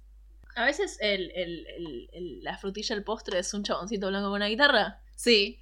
A 0.56 0.66
veces 0.66 0.98
el, 1.02 1.32
el- 1.36 1.68
el- 1.68 2.10
el- 2.14 2.44
la 2.44 2.58
frutilla 2.58 2.96
del 2.96 3.04
postre 3.04 3.40
es 3.40 3.54
un 3.54 3.64
chaboncito 3.64 4.08
blanco 4.08 4.28
con 4.30 4.38
una 4.38 4.48
guitarra. 4.48 5.02
Sí. 5.16 5.60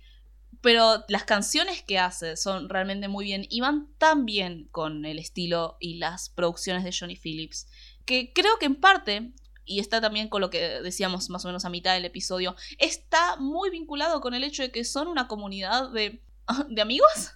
Pero 0.62 1.04
las 1.10 1.24
canciones 1.26 1.82
que 1.84 1.98
hace 2.00 2.38
son 2.38 2.70
realmente 2.70 3.08
muy 3.08 3.26
bien 3.26 3.46
y 3.50 3.60
van 3.60 3.90
tan 3.98 4.26
bien 4.26 4.70
con 4.72 5.04
el 5.06 5.20
estilo 5.20 5.78
y 5.80 5.96
las 5.96 6.30
producciones 6.30 6.84
de 6.84 6.96
Johnny 6.98 7.16
Phillips 7.18 7.68
que 8.06 8.32
creo 8.34 8.58
que 8.60 8.66
en 8.68 8.76
parte, 8.76 9.34
y 9.66 9.80
está 9.80 10.00
también 10.00 10.28
con 10.30 10.42
lo 10.42 10.50
que 10.50 10.82
decíamos 10.82 11.30
más 11.30 11.44
o 11.44 11.48
menos 11.48 11.66
a 11.66 11.70
mitad 11.70 11.94
del 11.96 12.06
episodio, 12.06 12.56
está 12.78 13.38
muy 13.38 13.70
vinculado 13.72 14.22
con 14.22 14.34
el 14.34 14.44
hecho 14.44 14.62
de 14.62 14.72
que 14.72 14.84
son 14.84 15.08
una 15.08 15.28
comunidad 15.28 15.90
de, 15.92 16.22
de 16.70 16.82
amigos. 16.82 17.32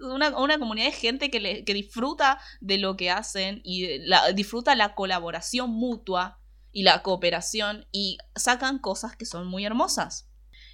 Una, 0.00 0.36
una 0.38 0.58
comunidad 0.58 0.86
de 0.86 0.92
gente 0.92 1.30
que, 1.30 1.40
le- 1.40 1.64
que 1.64 1.74
disfruta 1.74 2.40
de 2.60 2.78
lo 2.78 2.96
que 2.96 3.10
hacen 3.10 3.60
y 3.64 3.98
la- 4.06 4.32
disfruta 4.32 4.74
la 4.74 4.94
colaboración 4.94 5.70
mutua 5.70 6.40
y 6.72 6.82
la 6.84 7.02
cooperación 7.02 7.86
y 7.92 8.18
sacan 8.36 8.78
cosas 8.78 9.16
que 9.16 9.26
son 9.26 9.46
muy 9.46 9.64
hermosas. 9.64 10.28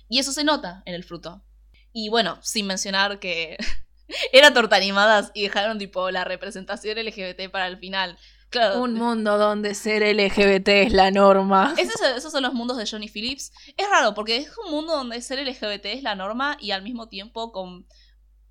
Y 0.08 0.18
eso 0.18 0.32
se 0.32 0.44
nota 0.44 0.82
en 0.86 0.94
el 0.94 1.04
fruto. 1.04 1.44
Y 1.92 2.08
bueno, 2.10 2.38
sin 2.42 2.66
mencionar 2.66 3.18
que 3.18 3.56
era 4.32 4.52
torta 4.52 4.76
animadas 4.76 5.30
y 5.34 5.42
dejaron 5.42 5.78
tipo 5.78 6.10
la 6.10 6.24
representación 6.24 6.98
LGBT 6.98 7.50
para 7.50 7.66
el 7.66 7.78
final. 7.78 8.18
Claro. 8.48 8.80
Un 8.80 8.94
mundo 8.94 9.38
donde 9.38 9.74
ser 9.74 10.02
LGBT 10.02 10.68
es 10.68 10.92
la 10.92 11.10
norma. 11.10 11.74
Esos, 11.76 12.00
esos 12.16 12.30
son 12.30 12.44
los 12.44 12.54
mundos 12.54 12.76
de 12.76 12.86
Johnny 12.86 13.08
Phillips. 13.08 13.50
Es 13.76 13.88
raro 13.90 14.14
porque 14.14 14.36
es 14.36 14.50
un 14.64 14.70
mundo 14.70 14.96
donde 14.96 15.20
ser 15.20 15.44
LGBT 15.44 15.86
es 15.86 16.02
la 16.04 16.14
norma 16.14 16.56
y 16.60 16.70
al 16.70 16.82
mismo 16.82 17.08
tiempo 17.08 17.50
con... 17.50 17.86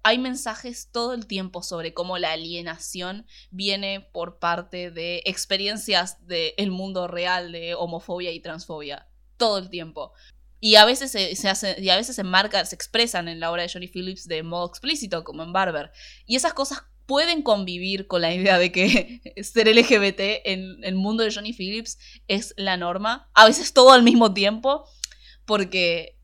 hay 0.05 0.19
mensajes 0.19 0.89
todo 0.91 1.15
el 1.15 1.25
tiempo 1.25 1.63
sobre 1.63 1.95
cómo 1.95 2.19
la 2.19 2.31
alienación 2.31 3.25
viene 3.49 4.07
por 4.13 4.37
parte 4.37 4.91
de 4.91 5.23
experiencias 5.25 6.27
del 6.27 6.69
mundo 6.69 7.07
real 7.07 7.51
de 7.51 7.73
homofobia 7.73 8.31
y 8.31 8.39
transfobia. 8.39 9.07
Todo 9.37 9.57
el 9.57 9.71
tiempo. 9.71 10.13
Y 10.59 10.75
a 10.75 10.85
veces 10.85 11.11
se, 11.11 11.35
se 11.35 11.49
hace, 11.49 11.75
y 11.81 11.89
a 11.89 11.95
veces 11.95 12.15
se 12.15 12.23
marca, 12.23 12.63
se 12.65 12.75
expresan 12.75 13.27
en 13.27 13.39
la 13.39 13.51
obra 13.51 13.63
de 13.63 13.69
Johnny 13.69 13.87
Phillips 13.87 14.27
de 14.27 14.43
modo 14.43 14.67
explícito, 14.67 15.23
como 15.23 15.41
en 15.41 15.53
Barber. 15.53 15.91
Y 16.27 16.35
esas 16.35 16.53
cosas 16.53 16.83
pueden 17.07 17.41
convivir 17.41 18.05
con 18.05 18.21
la 18.21 18.31
idea 18.31 18.59
de 18.59 18.71
que 18.71 19.21
ser 19.43 19.67
LGBT 19.75 20.19
en 20.45 20.83
el 20.83 20.93
mundo 20.93 21.23
de 21.23 21.33
Johnny 21.33 21.51
Phillips 21.51 21.97
es 22.27 22.53
la 22.57 22.77
norma. 22.77 23.31
A 23.33 23.47
veces 23.47 23.73
todo 23.73 23.91
al 23.91 24.03
mismo 24.03 24.35
tiempo. 24.35 24.87
Porque. 25.45 26.14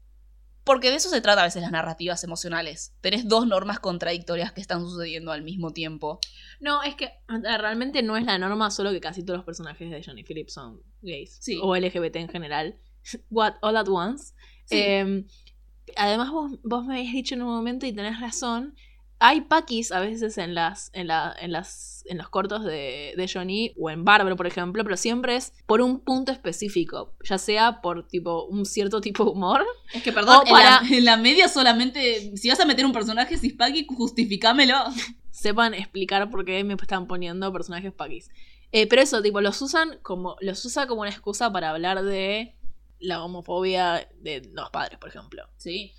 Porque 0.63 0.89
de 0.89 0.95
eso 0.95 1.09
se 1.09 1.21
trata 1.21 1.41
a 1.41 1.45
veces 1.45 1.61
las 1.61 1.71
narrativas 1.71 2.23
emocionales. 2.23 2.93
Tenés 3.01 3.27
dos 3.27 3.47
normas 3.47 3.79
contradictorias 3.79 4.51
que 4.51 4.61
están 4.61 4.81
sucediendo 4.81 5.31
al 5.31 5.41
mismo 5.41 5.71
tiempo. 5.71 6.19
No, 6.59 6.83
es 6.83 6.95
que 6.95 7.11
realmente 7.27 8.03
no 8.03 8.15
es 8.15 8.25
la 8.25 8.37
norma, 8.37 8.69
solo 8.69 8.91
que 8.91 9.01
casi 9.01 9.23
todos 9.23 9.37
los 9.37 9.45
personajes 9.45 9.89
de 9.89 10.03
Johnny 10.03 10.23
Phillips 10.23 10.53
son 10.53 10.81
gays. 11.01 11.37
Sí. 11.41 11.59
O 11.61 11.75
LGBT 11.75 12.17
en 12.17 12.29
general. 12.29 12.77
What, 13.31 13.55
all 13.61 13.77
at 13.77 13.87
once. 13.87 14.33
Sí. 14.65 14.77
Eh, 14.77 15.25
además, 15.95 16.29
vos, 16.29 16.51
vos 16.63 16.85
me 16.85 16.99
habías 16.99 17.13
dicho 17.13 17.33
en 17.33 17.41
un 17.41 17.49
momento 17.49 17.85
y 17.85 17.93
tenés 17.93 18.19
razón. 18.19 18.75
Hay 19.23 19.41
paquis 19.41 19.91
a 19.91 19.99
veces 19.99 20.37
en 20.39 20.55
las, 20.55 20.89
en 20.93 21.05
la, 21.07 21.35
en 21.39 21.51
las, 21.51 22.03
en 22.07 22.17
los 22.17 22.27
cortos 22.29 22.63
de, 22.65 23.13
de 23.15 23.29
Johnny 23.31 23.71
o 23.79 23.91
en 23.91 24.03
Bárbaro, 24.03 24.35
por 24.35 24.47
ejemplo, 24.47 24.83
pero 24.83 24.97
siempre 24.97 25.35
es 25.35 25.53
por 25.67 25.79
un 25.81 25.99
punto 25.99 26.31
específico, 26.31 27.13
ya 27.23 27.37
sea 27.37 27.81
por 27.81 28.07
tipo 28.07 28.45
un 28.45 28.65
cierto 28.65 28.99
tipo 28.99 29.23
de 29.23 29.29
humor. 29.31 29.63
Es 29.93 30.01
que, 30.01 30.11
perdón, 30.11 30.43
para- 30.49 30.79
en, 30.79 30.89
la, 30.89 30.97
en 30.97 31.05
la 31.05 31.17
media 31.17 31.47
solamente. 31.47 32.35
Si 32.35 32.49
vas 32.49 32.59
a 32.59 32.65
meter 32.65 32.83
un 32.85 32.93
personaje 32.93 33.37
cispaki, 33.37 33.85
justificámelo. 33.87 34.75
sepan 35.29 35.73
explicar 35.75 36.29
por 36.29 36.43
qué 36.43 36.63
me 36.63 36.73
están 36.73 37.07
poniendo 37.07 37.53
personajes 37.53 37.93
paquis. 37.93 38.29
Eh, 38.71 38.87
pero 38.87 39.01
eso, 39.03 39.21
tipo, 39.21 39.39
los 39.41 39.61
usan 39.61 39.99
como. 40.01 40.35
Los 40.39 40.65
usa 40.65 40.87
como 40.87 41.01
una 41.01 41.11
excusa 41.11 41.51
para 41.51 41.69
hablar 41.69 42.01
de 42.03 42.55
la 42.99 43.23
homofobia 43.23 44.07
de 44.19 44.41
los 44.53 44.69
padres, 44.71 44.97
por 44.99 45.09
ejemplo. 45.09 45.43
Sí. 45.57 45.91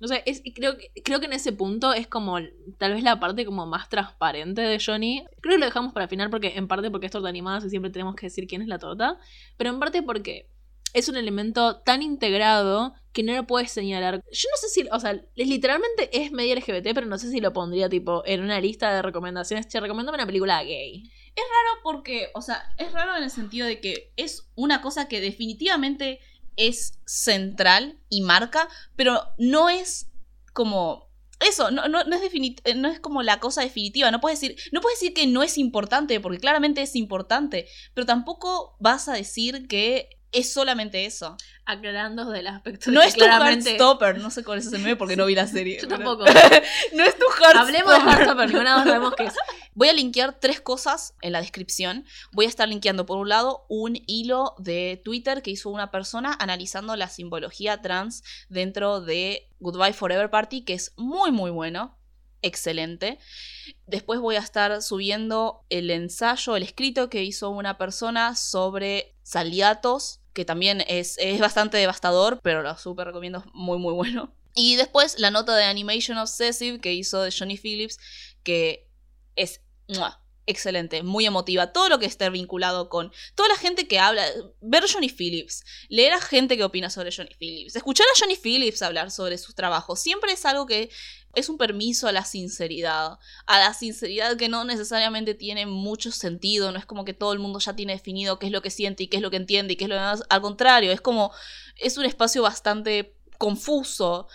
No 0.00 0.08
sé, 0.08 0.22
es, 0.26 0.42
creo, 0.54 0.76
creo 1.04 1.20
que 1.20 1.26
en 1.26 1.32
ese 1.32 1.52
punto 1.52 1.92
es 1.92 2.06
como 2.06 2.38
tal 2.78 2.94
vez 2.94 3.02
la 3.02 3.18
parte 3.18 3.44
como 3.44 3.66
más 3.66 3.88
transparente 3.88 4.60
de 4.62 4.78
Johnny. 4.84 5.24
Creo 5.40 5.54
que 5.56 5.58
lo 5.60 5.66
dejamos 5.66 5.92
para 5.92 6.06
final 6.08 6.30
porque 6.30 6.52
en 6.56 6.68
parte 6.68 6.90
porque 6.90 7.06
es 7.06 7.12
torta 7.12 7.28
animada 7.28 7.66
y 7.66 7.70
siempre 7.70 7.90
tenemos 7.90 8.14
que 8.14 8.26
decir 8.26 8.46
quién 8.46 8.62
es 8.62 8.68
la 8.68 8.78
torta, 8.78 9.18
pero 9.56 9.70
en 9.70 9.80
parte 9.80 10.02
porque 10.02 10.48
es 10.94 11.08
un 11.08 11.16
elemento 11.16 11.80
tan 11.80 12.00
integrado 12.02 12.94
que 13.12 13.22
no 13.22 13.34
lo 13.34 13.46
puedes 13.46 13.70
señalar. 13.72 14.22
Yo 14.32 14.48
no 14.50 14.56
sé 14.56 14.68
si, 14.68 14.88
o 14.90 15.00
sea, 15.00 15.20
es- 15.34 15.48
literalmente 15.48 16.08
es 16.12 16.32
medio 16.32 16.54
LGBT, 16.54 16.94
pero 16.94 17.06
no 17.06 17.18
sé 17.18 17.30
si 17.30 17.40
lo 17.40 17.52
pondría 17.52 17.88
tipo 17.88 18.22
en 18.24 18.42
una 18.42 18.60
lista 18.60 18.94
de 18.94 19.02
recomendaciones. 19.02 19.66
Che, 19.68 19.80
recomiéndame 19.80 20.16
una 20.16 20.26
película 20.26 20.62
gay. 20.62 21.10
raro 21.36 21.80
porque, 21.82 22.28
o 22.34 22.42
sea, 22.42 22.62
es 22.78 22.92
raro 22.92 23.16
en 23.16 23.22
el 23.24 23.30
sentido 23.30 23.66
de 23.66 23.80
que 23.80 24.12
es 24.16 24.48
una 24.54 24.80
cosa 24.80 25.08
que 25.08 25.20
definitivamente 25.20 26.20
es 26.58 26.98
central 27.06 27.98
y 28.10 28.20
marca, 28.20 28.68
pero 28.96 29.22
no 29.38 29.70
es 29.70 30.10
como 30.52 31.08
eso, 31.40 31.70
no, 31.70 31.86
no, 31.88 32.02
no 32.02 32.16
es 32.16 32.22
eh, 32.64 32.74
no 32.74 32.88
es 32.88 32.98
como 32.98 33.22
la 33.22 33.38
cosa 33.38 33.62
definitiva, 33.62 34.10
no 34.10 34.20
puedes 34.20 34.40
decir, 34.40 34.58
no 34.72 34.80
puedes 34.80 34.98
decir 34.98 35.14
que 35.14 35.26
no 35.26 35.42
es 35.42 35.56
importante, 35.56 36.18
porque 36.20 36.38
claramente 36.38 36.82
es 36.82 36.96
importante, 36.96 37.68
pero 37.94 38.06
tampoco 38.06 38.76
vas 38.80 39.08
a 39.08 39.14
decir 39.14 39.68
que 39.68 40.17
es 40.32 40.52
solamente 40.52 41.06
eso. 41.06 41.36
Aclarando 41.64 42.30
del 42.30 42.46
aspecto 42.46 42.90
No 42.90 43.00
de 43.00 43.06
es 43.06 43.14
tu 43.14 43.20
claramente... 43.20 43.70
Heartstopper, 43.70 44.18
no 44.18 44.30
sé 44.30 44.42
cuál 44.42 44.58
es 44.58 44.66
ese 44.66 44.78
meme 44.78 44.96
porque 44.96 45.16
no 45.16 45.26
vi 45.26 45.34
la 45.34 45.46
serie. 45.46 45.78
Yo 45.80 45.88
tampoco. 45.88 46.24
no 46.94 47.04
es 47.04 47.18
tu 47.18 47.26
Heartstopper. 47.26 47.56
Hablemos 47.56 47.92
de 47.92 48.10
Heartstopper, 48.10 48.48
ninguna 48.48 48.74
dos 48.76 48.84
sabemos 48.84 49.14
qué 49.16 49.24
es. 49.24 49.34
Voy 49.74 49.88
a 49.88 49.92
linkear 49.92 50.38
tres 50.40 50.60
cosas 50.60 51.14
en 51.20 51.32
la 51.32 51.40
descripción. 51.40 52.04
Voy 52.32 52.46
a 52.46 52.48
estar 52.48 52.68
linkeando, 52.68 53.06
por 53.06 53.18
un 53.18 53.28
lado, 53.28 53.64
un 53.68 53.98
hilo 54.06 54.54
de 54.58 55.00
Twitter 55.04 55.42
que 55.42 55.50
hizo 55.50 55.70
una 55.70 55.90
persona 55.90 56.36
analizando 56.38 56.96
la 56.96 57.08
simbología 57.08 57.80
trans 57.80 58.22
dentro 58.48 59.00
de 59.00 59.48
Goodbye 59.60 59.92
Forever 59.92 60.30
Party, 60.30 60.62
que 60.62 60.74
es 60.74 60.92
muy, 60.96 61.32
muy 61.32 61.50
bueno. 61.50 61.97
Excelente. 62.42 63.18
Después 63.86 64.20
voy 64.20 64.36
a 64.36 64.40
estar 64.40 64.80
subiendo 64.82 65.64
el 65.70 65.90
ensayo, 65.90 66.56
el 66.56 66.62
escrito 66.62 67.10
que 67.10 67.24
hizo 67.24 67.50
una 67.50 67.78
persona 67.78 68.36
sobre 68.36 69.16
saliatos, 69.22 70.20
que 70.32 70.44
también 70.44 70.84
es, 70.86 71.16
es 71.18 71.40
bastante 71.40 71.78
devastador, 71.78 72.40
pero 72.42 72.62
lo 72.62 72.76
súper 72.78 73.08
recomiendo, 73.08 73.38
es 73.38 73.44
muy, 73.52 73.78
muy 73.78 73.92
bueno. 73.92 74.32
Y 74.54 74.76
después 74.76 75.18
la 75.18 75.30
nota 75.30 75.56
de 75.56 75.64
Animation 75.64 76.18
Obsessive 76.18 76.80
que 76.80 76.92
hizo 76.92 77.22
de 77.22 77.32
Johnny 77.32 77.56
Phillips, 77.56 77.98
que 78.42 78.88
es 79.36 79.60
excelente, 80.46 81.02
muy 81.02 81.26
emotiva. 81.26 81.72
Todo 81.72 81.88
lo 81.88 81.98
que 81.98 82.06
esté 82.06 82.28
vinculado 82.30 82.88
con 82.88 83.12
toda 83.34 83.50
la 83.50 83.56
gente 83.56 83.86
que 83.86 83.98
habla, 83.98 84.24
ver 84.60 84.84
Johnny 84.90 85.10
Phillips, 85.10 85.62
leer 85.88 86.14
a 86.14 86.20
gente 86.20 86.56
que 86.56 86.64
opina 86.64 86.90
sobre 86.90 87.12
Johnny 87.14 87.34
Phillips, 87.38 87.76
escuchar 87.76 88.06
a 88.06 88.18
Johnny 88.18 88.34
Phillips 88.34 88.82
hablar 88.82 89.10
sobre 89.10 89.38
sus 89.38 89.54
trabajos, 89.54 90.00
siempre 90.00 90.32
es 90.32 90.44
algo 90.46 90.66
que 90.66 90.90
es 91.38 91.48
un 91.48 91.58
permiso 91.58 92.08
a 92.08 92.12
la 92.12 92.24
sinceridad, 92.24 93.18
a 93.46 93.58
la 93.58 93.74
sinceridad 93.74 94.36
que 94.36 94.48
no 94.48 94.64
necesariamente 94.64 95.34
tiene 95.34 95.66
mucho 95.66 96.12
sentido, 96.12 96.72
no 96.72 96.78
es 96.78 96.86
como 96.86 97.04
que 97.04 97.14
todo 97.14 97.32
el 97.32 97.38
mundo 97.38 97.58
ya 97.58 97.74
tiene 97.74 97.92
definido 97.92 98.38
qué 98.38 98.46
es 98.46 98.52
lo 98.52 98.62
que 98.62 98.70
siente 98.70 99.04
y 99.04 99.08
qué 99.08 99.18
es 99.18 99.22
lo 99.22 99.30
que 99.30 99.36
entiende 99.36 99.74
y 99.74 99.76
qué 99.76 99.84
es 99.84 99.88
lo 99.88 99.96
demás, 99.96 100.22
al 100.28 100.40
contrario, 100.40 100.92
es 100.92 101.00
como, 101.00 101.32
es 101.76 101.96
un 101.96 102.04
espacio 102.04 102.42
bastante 102.42 103.14
confuso, 103.38 104.28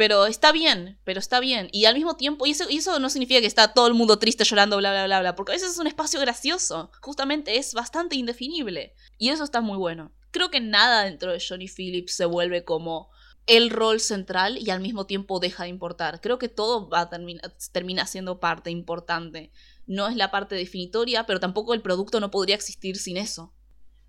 pero 0.00 0.24
está 0.24 0.50
bien, 0.50 0.98
pero 1.04 1.20
está 1.20 1.40
bien. 1.40 1.68
Y 1.72 1.84
al 1.84 1.94
mismo 1.94 2.16
tiempo, 2.16 2.46
y 2.46 2.52
eso, 2.52 2.64
y 2.70 2.78
eso 2.78 2.98
no 2.98 3.10
significa 3.10 3.40
que 3.40 3.46
está 3.46 3.74
todo 3.74 3.86
el 3.86 3.92
mundo 3.92 4.18
triste 4.18 4.44
llorando, 4.44 4.78
bla, 4.78 4.92
bla, 4.92 5.04
bla, 5.04 5.20
bla, 5.20 5.34
porque 5.34 5.52
a 5.52 5.56
veces 5.56 5.72
es 5.72 5.78
un 5.78 5.86
espacio 5.86 6.18
gracioso, 6.20 6.90
justamente 7.02 7.58
es 7.58 7.74
bastante 7.74 8.16
indefinible. 8.16 8.94
Y 9.18 9.28
eso 9.28 9.44
está 9.44 9.60
muy 9.60 9.76
bueno. 9.76 10.10
Creo 10.30 10.50
que 10.50 10.60
nada 10.60 11.04
dentro 11.04 11.32
de 11.32 11.44
Johnny 11.46 11.68
Phillips 11.68 12.14
se 12.14 12.24
vuelve 12.24 12.64
como 12.64 13.10
el 13.50 13.70
rol 13.70 13.98
central 13.98 14.58
y 14.58 14.70
al 14.70 14.80
mismo 14.80 15.06
tiempo 15.06 15.40
deja 15.40 15.64
de 15.64 15.70
importar. 15.70 16.20
Creo 16.20 16.38
que 16.38 16.48
todo 16.48 16.88
va 16.88 17.00
a 17.00 17.10
terminar, 17.10 17.52
termina 17.72 18.06
siendo 18.06 18.38
parte 18.38 18.70
importante. 18.70 19.50
No 19.88 20.06
es 20.06 20.14
la 20.14 20.30
parte 20.30 20.54
definitoria, 20.54 21.26
pero 21.26 21.40
tampoco 21.40 21.74
el 21.74 21.82
producto 21.82 22.20
no 22.20 22.30
podría 22.30 22.54
existir 22.54 22.96
sin 22.96 23.16
eso. 23.16 23.52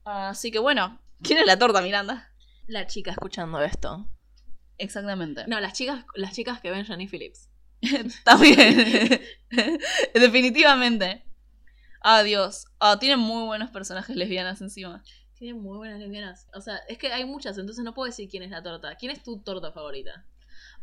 Así 0.03 0.51
que 0.51 0.59
bueno, 0.59 1.01
¿quién 1.23 1.39
es 1.39 1.47
la 1.47 1.57
torta, 1.57 1.81
Miranda? 1.81 2.31
La 2.67 2.85
chica 2.85 3.09
escuchando 3.09 3.59
esto. 3.63 4.07
Exactamente. 4.77 5.47
No, 5.47 5.59
las 5.59 5.73
chicas, 5.73 6.05
las 6.13 6.33
chicas 6.33 6.61
que 6.61 6.69
ven 6.69 6.85
Johnny 6.85 7.07
Phillips. 7.07 7.49
También. 8.23 9.21
Definitivamente. 10.13 11.25
Ah, 11.99 12.21
Dios. 12.21 12.67
Ah, 12.79 12.99
tiene 12.99 13.17
muy 13.17 13.43
buenos 13.45 13.71
personajes 13.71 14.15
lesbianas 14.15 14.61
encima. 14.61 15.03
Tiene 15.41 15.59
muy 15.59 15.75
buenas 15.75 15.99
lesbianas. 15.99 16.47
O 16.53 16.61
sea, 16.61 16.77
es 16.87 16.99
que 16.99 17.11
hay 17.11 17.25
muchas, 17.25 17.57
entonces 17.57 17.83
no 17.83 17.95
puedo 17.95 18.05
decir 18.05 18.29
quién 18.29 18.43
es 18.43 18.51
la 18.51 18.61
torta. 18.61 18.95
¿Quién 18.95 19.11
es 19.11 19.23
tu 19.23 19.41
torta 19.41 19.71
favorita? 19.71 20.23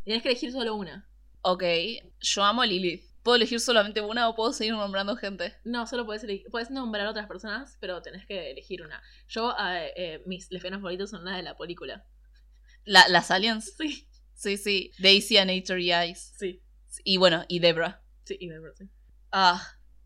Tienes 0.03 0.21
que 0.21 0.27
elegir 0.27 0.51
solo 0.51 0.75
una. 0.75 1.07
Ok, 1.43 1.63
yo 2.19 2.43
amo 2.43 2.61
a 2.61 2.65
Lilith. 2.65 3.05
¿Puedo 3.23 3.37
elegir 3.37 3.61
solamente 3.61 4.01
una 4.01 4.27
o 4.27 4.35
puedo 4.35 4.51
seguir 4.51 4.73
nombrando 4.73 5.15
gente? 5.15 5.55
No, 5.63 5.87
solo 5.87 6.05
puedes 6.05 6.25
elegir, 6.25 6.47
puedes 6.51 6.71
nombrar 6.71 7.07
a 7.07 7.11
otras 7.11 7.27
personas, 7.27 7.77
pero 7.79 8.01
tenés 8.01 8.25
que 8.25 8.51
elegir 8.51 8.81
una. 8.81 9.01
Yo, 9.29 9.55
eh, 9.57 9.93
eh, 9.95 10.23
mis 10.25 10.51
lesbianas 10.51 10.81
favoritas 10.81 11.09
son 11.09 11.23
las 11.23 11.37
de 11.37 11.43
la 11.43 11.55
película. 11.55 12.05
La, 12.83 13.07
las 13.07 13.31
aliens. 13.31 13.73
Sí, 13.77 14.09
Sí, 14.33 14.57
sí. 14.57 14.91
Daisy 14.99 15.37
a 15.37 15.45
Nature 15.45 15.81
y 15.81 15.93
Eyes. 15.93 16.33
sí, 16.37 16.61
Y 17.05 17.15
bueno, 17.15 17.45
y 17.47 17.59
Debra. 17.59 18.01
sí, 18.25 18.35
y 18.41 18.49
de 18.49 18.59
verdad, 18.59 18.75
sí. 18.77 18.89
Ah, 19.31 19.65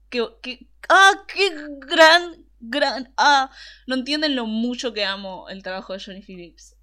qué, 0.10 0.28
qué, 0.44 0.68
ah, 0.90 1.26
qué 1.28 1.50
gran, 1.88 2.46
gran, 2.64 3.14
ah, 3.18 3.50
no 3.88 3.96
entienden 3.96 4.36
lo 4.36 4.46
mucho 4.46 4.94
que 4.94 5.06
amo 5.06 5.50
el 5.50 5.64
trabajo 5.64 5.94
de 5.94 6.00
Johnny 6.00 6.22
Phillips. 6.22 6.76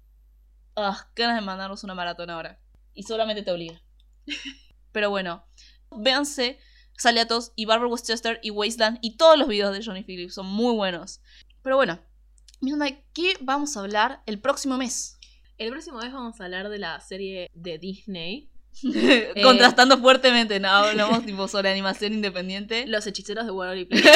Ah, 0.75 1.09
qué 1.15 1.23
ganas 1.23 1.39
de 1.39 1.45
mandarnos 1.45 1.83
una 1.83 1.95
maratón 1.95 2.29
ahora. 2.29 2.59
Y 2.93 3.03
solamente 3.03 3.43
te 3.43 3.51
obliga. 3.51 3.81
Pero 4.91 5.09
bueno, 5.09 5.45
véanse 5.89 6.59
Saliatos 6.97 7.53
y 7.55 7.65
Barbara 7.65 7.89
Westchester 7.89 8.39
y 8.43 8.51
Wasteland 8.51 8.99
y 9.01 9.17
todos 9.17 9.37
los 9.37 9.47
videos 9.47 9.73
de 9.73 9.83
Johnny 9.83 10.03
Phillips 10.03 10.35
son 10.35 10.45
muy 10.45 10.75
buenos. 10.75 11.21
Pero 11.63 11.77
bueno, 11.77 11.99
Miranda, 12.59 12.89
¿qué 13.13 13.37
vamos 13.41 13.75
a 13.75 13.79
hablar 13.79 14.21
el 14.25 14.39
próximo 14.39 14.77
mes? 14.77 15.17
El 15.57 15.71
próximo 15.71 15.99
vez 15.99 16.13
vamos 16.13 16.39
a 16.39 16.45
hablar 16.45 16.69
de 16.69 16.79
la 16.79 16.99
serie 16.99 17.49
de 17.53 17.77
Disney, 17.77 18.51
Contrastando 19.43 19.97
fuertemente, 19.97 20.59
no 20.59 20.69
hablamos 20.69 21.25
tipo 21.25 21.47
sobre 21.47 21.69
animación 21.69 22.13
independiente. 22.13 22.87
Los 22.87 23.05
hechiceros 23.07 23.45
de 23.45 23.51
Waverly 23.51 23.85
Place. 23.89 24.09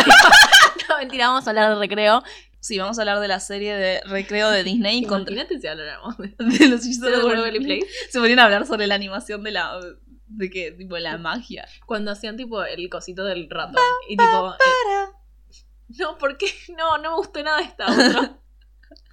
no, 0.89 0.97
mentira, 0.97 1.27
vamos 1.27 1.47
a 1.47 1.49
hablar 1.49 1.73
de 1.73 1.79
recreo. 1.79 2.23
Sí, 2.59 2.79
vamos 2.79 2.97
a 2.97 3.03
hablar 3.03 3.19
de 3.19 3.27
la 3.27 3.39
serie 3.39 3.75
de 3.75 4.01
recreo 4.05 4.49
de 4.49 4.63
Disney 4.63 4.97
Imagínate 5.03 5.59
si 5.59 5.67
habláramos 5.67 6.17
de 6.17 6.29
de 6.39 6.67
los 6.67 6.83
hechiceros 6.83 7.19
de 7.19 7.25
Waverly 7.25 7.59
Place. 7.59 7.87
Se 8.09 8.19
ponían 8.19 8.39
a 8.39 8.45
hablar 8.45 8.65
sobre 8.65 8.87
la 8.87 8.95
animación 8.95 9.43
de 9.43 9.51
la 9.51 9.79
de 10.27 10.49
que 10.49 10.71
tipo 10.71 10.97
la 10.97 11.17
magia. 11.17 11.67
Cuando 11.85 12.11
hacían 12.11 12.37
tipo 12.37 12.63
el 12.63 12.89
cosito 12.89 13.23
del 13.23 13.47
ratón. 13.49 13.83
Y 14.09 14.17
tipo. 14.17 14.53
eh, 14.53 15.11
no, 15.99 16.17
¿por 16.17 16.37
qué? 16.37 16.47
No, 16.75 16.97
no 16.97 17.11
me 17.11 17.15
gustó 17.17 17.43
nada 17.43 17.61
esta 17.61 17.85
otra. 17.85 18.39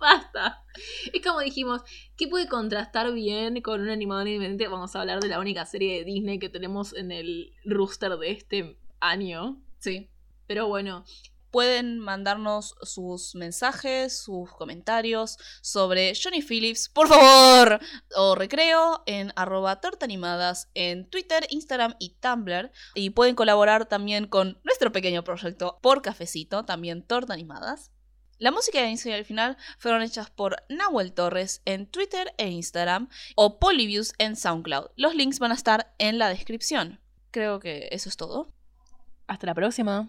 Basta. 0.00 0.64
Es 1.12 1.22
como 1.22 1.40
dijimos, 1.40 1.82
¿qué 2.16 2.28
puede 2.28 2.48
contrastar 2.48 3.12
bien 3.12 3.60
con 3.60 3.82
un 3.82 3.90
animador 3.90 4.26
independiente? 4.28 4.68
Vamos 4.68 4.96
a 4.96 5.00
hablar 5.00 5.20
de 5.20 5.28
la 5.28 5.38
única 5.38 5.66
serie 5.66 5.98
de 5.98 6.04
Disney 6.04 6.38
que 6.38 6.48
tenemos 6.48 6.94
en 6.94 7.12
el 7.12 7.52
rooster 7.64 8.16
de 8.16 8.30
este 8.30 8.78
año. 9.00 9.62
Sí. 9.78 10.08
Pero 10.46 10.66
bueno, 10.66 11.04
Pueden 11.52 11.98
mandarnos 11.98 12.76
sus 12.80 13.34
mensajes, 13.34 14.18
sus 14.18 14.50
comentarios 14.52 15.36
sobre 15.60 16.14
Johnny 16.14 16.40
Phillips, 16.40 16.88
por 16.88 17.08
favor, 17.08 17.78
o 18.16 18.34
recreo 18.34 19.02
en 19.04 19.34
arroba 19.36 19.80
tortaanimadas 19.82 20.70
en 20.72 21.08
Twitter, 21.10 21.46
Instagram 21.50 21.94
y 21.98 22.16
Tumblr. 22.20 22.72
Y 22.94 23.10
pueden 23.10 23.34
colaborar 23.34 23.86
también 23.86 24.26
con 24.26 24.58
nuestro 24.64 24.92
pequeño 24.92 25.24
proyecto 25.24 25.78
por 25.82 26.00
cafecito, 26.00 26.64
también 26.64 27.02
torta 27.06 27.34
animadas. 27.34 27.90
La 28.38 28.50
música 28.50 28.80
de 28.80 28.88
inicio 28.88 29.10
y 29.10 29.14
al 29.14 29.26
final 29.26 29.58
fueron 29.78 30.02
hechas 30.02 30.30
por 30.30 30.56
Nahuel 30.70 31.12
Torres 31.12 31.60
en 31.66 31.86
Twitter 31.86 32.32
e 32.38 32.48
Instagram 32.48 33.10
o 33.36 33.58
Polyviews 33.58 34.14
en 34.16 34.36
SoundCloud. 34.36 34.86
Los 34.96 35.14
links 35.14 35.38
van 35.38 35.52
a 35.52 35.54
estar 35.54 35.94
en 35.98 36.18
la 36.18 36.30
descripción. 36.30 36.98
Creo 37.30 37.60
que 37.60 37.88
eso 37.92 38.08
es 38.08 38.16
todo. 38.16 38.54
hasta 39.28 39.46
la 39.46 39.54
próxima. 39.54 40.08